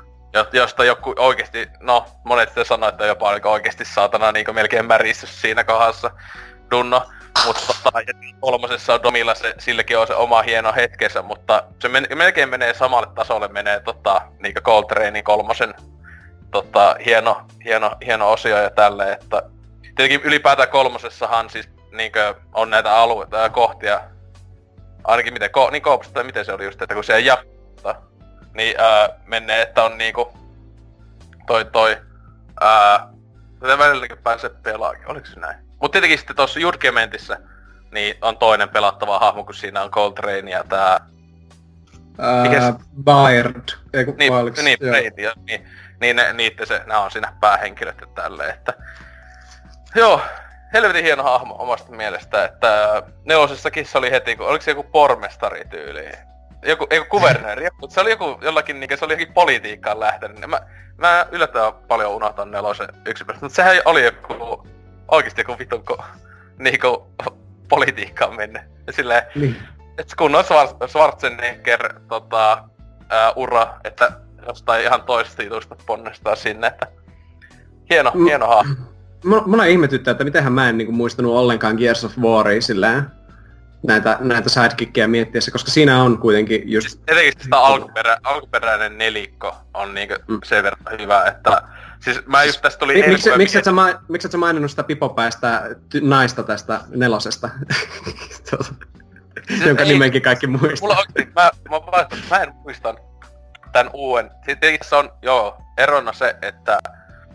Josta 0.52 0.84
joku 0.84 1.14
oikeesti, 1.18 1.68
no 1.80 2.06
monet 2.24 2.48
sitten 2.48 2.64
sanoo, 2.64 2.88
että 2.88 3.06
jopa 3.06 3.38
oikeesti 3.44 3.84
saatana 3.84 4.32
niin 4.32 4.54
melkein 4.54 4.86
märistys 4.86 5.40
siinä 5.40 5.64
kohdassa. 5.64 6.10
Dunno. 6.70 7.02
Mutta 7.46 7.62
tota, 7.66 7.98
kolmosessa 8.40 8.94
on 8.94 9.02
Domilla 9.02 9.34
se, 9.34 9.54
silläkin 9.58 9.98
on 9.98 10.06
se 10.06 10.14
oma 10.14 10.42
hieno 10.42 10.72
hetkensä, 10.72 11.22
mutta 11.22 11.62
se 11.78 11.88
men, 11.88 12.06
melkein 12.14 12.48
menee 12.48 12.74
samalle 12.74 13.06
tasolle, 13.14 13.48
menee 13.48 13.80
tota, 13.80 14.22
niinku 14.38 14.60
Coltranein 14.60 15.24
kolmosen 15.24 15.74
tota, 16.50 16.96
hieno, 17.04 17.42
hieno, 17.64 17.96
hieno 18.06 18.32
osio 18.32 18.62
ja 18.62 18.70
tälleen, 18.70 19.12
että 19.12 19.42
tietenkin 19.82 20.20
ylipäätään 20.28 20.68
kolmosessahan 20.68 21.50
siis 21.50 21.68
niinkö 21.92 22.34
on 22.54 22.70
näitä 22.70 22.96
alueita 22.96 23.38
ja 23.38 23.48
kohtia, 23.48 24.00
ainakin 25.04 25.32
miten, 25.32 25.50
ko, 25.50 25.70
niin 25.70 25.82
koopista 25.82 26.24
miten 26.24 26.44
se 26.44 26.52
oli 26.52 26.64
just, 26.64 26.82
että 26.82 26.94
kun 26.94 27.04
se 27.04 27.14
ei 27.14 27.26
jakta, 27.26 27.94
niin 28.54 28.80
ää, 28.80 29.08
menee, 29.26 29.62
että 29.62 29.84
on 29.84 29.98
niinku 29.98 30.32
toi 31.46 31.64
toi 31.64 31.96
ää, 32.60 33.08
tätä 33.60 33.78
välilläkin 33.78 34.18
pääsee 34.18 34.50
pelaakin, 34.62 35.10
oliko 35.10 35.26
se 35.26 35.40
näin? 35.40 35.56
Mutta 35.80 35.92
tietenkin 35.92 36.18
sitten 36.18 36.36
tuossa 36.36 36.60
Judgementissä 36.60 37.38
niin 37.92 38.14
on 38.22 38.38
toinen 38.38 38.68
pelattava 38.68 39.18
hahmo, 39.18 39.44
kun 39.44 39.54
siinä 39.54 39.82
on 39.82 39.90
Coltrane 39.90 40.50
ja 40.50 40.64
tää 40.64 41.00
Ää, 42.18 42.74
Baird. 43.04 43.68
Eiku, 43.92 44.14
Niin, 44.18 44.32
vai 44.32 44.42
oliks- 44.42 44.62
niin. 44.62 44.78
Brady, 44.78 45.30
niin, 45.46 45.68
niin 46.00 46.16
ne, 46.16 46.32
niitä 46.32 46.66
se, 46.66 46.82
nämä 46.86 47.00
on 47.00 47.10
siinä 47.10 47.32
päähenkilöt 47.40 48.00
ja 48.00 48.06
tälleen, 48.06 48.54
että... 48.54 48.74
Joo, 49.94 50.20
helvetin 50.72 51.04
hieno 51.04 51.22
hahmo 51.22 51.56
omasta 51.58 51.92
mielestä, 51.92 52.44
että 52.44 53.02
nelosessakin 53.24 53.86
se 53.86 53.98
oli 53.98 54.10
heti, 54.10 54.36
kun 54.36 54.46
oliko 54.46 54.62
se 54.62 54.70
joku 54.70 54.82
pormestari 54.82 55.64
tyyli? 55.70 56.12
Joku, 56.66 56.86
ei 56.90 57.04
kuvernööri, 57.04 57.64
joku, 57.64 57.88
se 57.90 58.00
oli 58.00 58.10
joku 58.10 58.38
jollakin, 58.42 58.80
niin 58.80 58.98
se 58.98 59.04
oli 59.04 59.12
jokin 59.12 59.32
politiikkaan 59.32 60.00
lähtenyt. 60.00 60.38
niin 60.40 60.50
Mä, 60.50 60.60
mä 60.98 61.26
yllättävän 61.32 61.72
paljon 61.88 62.10
unohtan 62.10 62.50
nelosen 62.50 62.88
yksipäistä, 63.06 63.44
mutta 63.44 63.56
sehän 63.56 63.76
oli 63.84 64.04
joku, 64.04 64.66
oikeesti 65.08 65.40
joku 65.40 65.56
vitun 65.58 65.84
ko, 65.84 66.04
niinku 66.58 67.06
politiikkaan 67.68 68.36
mennyt. 68.36 68.62
Ja 68.86 68.92
silleen, 68.92 69.22
Niin. 69.34 69.56
et 69.98 70.14
kun 70.18 70.34
on 70.34 70.44
Schwar- 70.44 70.88
Schwarzenegger 70.88 71.94
tota, 72.08 72.64
ää, 73.08 73.32
ura, 73.36 73.74
että 73.84 74.12
jostain 74.46 74.82
ihan 74.82 75.02
toisesta 75.02 75.42
jutusta 75.42 75.76
ponnistaa 75.86 76.36
sinne, 76.36 76.66
että 76.66 76.86
hieno, 77.90 78.10
Mm. 78.14 78.24
hieno 78.24 78.46
hahmo. 78.46 78.74
Mua 79.46 79.64
ihmetyttää, 79.64 80.12
että 80.12 80.24
mitenhän 80.24 80.52
mä 80.52 80.68
en 80.68 80.78
niinku 80.78 80.92
muistanut 80.92 81.34
ollenkaan 81.36 81.76
Gears 81.76 82.04
of 82.04 82.18
Waria 82.18 82.60
silleen 82.62 83.02
näitä, 83.86 84.16
näitä 84.20 84.48
sidekickkejä 84.48 85.06
miettiessä, 85.08 85.50
koska 85.50 85.70
siinä 85.70 86.02
on 86.02 86.18
kuitenkin 86.18 86.62
just... 86.72 86.88
Siis 86.88 87.02
etenkin 87.08 87.32
sitä 87.42 87.58
alkuperä, 87.58 88.16
alkuperäinen 88.24 88.98
nelikko 88.98 89.56
on 89.74 89.94
niinkö 89.94 90.18
Mm. 90.28 90.38
sen 90.44 90.62
verran 90.64 91.00
hyvä, 91.00 91.24
että... 91.24 91.62
Siis 92.00 92.26
mä 92.26 92.44
just 92.44 92.62
tästä 92.62 92.78
tuli 92.78 92.94
Mi- 93.02 93.08
miksi, 93.08 93.30
miksi, 93.36 93.58
et 93.58 93.64
sä, 93.64 93.72
ma- 93.72 94.02
miksi 94.08 94.26
et 94.28 94.32
sä 94.32 94.38
maininnut 94.38 94.70
sitä 94.70 94.82
pipopäistä 94.82 95.62
ty- 95.94 96.00
naista 96.08 96.42
tästä 96.42 96.80
nelosesta? 96.88 97.48
Tuota, 98.50 98.64
Jonka 99.50 99.64
Siis 99.66 99.78
ei- 99.78 99.86
nimenkin 99.86 100.22
kaikki 100.22 100.46
muistaa. 100.46 100.88
Mulla 100.88 100.96
oikeesti, 101.00 101.32
mä, 101.34 101.50
mä, 101.70 101.76
mä, 101.98 102.06
mä 102.30 102.42
en 102.42 102.52
muistan 102.54 102.98
tän 103.72 103.90
uuden. 103.92 104.30
Sitten 104.46 104.78
se 104.82 104.96
on, 104.96 105.10
joo, 105.22 105.56
erona 105.78 106.12
se, 106.12 106.36
että 106.42 106.78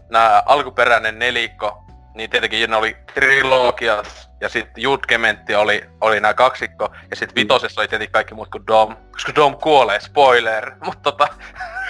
nämä 0.10 0.44
alkuperäinen 0.46 1.20
nelikko, 1.20 1.84
niin 2.18 2.30
tietenkin 2.30 2.70
ne 2.70 2.76
oli 2.76 2.98
trilogiat, 3.14 4.30
ja 4.42 4.50
sitten 4.50 4.84
Judgementti 4.84 5.56
oli, 5.56 5.84
oli 6.02 6.20
nämä 6.20 6.34
kaksikko, 6.34 6.90
ja 7.10 7.16
sitten 7.16 7.36
vitosessa 7.36 7.82
oli 7.82 7.88
tietenkin 7.88 8.14
kaikki 8.14 8.34
muut 8.34 8.50
kuin 8.50 8.68
Dom, 8.68 8.96
koska 9.12 9.36
Dom 9.36 9.58
kuolee, 9.58 10.00
spoiler, 10.00 10.72
mutta 10.86 11.12
tota, 11.12 11.28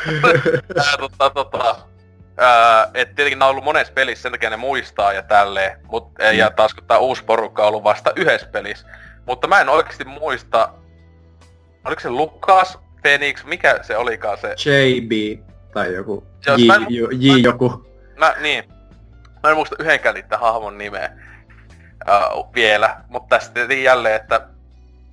ää, 0.77 0.97
tota, 0.97 1.29
tota, 1.29 1.75
ää, 2.37 2.89
et 2.93 3.15
tietenkin 3.15 3.39
nämä 3.39 3.49
on 3.49 3.51
ollut 3.51 3.63
monessa 3.63 3.93
pelissä, 3.93 4.21
sen 4.21 4.31
takia 4.31 4.49
ne 4.49 4.57
muistaa 4.57 5.13
ja 5.13 5.23
tälleen, 5.23 5.79
mut, 5.83 6.11
ja 6.33 6.51
taas 6.51 6.73
kun 6.73 6.83
tää 6.87 6.97
uusi 6.97 7.23
porukka 7.23 7.61
on 7.61 7.67
ollut 7.67 7.83
vasta 7.83 8.11
yhdessä 8.15 8.47
pelissä, 8.47 8.87
mutta 9.25 9.47
mä 9.47 9.61
en 9.61 9.69
oikeesti 9.69 10.05
muista, 10.05 10.69
oliko 11.85 12.01
se 12.01 12.09
Lukas, 12.09 12.79
Phoenix, 13.01 13.45
mikä 13.45 13.79
se 13.81 13.97
olikaan 13.97 14.37
se, 14.37 14.55
JB 14.65 15.41
tai 15.73 15.93
joku 15.93 16.27
J, 16.45 16.51
J, 16.89 17.01
J 17.11 17.41
joku. 17.43 17.85
mä, 18.17 18.35
niin, 18.39 18.63
mä 19.47 19.51
en 19.51 19.57
muista 19.57 19.75
yhdenkään 19.79 20.15
niitä 20.15 20.37
hahmon 20.37 20.77
nimeä 20.77 21.09
uh, 22.35 22.53
vielä, 22.53 23.01
mutta 23.07 23.39
tietenkin 23.53 23.83
jälleen, 23.83 24.15
että 24.15 24.47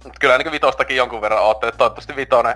mut 0.05 0.19
kyllä 0.21 0.39
niin 0.39 0.53
vitostakin 0.53 0.97
jonkun 0.97 1.21
verran 1.21 1.43
ootte, 1.43 1.69
että 1.69 1.79
toivottavasti 1.79 2.17
vitonen, 2.17 2.55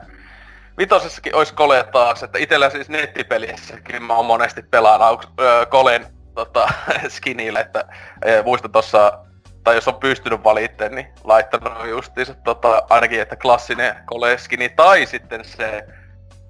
vitosessakin 0.78 1.34
olisi 1.34 1.54
Kole 1.54 1.84
taas, 1.92 2.22
että 2.22 2.38
itellä 2.38 2.70
siis 2.70 2.88
nettipelissäkin 2.88 4.02
mä 4.02 4.14
oon 4.14 4.24
monesti 4.24 4.62
pelaan 4.62 5.18
öö, 5.40 5.66
Kolen 5.66 6.06
tota, 6.34 6.68
skinille, 7.08 7.60
että 7.60 7.84
ee, 8.24 8.42
muistan 8.42 8.72
tossa, 8.72 9.18
tai 9.64 9.74
jos 9.74 9.88
on 9.88 9.94
pystynyt 9.94 10.44
valitteen, 10.44 10.94
niin 10.94 11.06
laittanut 11.24 11.88
justiinsa 11.88 12.34
tota, 12.34 12.82
ainakin, 12.90 13.20
että 13.20 13.36
klassinen 13.36 13.96
Kole 14.06 14.38
skini, 14.38 14.68
tai 14.68 15.06
sitten 15.06 15.44
se 15.44 15.86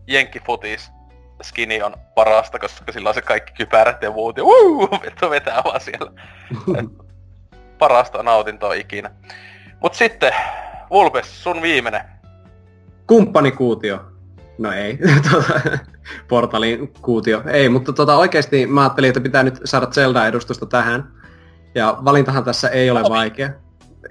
Jenkkifutis 0.07 0.91
skini 1.43 1.83
on 1.83 1.95
parasta, 2.15 2.59
koska 2.59 2.93
sillä 2.93 3.09
on 3.09 3.15
se 3.15 3.23
kaikki 3.23 3.53
kypärät 3.53 4.03
ja 4.03 4.11
muut, 4.11 4.37
ja 4.37 4.45
uu, 4.45 4.89
vittu 5.05 5.31
vetää 5.31 5.63
vaan 5.65 5.81
siellä. 5.81 6.13
Parasta 7.79 8.23
nautintoa 8.23 8.75
ikinä. 8.75 9.11
Mut 9.83 9.95
sitten, 9.95 10.33
Vulpes, 10.91 11.43
sun 11.43 11.63
viimeinen. 11.63 12.03
Kumppanikuutio. 13.07 14.01
No 14.59 14.73
ei. 14.73 14.99
Tota, 15.31 15.61
Portalin 16.29 16.93
kuutio. 17.03 17.43
Ei, 17.47 17.69
mutta 17.69 17.93
tota, 17.93 18.17
oikeasti 18.17 18.67
mä 18.67 18.81
ajattelin, 18.81 19.09
että 19.09 19.21
pitää 19.21 19.43
nyt 19.43 19.61
saada 19.65 19.87
Zelda-edustusta 19.87 20.67
tähän. 20.67 21.13
Ja 21.75 21.99
valintahan 22.05 22.45
tässä 22.45 22.69
ei 22.69 22.91
ole 22.91 23.03
Navi. 23.03 23.15
vaikea. 23.15 23.51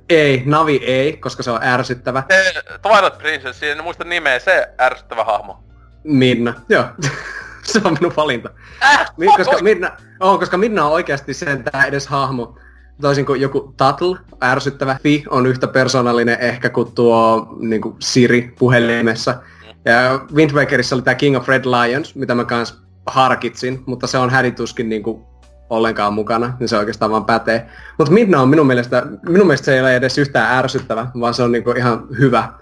Ei, 0.09 0.43
Navi 0.45 0.79
ei, 0.85 1.17
koska 1.17 1.43
se 1.43 1.51
on 1.51 1.63
ärsyttävä. 1.63 2.23
Se 2.31 2.53
Twilight 2.81 3.17
Princess, 3.17 3.63
en 3.63 3.83
muista 3.83 4.03
nimeä, 4.03 4.39
se 4.39 4.69
ärsyttävä 4.81 5.23
hahmo. 5.23 5.63
Minna. 6.07 6.53
Joo. 6.69 6.85
se 7.63 7.81
on 7.83 7.97
minun 7.99 8.13
valinta. 8.17 8.49
Äh, 8.83 9.05
Mi- 9.17 9.27
koska 9.37 9.57
Minna, 9.61 9.91
on, 10.19 10.39
koska 10.39 10.57
Minna 10.57 10.85
on 10.85 10.91
oikeasti 10.91 11.33
sentään 11.33 11.87
edes 11.87 12.07
hahmo. 12.07 12.57
Toisin 13.01 13.25
kuin 13.25 13.41
joku 13.41 13.59
Tuttle, 13.59 14.19
ärsyttävä 14.43 14.97
Fi, 15.03 15.23
on 15.29 15.45
yhtä 15.45 15.67
persoonallinen 15.67 16.37
ehkä 16.39 16.69
kuin 16.69 16.91
tuo 16.91 17.47
niin 17.59 17.81
kuin 17.81 17.95
Siri 17.99 18.53
puhelimessa. 18.59 19.41
Ja 19.85 20.25
Wind 20.33 20.51
Wakerissa 20.51 20.95
oli 20.95 21.01
tämä 21.01 21.15
King 21.15 21.37
of 21.37 21.47
Red 21.47 21.65
Lions, 21.65 22.15
mitä 22.15 22.35
mä 22.35 22.45
kans 22.45 22.81
harkitsin, 23.05 23.83
mutta 23.85 24.07
se 24.07 24.17
on 24.17 24.29
hädituskin 24.29 24.89
niin 24.89 25.03
kuin 25.03 25.23
ollenkaan 25.69 26.13
mukana, 26.13 26.53
niin 26.59 26.67
se 26.67 26.77
oikeastaan 26.77 27.11
vaan 27.11 27.25
pätee. 27.25 27.67
Mutta 27.97 28.13
Midna 28.13 28.41
on 28.41 28.49
minun 28.49 28.67
mielestä, 28.67 29.03
minun 29.29 29.47
mielestä 29.47 29.65
se 29.65 29.73
ei 29.73 29.81
ole 29.81 29.95
edes 29.95 30.17
yhtään 30.17 30.57
ärsyttävä, 30.57 31.07
vaan 31.19 31.33
se 31.33 31.43
on 31.43 31.51
niin 31.51 31.63
kuin 31.63 31.77
ihan 31.77 32.07
hyvä. 32.19 32.53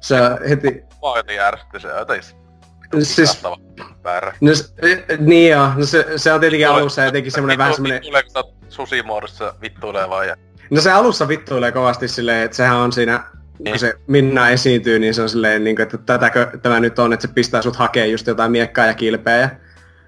Se 0.00 0.16
heti, 0.48 0.84
Mua 1.00 1.16
jotenkin 1.16 1.44
ärsytti 1.44 1.80
se 1.80 1.88
jotenkin. 1.88 2.37
Siis- 3.02 3.42
Väärä. 4.04 4.34
no, 4.40 4.54
s- 4.54 4.74
niin 5.18 5.50
joo, 5.50 5.70
no 5.76 5.86
se, 5.86 6.06
se 6.16 6.32
on 6.32 6.40
tietenkin 6.40 6.68
alussa 6.68 7.04
jotenkin 7.04 7.32
semmoinen 7.32 7.58
vähän 7.58 7.74
semmoinen 7.74 8.02
Tulee, 8.02 8.22
kun 8.22 8.30
sä 8.32 8.38
oot 8.38 8.54
susimuodossa 8.68 9.54
vittuilevaa 9.62 10.24
ja... 10.24 10.36
No 10.70 10.80
se 10.80 10.90
alussa 10.92 11.28
vittuilee 11.28 11.72
kovasti 11.72 12.08
silleen, 12.08 12.42
että 12.42 12.56
sehän 12.56 12.76
on 12.76 12.92
siinä, 12.92 13.24
Niin. 13.58 13.72
kun 13.72 13.78
se 13.78 13.94
Minna 14.06 14.48
esiintyy, 14.48 14.98
niin 14.98 15.14
se 15.14 15.22
on 15.22 15.28
silleen, 15.28 15.64
niin 15.64 15.76
kuin, 15.76 15.82
että 15.82 15.98
tätäkö 15.98 16.58
tämä 16.62 16.80
nyt 16.80 16.98
on, 16.98 17.12
että 17.12 17.26
se 17.26 17.32
pistää 17.34 17.62
sut 17.62 17.76
hakee 17.76 18.06
just 18.06 18.26
jotain 18.26 18.52
miekkaa 18.52 18.86
ja 18.86 18.94
kilpeä 18.94 19.36
ja 19.36 19.48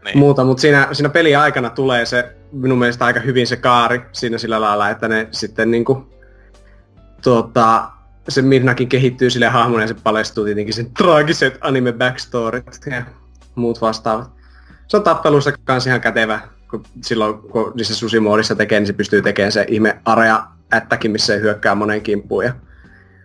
Niin. 0.04 0.18
muuta, 0.18 0.44
mutta 0.44 0.60
siinä, 0.60 0.88
siinä 0.92 1.08
pelin 1.08 1.38
aikana 1.38 1.70
tulee 1.70 2.06
se 2.06 2.36
minun 2.52 2.78
mielestä 2.78 3.04
aika 3.04 3.20
hyvin 3.20 3.46
se 3.46 3.56
kaari 3.56 4.00
siinä 4.12 4.38
sillä 4.38 4.60
lailla, 4.60 4.90
että 4.90 5.08
ne 5.08 5.28
sitten 5.30 5.70
niinku, 5.70 6.14
tuota, 7.22 7.90
se 8.30 8.42
Minnakin 8.42 8.88
kehittyy 8.88 9.30
sille 9.30 9.48
hahmona 9.48 9.82
ja 9.82 9.88
se 9.88 9.94
paljastuu 9.94 10.44
tietenkin 10.44 10.74
sen 10.74 10.90
traagiset 10.94 11.58
anime 11.60 11.92
backstoryt 11.92 12.64
ja 12.90 13.02
muut 13.54 13.80
vastaavat. 13.80 14.30
Se 14.88 14.96
on 14.96 15.02
tappelussa 15.02 15.52
kans 15.64 15.86
ihan 15.86 16.00
kätevä, 16.00 16.40
kun 16.70 16.82
silloin 17.04 17.38
kun 17.38 17.72
niissä 17.74 17.94
susimoodissa 17.94 18.54
tekee, 18.54 18.80
niin 18.80 18.86
se 18.86 18.92
pystyy 18.92 19.22
tekemään 19.22 19.52
se 19.52 19.64
ihme 19.68 20.00
area 20.04 20.44
ättäkin, 20.74 21.10
missä 21.10 21.26
se 21.26 21.40
hyökkää 21.40 21.74
monen 21.74 22.02
kimppuun. 22.02 22.44
Ja 22.44 22.54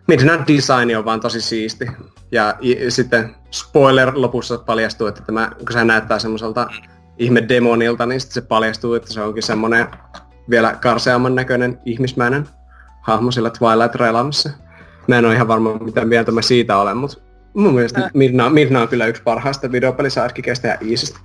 Midnight 0.08 0.48
Design 0.48 0.98
on 0.98 1.06
vaan 1.06 1.20
tosi 1.20 1.42
siisti. 1.42 1.88
Ja 2.32 2.56
i- 2.64 2.92
sitten 2.92 3.36
spoiler 3.52 4.12
lopussa 4.16 4.58
paljastuu, 4.58 5.08
että 5.08 5.22
tämä, 5.22 5.52
kun 5.58 5.74
se 5.74 5.84
näyttää 5.84 6.20
semmoiselta 6.20 6.68
ihme 7.18 7.46
demonilta, 7.50 8.06
niin 8.06 8.22
sitten 8.22 8.34
se 8.34 8.48
paljastuu, 8.48 8.94
että 8.94 9.14
se 9.14 9.22
onkin 9.22 9.44
semmoinen 9.44 9.88
vielä 10.50 10.76
karseamman 10.82 11.36
näköinen 11.36 11.80
ihmismäinen 11.86 12.48
hahmo 13.02 13.32
sillä 13.32 13.50
Twilight 13.50 13.96
Realmissa. 13.96 14.50
Mä 15.08 15.18
en 15.18 15.26
ole 15.26 15.34
ihan 15.34 15.48
varma, 15.48 15.74
mitä 15.74 16.06
mieltä 16.06 16.32
mä 16.32 16.42
siitä 16.42 16.78
olen, 16.78 16.98
mutta 16.98 17.18
mun 17.54 17.74
mielestä 17.74 18.10
Midna, 18.14 18.50
Midna 18.50 18.82
on 18.82 18.88
kyllä 18.88 19.06
yksi 19.06 19.22
parhaista 19.24 19.72
videopelisaitkikeistä 19.72 20.68
ja 20.68 20.78
Iisistä. 20.82 21.20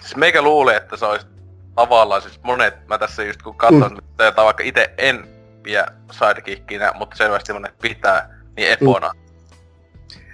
Siis 0.00 0.16
meikä 0.16 0.42
luulee, 0.42 0.76
että 0.76 0.96
se 0.96 1.06
olisi 1.06 1.26
tavallaan 1.74 2.22
siis 2.22 2.40
monet, 2.42 2.88
mä 2.88 2.98
tässä 2.98 3.24
just 3.24 3.42
kun 3.42 3.54
katson, 3.56 3.92
mm. 3.92 4.26
että 4.28 4.44
vaikka 4.44 4.62
itse 4.64 4.90
en 4.98 5.28
pidä 5.62 5.86
sidekickinä, 6.10 6.92
mutta 6.94 7.16
selvästi 7.16 7.52
monet 7.52 7.78
pitää, 7.78 8.28
niin 8.56 8.68
Epona. 8.68 9.10
Mm. 9.14 9.20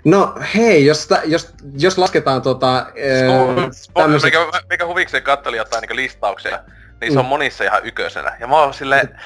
No 0.04 0.34
hei, 0.54 0.86
jos, 0.86 1.06
tä, 1.06 1.22
jos, 1.24 1.54
jos 1.78 1.98
lasketaan 1.98 2.42
tota... 2.42 2.86
Spo- 3.70 4.24
mikä, 4.24 4.38
mikä 4.70 4.86
huvikseen 4.86 5.22
katteli 5.22 5.56
jotain 5.56 5.82
niin 5.82 5.96
listauksia, 5.96 6.58
niin 7.00 7.12
se 7.12 7.18
on 7.18 7.24
Mm. 7.24 7.28
monissa 7.28 7.64
ihan 7.64 7.86
yköisenä. 7.86 8.36
Ja 8.40 8.46
mä 8.46 8.62
oon 8.62 8.74
silleen, 8.74 9.20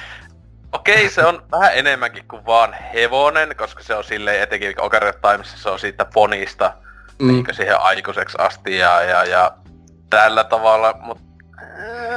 okei 0.77 1.09
se 1.09 1.25
on 1.25 1.43
vähän 1.51 1.71
enemmänkin 1.73 2.23
kuin 2.27 2.45
vaan 2.45 2.75
hevonen, 2.93 3.55
koska 3.57 3.83
se 3.83 3.95
on 3.95 4.03
silleen 4.03 4.41
etenkin 4.41 4.81
Ocarina 4.81 5.09
of 5.09 5.15
Timesissa 5.21 5.63
se 5.63 5.69
on 5.69 5.79
siitä 5.79 6.05
ponista 6.05 6.73
Mm. 7.19 7.27
niin 7.27 7.45
siihen 7.51 7.79
aikuiseksi 7.79 8.37
asti 8.39 8.77
ja, 8.77 9.01
ja, 9.01 9.23
ja 9.23 9.51
tällä 10.09 10.43
tavalla, 10.43 10.93
mut... 11.01 11.17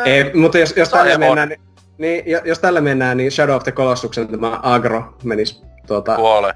Ei, 0.04 0.34
mutta 0.34 0.58
jos, 0.58 0.76
jos, 0.76 0.88
tällä 0.88 1.18
mennään, 1.18 1.48
niin, 1.48 1.60
niin, 1.98 2.22
jo- 2.26 2.40
jos 2.44 2.58
tällä 2.58 2.80
mennään, 2.80 3.16
niin 3.16 3.32
Shadow 3.32 3.56
of 3.56 3.62
the 3.62 3.72
Colossuksen 3.72 4.28
tämä 4.28 4.60
agro 4.62 5.16
menisi 5.24 5.62
tuota... 5.86 6.16
Kuole. 6.16 6.54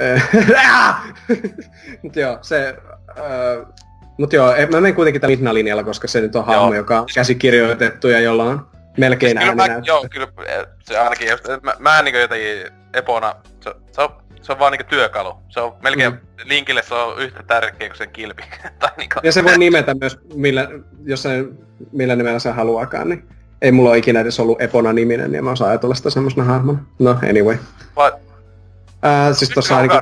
Mut 2.02 2.16
joo, 2.16 2.38
se... 2.42 2.76
Öö, 3.18 3.64
mut 4.18 4.32
joo, 4.32 4.54
eh, 4.54 4.68
mä 4.68 4.80
menen 4.80 4.94
kuitenkin 4.94 5.20
tällä 5.20 5.36
Midna-linjalla, 5.36 5.84
koska 5.84 6.08
se 6.08 6.20
nyt 6.20 6.36
on 6.36 6.44
hahmo, 6.44 6.74
joka 6.74 7.00
on 7.00 7.06
käsikirjoitettu 7.14 8.08
ja 8.08 8.20
jolla 8.20 8.44
on 8.44 8.70
melkein 8.98 9.38
Siis 9.38 9.50
kyllä 9.50 9.68
mä, 9.68 9.80
joo, 9.84 10.06
kyllä 10.10 10.28
eh, 10.46 10.66
se 10.84 10.98
ainakin, 10.98 11.28
jos, 11.28 11.40
mä, 11.62 11.74
mä 11.78 12.02
niin 12.02 12.20
jotenkin 12.20 12.72
Epona, 12.94 13.34
se, 13.60 13.74
se 13.92 14.02
on 14.02 14.22
se 14.42 14.52
on 14.52 14.58
vaan 14.58 14.72
niinku 14.72 14.86
työkalu. 14.90 15.34
Se 15.48 15.60
on 15.60 15.74
melkein, 15.82 16.12
Mm. 16.12 16.18
Linkille 16.44 16.82
se 16.82 16.94
on 16.94 17.18
yhtä 17.18 17.42
tärkeä 17.42 17.88
kuin 17.88 17.98
sen 17.98 18.10
kilpi. 18.10 18.42
tai 18.78 18.90
niinku, 18.96 19.20
Ja 19.22 19.32
se 19.32 19.44
voi 19.44 19.58
nimetä 19.58 19.94
myös, 19.94 20.18
millä, 20.34 20.68
jos 21.04 21.22
se, 21.22 21.44
millä 21.92 22.16
nimellä 22.16 22.38
se 22.38 22.50
haluaakaan, 22.50 23.08
niin 23.08 23.28
ei 23.62 23.72
mulla 23.72 23.90
ole 23.90 23.98
ikinä 23.98 24.20
edes 24.20 24.40
ollut 24.40 24.62
Epona-niminen, 24.62 25.32
niin 25.32 25.44
mä 25.44 25.50
osaan 25.50 25.70
ajatella 25.70 25.94
sitä 25.94 26.10
semmoisena 26.10 26.44
hahmona. 26.44 26.78
No, 26.98 27.10
anyway. 27.30 27.56
vai, 27.96 28.12
Ää, 29.02 29.32
siis 29.32 29.50
tossa 29.50 29.76
ainakin... 29.76 30.00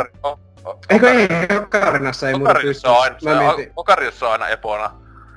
Eikö 0.91 1.11
ei, 1.11 1.29
Okarinassa 1.63 2.29
ei 2.29 2.39
muuta 2.39 2.55
pysty. 2.63 2.89
se, 3.19 3.73
Okarius 3.77 4.23
on 4.23 4.33
aina 4.33 4.49
Epona. 4.49 4.91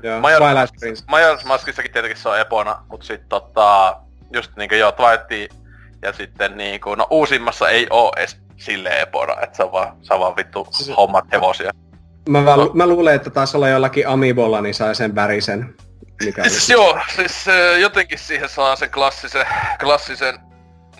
Joo, 0.03 0.19
Major- 0.19 0.38
Twilight 0.41 0.75
Prince. 0.80 1.03
Majora's 1.11 1.45
Maskissakin 1.47 1.91
tietenkin 1.91 2.21
se 2.21 2.30
on 2.30 2.39
Epona, 2.39 2.84
mut 2.89 3.03
sit 3.03 3.30
tota, 3.30 3.97
just 4.34 4.51
niinku 4.55 4.75
joo, 4.75 4.91
Twilight 4.91 5.53
ja 6.01 6.13
sitten 6.13 6.57
niinku, 6.57 6.95
no 6.95 7.07
uusimmassa 7.09 7.69
ei 7.69 7.88
oo 7.89 8.11
edes 8.17 8.38
silleen 8.57 8.99
Epona, 9.01 9.41
että 9.41 9.57
se 9.57 9.63
on 9.63 9.71
vaan, 9.71 9.95
se 10.01 10.13
on 10.13 10.19
vaan 10.19 10.35
vittu 10.35 10.67
Se- 10.71 10.93
hommat 10.97 11.25
hevosia. 11.31 11.71
Mä, 12.30 12.45
vaan, 12.45 12.59
mä 12.73 12.88
luulen, 12.88 13.15
että 13.15 13.30
taas 13.30 13.55
olla 13.55 13.69
jollakin 13.69 14.07
Amiibolla, 14.07 14.61
niin 14.61 14.73
sai 14.75 14.95
sen 14.95 15.15
värisen. 15.15 15.75
Mikä 16.25 16.43
Siis 16.49 16.69
joo, 16.77 16.99
siis 17.15 17.45
jotenkin 17.81 18.19
siihen 18.19 18.49
saa 18.49 18.75
sen 18.75 18.91
klassisen, 18.91 19.45
klassisen 19.80 20.39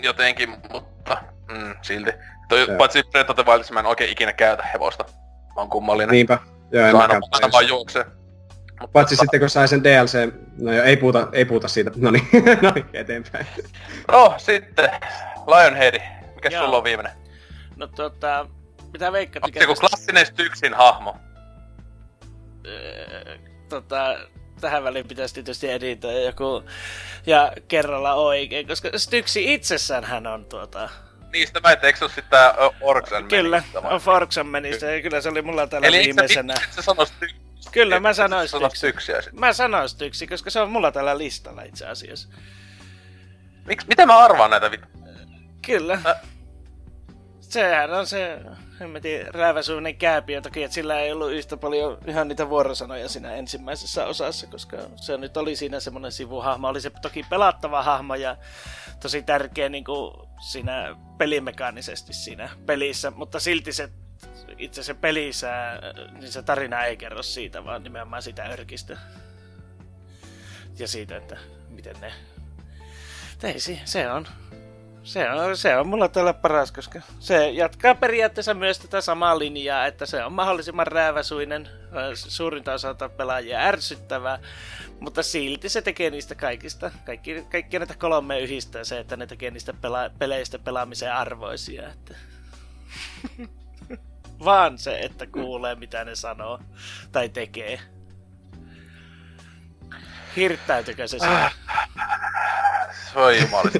jotenkin, 0.02 0.50
mutta 0.72 1.18
mm, 1.52 1.76
silti. 1.82 2.12
Toi, 2.50 2.66
Joo. 2.68 2.78
paitsi 2.78 3.04
Breath 3.12 3.30
of 3.30 3.36
the 3.36 3.46
Wildissa 3.46 3.74
mä 3.74 3.80
en 3.80 3.86
oikein 3.86 4.12
ikinä 4.12 4.34
käytä 4.34 4.64
hevosta. 4.74 5.04
Mä 5.48 5.54
oon 5.62 5.70
kummallinen. 5.70 6.12
Niinpä. 6.12 6.38
Joo, 6.72 6.86
en 6.86 6.96
aina, 6.96 7.20
aina 7.32 7.52
vaan 7.52 7.68
juoksee. 7.68 8.06
Paitsi 8.88 9.16
sitten 9.16 9.40
kun 9.40 9.50
sai 9.50 9.68
sen 9.68 9.84
DLC, 9.84 10.34
no 10.62 10.74
joo, 10.74 10.86
ei 10.86 10.98
puhuta, 10.98 11.28
ei 11.32 11.46
puhuta 11.46 11.68
siitä, 11.68 11.92
no 11.96 12.12
niin, 12.12 12.28
no 12.62 12.72
niin, 12.76 12.86
eteenpäin. 12.94 13.48
No 14.12 14.34
sitten, 14.38 14.90
Lionhead. 15.48 16.02
Mikä 16.36 16.50
Joo. 16.50 16.64
sulla 16.64 16.78
on 16.78 16.84
viimeinen? 16.84 17.14
No 17.76 17.88
tota, 17.88 18.48
mitä 18.94 19.12
veikkaat, 19.12 19.44
Onko 19.44 19.60
se 19.60 19.64
joku 19.66 19.80
klassinen 19.80 20.26
Styksin 20.26 20.74
hahmo? 20.74 21.18
Öö, 22.66 23.38
tota, 23.70 24.18
tähän 24.62 24.84
väliin 24.84 25.08
pitäisi 25.08 25.34
tietysti 25.34 25.70
editoida 25.70 26.20
joku 26.20 26.64
ja 27.26 27.52
kerralla 27.68 28.14
oikein, 28.14 28.68
koska 28.68 28.90
Styksi 28.98 29.54
itsessään 29.54 30.04
hän 30.04 30.28
on 30.28 30.46
tuota... 30.46 30.90
Niistä 31.34 31.60
mä 31.60 31.72
et, 31.72 31.84
eikö 31.84 32.00
se 32.00 32.06
oo 32.06 32.10
sit 32.10 32.30
tää 32.30 32.54
Orksan 32.82 33.28
Kyllä, 33.28 33.64
on 33.76 34.02
Forksan 34.02 34.48
menistä 34.48 34.86
ja 34.86 35.02
kyllä 35.02 35.22
se 35.22 35.30
oli 35.30 35.42
mulla 35.42 35.68
täällä 35.68 35.88
Eli 35.88 35.98
viimeisenä. 35.98 36.54
et 36.54 36.74
sä 36.74 36.82
sano 36.82 37.06
Styksiä? 37.06 37.40
Kyllä, 37.74 38.00
mä 38.00 38.14
sanoin 38.14 38.48
sit. 38.48 38.60
Mä 39.40 39.54
sanoin 39.54 39.90
Styksi, 39.90 40.28
koska 40.28 40.50
se 40.50 40.60
on 40.60 40.72
mulla 40.72 40.92
täällä 40.92 41.18
listalla 41.18 41.62
itse 41.62 41.88
asiassa. 41.88 42.30
Miks, 43.66 43.88
miten 43.88 44.08
mä 44.08 44.18
arvaan 44.18 44.52
näitä 44.52 44.72
vittu? 44.72 44.88
Kyllä. 45.66 46.00
Ä- 46.06 46.16
Sehän 47.40 47.94
on 47.94 48.08
se 48.08 48.40
hemmetin 48.80 49.34
rääväsuinen 49.34 49.96
kääpiö 49.98 50.42
toki, 50.42 50.64
että 50.64 50.76
sillä 50.76 51.00
ei 51.00 51.12
ollut 51.12 51.32
yhtä 51.32 51.58
paljon 51.58 51.98
ihan 52.08 52.28
niitä 52.28 52.50
vuorosanoja 52.50 53.10
siinä 53.10 53.34
ensimmäisessä 53.36 54.06
osassa, 54.06 54.48
koska 54.48 54.78
se 54.96 55.18
nyt 55.18 55.38
oli 55.38 55.56
siinä 55.56 55.80
semmoinen 55.80 56.12
sivuhahmo. 56.12 56.68
Oli 56.68 56.82
se 56.82 56.90
toki 57.02 57.26
pelattava 57.30 57.84
hahmo 57.84 58.16
ja 58.16 58.38
tosi 59.02 59.22
tärkeä 59.24 59.70
niin 59.70 59.84
kuin 59.84 60.14
siinä 60.52 60.96
pelimekaanisesti 61.18 62.14
siinä 62.14 62.50
pelissä, 62.66 63.12
mutta 63.12 63.40
silti 63.40 63.74
se 63.74 63.90
itse 64.58 64.84
se 64.84 64.94
pelissä, 64.94 65.52
niin 66.14 66.32
se 66.32 66.44
tarina 66.44 66.84
ei 66.84 66.98
kerro 66.98 67.24
siitä, 67.24 67.66
vaan 67.66 67.84
nimenomaan 67.84 68.22
sitä 68.22 68.44
örkistä. 68.44 68.98
Ja 70.80 70.88
siitä, 70.88 71.18
että 71.18 71.38
miten 71.70 71.96
ne... 72.02 72.14
Ei, 73.44 73.60
se- 73.86 74.12
on 74.12 74.28
se 75.04 75.30
on, 75.30 75.58
se 75.58 75.78
on 75.78 75.88
mulla 75.88 76.08
täällä 76.08 76.34
paras, 76.34 76.72
koska 76.72 77.02
se 77.20 77.50
jatkaa 77.50 77.96
periaatteessa 77.96 78.54
myös 78.54 78.80
tätä 78.80 79.02
samaa 79.02 79.40
linjaa, 79.40 79.86
että 79.86 80.06
se 80.06 80.24
on 80.24 80.34
mahdollisimman 80.34 80.88
rääväsuinen, 80.88 81.70
ää, 81.92 82.16
suurinta 82.16 82.74
osalta 82.74 83.10
pelaajia 83.10 83.60
ärsyttävää, 83.60 84.40
mutta 85.00 85.24
silti 85.24 85.70
se 85.70 85.82
tekee 85.82 86.10
niistä 86.10 86.36
kaikista, 86.36 86.92
kaikki, 87.06 87.46
kaikkia 87.52 87.80
näitä 87.80 87.96
kolmea 87.98 88.38
yhdistää 88.38 88.84
se, 88.84 89.00
että 89.00 89.18
ne 89.18 89.28
tekee 89.28 89.52
niistä 89.52 89.72
pela- 89.72 90.18
peleistä 90.20 90.60
pelaamisen 90.60 91.14
arvoisia. 91.14 91.90
Että... 91.90 92.16
Vaan 94.46 94.78
se, 94.78 95.00
että 95.00 95.26
kuulee 95.28 95.76
mitä 95.76 96.06
ne 96.06 96.16
sanoo 96.16 96.60
tai 97.12 97.30
tekee. 97.30 97.80
Hirttäytykö 100.36 101.08
se 101.08 101.20
sinne? 101.20 101.52
Voi 103.16 103.42
jumalista. 103.42 103.80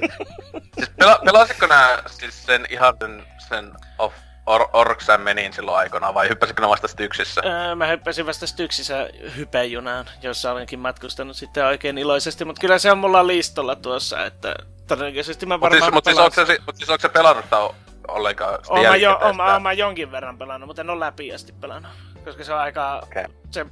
siis 0.76 0.90
pela, 1.00 1.20
pelasitko 1.26 1.68
nää 1.68 2.04
siis 2.08 2.46
sen 2.46 2.66
ihan 2.70 2.94
sen, 3.00 3.26
sen 3.50 3.72
of, 3.98 4.14
or, 4.46 4.68
Orksan 4.74 5.22
menin 5.22 5.54
silloin 5.54 5.78
aikoinaan 5.78 6.14
vai 6.14 6.30
hyppäsitkö 6.30 6.62
ne 6.62 6.68
vasta 6.70 6.88
Styksissä? 6.88 7.42
Öö, 7.46 7.76
mä 7.76 7.88
hyppäsin 7.88 8.26
vasta 8.26 8.48
Styksissä 8.48 9.10
hypejunaan, 9.36 10.06
jossa 10.22 10.52
olenkin 10.52 10.80
matkustanut 10.80 11.38
sitten 11.38 11.66
oikein 11.66 11.98
iloisesti, 11.98 12.46
mutta 12.46 12.60
kyllä 12.62 12.78
se 12.78 12.92
on 12.92 12.98
mulla 12.98 13.28
listolla 13.28 13.76
tuossa, 13.76 14.26
että 14.26 14.56
todennäköisesti 14.88 15.46
mä 15.46 15.60
varmaan 15.60 15.82
siis, 15.82 15.94
mut 15.94 16.06
siis, 16.06 16.18
onko 16.18 16.46
se, 16.46 16.58
mut 16.66 16.78
siis 16.78 16.90
onko 16.90 17.02
se 17.02 17.10
pelannut 17.10 17.50
tää 17.50 17.60
o- 17.60 17.76
ollenkaan? 18.08 18.60
sitä 18.62 18.74
Oon 18.74 18.88
mä, 18.88 18.96
jo, 18.96 19.20
oon, 19.22 19.36
mä, 19.36 19.54
oon 19.54 19.62
mä 19.62 19.74
jonkin 19.74 20.12
verran 20.12 20.38
pelannut, 20.38 20.68
mutta 20.68 20.82
en 20.82 20.90
ole 20.90 21.00
läpi 21.00 21.34
asti 21.34 21.52
pelannut. 21.52 21.92
Koska 22.26 22.44
se 22.44 22.54
on 22.54 22.60
aika... 22.60 23.00
Okei. 23.04 23.26
Se, 23.52 23.66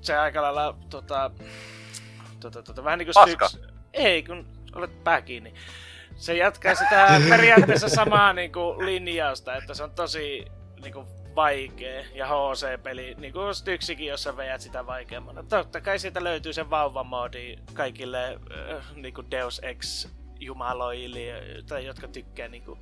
se 0.00 0.16
aika 0.16 0.42
lailla 0.42 0.76
tota, 0.90 1.30
tota, 2.40 2.62
tota, 2.62 2.84
vähän 2.84 2.98
niinku 2.98 3.12
Paska. 3.14 3.48
Styx. 3.48 3.64
Ei, 3.92 4.22
kun 4.22 4.46
olet 4.74 5.04
pää 5.04 5.22
kiinni. 5.22 5.54
Se 6.16 6.34
jatkaa 6.34 6.74
sitä 6.74 7.20
periaatteessa 7.28 7.88
samaa 8.00 8.32
niinku 8.32 8.76
linjausta, 8.78 9.56
että 9.56 9.74
se 9.74 9.82
on 9.82 9.90
tosi 9.90 10.44
niinku 10.82 11.06
vaikea 11.36 12.04
ja 12.14 12.26
HC-peli, 12.26 13.14
niin 13.18 13.32
kuin 13.32 13.54
Styxikin, 13.54 14.06
jossa 14.06 14.36
veät 14.36 14.60
sitä 14.60 14.86
vaikeammana. 14.86 15.42
Totta 15.42 15.80
kai 15.80 15.98
siitä 15.98 16.24
löytyy 16.24 16.52
se 16.52 16.70
vauvamoodi 16.70 17.56
kaikille 17.74 18.38
äh, 18.74 18.84
niinku 18.94 19.24
Deus 19.30 19.60
Ex 19.62 20.08
jumaloille, 20.40 21.20
tai 21.68 21.86
jotka 21.86 22.08
tykkää 22.08 22.48
niinku 22.48 22.78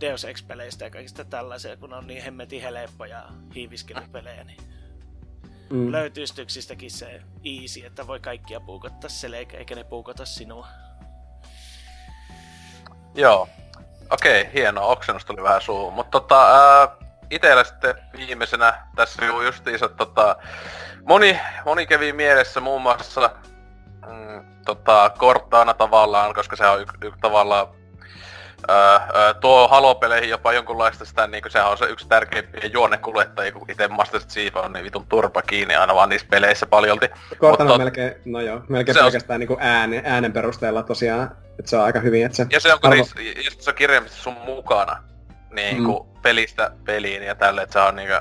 Deus 0.00 0.24
Ex-peleistä 0.24 0.84
ja 0.84 0.90
kaikista 0.90 1.24
tällaisia, 1.24 1.76
kun 1.76 1.92
on 1.92 2.06
niin 2.06 2.22
hemmetin 2.22 2.62
helppoja 2.62 3.24
hiiviskelypelejä, 3.54 4.44
niin 4.44 4.74
Mm. 5.70 5.92
löytyy 5.92 6.26
Styxistäkin 6.26 6.90
se 6.90 7.22
easy, 7.44 7.86
että 7.86 8.06
voi 8.06 8.20
kaikkia 8.20 8.60
puukottaa 8.60 9.10
sille, 9.10 9.38
eikä, 9.56 9.74
ne 9.74 9.84
puukota 9.84 10.24
sinua. 10.24 10.66
Joo. 13.14 13.48
Okei, 14.10 14.50
hienoa. 14.54 14.86
Oksennus 14.86 15.24
tuli 15.24 15.42
vähän 15.42 15.60
suuhun. 15.62 15.92
Mutta 15.92 16.10
tota, 16.10 16.46
ää, 16.52 16.96
itellä 17.30 17.64
sitten 17.64 17.94
viimeisenä 18.16 18.86
tässä 18.96 19.24
ju- 19.24 19.42
justiinsa 19.42 19.88
tota, 19.88 20.36
moni, 21.08 21.40
moni 21.64 21.86
kävi 21.86 22.12
mielessä 22.12 22.60
muun 22.60 22.82
muassa 22.82 23.30
mm, 24.06 24.44
tota, 24.66 25.10
Cortana 25.18 25.74
tavallaan, 25.74 26.34
koska 26.34 26.56
se 26.56 26.66
on 26.66 26.80
y- 26.80 27.06
y- 27.08 27.12
tavallaan 27.20 27.66
ää, 28.68 29.34
tuo 29.40 29.68
halopeleihin 29.68 30.28
jopa 30.30 30.52
jonkunlaista 30.52 31.04
sitä, 31.04 31.26
niin 31.26 31.42
sehän 31.48 31.70
on 31.70 31.78
se 31.78 31.84
yksi 31.84 32.08
tärkeimpiä 32.08 32.70
juonnekuljettajia, 32.72 33.52
kun 33.52 33.70
itse 33.70 33.88
Master 33.88 34.20
Chief 34.20 34.56
on 34.56 34.72
niin 34.72 34.84
vitun 34.84 35.06
turpa 35.06 35.42
kiinni 35.42 35.74
aina 35.76 35.94
vaan 35.94 36.08
niissä 36.08 36.26
peleissä 36.30 36.66
paljolti. 36.66 37.08
Cortana 37.36 37.64
Mut 37.70 37.74
on 37.74 37.80
melkein, 37.80 38.14
no 38.24 38.40
joo, 38.40 38.60
melkein 38.68 38.94
Se 38.94 39.00
on- 39.00 39.04
pelkästään 39.04 39.40
niinku 39.40 39.56
äänen, 39.60 40.02
äänen 40.04 40.32
perusteella 40.32 40.82
tosiaan, 40.82 41.22
että 41.58 41.70
se 41.70 41.76
on 41.76 41.84
aika 41.84 42.00
hyvin, 42.00 42.26
että 42.26 42.36
se... 42.36 42.46
Ja 42.50 42.60
se 42.60 42.72
on, 42.72 42.78
Arvo- 42.82 43.04
se 43.60 43.70
on 43.70 43.76
kirjaimisesti 43.76 44.22
sun 44.22 44.36
mukana, 44.44 45.02
niin 45.50 45.76
Mm. 45.82 45.86
mm. 45.88 46.20
pelistä 46.22 46.70
peliin 46.84 47.22
ja 47.22 47.34
tälle, 47.34 47.62
että 47.62 47.72
se 47.72 47.78
on 47.78 47.96
niinku... 47.96 48.14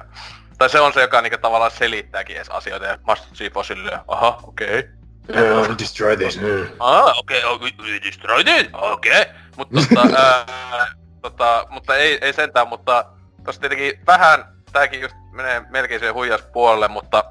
Tai 0.58 0.70
se 0.70 0.80
on 0.80 0.94
se, 0.94 1.02
joka 1.02 1.22
niinku 1.22 1.38
tavallaan 1.38 1.72
selittääkin 1.72 2.36
edes 2.36 2.50
asioita 2.50 2.86
ja 2.86 2.98
Master 3.08 3.34
Chief 3.34 3.58
on 3.58 3.66
silleen, 3.66 4.00
aha, 4.08 4.40
okei. 4.44 4.80
Okay. 4.80 4.92
Yeah, 5.30 5.78
destroy 5.80 6.18
this. 6.18 6.40
Ah, 6.80 7.18
okei, 7.18 7.46
okay, 7.46 7.70
okay, 7.80 8.00
destroyed 8.04 8.48
it, 8.48 8.70
okei. 8.74 9.22
Okay. 9.22 9.34
Mutta 9.58 9.80
tota, 9.96 10.18
ää, 10.72 10.88
tota, 11.22 11.66
mutta 11.70 11.96
ei, 11.96 12.18
ei 12.22 12.34
sentään, 12.34 12.68
mutta 12.68 13.06
tossa 13.46 13.62
tietenkin 13.62 14.00
vähän, 14.08 14.46
tääkin 14.72 15.02
just 15.02 15.16
menee 15.32 15.62
melkein 15.70 16.00
siihen 16.00 16.14
huijauspuolelle, 16.14 16.88
mutta 16.88 17.24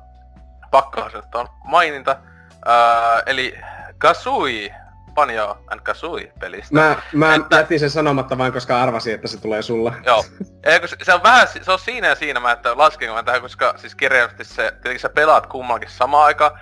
pakkaa 0.70 1.10
se, 1.10 1.18
on 1.34 1.48
maininta. 1.64 2.16
Ää, 2.64 3.22
eli 3.26 3.58
Kasui, 3.98 4.72
Banjo 5.14 5.58
and 5.70 5.80
Kasui 5.80 6.32
pelistä. 6.40 6.74
Mä, 6.74 6.96
mä 7.12 7.34
Että- 7.34 7.56
jätin 7.56 7.80
sen 7.80 7.90
sanomatta 7.90 8.38
vain, 8.38 8.52
koska 8.52 8.82
arvasin, 8.82 9.14
että 9.14 9.28
se 9.28 9.40
tulee 9.40 9.62
sulla. 9.62 9.94
Joo. 10.06 10.24
Ei, 10.64 10.80
kun 10.80 10.88
se- 11.02 11.14
on 11.14 11.22
vähän, 11.22 11.48
se 11.62 11.72
on 11.72 11.78
siinä 11.78 12.08
ja 12.08 12.14
siinä, 12.14 12.40
mä 12.40 12.52
että 12.52 12.78
laskenko 12.78 13.14
mä 13.14 13.22
tähän, 13.22 13.42
koska 13.42 13.74
siis 13.76 13.94
kirjallisesti 13.94 14.44
se, 14.44 14.70
tietenkin 14.70 15.00
sä 15.00 15.08
pelaat 15.08 15.46
kummallakin 15.46 15.90
samaan 15.90 16.24
aikaan. 16.26 16.60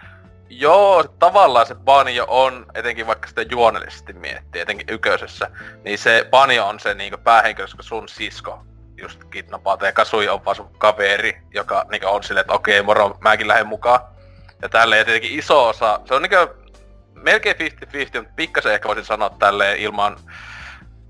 Joo, 0.52 1.04
tavallaan 1.18 1.66
se 1.66 1.74
banjo 1.74 2.24
on, 2.28 2.66
etenkin 2.74 3.06
vaikka 3.06 3.28
sitä 3.28 3.42
juonellisesti 3.42 4.12
miettii, 4.12 4.60
etenkin 4.60 4.86
yköisessä, 4.90 5.50
niin 5.84 5.98
se 5.98 6.26
banjo 6.30 6.66
on 6.66 6.80
se 6.80 6.94
niinku 6.94 7.18
päähenkilö, 7.18 7.66
koska 7.66 7.82
sun 7.82 8.08
sisko 8.08 8.64
just 8.96 9.24
kidnapaata 9.24 9.86
ja 9.86 9.92
Kasui 9.92 10.28
on 10.28 10.44
vaan 10.44 10.56
sun 10.56 10.70
kaveri, 10.78 11.42
joka 11.54 11.86
niinku 11.90 12.08
on 12.08 12.22
silleen, 12.22 12.40
että 12.40 12.52
okei, 12.52 12.82
moro, 12.82 13.18
mäkin 13.20 13.48
lähden 13.48 13.66
mukaan. 13.66 14.00
Ja 14.62 14.68
tälleen, 14.68 14.98
ja 14.98 15.04
tietenkin 15.04 15.38
iso 15.38 15.68
osa, 15.68 16.00
se 16.04 16.14
on 16.14 16.22
niinku 16.22 16.36
melkein 17.14 17.56
50-50, 17.56 17.60
mutta 18.14 18.32
pikkasen 18.36 18.72
ehkä 18.72 18.88
voisin 18.88 19.04
sanoa 19.04 19.30
tälleen 19.30 19.78
ilman 19.78 20.16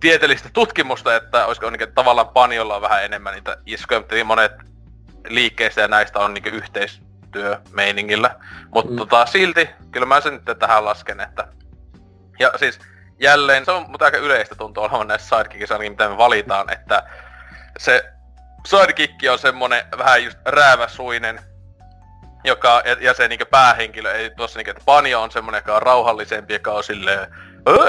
tieteellistä 0.00 0.48
tutkimusta, 0.52 1.16
että 1.16 1.46
olisiko 1.46 1.70
niin, 1.70 1.94
tavallaan 1.94 2.28
panjolla 2.28 2.76
on 2.76 2.82
vähän 2.82 3.04
enemmän 3.04 3.34
niitä 3.34 3.56
iskuja, 3.66 4.00
mutta 4.00 4.14
niin 4.14 4.26
monet 4.26 4.52
liikkeistä 5.28 5.80
ja 5.80 5.88
näistä 5.88 6.18
on 6.18 6.34
niin 6.34 6.62
yhteistyömeiningillä. 7.36 8.36
Mutta 8.74 8.90
mm. 8.90 8.96
tota, 8.96 9.26
silti, 9.26 9.70
kyllä 9.90 10.06
mä 10.06 10.20
sen 10.20 10.32
nyt 10.32 10.58
tähän 10.58 10.84
lasken, 10.84 11.20
että... 11.20 11.48
Ja 12.40 12.52
siis 12.56 12.78
jälleen, 13.20 13.64
se 13.64 13.70
on 13.70 13.90
mutta 13.90 14.04
aika 14.04 14.18
yleistä 14.18 14.54
tuntuu 14.54 14.84
olevan 14.84 15.08
näissä 15.08 15.36
sidekickissa, 15.36 15.78
mitä 15.78 16.08
me 16.08 16.16
valitaan, 16.16 16.72
että 16.72 17.02
se 17.78 18.12
sidekick 18.66 19.14
on 19.32 19.38
semmonen 19.38 19.84
vähän 19.98 20.24
just 20.24 20.38
rääväsuinen, 20.44 21.40
joka, 22.44 22.82
ja, 22.84 22.96
ja 23.00 23.14
se 23.14 23.28
niinku 23.28 23.44
päähenkilö, 23.50 24.12
ei 24.12 24.30
tuossa 24.30 24.58
niinku, 24.58 24.70
että 24.70 24.82
Panjo 24.84 25.22
on 25.22 25.30
semmonen, 25.30 25.58
joka 25.58 25.76
on 25.76 25.82
rauhallisempi, 25.82 26.52
joka 26.52 26.72
on 26.72 26.84
silleen, 26.84 27.34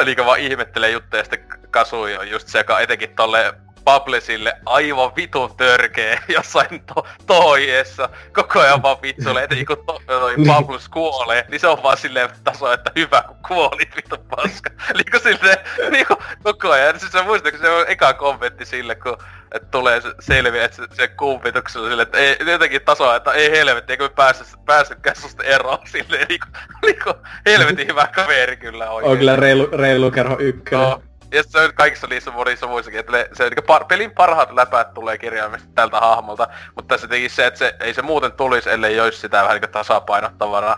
eli 0.02 0.16
vaan 0.26 0.40
ihmettelee 0.40 0.90
juttuja, 0.90 1.20
ja 1.20 1.24
sitten 1.24 1.46
Kasui 1.72 2.18
on 2.18 2.30
just 2.30 2.48
se, 2.48 2.58
joka 2.58 2.80
etenkin 2.80 3.16
tolle 3.16 3.54
Pablesille 3.84 4.54
aivan 4.66 5.16
vitun 5.16 5.58
törkeä 5.58 6.22
jossain 6.36 6.84
to- 6.86 7.08
toiessa. 7.28 8.10
Koko 8.34 8.60
ajan 8.60 8.82
vaan 8.82 9.02
vitsuille, 9.02 9.44
etenkin 9.44 9.66
kun 9.66 9.84
to- 9.86 10.02
toi 10.08 10.36
Pables 10.48 10.90
kuolee, 10.90 11.46
niin 11.50 11.60
se 11.60 11.68
on 11.68 11.84
vaan 11.84 11.98
silleen 11.98 12.30
taso, 12.44 12.74
että 12.74 12.92
hyvä 12.96 13.24
kun 13.28 13.38
kuolit 13.48 13.96
vittu 13.98 14.18
paska. 14.18 14.70
Niinku 14.94 15.20
silleen, 15.24 15.58
niinku 15.92 16.16
koko 16.44 16.72
ajan. 16.72 17.00
Siis 17.00 17.14
mä 17.14 17.24
muistan, 17.24 17.52
se 17.62 17.70
on 17.70 17.86
eka 17.88 18.14
kommentti 18.14 18.66
sille, 18.66 18.96
kun 18.96 19.18
että 19.52 19.68
tulee 19.72 20.02
selviä, 20.20 20.66
että 20.66 20.78
se, 20.78 20.84
se 20.94 21.08
kumpituksella 21.08 21.90
sille, 21.90 22.02
että 22.02 22.18
ei, 22.18 22.38
jotenkin 22.52 22.82
tasoa, 22.82 23.16
että 23.16 23.32
ei 23.32 23.52
helvetti, 23.52 23.94
eikö 23.94 24.04
me 24.04 24.10
päästä, 24.10 24.46
päässytkään 24.66 25.16
susta 25.16 25.44
eroon 25.44 25.78
silleen, 25.86 26.28
niinku, 26.30 26.48
niinku 26.86 27.14
helvetin 27.46 27.88
hyvä 27.88 28.08
kaveri 28.16 28.58
kyllä 28.58 28.90
oikein. 28.90 29.12
On 29.12 29.18
kyllä 29.18 29.36
reilu, 29.36 29.70
reilu 29.72 30.12
kerho 30.12 30.38
ykkönen. 30.40 30.90
No, 30.90 31.02
ja 31.32 31.44
se 31.44 31.60
on 31.60 31.74
kaikissa 31.74 32.08
niissä 32.08 32.32
monissa 32.32 32.68
muissakin, 32.68 33.00
että 33.00 33.26
se, 33.34 33.50
niin 33.50 33.64
par, 33.68 33.86
pelin 33.86 34.12
parhaat 34.12 34.52
läpäät 34.52 34.94
tulee 34.94 35.18
kirjaimisesti 35.18 35.74
tältä 35.76 36.00
hahmolta, 36.00 36.48
mutta 36.76 36.96
tässä 36.96 37.08
teki 37.08 37.30
se, 37.30 37.46
että 37.46 37.58
se, 37.58 37.76
ei 37.80 37.94
se 37.94 38.02
muuten 38.02 38.32
tulisi, 38.32 38.70
ellei 38.70 39.00
olisi 39.00 39.20
sitä 39.20 39.44
vähän 39.44 39.62
niin 39.62 39.72
tasapainottavana. 39.72 40.78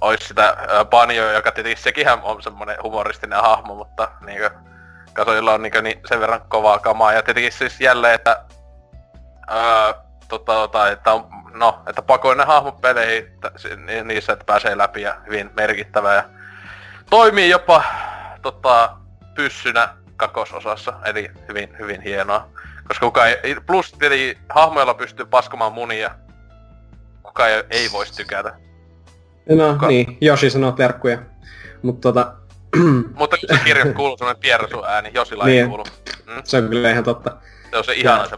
Olisi 0.00 0.26
sitä 0.26 0.48
äh, 0.48 1.34
joka 1.34 1.52
tietysti 1.52 1.82
sekinhän 1.82 2.22
on 2.22 2.42
semmonen 2.42 2.76
humoristinen 2.82 3.40
hahmo, 3.40 3.74
mutta 3.74 4.08
niinkö 4.26 4.50
Kasoilla 5.14 5.52
on 5.52 5.62
niinkö 5.62 5.82
niin 5.82 6.00
sen 6.06 6.20
verran 6.20 6.40
kovaa 6.48 6.78
kamaa. 6.78 7.12
Ja 7.12 7.22
tietenkin 7.22 7.52
siis 7.52 7.80
jälleen, 7.80 8.14
että 8.14 8.44
öö, 9.50 9.92
tota, 10.28 10.52
tota, 10.52 10.90
että 10.90 11.12
on, 11.12 11.26
no, 11.52 11.82
että 11.86 12.02
pakoinen 12.02 12.46
hahmo 12.46 12.72
peleihin, 12.72 13.24
että, 13.24 13.50
niissä, 14.04 14.32
että 14.32 14.44
pääsee 14.44 14.78
läpi 14.78 15.02
ja 15.02 15.14
hyvin 15.26 15.50
merkittävä 15.56 16.14
ja 16.14 16.24
toimii 17.10 17.50
jopa 17.50 17.84
tota, 18.42 18.96
pyssynä 19.34 19.88
kakososassa, 20.16 20.92
eli 21.04 21.30
hyvin, 21.48 21.68
hyvin 21.78 22.00
hienoa. 22.00 22.48
Koska 22.88 23.06
kuka 23.06 23.26
ei, 23.26 23.56
plus 23.66 23.92
tietenkin 23.92 24.38
hahmoilla 24.48 24.94
pystyy 24.94 25.26
paskomaan 25.26 25.72
munia, 25.72 26.10
kuka 27.22 27.48
ei, 27.48 27.64
ei 27.70 27.88
voisi 27.92 28.16
tykätä. 28.16 28.54
No 29.48 29.72
kuka... 29.72 29.86
niin, 29.86 30.18
Joshi 30.20 30.50
sanoo 30.50 30.72
terkkuja. 30.72 31.18
Mutta 31.82 32.12
tota... 32.12 32.34
Mutta 33.18 33.36
kun 33.36 33.56
se 33.56 33.64
kirja 33.64 33.94
kuuluu 33.94 34.18
semmonen 34.18 34.40
pierrasu 34.40 34.84
ääni, 34.84 35.10
Josilla 35.14 35.44
niin. 35.44 35.62
ei 35.62 35.68
kuulu. 35.68 35.84
Mm. 36.26 36.42
Se 36.44 36.56
on 36.56 36.68
kyllä 36.68 36.90
ihan 36.90 37.04
totta. 37.04 37.36
Se 37.70 37.76
on 37.76 37.84
se 37.84 37.92
ihana 37.92 38.28
se... 38.28 38.36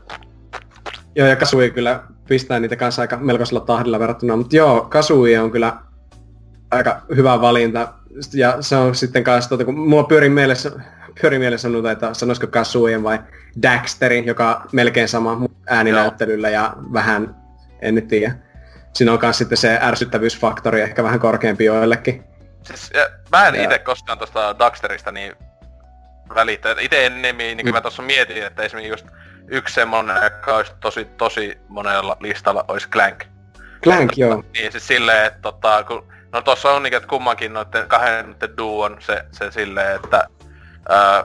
Joo, 1.14 1.28
ja 1.28 1.36
Kasui 1.36 1.70
kyllä 1.70 2.02
pistää 2.28 2.60
niitä 2.60 2.76
kanssa 2.76 3.02
aika 3.02 3.16
melkoisella 3.16 3.60
tahdilla 3.60 3.98
verrattuna, 3.98 4.36
mutta 4.36 4.56
joo, 4.56 4.80
Kasui 4.80 5.36
on 5.36 5.50
kyllä 5.50 5.76
aika 6.70 7.02
hyvä 7.16 7.40
valinta 7.40 7.92
ja 8.34 8.56
se 8.62 8.76
on 8.76 8.94
sitten 8.94 9.24
kanssa, 9.24 9.48
tota, 9.48 9.64
kun 9.64 9.78
mulla 9.78 10.04
pyörin 10.04 10.32
mielessä, 10.32 10.70
pyörin 11.20 11.40
mielessä 11.40 11.68
noita, 11.68 11.90
että 11.90 12.14
sanoisiko 12.14 12.46
Kasuien 12.46 13.02
vai 13.02 13.18
Daxterin, 13.62 14.26
joka 14.26 14.56
on 14.56 14.68
melkein 14.72 15.08
sama 15.08 15.48
ääninäyttelyllä 15.66 16.50
ja 16.50 16.72
vähän, 16.92 17.36
en 17.82 17.94
nyt 17.94 18.08
tiedä. 18.08 18.34
Siinä 18.92 19.12
on 19.12 19.18
myös 19.22 19.38
sitten 19.38 19.58
se 19.58 19.78
ärsyttävyysfaktori 19.82 20.80
ehkä 20.80 21.02
vähän 21.02 21.20
korkeampi 21.20 21.64
joillekin. 21.64 22.24
Siis, 22.62 22.90
ja, 22.94 23.08
mä 23.32 23.48
en 23.48 23.54
itse 23.54 23.78
koskaan 23.78 24.18
tuosta 24.18 24.58
Daxterista 24.58 25.12
niin 25.12 25.32
välittää. 26.34 26.74
Itse 26.80 27.06
ennemmin, 27.06 27.56
niin 27.56 27.64
kuin 27.64 27.72
mm. 27.72 27.76
mä 27.76 27.80
tuossa 27.80 28.02
mietin, 28.02 28.46
että 28.46 28.62
esimerkiksi 28.62 28.92
just 28.92 29.06
yksi 29.48 29.74
semmonen, 29.74 30.22
joka 30.22 30.56
olisi 30.56 30.72
tosi, 30.80 31.04
tosi 31.04 31.58
monella 31.68 32.16
listalla, 32.20 32.64
olisi 32.68 32.88
Clank. 32.88 33.24
Clank, 33.84 34.12
joo. 34.16 34.44
Niin, 34.52 34.72
siis 34.72 34.86
silleen, 34.86 35.26
että 35.26 35.38
tota, 35.42 35.84
kun 35.84 36.12
No 36.32 36.42
tossa 36.42 36.70
on 36.70 36.82
niinkö, 36.82 36.96
että 36.96 37.08
kummankin 37.08 37.52
noitten 37.52 37.88
kahden 37.88 38.26
noitten 38.26 38.56
duon 38.56 38.96
se, 39.00 39.24
se 39.32 39.50
silleen, 39.50 39.96
että... 39.96 40.28
Ää, 40.88 41.24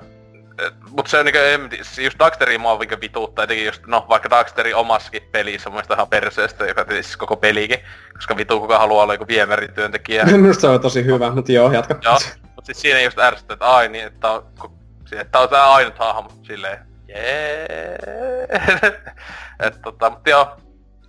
mut 0.89 1.07
se 1.07 1.19
on 1.19 1.25
niinkö, 1.25 1.59
just 2.03 2.19
Daxteri 2.19 2.57
mua 2.57 2.77
niinkö 2.77 3.01
vituuttaa, 3.01 3.43
etenkin 3.43 3.65
just, 3.65 3.85
no 3.87 4.05
vaikka 4.09 4.29
Daxteri 4.29 4.73
omassakin 4.73 5.23
pelissä 5.31 5.69
on 5.69 5.73
mielestäni 5.73 5.97
ihan 5.97 6.07
perseestä, 6.07 6.65
joka 6.65 6.85
siis 6.89 7.17
koko 7.17 7.35
pelikin, 7.37 7.79
koska 8.13 8.37
vitu 8.37 8.59
kuka 8.59 8.79
haluaa 8.79 9.03
olla 9.03 9.13
joku 9.13 9.27
viemärityöntekijä. 9.27 10.25
Minusta 10.25 10.61
se 10.61 10.67
on 10.67 10.79
tosi 10.79 11.05
hyvä, 11.05 11.31
mutta 11.31 11.51
joo, 11.51 11.71
jatka. 11.71 11.95
Joo, 12.03 12.17
mut 12.55 12.65
siis 12.65 12.81
siinä 12.81 13.01
just 13.01 13.19
ärsyttää, 13.19 13.53
että 13.53 13.65
ai 13.65 13.89
niin, 13.89 14.05
että 14.05 14.31
on, 14.31 14.45
että 15.11 15.39
on 15.39 15.49
tää 15.49 15.73
ainut 15.73 15.97
hahmo, 15.99 16.31
silleen, 16.43 16.79
jee. 17.07 17.97
että 19.65 19.79
tota, 19.83 20.09
mut 20.09 20.27
joo, 20.27 20.57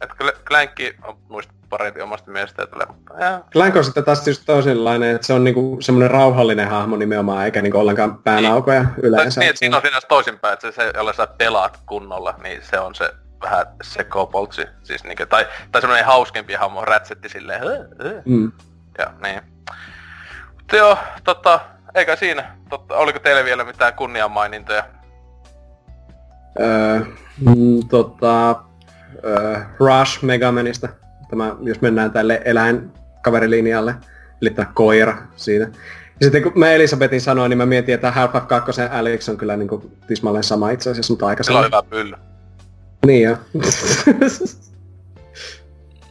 että 0.01 0.14
Clankki 0.44 0.97
on 1.05 1.19
muista 1.28 1.52
parempi 1.72 2.00
omasta 2.00 2.30
mielestä. 2.30 2.62
Että, 2.62 2.76
mutta, 2.86 3.14
Clank 3.52 3.76
on 3.76 3.84
sitten 3.84 4.04
taas 4.04 4.26
just 4.26 4.42
toisenlainen, 4.46 5.14
että 5.14 5.26
se 5.26 5.32
on 5.32 5.44
niinku 5.44 5.78
semmoinen 5.80 6.10
rauhallinen 6.10 6.68
hahmo 6.68 6.96
nimenomaan, 6.96 7.44
eikä 7.44 7.62
niinku 7.62 7.78
ollenkaan 7.78 8.18
päänaukoja 8.18 8.82
niin. 8.82 8.94
yleensä. 9.02 9.40
Niin, 9.40 9.50
että 9.50 9.58
siinä 9.58 9.76
on 9.76 9.82
siinä 9.82 10.00
toisinpäin, 10.08 10.52
että 10.52 10.70
se, 10.70 10.92
jolle 10.94 11.14
sä 11.14 11.26
pelaat 11.26 11.80
kunnolla, 11.86 12.34
niin 12.42 12.62
se 12.62 12.78
on 12.78 12.94
se 12.94 13.14
vähän 13.42 13.66
sekopoltsi. 13.82 14.66
Siis 14.82 15.04
niinku, 15.04 15.26
tai, 15.26 15.46
tai 15.72 15.80
semmoinen 15.80 16.06
hauskempi 16.06 16.54
hahmo, 16.54 16.84
rätsetti 16.84 17.28
silleen. 17.28 17.62
Mm. 18.24 18.52
Ja 18.98 19.06
niin. 19.22 19.40
Mutta 20.58 20.76
joo, 20.76 20.98
tota, 21.24 21.60
eikä 21.94 22.16
siinä. 22.16 22.56
Totta, 22.68 22.96
oliko 22.96 23.18
teille 23.18 23.44
vielä 23.44 23.64
mitään 23.64 23.94
kunnianmainintoja? 23.94 24.84
Öö, 26.60 27.00
mm, 27.40 27.88
tota, 27.90 28.50
öö, 29.24 29.60
Rush 29.78 30.22
Megamanista 30.22 30.88
tämä, 31.32 31.56
jos 31.62 31.80
mennään 31.80 32.10
tälle 32.10 32.42
eläinkaverilinjalle, 32.44 33.94
eli 34.42 34.50
tämä 34.50 34.72
koira 34.74 35.16
siitä. 35.36 35.64
Ja 36.20 36.24
sitten 36.26 36.42
kun 36.42 36.52
mä 36.54 36.72
Elisabetin 36.72 37.20
sanoin, 37.20 37.50
niin 37.50 37.59
mä 37.59 37.66
mietin, 37.66 37.94
että 37.94 38.10
Half-Life 38.10 38.46
2 38.46 38.82
Alex 38.90 39.28
on 39.28 39.36
kyllä 39.36 39.56
niin 39.56 39.68
kuin 39.68 39.96
tismalleen 40.06 40.44
sama 40.44 40.70
itse 40.70 40.90
asiassa, 40.90 41.12
mutta 41.12 41.26
aika 41.26 41.42
sama. 41.42 41.62
Sillä 41.62 41.78
on 41.78 41.84
hyvä 41.84 41.90
pylly. 41.90 42.16
Niin 43.06 43.22
jo. 43.22 43.36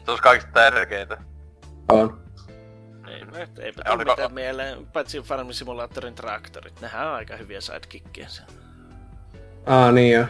Se 0.06 0.11
olisi 0.11 0.23
kaikista 0.23 0.52
tärkeintä. 0.53 1.18
On. 1.89 2.22
Ei, 3.07 3.22
eipä 3.60 3.84
tule 3.84 3.98
mitään 3.98 4.31
ko- 4.31 4.34
mieleen, 4.34 4.85
paitsi 4.85 5.22
Farming 5.22 5.52
Simulatorin 5.52 6.15
traktorit. 6.15 6.81
Nehän 6.81 7.07
on 7.07 7.14
aika 7.14 7.35
hyviä 7.35 7.61
sidekickkejä. 7.61 8.27
Aa, 9.65 9.91
niin 9.91 10.14
jo. 10.14 10.26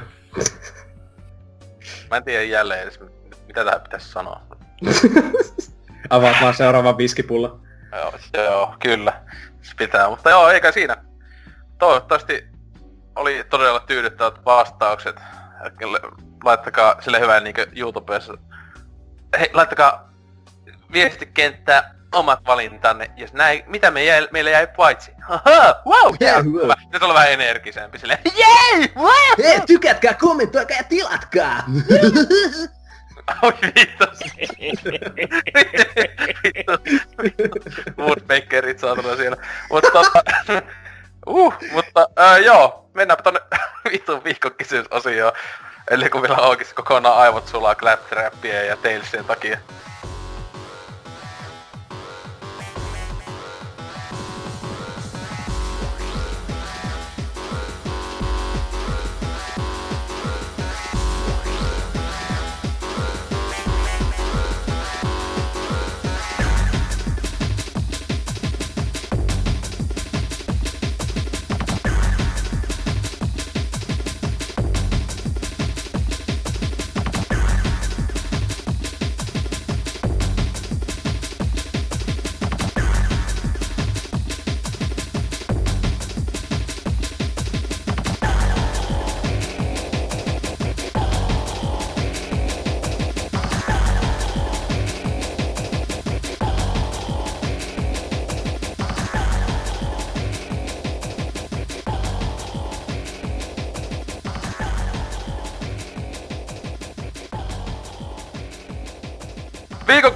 Mä 2.09 2.18
en 2.18 2.23
tiedä 2.23 2.43
jälleen 2.43 2.81
edes, 2.81 2.99
mitä 3.47 3.65
tähän 3.65 3.81
pitäisi 3.81 4.11
sanoa. 4.11 4.41
Avaat 6.09 6.35
vaan 6.41 6.53
seuraavan 6.53 6.97
viskipulla. 6.97 7.59
Joo, 7.91 8.13
joo, 8.33 8.75
kyllä. 8.79 9.21
Se 9.61 9.75
pitää, 9.77 10.09
mutta 10.09 10.29
joo, 10.29 10.49
eikä 10.49 10.71
siinä. 10.71 10.97
Toivottavasti 11.77 12.47
oli 13.15 13.43
todella 13.49 13.79
tyydyttävät 13.79 14.45
vastaukset. 14.45 15.15
Laittakaa 16.43 17.01
sille 17.01 17.19
hyvää 17.19 17.39
niin 17.39 17.55
YouTubessa. 17.75 18.33
Hei, 19.39 19.49
laittakaa 19.53 20.09
viestikenttää 20.93 21.95
omat 22.13 22.39
valintanne, 22.45 23.11
jos 23.17 23.33
näin, 23.33 23.63
mitä 23.67 23.91
me 23.91 24.03
jäi, 24.03 24.27
meille 24.31 24.51
jäi 24.51 24.67
paitsi. 24.77 25.11
Haha, 25.21 25.81
wow, 25.85 26.15
yeah, 26.21 26.45
wow. 26.45 26.69
Nyt 26.93 27.03
on 27.03 27.13
vähän 27.13 27.31
energisempi 27.31 27.99
sille. 27.99 28.19
Jee, 28.37 28.89
wow! 28.95 29.43
Hei, 29.43 29.61
tykätkää, 29.67 30.13
kommentoikaa 30.13 30.77
ja 30.77 30.83
tilatkaa! 30.83 31.63
Vittu. 37.23 37.65
Woodmakerit 37.98 38.80
saatana 38.80 39.15
siellä. 39.15 39.38
Mutta 39.72 39.91
tota, 39.91 40.23
uh, 41.27 41.53
mutta 41.72 42.07
ää, 42.15 42.38
joo, 42.38 42.89
mennäänpä 42.93 43.23
tonne 43.23 43.39
vitun 43.91 44.23
viikkokysymysosioon. 44.23 45.34
Eli 45.89 46.10
kun 46.10 46.22
vielä 46.22 46.35
onkin 46.35 46.68
kokonaan 46.76 47.18
aivot 47.18 47.48
sulaa 47.48 47.76
Claptrappien 47.76 48.68
ja 48.68 48.77
Talesien 48.77 49.26
takia. 49.26 49.57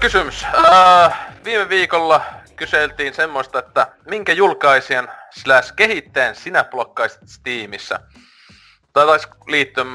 Kysymys. 0.05 0.45
Äh, 0.73 1.19
viime 1.43 1.69
viikolla 1.69 2.21
kyseltiin 2.55 3.13
semmoista, 3.13 3.59
että 3.59 3.87
minkä 4.09 4.33
julkaisijan 4.33 5.11
slash 5.29 5.73
kehittäjän 5.75 6.35
sinä 6.35 6.63
blokkaisit 6.63 7.21
Steamissa. 7.25 7.99
Tai 8.93 9.05
taisi 9.05 9.27
liittyä 9.47 9.85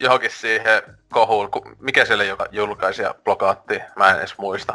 johonkin 0.00 0.30
siihen 0.30 0.82
kohuun, 1.12 1.50
mikä 1.78 2.04
siellä 2.04 2.24
joka 2.24 2.46
julkaisija 2.50 3.14
blokaatti, 3.24 3.80
mä 3.96 4.10
en 4.10 4.18
edes 4.18 4.38
muista. 4.38 4.74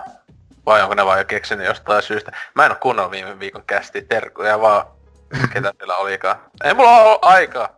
Vai 0.66 0.82
onko 0.82 0.96
ne 0.96 1.06
vaan 1.06 1.20
jo 1.20 1.26
keksinyt 1.26 1.66
jostain 1.66 2.04
syystä. 2.04 2.32
Mä 2.54 2.66
en 2.66 2.72
oo 2.72 2.78
kuunnellut 2.82 3.12
viime 3.12 3.40
viikon 3.40 3.64
kästi 3.68 4.02
terkkuja 4.02 4.62
vaan 4.62 4.86
ketä 5.54 5.74
siellä 5.78 5.96
olikaan. 5.96 6.40
Ei 6.64 6.74
mulla 6.74 7.04
ole 7.04 7.20
aikaa. 7.22 7.76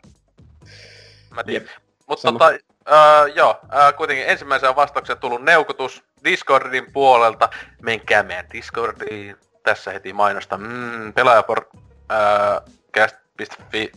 Mä 1.36 1.44
tiedän. 1.44 1.70
Mutta 2.08 2.32
tota, 2.32 2.48
uh, 2.48 3.36
joo, 3.36 3.60
uh, 3.64 3.98
kuitenkin 3.98 4.28
ensimmäisen 4.28 4.76
vastauksen 4.76 5.18
tullut 5.18 5.44
neukutus 5.44 6.07
Discordin 6.32 6.91
puolelta. 6.91 7.49
Menkää 7.82 8.24
meidän 8.24 8.45
Discordiin. 8.54 9.38
Tässä 9.64 9.91
heti 9.91 10.14
mainosta. 10.14 10.58
Mm, 10.58 11.14
pelaajapor... 11.14 11.66
Uh, 11.74 12.74
cast.fi 12.94 13.91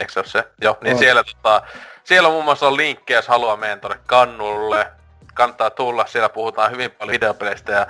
Eikö 0.00 0.12
se 0.12 0.20
ole 0.20 0.26
se? 0.26 0.44
Joo, 0.60 0.78
niin 0.80 0.94
oh. 0.94 0.98
siellä, 0.98 1.24
tota, 1.24 1.62
siellä 2.04 2.28
muun 2.28 2.44
muassa 2.44 2.66
on 2.66 2.76
linkkejä, 2.76 3.18
jos 3.18 3.28
haluaa 3.28 3.56
meidän 3.56 3.80
tuonne 3.80 4.00
kannulle. 4.06 4.86
Kannattaa 5.34 5.70
tulla, 5.70 6.06
siellä 6.06 6.28
puhutaan 6.28 6.70
hyvin 6.70 6.90
paljon 6.90 7.12
videopeleistä 7.12 7.72
ja 7.72 7.86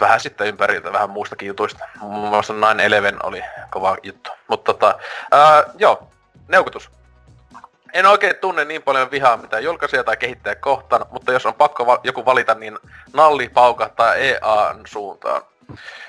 vähän 0.00 0.20
sitten 0.20 0.46
ympäriltä 0.46 0.92
vähän 0.92 1.10
muustakin 1.10 1.46
jutuista. 1.46 1.84
Muun 2.00 2.28
muassa 2.28 2.54
Nine 2.54 2.86
Eleven 2.86 3.26
oli 3.26 3.42
kova 3.70 3.96
juttu. 4.02 4.30
Mutta 4.48 4.72
tota, 4.72 4.98
ää, 5.30 5.64
joo, 5.78 6.10
neukutus. 6.48 6.90
En 7.92 8.06
oikein 8.06 8.36
tunne 8.36 8.64
niin 8.64 8.82
paljon 8.82 9.10
vihaa 9.10 9.36
mitä 9.36 9.60
julkaisija 9.60 10.04
tai 10.04 10.16
kehittäjä 10.16 10.54
kohtaan, 10.54 11.06
mutta 11.10 11.32
jos 11.32 11.46
on 11.46 11.54
pakko 11.54 11.86
va- 11.86 12.00
joku 12.04 12.24
valita, 12.24 12.54
niin 12.54 12.78
nalli 13.12 13.48
paukahtaa 13.48 14.14
EAN 14.14 14.80
suuntaan. 14.86 15.42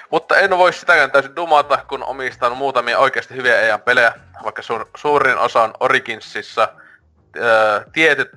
Mutta 0.10 0.38
en 0.38 0.58
voi 0.58 0.74
sitäkään 0.74 1.12
täysin 1.12 1.36
dumata, 1.36 1.78
kun 1.88 2.04
omistan 2.04 2.58
muutamia 2.58 3.00
oikeasti 3.00 3.36
hyviä 3.36 3.62
EA-pelejä, 3.62 4.14
vaikka 4.44 4.62
suur, 4.62 4.86
suurin 4.98 5.38
osa 5.38 5.64
on 5.64 5.74
Originsissa. 5.80 6.70
Öö, 7.38 7.82
tietyt 7.94 8.30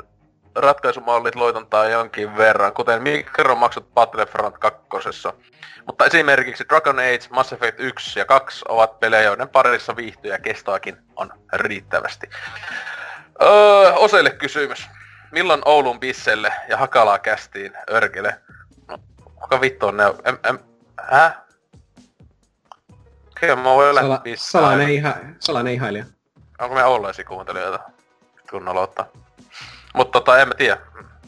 ratkaisumallit 0.55 1.35
loitontaa 1.35 1.89
jonkin 1.89 2.37
verran, 2.37 2.73
kuten 2.73 3.03
mikromaksut 3.03 3.95
Battlefront 3.95 4.59
2. 4.59 4.81
Mutta 5.87 6.05
esimerkiksi 6.05 6.65
Dragon 6.69 6.99
Age, 6.99 7.27
Mass 7.31 7.53
Effect 7.53 7.81
1 7.81 8.19
ja 8.19 8.25
2 8.25 8.65
ovat 8.69 9.01
pelejä, 9.01 9.23
joiden 9.23 9.49
parissa 9.49 9.97
viihtyjä 9.97 10.39
kestoakin 10.39 10.97
on 11.17 11.33
riittävästi. 11.53 12.31
Öö, 13.43 13.93
Oselle 13.93 14.31
kysymys. 14.31 14.89
Milloin 15.33 15.63
Oulun 15.65 16.01
Bisselle 16.01 16.53
ja 16.69 16.77
Hakalaa 16.77 17.19
kästiin 17.19 17.73
Örkele? 17.91 18.41
No, 18.89 18.99
kuka 19.35 19.61
vittu 19.61 19.87
on 19.87 19.97
ne? 19.97 20.05
En, 20.25 20.39
en, 20.49 20.59
häh? 21.11 21.33
Kyllä 23.41 23.57
mä 23.57 23.65
voin 23.65 23.95
Sala, 23.95 24.23
salainen, 24.37 24.89
iha, 24.89 25.15
salainen 25.41 25.75
ihailija. 25.75 26.05
Onko 26.59 26.75
me 26.75 26.85
Ouluisi 26.85 27.25
kuuntelijoita? 27.25 27.79
Kunnoloutta. 28.51 29.07
Mutta 29.95 30.21
tota, 30.21 30.39
en 30.39 30.49
mä 30.49 30.55
tiedä. 30.55 30.79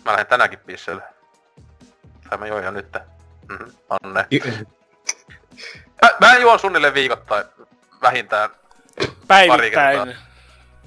Mä 0.05 0.13
lähden 0.13 0.27
tänäänkin 0.27 0.59
pisseille. 0.59 1.03
Tai 2.31 2.39
mä 2.39 2.47
join 2.47 2.65
jo 2.65 2.71
nyt. 2.71 2.93
Mm-hmm. 3.49 3.73
Anne. 3.91 4.27
mä, 6.03 6.11
mä 6.21 6.37
juon 6.37 6.59
suunnilleen 6.59 6.95
viikoittain 6.95 7.45
vähintään 8.03 8.51
Päivittäin. 9.29 10.17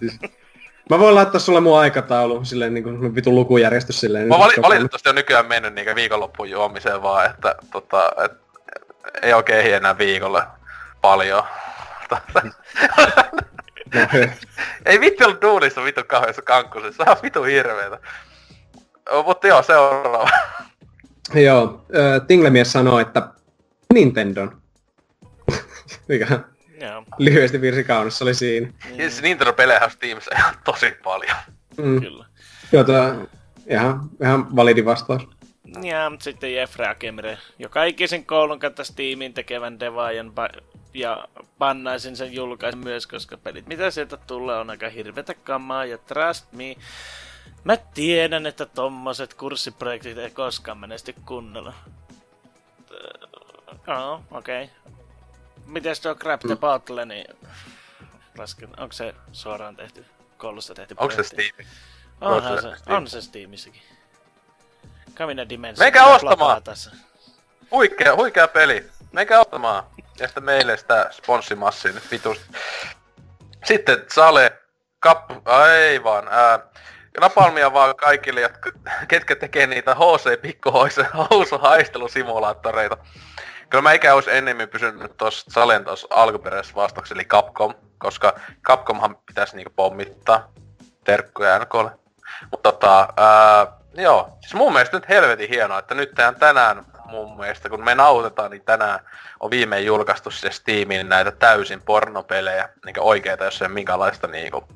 Mä 0.90 1.00
voin 1.00 1.16
laittaa 1.16 1.40
sulle 1.40 1.60
mun 1.60 1.80
aikataulu, 1.80 2.46
silleen 2.46 2.74
niinku 2.74 2.90
vitun 3.16 3.36
lukujärjestys 3.36 4.00
silleen. 4.00 4.28
Mä 4.28 4.36
vali- 4.36 4.62
valitettavasti 4.62 5.10
on 5.10 5.16
nykyään 5.16 5.46
mennyt 5.46 5.74
niinku 5.74 5.96
viikonloppuun 5.96 6.50
juomiseen 6.50 7.02
vaan, 7.02 7.26
että 7.26 7.56
tota, 7.72 8.12
et, 8.26 8.32
ei 9.22 9.34
oikein 9.34 9.60
ehdi 9.60 9.72
enää 9.72 9.98
viikolle 9.98 10.44
paljon. 11.02 11.44
ei 14.86 15.00
vittu 15.00 15.24
ollut 15.24 15.42
duunissa 15.42 15.84
vittu 15.84 16.02
kauheessa 16.08 16.42
kankkusessa, 16.42 17.04
se 17.04 17.12
on 17.12 17.18
vittu 17.24 17.44
hirveetä. 17.44 18.00
Mutta 19.26 19.48
joo, 19.48 19.64
seuraava. 19.64 20.30
joo, 21.48 21.86
äh, 21.96 22.28
Tinglemies 22.28 22.72
sanoo, 22.72 23.00
että 23.00 23.28
Nintendon. 23.94 24.62
Mikä? 26.08 26.40
Joo. 26.82 27.04
Lyhyesti 27.18 27.62
virsi 27.62 27.84
kaunissa 27.84 28.26
oli 28.26 28.34
siinä. 28.34 28.68
Mm. 28.68 28.96
Siis 28.96 29.22
Nintendo-pelejä 29.22 29.84
on 29.84 29.92
Steamissa 29.92 30.36
ihan 30.36 30.56
tosi 30.64 30.92
paljon. 31.04 31.38
Mm. 31.78 32.02
Kyllä. 32.02 32.26
Joo, 32.72 32.86
ihan, 33.70 34.10
ihan 34.22 34.56
validi 34.56 34.86
vastaus. 34.86 35.28
Ja 35.84 36.12
sitten 36.20 36.54
Jeffrey 36.54 36.90
Akemire, 36.90 37.38
joka 37.60 37.84
ikisen 37.84 38.26
koulun 38.26 38.60
kautta 38.60 38.84
Steamin 38.84 39.34
tekevän 39.34 39.80
devaajan 39.80 40.32
ba- 40.36 40.62
ja 40.94 41.28
pannaisin 41.58 42.16
sen 42.16 42.34
julkaisen 42.34 42.80
myös, 42.80 43.08
koska 43.08 43.38
pelit 43.38 43.68
mitä 43.68 43.92
sieltä 43.92 44.18
tulee 44.18 44.58
on 44.58 44.70
aika 44.70 44.90
hirvetä 44.90 45.34
kamaa 45.34 45.86
ja 45.86 45.98
trust 45.98 46.52
me, 46.52 46.76
mä 47.64 47.78
tiedän, 47.78 48.46
että 48.46 48.66
tommoset 48.66 49.34
kurssiprojektit 49.34 50.18
ei 50.18 50.30
koskaan 50.30 50.78
menesty 50.78 51.16
kunnolla. 51.26 51.74
Oh, 53.88 54.22
okei. 54.32 54.64
Okay. 54.64 54.87
Mites 55.68 56.00
tuo 56.00 56.16
Grab 56.16 56.42
the. 56.48 56.56
Bottle, 56.56 57.06
niin 57.06 57.26
lasken, 58.38 58.70
onko 58.80 58.94
se 58.94 59.16
suoraan 59.32 59.76
tehty, 59.76 60.06
koulusta 60.38 60.74
tehty 60.74 60.96
Onko 60.98 61.16
se 61.16 61.24
Steam? 61.24 61.52
Onhan 62.22 62.62
se, 62.62 62.68
on 62.94 63.08
se 63.08 63.22
Steamissakin. 63.22 63.82
Kamina 65.14 65.50
Dimension. 65.50 65.86
Meikä 65.86 66.06
ostamaan! 66.06 66.64
Tässä. 66.64 66.92
Huikea, 67.72 68.16
huikea 68.16 68.48
peli. 68.48 68.86
Meikä 69.12 69.40
ostamaan. 69.40 69.84
Ja 70.20 70.28
sitten 70.28 70.44
meille 70.44 70.78
sitä 70.78 71.10
sponssimassia 71.12 71.92
nyt 71.92 72.12
vitusti. 72.12 72.46
Sitten 73.66 74.06
Sale, 74.14 74.60
kap... 75.00 75.32
Ai 75.46 76.04
vaan, 76.04 76.28
ää, 76.28 76.60
napalmia 77.20 77.74
vaan 77.74 77.96
kaikille, 77.96 78.42
jotka, 78.42 78.72
ketkä 79.08 79.36
tekee 79.36 79.68
niitä 79.68 79.96
HC 79.96 80.42
pikkuhousu 80.42 81.58
haistelusimulaattoreita. 81.62 82.98
Kyllä 83.70 83.82
mä 83.82 83.94
ikä 83.94 84.14
olisi 84.14 84.32
ennemmin 84.32 84.70
pysynyt 84.70 85.18
tuossa 85.18 85.52
Salen 85.52 85.86
tuossa 85.86 86.08
alkuperäisessä 86.10 86.76
vastauksessa, 86.76 87.16
eli 87.16 87.26
Capcom, 87.26 87.74
koska 87.98 88.40
Capcomhan 88.64 89.18
pitäisi 89.26 89.56
niinku 89.56 89.74
pommittaa 89.76 90.52
terkkuja 91.04 91.60
NKlle. 91.60 91.92
Mutta 92.52 92.72
tota, 92.72 93.14
ää, 93.18 93.68
joo, 93.94 94.38
siis 94.42 94.54
mun 94.54 94.74
mielestä 94.74 94.98
nyt 94.98 95.10
helvetin 95.10 95.50
hienoa, 95.50 95.80
että 95.80 95.96
nyt 95.96 96.12
tänään 96.40 96.86
mun 97.06 97.38
mielestä, 97.38 97.70
kun 97.70 97.84
me 97.84 97.96
nautetaan, 97.96 98.52
niin 98.52 98.64
tänään 98.66 99.00
on 99.40 99.52
viimein 99.52 99.86
julkaistu 99.86 100.32
se 100.32 100.52
Steamiin 100.52 101.10
näitä 101.10 101.32
täysin 101.32 101.82
pornopelejä, 101.82 102.70
niin 102.86 103.00
oikeita, 103.00 103.46
jos 103.46 103.62
ei 103.62 103.68
minkälaista 103.68 104.28
niinku 104.28 104.68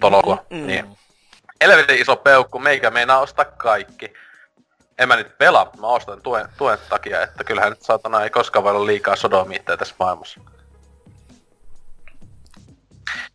tolokua. 0.00 0.44
Mm, 0.50 0.56
mm. 0.56 0.66
Niin. 0.66 0.98
Helvetin 1.60 2.00
iso 2.00 2.16
peukku, 2.16 2.58
meikä 2.58 2.90
meinaa 2.90 3.18
ostaa 3.18 3.44
kaikki. 3.44 4.12
En 4.98 5.08
mä 5.08 5.16
nyt 5.16 5.38
pelaa, 5.38 5.70
mä 5.80 5.86
ostan 5.86 6.22
tuen, 6.22 6.46
tuen 6.58 6.78
takia, 6.90 7.22
että 7.22 7.44
kyllähän 7.44 7.70
nyt 7.70 7.82
saatana 7.82 8.22
ei 8.22 8.30
koskaan 8.30 8.64
voi 8.64 8.72
olla 8.72 8.86
liikaa 8.86 9.16
sodomiitteja 9.16 9.76
tässä 9.76 9.94
maailmassa. 9.98 10.40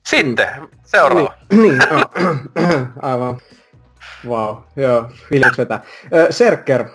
Sitten, 0.08 0.48
seuraava. 0.84 1.34
Niin, 1.52 1.62
niin 1.62 1.80
aivan. 3.02 3.40
Wow, 4.28 4.56
joo, 4.76 5.10
fiiliksi 5.30 5.58
vetää. 5.58 5.84
Serker, 6.30 6.86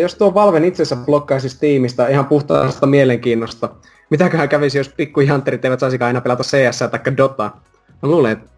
jos 0.00 0.14
tuo 0.14 0.34
Valven 0.34 0.64
itsensä 0.64 0.96
blokkaisi 0.96 1.48
Steamista 1.48 2.08
ihan 2.08 2.26
puhtaasta 2.26 2.86
mielenkiinnosta, 2.86 3.68
mitäköhän 4.10 4.48
kävisi, 4.48 4.78
jos 4.78 4.88
pikkujanterit 4.88 5.64
eivät 5.64 5.80
saisikaan 5.80 6.06
aina 6.06 6.20
pelata 6.20 6.42
CS 6.42 6.78
tai 6.78 7.16
Dota? 7.16 7.50
Mä 8.02 8.08
luulen, 8.08 8.32
että 8.32 8.50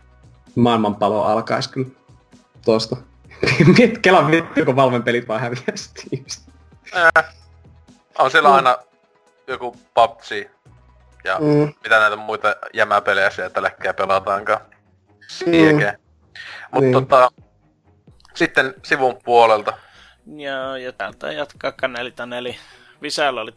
maailmanpalo 0.54 1.22
alkaisi 1.22 1.70
kyllä 1.70 1.88
tuosta. 2.64 2.96
Kelan 4.02 4.30
vittu, 4.30 4.64
kun 4.64 4.76
Valven 4.76 5.02
pelit 5.02 5.28
vaan 5.28 5.40
häviää 5.40 5.72
Steamista. 5.74 6.52
Äh, 6.96 7.34
on 8.18 8.30
siellä 8.30 8.48
mm. 8.48 8.54
aina 8.54 8.78
joku 9.46 9.76
PUBG 9.94 10.50
ja 11.24 11.38
mm. 11.38 11.74
mitä 11.82 11.98
näitä 12.00 12.16
muita 12.16 12.56
jämäpelejä 12.74 13.30
sieltä 13.30 13.62
läkkää 13.62 13.94
pelataankaan. 13.94 14.60
Siekeä. 15.28 15.92
Mm. 15.92 15.98
Mutta 16.70 16.80
niin. 16.80 16.92
tota, 16.92 17.30
sitten 18.34 18.74
sivun 18.82 19.18
puolelta. 19.24 19.72
Joo, 20.36 20.76
ja 20.76 20.92
täältä 20.92 21.32
jatkaa 21.32 21.72
Kaneli 21.72 22.10
Taneli. 22.10 22.56
Visällä 23.02 23.40
oli 23.40 23.52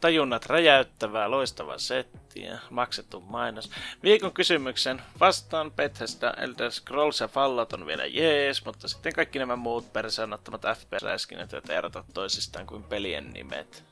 tajunnat 0.00 0.46
räjäyttävää, 0.46 1.30
loistava 1.30 1.78
setti 1.78 2.42
ja 2.42 2.58
maksettu 2.70 3.20
mainos. 3.20 3.70
Viikon 4.02 4.32
kysymyksen 4.32 5.02
vastaan 5.20 5.72
Bethesda, 5.72 6.34
Elder 6.36 6.70
Scrolls 6.70 7.20
ja 7.20 7.28
Fallout 7.28 7.72
on 7.72 7.86
vielä 7.86 8.06
jees, 8.06 8.64
mutta 8.64 8.88
sitten 8.88 9.12
kaikki 9.12 9.38
nämä 9.38 9.56
muut 9.56 9.92
persoonattomat 9.92 10.62
FPS-räiskinnät, 10.62 11.52
joita 11.52 11.72
erota 11.72 12.04
toisistaan 12.14 12.66
kuin 12.66 12.82
pelien 12.82 13.32
nimet. 13.32 13.84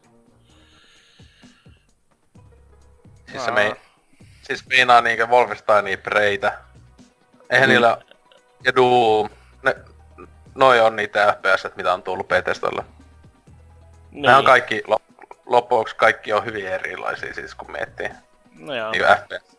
Siis 3.30 3.44
se 3.44 3.50
mei, 3.50 3.72
siis 4.42 4.66
meinaa 4.66 5.00
niinkö 5.00 5.26
Wolfensteinia 5.26 5.98
Preitä. 5.98 6.58
Eihän 7.50 7.68
mm. 7.68 7.72
niillä... 7.72 7.98
Ja 8.64 8.74
Doom. 8.76 9.28
Ne, 9.62 9.76
noi 10.54 10.80
on 10.80 10.96
niitä 10.96 11.36
FPS, 11.38 11.76
mitä 11.76 11.94
on 11.94 12.02
tullut 12.02 12.28
Bethesdalle. 12.28 12.84
Niin. 14.10 14.22
Nämä 14.22 14.38
on 14.38 14.44
kaikki, 14.44 14.82
loppuksi 15.46 15.96
kaikki 15.96 16.32
on 16.32 16.44
hyvin 16.44 16.66
erilaisia 16.66 17.34
siis 17.34 17.54
kun 17.54 17.72
miettii. 17.72 18.10
No 18.58 18.74
joo. 18.74 18.90
Niin 18.90 19.04
FPS. 19.04 19.56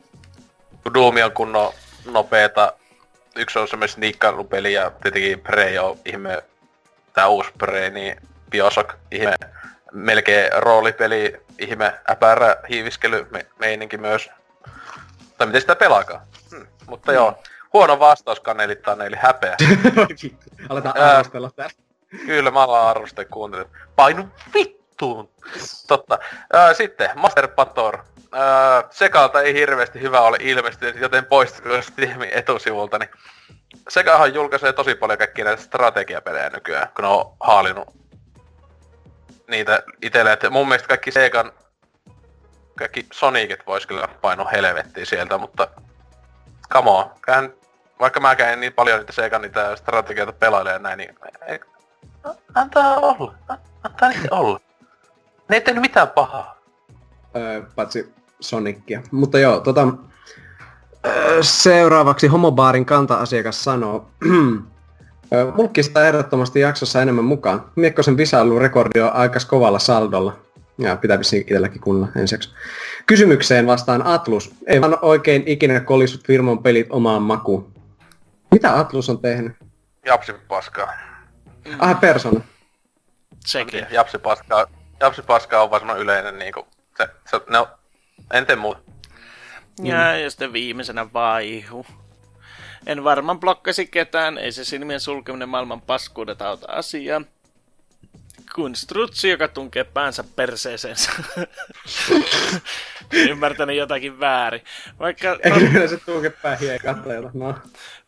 Kun 0.83 0.93
Doom 0.93 1.15
on 1.25 1.31
kunnon 1.31 1.73
nopeeta, 2.11 2.73
yksi 3.35 3.59
on 3.59 3.67
semmoinen 3.67 3.93
sniikkailupeli 3.93 4.73
ja 4.73 4.91
tietenkin 5.03 5.39
Prey 5.39 5.77
on 5.77 5.97
ihme, 6.05 6.43
tää 7.13 7.27
uusi 7.27 7.51
Prey, 7.57 7.89
niin 7.89 8.15
Bioshock 8.49 8.89
ihme, 9.11 9.35
melkein 9.91 10.51
roolipeli, 10.57 11.41
ihme, 11.59 11.93
äpärä, 12.09 12.55
hiiviskely, 12.69 13.27
me, 13.31 13.45
meininki 13.59 13.97
myös. 13.97 14.29
Tai 15.37 15.47
miten 15.47 15.61
sitä 15.61 15.75
pelaakaan. 15.75 16.21
Hmm. 16.51 16.67
Mutta 16.87 17.11
mm. 17.11 17.15
joo, 17.15 17.43
huono 17.73 17.99
vastaus 17.99 18.39
kanelittaa 18.39 19.05
eli 19.05 19.15
häpeä. 19.19 19.55
Aletaan 20.69 20.97
arvostella 20.97 21.51
tästä. 21.55 21.90
Kyllä, 22.25 22.51
mä 22.51 22.63
alan 22.63 22.87
arvostaa 22.87 23.25
kuuntelemaan. 23.25 23.79
Painu 23.95 24.29
vittuun! 24.53 25.29
Totta. 25.87 26.19
Ää, 26.53 26.73
sitten, 26.73 27.09
Master 27.15 27.47
Pator. 27.47 27.97
Ää, 28.31 28.83
Sekalta 28.89 29.41
ei 29.41 29.53
hirveästi 29.53 30.01
hyvä 30.01 30.21
ole 30.21 30.37
ilmestynyt, 30.39 31.01
joten 31.01 31.25
poistuiko 31.25 31.81
Steamin 31.81 32.29
etusivulta, 32.33 32.99
niin 32.99 33.09
Segahan 33.89 34.33
julkaisee 34.33 34.73
tosi 34.73 34.95
paljon 34.95 35.17
kaikkia 35.17 35.45
näitä 35.45 35.61
strategiapelejä 35.61 36.49
nykyään, 36.49 36.87
kun 36.95 37.03
ne 37.03 37.09
on 37.09 37.35
haalinut 37.39 37.87
niitä 39.47 39.83
itselleen. 40.01 40.37
Mun 40.49 40.67
mielestä 40.67 40.87
kaikki 40.87 41.11
Segan, 41.11 41.51
kaikki 42.77 43.05
Sonicit 43.13 43.67
vois 43.67 43.85
kyllä 43.85 44.07
painua 44.07 44.49
helvettiin 44.49 45.05
sieltä, 45.05 45.37
mutta 45.37 45.67
come 46.73 46.89
on. 46.89 47.11
Kään, 47.21 47.53
vaikka 47.99 48.19
mä 48.19 48.31
en 48.31 48.59
niin 48.59 48.73
paljon 48.73 48.99
niitä 48.99 49.13
Segan 49.13 49.41
niitä 49.41 49.75
strategioita 49.75 50.33
pelailee 50.33 50.79
näin, 50.79 50.97
niin 50.97 51.15
antaa 52.55 52.97
olla. 52.97 53.35
Antaa 53.83 54.09
niitä 54.09 54.27
olla. 54.35 54.59
Ne 55.49 55.55
ei 55.55 55.61
tehnyt 55.61 55.81
mitään 55.81 56.07
pahaa. 56.07 56.61
Öö, 57.35 57.61
paitsi 57.75 58.13
Sonicia. 58.39 59.01
Mutta 59.11 59.39
joo, 59.39 59.59
tota, 59.59 59.87
öö, 61.05 61.43
seuraavaksi 61.43 62.27
homobaarin 62.27 62.85
kanta-asiakas 62.85 63.63
sanoo, 63.63 64.09
Mulkkista 65.55 66.07
ehdottomasti 66.07 66.59
jaksossa 66.59 67.01
enemmän 67.01 67.25
mukaan. 67.25 67.71
Miekkosen 67.75 68.17
visailun 68.17 68.61
rekordi 68.61 69.01
on 69.01 69.13
aika 69.13 69.39
kovalla 69.47 69.79
saldolla. 69.79 70.39
Ja 70.77 70.95
pitää 70.95 71.19
vissiin 71.19 71.41
itselläkin 71.41 71.81
kunnolla 71.81 72.11
ensiksi. 72.15 72.49
Kysymykseen 73.05 73.67
vastaan 73.67 74.05
Atlus. 74.05 74.55
Ei 74.67 74.81
vaan 74.81 74.97
oikein 75.01 75.43
ikinä 75.45 75.79
kolisut 75.79 76.27
firman 76.27 76.59
pelit 76.63 76.87
omaan 76.89 77.21
makuun. 77.21 77.73
Mitä 78.51 78.79
Atlus 78.79 79.09
on 79.09 79.19
tehnyt? 79.19 79.53
Japsi 80.05 80.33
paskaa. 80.47 80.93
Ah, 81.79 81.99
persona. 81.99 82.41
Sekin. 83.45 83.87
Japsi 83.89 84.17
paskaa, 84.17 84.65
japsi 84.99 85.21
paskaa 85.21 85.63
on 85.63 85.71
vaan 85.71 85.99
yleinen 85.99 86.39
niinku, 86.39 86.67
se, 86.97 87.07
se, 87.31 87.41
ne 87.49 87.57
on, 87.57 87.67
en 88.33 88.45
tee 88.45 88.55
muuta. 88.55 88.81
Ja, 89.83 89.95
mm. 89.95 90.23
ja 90.23 90.29
sitten 90.29 90.53
viimeisenä 90.53 91.13
vaihu. 91.13 91.85
En 92.85 93.03
varmaan 93.03 93.39
blokkasi 93.39 93.87
ketään, 93.87 94.37
ei 94.37 94.51
se 94.51 94.65
silmien 94.65 94.99
sulkeminen 94.99 95.49
maailman 95.49 95.81
paskuudet 95.81 96.41
auta 96.41 96.71
asiaa. 96.71 97.21
Kuin 98.55 98.75
strutsi, 98.75 99.29
joka 99.29 99.47
tunkee 99.47 99.83
päänsä 99.83 100.23
perseeseensä. 100.35 101.11
Ymmärtänyt 103.29 103.77
jotakin 103.77 104.19
väärin. 104.19 104.61
Vaikka, 104.99 105.37
Ei 105.81 105.87
se 105.87 105.97
tunke 105.97 106.29
päähiä 106.29 106.79
katleella, 106.79 107.31
no. 107.33 107.55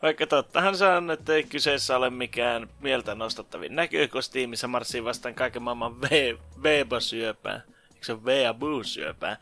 Vaikka 0.02 0.26
tottahan 0.26 0.76
se 0.76 0.86
on, 0.86 1.10
että 1.10 1.32
ei 1.32 1.44
kyseessä 1.44 1.96
ole 1.96 2.10
mikään 2.10 2.68
mieltä 2.80 3.14
nostattavin 3.14 3.76
näkökosti, 3.76 4.46
missä 4.46 4.66
marssii 4.66 5.04
vastaan 5.04 5.34
kaiken 5.34 5.62
maailman 5.62 5.96
Weebo-syöpää. 6.62 7.60
Eikö 7.94 8.06
se 8.06 8.12
ole 8.12 8.20
Weeaboo-syöpää? 8.24 9.36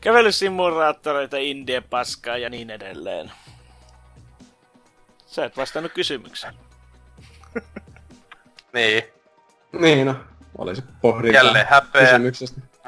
Kävelysimulaattoreita, 0.00 1.36
indie 1.36 1.80
paskaa 1.80 2.38
ja 2.38 2.50
niin 2.50 2.70
edelleen. 2.70 3.32
Sä 5.26 5.44
et 5.44 5.56
vastannut 5.56 5.92
kysymykseen. 5.92 6.54
niin. 8.74 9.02
Niin 9.80 10.06
no, 10.06 10.16
olisi 10.58 10.82
pohdinta 11.02 11.36
Jälleen 11.36 11.66
häpeä, 11.70 12.20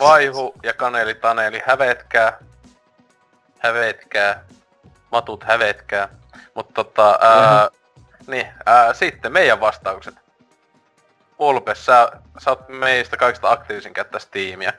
vaihu 0.01 0.55
ja 0.63 0.75
kaneli 0.75 1.15
taneli 1.15 1.63
hävetkää. 1.67 2.39
Hävetkää. 3.59 4.45
Matut 5.13 5.45
hävetkää. 5.45 6.09
Mutta 6.55 6.73
tota, 6.75 7.19
ää, 7.21 7.69
niin, 8.27 8.47
ää, 8.67 8.95
sitten 8.95 9.33
meidän 9.33 9.61
vastaukset. 9.61 10.15
Ulpe, 11.39 11.75
sä, 11.75 12.13
sä 12.39 12.51
oot 12.51 12.69
meistä 12.69 13.17
kaikista 13.17 13.51
aktiivisin 13.51 13.93
käyttää 13.93 14.21
Steamia. 14.21 14.73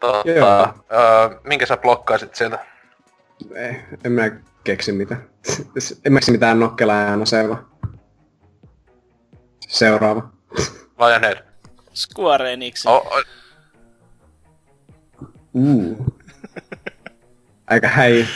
Tota, 0.00 0.62
ää, 0.88 1.30
minkä 1.44 1.66
sä 1.66 1.76
blokkaisit 1.76 2.34
sieltä? 2.34 2.58
Ei, 3.54 3.84
en 4.04 4.12
mä 4.12 4.22
keksi 4.64 4.92
mitään. 4.92 5.28
en 6.04 6.12
mä 6.12 6.18
keksi 6.18 6.32
mitään 6.32 6.60
nokkelaa 6.60 7.10
aina 7.10 7.26
seuraava. 7.26 7.64
Seuraava. 9.60 10.28
Lionhead. 10.98 11.38
Square 11.94 12.52
Enix. 12.52 12.86
Oh, 12.86 13.06
oh. 13.06 13.24
Uh. 15.54 16.06
Aika 17.66 17.88
häi. 17.88 18.26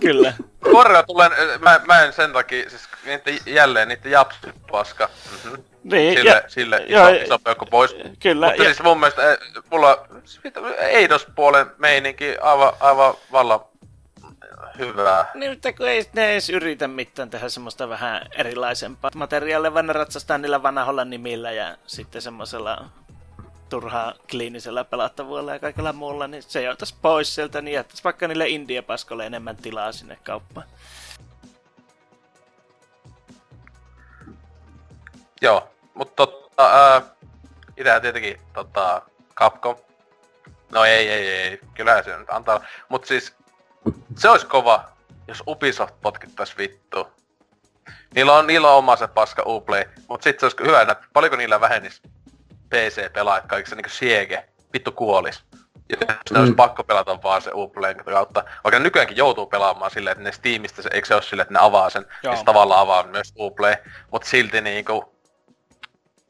Kyllä. 0.00 0.34
Korrea 0.60 1.02
tulen, 1.02 1.32
mä, 1.60 1.80
mä 1.86 2.02
en 2.02 2.12
sen 2.12 2.32
takia, 2.32 2.70
siis 2.70 2.88
niitä, 3.04 3.30
jälleen 3.46 3.88
niitä 3.88 4.08
japsi 4.08 4.38
paska. 4.70 5.10
Mm-hmm. 5.32 5.64
Niin, 5.84 6.16
sille, 6.16 6.30
ja, 6.30 6.42
sille 6.48 6.76
iso, 6.86 7.10
ja, 7.10 7.24
iso 7.24 7.38
peukku 7.38 7.66
pois. 7.66 7.96
Kyllä. 8.22 8.46
Mutta 8.46 8.62
ja, 8.62 8.68
siis 8.68 8.82
mun 8.82 9.00
mielestä 9.00 9.22
mulla 9.70 10.06
Eidos-puolen 10.78 11.66
meininki 11.78 12.36
aivan, 12.42 12.72
aivan 12.80 13.14
vallan 13.32 13.60
hyvää. 14.78 15.30
Niin, 15.34 15.52
mutta 15.52 15.72
kun 15.72 15.88
ei 15.88 16.04
ne 16.12 16.32
edes 16.32 16.50
yritä 16.50 16.88
mitään 16.88 17.30
tehdä 17.30 17.48
semmoista 17.48 17.88
vähän 17.88 18.26
erilaisempaa 18.36 19.10
materiaalia, 19.14 19.74
vaan 19.74 19.86
ne 19.86 19.92
ratsastaa 19.92 20.38
niillä 20.38 20.62
vanhoilla 20.62 21.04
nimillä 21.04 21.52
ja 21.52 21.76
sitten 21.86 22.22
semmoisella 22.22 22.84
turhaa 23.74 24.14
kliinisellä 24.30 24.84
pelattavuudella 24.84 25.52
ja 25.52 25.58
kaikella 25.58 25.92
muulla, 25.92 26.26
niin 26.26 26.42
se 26.42 26.62
joutais 26.62 26.92
pois 26.92 27.34
sieltä, 27.34 27.62
niin 27.62 27.74
jättäisi 27.74 28.04
vaikka 28.04 28.28
niille 28.28 28.48
indie-paskolle 28.48 29.26
enemmän 29.26 29.56
tilaa 29.56 29.92
sinne 29.92 30.18
kauppaan. 30.24 30.66
Joo, 35.42 35.70
mutta 35.94 36.26
tota, 36.26 36.66
ää, 36.66 37.02
itsehän 37.76 38.02
tietenkin 38.02 38.40
tota, 38.52 39.02
Capcom. 39.34 39.76
No 40.72 40.84
ei, 40.84 41.08
ei, 41.08 41.28
ei, 41.28 41.60
kyllä 41.74 42.02
se 42.02 42.18
nyt 42.18 42.30
antaa. 42.30 42.64
Mutta 42.88 43.08
siis 43.08 43.34
se 44.16 44.28
olisi 44.28 44.46
kova, 44.46 44.84
jos 45.28 45.42
Ubisoft 45.48 45.94
potkittais 46.02 46.58
vittu. 46.58 47.08
Niillä 48.14 48.32
on, 48.32 48.46
niillä 48.46 48.70
on 48.70 48.78
oma 48.78 48.96
se 48.96 49.08
paska 49.08 49.42
Uplay, 49.46 49.84
mut 50.08 50.22
sit 50.22 50.40
se 50.40 50.46
olisi 50.46 50.64
hyvä, 50.64 50.80
että 50.80 50.96
paljonko 51.12 51.36
niillä 51.36 51.60
vähennis 51.60 52.02
PC-pelaajat 52.74 53.46
kaikissa 53.46 53.76
niinku 53.76 53.90
siege, 53.90 54.44
vittu 54.72 54.92
kuolis. 54.92 55.44
Ja 55.88 55.96
mm. 55.96 56.14
se 56.26 56.38
olisi 56.38 56.54
pakko 56.54 56.84
pelata 56.84 57.22
vaan 57.22 57.42
se 57.42 57.50
Uplayn 57.54 57.96
kautta. 57.96 58.44
Vaikka 58.64 58.78
ne 58.78 58.84
nykyäänkin 58.84 59.16
joutuu 59.16 59.46
pelaamaan 59.46 59.90
silleen, 59.90 60.12
että 60.12 60.24
ne 60.24 60.32
Steamista, 60.32 60.82
se, 60.82 60.88
eikö 60.92 61.06
se 61.06 61.14
ole 61.14 61.22
silleen, 61.22 61.42
että 61.42 61.54
ne 61.54 61.60
avaa 61.62 61.90
sen, 61.90 62.06
Joo. 62.22 62.32
ja 62.32 62.38
se 62.38 62.44
tavallaan 62.44 62.80
avaa 62.80 63.06
myös 63.06 63.32
Uplay. 63.38 63.74
Mut 64.12 64.24
silti 64.24 64.60
niinku, 64.60 65.14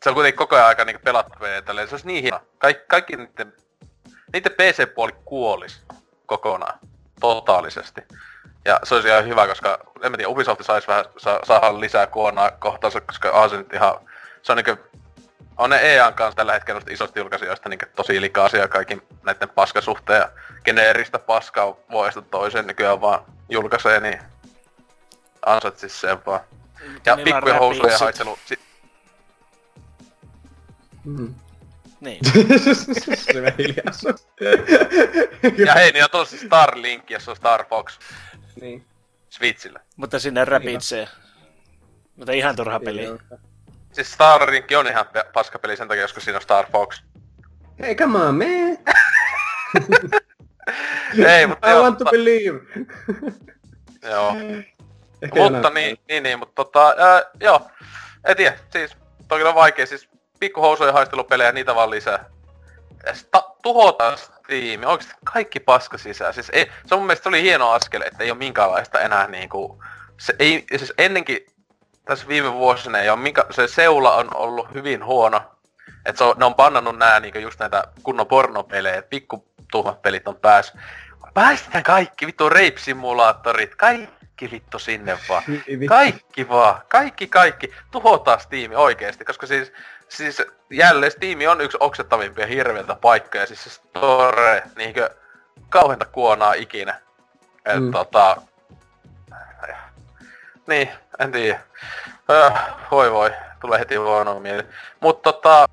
se 0.03 0.11
on 0.11 0.15
kuitenkin 0.15 0.39
koko 0.39 0.57
ajan 0.57 0.69
aika 0.69 0.85
niinku 0.85 1.03
pelattavia 1.05 1.63
tälleen. 1.63 1.89
Se 1.89 1.95
olisi 1.95 2.07
niin 2.07 2.23
hieno. 2.23 2.41
Kaik, 2.59 2.89
kaikki 2.89 3.17
niiden, 3.17 3.53
niiden 4.33 4.53
PC-puoli 4.53 5.13
kuolis 5.25 5.83
kokonaan 6.27 6.79
totaalisesti. 7.21 8.01
Ja 8.65 8.81
se 8.83 8.95
olisi 8.95 9.09
ihan 9.09 9.27
hyvä, 9.27 9.47
koska 9.47 9.79
en 10.03 10.11
mä 10.11 10.17
tiedä, 10.17 10.29
Ubisoft 10.29 10.65
saisi 10.65 10.89
vähän 10.89 11.05
sa- 11.17 11.41
saada 11.45 11.81
lisää 11.81 12.07
kuonaa 12.07 12.51
kohtaansa, 12.51 13.01
koska 13.01 13.31
on 13.31 13.51
se 13.51 13.57
nyt 13.57 13.73
ihan, 13.73 13.95
se 14.43 14.53
on 14.53 14.57
niinku, 14.57 14.83
on 15.57 15.71
ne 15.71 15.77
EAN 15.77 16.15
kanssa 16.15 16.37
tällä 16.37 16.53
hetkellä 16.53 16.81
isosti 16.91 17.21
julkaisijoista 17.21 17.69
niin 17.69 17.79
tosi 17.97 18.21
likaisia 18.21 18.69
kaikki 18.69 19.03
näiden 19.23 19.49
paskasuhteen 19.49 20.19
ja 20.21 20.31
geneeristä 20.65 21.19
paskaa 21.19 21.77
vuodesta 21.91 22.23
toiseen 22.23 22.67
nykyään 22.67 23.01
vaan 23.01 23.25
julkaisee, 23.49 24.01
niin 24.01 24.19
ansaitsis 25.47 26.01
sen 26.01 26.19
vaan. 26.27 26.41
Ja 27.07 27.17
pikkuja 27.17 27.59
housuja 27.59 27.99
haittelu. 27.99 28.39
Si- 28.45 28.59
Mm. 31.05 31.35
Niin. 32.01 32.21
se 33.33 33.55
hiljaisuus. 33.59 34.29
ja 35.67 35.75
hei, 35.75 35.93
niin 35.93 36.05
on 36.05 36.11
tosi 36.11 36.39
Starlink 36.39 37.11
ja 37.11 37.21
se 37.21 37.31
on 37.31 37.37
Star 37.37 37.65
Fox. 37.65 37.99
Niin. 38.61 38.85
Switchillä. 39.31 39.81
Mutta 39.97 40.19
sinne 40.19 40.45
räpitsee. 40.45 41.09
Mutta 42.17 42.33
ihan 42.33 42.57
turha 42.57 42.81
peli. 42.81 43.07
Siis 43.95 44.13
Starlink 44.13 44.67
on 44.79 44.87
ihan 44.87 45.07
paskapeli 45.33 45.77
sen 45.77 45.89
takia, 45.89 46.05
koska 46.05 46.21
siinä 46.21 46.37
on 46.37 46.43
Star 46.43 46.67
Fox. 46.73 47.03
Hey, 47.81 47.95
come 47.95 48.19
on, 48.19 48.35
man! 48.35 48.79
Ei, 51.27 51.47
mutta 51.47 51.69
I 51.69 51.71
joo, 51.71 51.83
want 51.83 51.99
to 51.99 52.05
mutta, 52.05 52.11
believe! 52.11 52.61
joo. 54.11 54.37
Ehkä 55.23 55.41
mutta 55.41 55.71
niin, 55.71 55.99
niin, 56.09 56.23
niin, 56.23 56.39
mutta 56.39 56.65
tota, 56.65 56.95
ää, 56.99 57.23
joo. 57.41 57.71
En 58.25 58.37
tiedä, 58.37 58.57
siis 58.73 58.97
toki 59.29 59.43
on 59.43 59.55
vaikea, 59.55 59.87
siis 59.87 60.09
pikkuhousujen 60.41 60.95
haistelupelejä, 60.95 61.53
niitä 61.53 61.75
vaan 61.75 61.91
lisää. 61.91 62.25
sta- 63.13 63.55
tuhotaan 63.63 64.19
tiimi, 64.47 64.87
oikeesti 64.87 65.15
kaikki 65.25 65.61
paska 65.61 65.99
sisään. 65.99 66.35
Siis 66.35 66.51
ei, 66.53 66.71
se 66.87 66.95
on 66.95 67.01
mun 67.01 67.07
mielestä 67.07 67.23
se 67.23 67.29
oli 67.29 67.43
hieno 67.43 67.71
askel, 67.71 68.03
että 68.03 68.25
ei 68.25 68.31
ole 68.31 68.39
minkäänlaista 68.39 69.01
enää 69.01 69.27
niinku... 69.27 69.83
Se 70.21 70.35
ei, 70.39 70.65
siis 70.77 70.93
ennenkin 70.99 71.47
tässä 72.05 72.29
viime 72.29 72.53
vuosina 72.53 72.99
ei 72.99 73.11
ole 73.11 73.19
minkä, 73.19 73.45
se 73.51 73.69
seula 73.69 74.15
on 74.15 74.37
ollut 74.37 74.75
hyvin 74.75 75.05
huono. 75.05 75.43
Et 76.07 76.17
se 76.17 76.25
on, 76.25 76.35
ne 76.39 76.45
on 76.45 76.55
pannannut 76.55 76.99
nää 76.99 77.21
niinku 77.21 77.39
just 77.39 77.61
näitä 77.61 77.85
kunnon 78.03 78.27
pornopelejä, 78.27 79.03
pikku 79.03 79.49
tuhmat 79.71 80.03
pelit 80.03 80.29
on 80.29 80.37
pääs. 80.37 80.73
Päästetään 81.35 81.85
kaikki, 81.85 82.27
vittu 82.27 82.49
rape-simulaattorit, 82.49 83.75
kaikki 83.75 84.51
vittu 84.51 84.79
sinne 84.79 85.19
vaan. 85.29 85.43
Kaikki 85.89 86.49
vaan, 86.49 86.83
kaikki 86.89 87.27
kaikki. 87.27 87.75
Tuhotaan 87.91 88.41
Steam 88.41 88.73
oikeesti, 88.75 89.25
koska 89.25 89.47
siis, 89.47 89.73
siis 90.09 90.43
jälleen 90.71 91.13
Steam 91.13 91.39
on 91.51 91.61
yksi 91.61 91.77
oksettavimpia 91.81 92.47
hirveiltä 92.47 92.97
paikkoja, 93.01 93.47
siis 93.47 93.65
se 93.65 93.71
store, 93.71 94.63
niinkö 94.77 95.11
kauheinta 95.69 96.05
kuonaa 96.05 96.53
ikinä. 96.53 97.01
Et 97.65 97.81
mm. 97.81 97.91
tota... 97.91 98.37
Niin, 100.67 100.91
en 101.19 101.33
tiedä. 101.33 101.61
Öh, 102.31 102.53
voi 102.91 103.13
voi, 103.13 103.31
tulee 103.61 103.79
heti 103.79 103.97
huono 103.97 104.41
mieli. 104.41 104.63
Mutta 105.01 105.33
tota, 105.33 105.67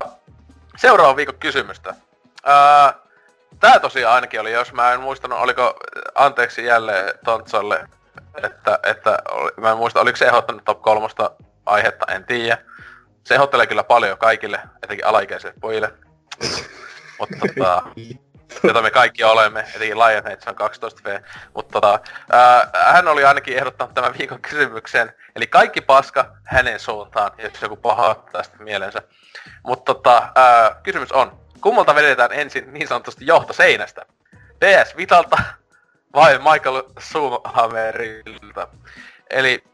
seuraavan 0.76 1.16
viikon 1.16 1.34
kysymystä. 1.34 1.94
Öö, 2.48 3.02
tää 3.60 3.80
tosiaan 3.80 4.14
ainakin 4.14 4.40
oli, 4.40 4.52
jos 4.52 4.72
mä 4.72 4.92
en 4.92 5.00
muistanut, 5.00 5.38
oliko, 5.38 5.74
anteeksi 6.14 6.64
jälleen 6.64 7.18
Tontsalle, 7.24 7.88
että, 8.42 8.78
että 8.82 9.18
mä 9.56 9.70
en 9.70 9.76
muista, 9.76 10.00
oliko 10.00 10.16
se 10.16 10.26
ehdottanut 10.26 10.64
top 10.64 10.82
kolmosta 10.82 11.30
aihetta, 11.66 12.06
en 12.12 12.24
tiedä. 12.24 12.58
Se 13.24 13.34
ehdottelee 13.34 13.66
kyllä 13.66 13.84
paljon 13.84 14.18
kaikille, 14.18 14.60
etenkin 14.82 15.06
alaikäisille 15.06 15.54
pojille. 15.60 15.92
Mutta 17.18 17.36
tota, 17.40 17.82
jota 18.62 18.82
me 18.82 18.90
kaikki 18.90 19.24
olemme, 19.24 19.60
etenkin 19.60 19.98
Lionheads 19.98 20.46
on 20.46 20.54
12V. 20.54 21.22
Mutta 21.54 21.80
tota, 21.80 22.00
hän 22.92 23.08
oli 23.08 23.24
ainakin 23.24 23.56
ehdottanut 23.56 23.94
tämän 23.94 24.14
viikon 24.18 24.40
kysymyksen, 24.40 25.14
eli 25.36 25.46
kaikki 25.46 25.80
paska 25.80 26.36
hänen 26.44 26.80
suuntaan, 26.80 27.30
jos 27.38 27.62
joku 27.62 27.76
paha 27.76 28.14
tästä 28.32 28.56
mielensä. 28.58 29.02
Mutta 29.62 29.94
tota, 29.94 30.32
kysymys 30.82 31.12
on, 31.12 31.40
kummalta 31.60 31.94
vedetään 31.94 32.32
ensin 32.32 32.72
niin 32.72 32.88
sanotusti 32.88 33.26
johto 33.26 33.52
seinästä? 33.52 34.06
PS 34.34 34.96
Vitalta 34.96 35.36
vai 36.14 36.38
Michael 36.38 36.82
Schumacherilta? 37.00 38.68
Eli 39.30 39.64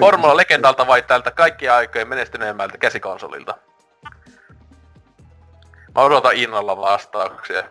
Formula 0.00 0.36
Legendalta 0.36 0.86
vai 0.86 1.02
tältä 1.02 1.30
kaikkien 1.30 1.72
aikojen 1.72 2.08
menestyneemmältä 2.08 2.78
käsikonsolilta? 2.78 3.54
Mä 5.94 6.02
odotan 6.02 6.34
innolla 6.34 6.76
vastauksia. 6.76 7.64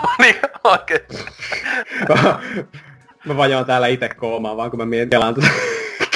niin 0.22 0.36
oikein. 0.64 1.00
mä 3.24 3.36
vajoan 3.36 3.64
täällä 3.64 3.86
itse 3.86 4.08
koomaan 4.08 4.56
vaan 4.56 4.70
kun 4.70 4.78
mä 4.78 4.86
mietin 4.86 5.10
kelaan 5.10 5.34
tätä 5.34 5.48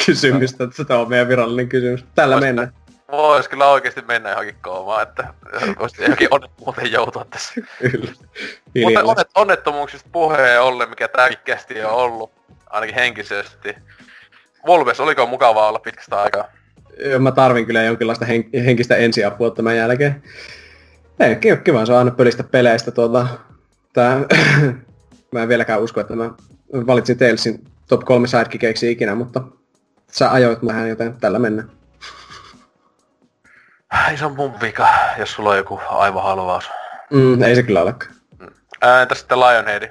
kysymystä, 0.07 0.65
että 0.65 0.85
se 0.85 0.95
on 0.95 1.09
meidän 1.09 1.29
virallinen 1.29 1.69
kysymys. 1.69 2.05
Tällä 2.15 2.35
Voisi, 2.35 2.47
mennään. 2.47 2.73
Vois 3.13 3.49
kyllä 3.49 3.69
oikeesti 3.69 4.03
mennä 4.03 4.31
johonkin 4.31 4.57
koomaan, 4.63 5.03
että 5.03 5.35
voisi 5.79 6.03
johonkin 6.03 6.29
onnettomuuteen 6.35 6.93
joutua 6.93 7.27
tässä. 7.31 7.55
Kyllä. 7.91 8.13
Mutta 8.85 9.03
onnet, 9.05 9.29
onnettomuuksista 9.35 10.09
puheen 10.13 10.63
ollen, 10.63 10.89
mikä 10.91 11.09
kästi 11.45 11.83
on 11.83 11.93
ollut, 11.93 12.33
ainakin 12.71 12.95
henkisesti. 12.95 13.75
Volves, 14.67 15.01
oliko 15.01 15.27
mukavaa 15.27 15.69
olla 15.69 15.79
pitkästä 15.79 16.23
aikaa? 16.23 16.45
Mä 17.19 17.33
tarvin 17.33 17.67
kyllä 17.67 17.83
jonkinlaista 17.83 18.25
hen- 18.25 18.65
henkistä 18.65 18.97
ensiapua 18.97 19.51
tämän 19.51 19.77
jälkeen. 19.77 20.23
Ei, 21.21 21.37
kiva 21.65 21.87
se 21.87 21.93
on 21.93 21.99
aina 21.99 22.11
pölistä 22.11 22.45
peleistä 22.45 22.91
tuota, 22.91 23.27
tää, 23.93 24.19
mä 25.33 25.43
en 25.43 25.49
vieläkään 25.49 25.83
usko, 25.83 26.01
että 26.01 26.17
mä 26.17 26.31
valitsin 26.87 27.19
Talesin 27.19 27.65
top 27.89 28.05
3 28.05 28.27
sidekickeiksi 28.27 28.91
ikinä, 28.91 29.15
mutta 29.15 29.43
sä 30.13 30.33
ajoit 30.33 30.67
vähän, 30.67 30.89
joten 30.89 31.17
tällä 31.21 31.39
mennään. 31.39 31.71
Ei 34.11 34.17
se 34.17 34.25
on 34.25 34.37
mun 34.37 34.61
vika, 34.61 34.89
jos 35.19 35.33
sulla 35.33 35.51
on 35.51 35.57
joku 35.57 35.81
aivohalvaus. 35.89 36.71
Mm, 37.11 37.43
ei 37.43 37.55
se 37.55 37.63
kyllä 37.63 37.83
olekaan. 37.83 38.15
Mm. 38.39 38.49
Entä 39.03 39.15
sitten 39.15 39.41
Lionheadi? 39.41 39.91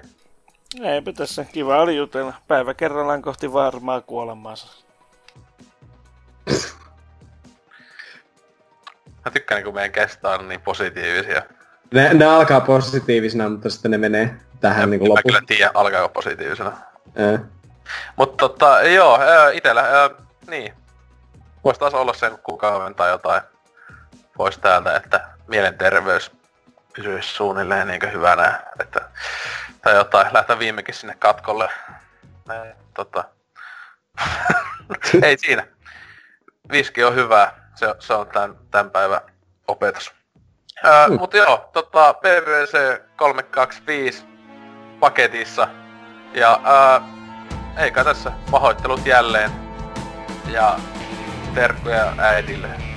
Eipä 0.83 1.13
tässä 1.13 1.45
kiva 1.45 1.81
oli 1.81 1.95
jutella. 1.95 2.33
Päivä 2.47 2.73
kerrallaan 2.73 3.21
kohti 3.21 3.53
varmaa 3.53 4.01
kuolemaansa. 4.01 4.67
Mä 9.25 9.31
tykkään 9.33 9.63
kun 9.63 9.73
meidän 9.73 9.91
kestä 9.91 10.29
on 10.29 10.47
niin 10.47 10.61
positiivisia. 10.61 11.41
Ne, 11.93 12.13
ne 12.13 12.25
alkaa 12.25 12.61
positiivisena, 12.61 13.49
mutta 13.49 13.69
sitten 13.69 13.91
ne 13.91 13.97
menee 13.97 14.35
tähän 14.59 14.81
ja, 14.81 14.85
niin 14.85 14.99
kuin 14.99 15.13
Mä 15.13 15.21
kyllä 15.21 15.41
tiedä, 15.47 15.71
alkaa 15.73 16.09
positiivisena. 16.09 16.77
Mutta 18.15 18.37
tota, 18.37 18.81
joo, 18.81 19.19
itellä, 19.53 19.81
ää, 19.81 20.09
niin. 20.49 20.73
Voisi 21.63 21.79
taas 21.79 21.93
olla 21.93 22.13
sen 22.13 22.39
kuukauden 22.43 22.95
tai 22.95 23.09
jotain 23.09 23.41
pois 24.37 24.57
täältä, 24.57 24.95
että 24.95 25.29
mielenterveys 25.47 26.31
pysyisi 26.95 27.29
suunnilleen 27.29 27.87
niin 27.87 28.13
hyvänä, 28.13 28.61
että, 28.79 29.01
tai 29.81 29.95
jotain, 29.95 30.33
lähteä 30.33 30.59
viimekin 30.59 30.95
sinne 30.95 31.15
katkolle. 31.19 31.69
Ne, 32.47 32.75
tota. 32.93 33.23
Ei 35.23 35.37
siinä. 35.37 35.67
Viski 36.71 37.03
on 37.03 37.15
hyvä, 37.15 37.53
se, 37.75 37.95
se 37.99 38.13
on 38.13 38.27
tämän, 38.27 38.55
tämän 38.71 38.91
päivän 38.91 39.21
opetus. 39.67 40.18
Ää, 40.83 41.07
mm. 41.07 41.19
Mutta 41.19 41.37
joo, 41.37 41.69
tota, 41.73 42.13
PVC 42.13 43.01
325 43.15 44.23
paketissa. 44.99 45.67
Ja 46.33 46.59
ää, 46.63 47.01
eikä 47.77 48.03
tässä 48.03 48.31
pahoittelut 48.51 49.05
jälleen. 49.05 49.51
Ja 50.47 50.79
terkkuja 51.55 52.13
äidille. 52.17 52.88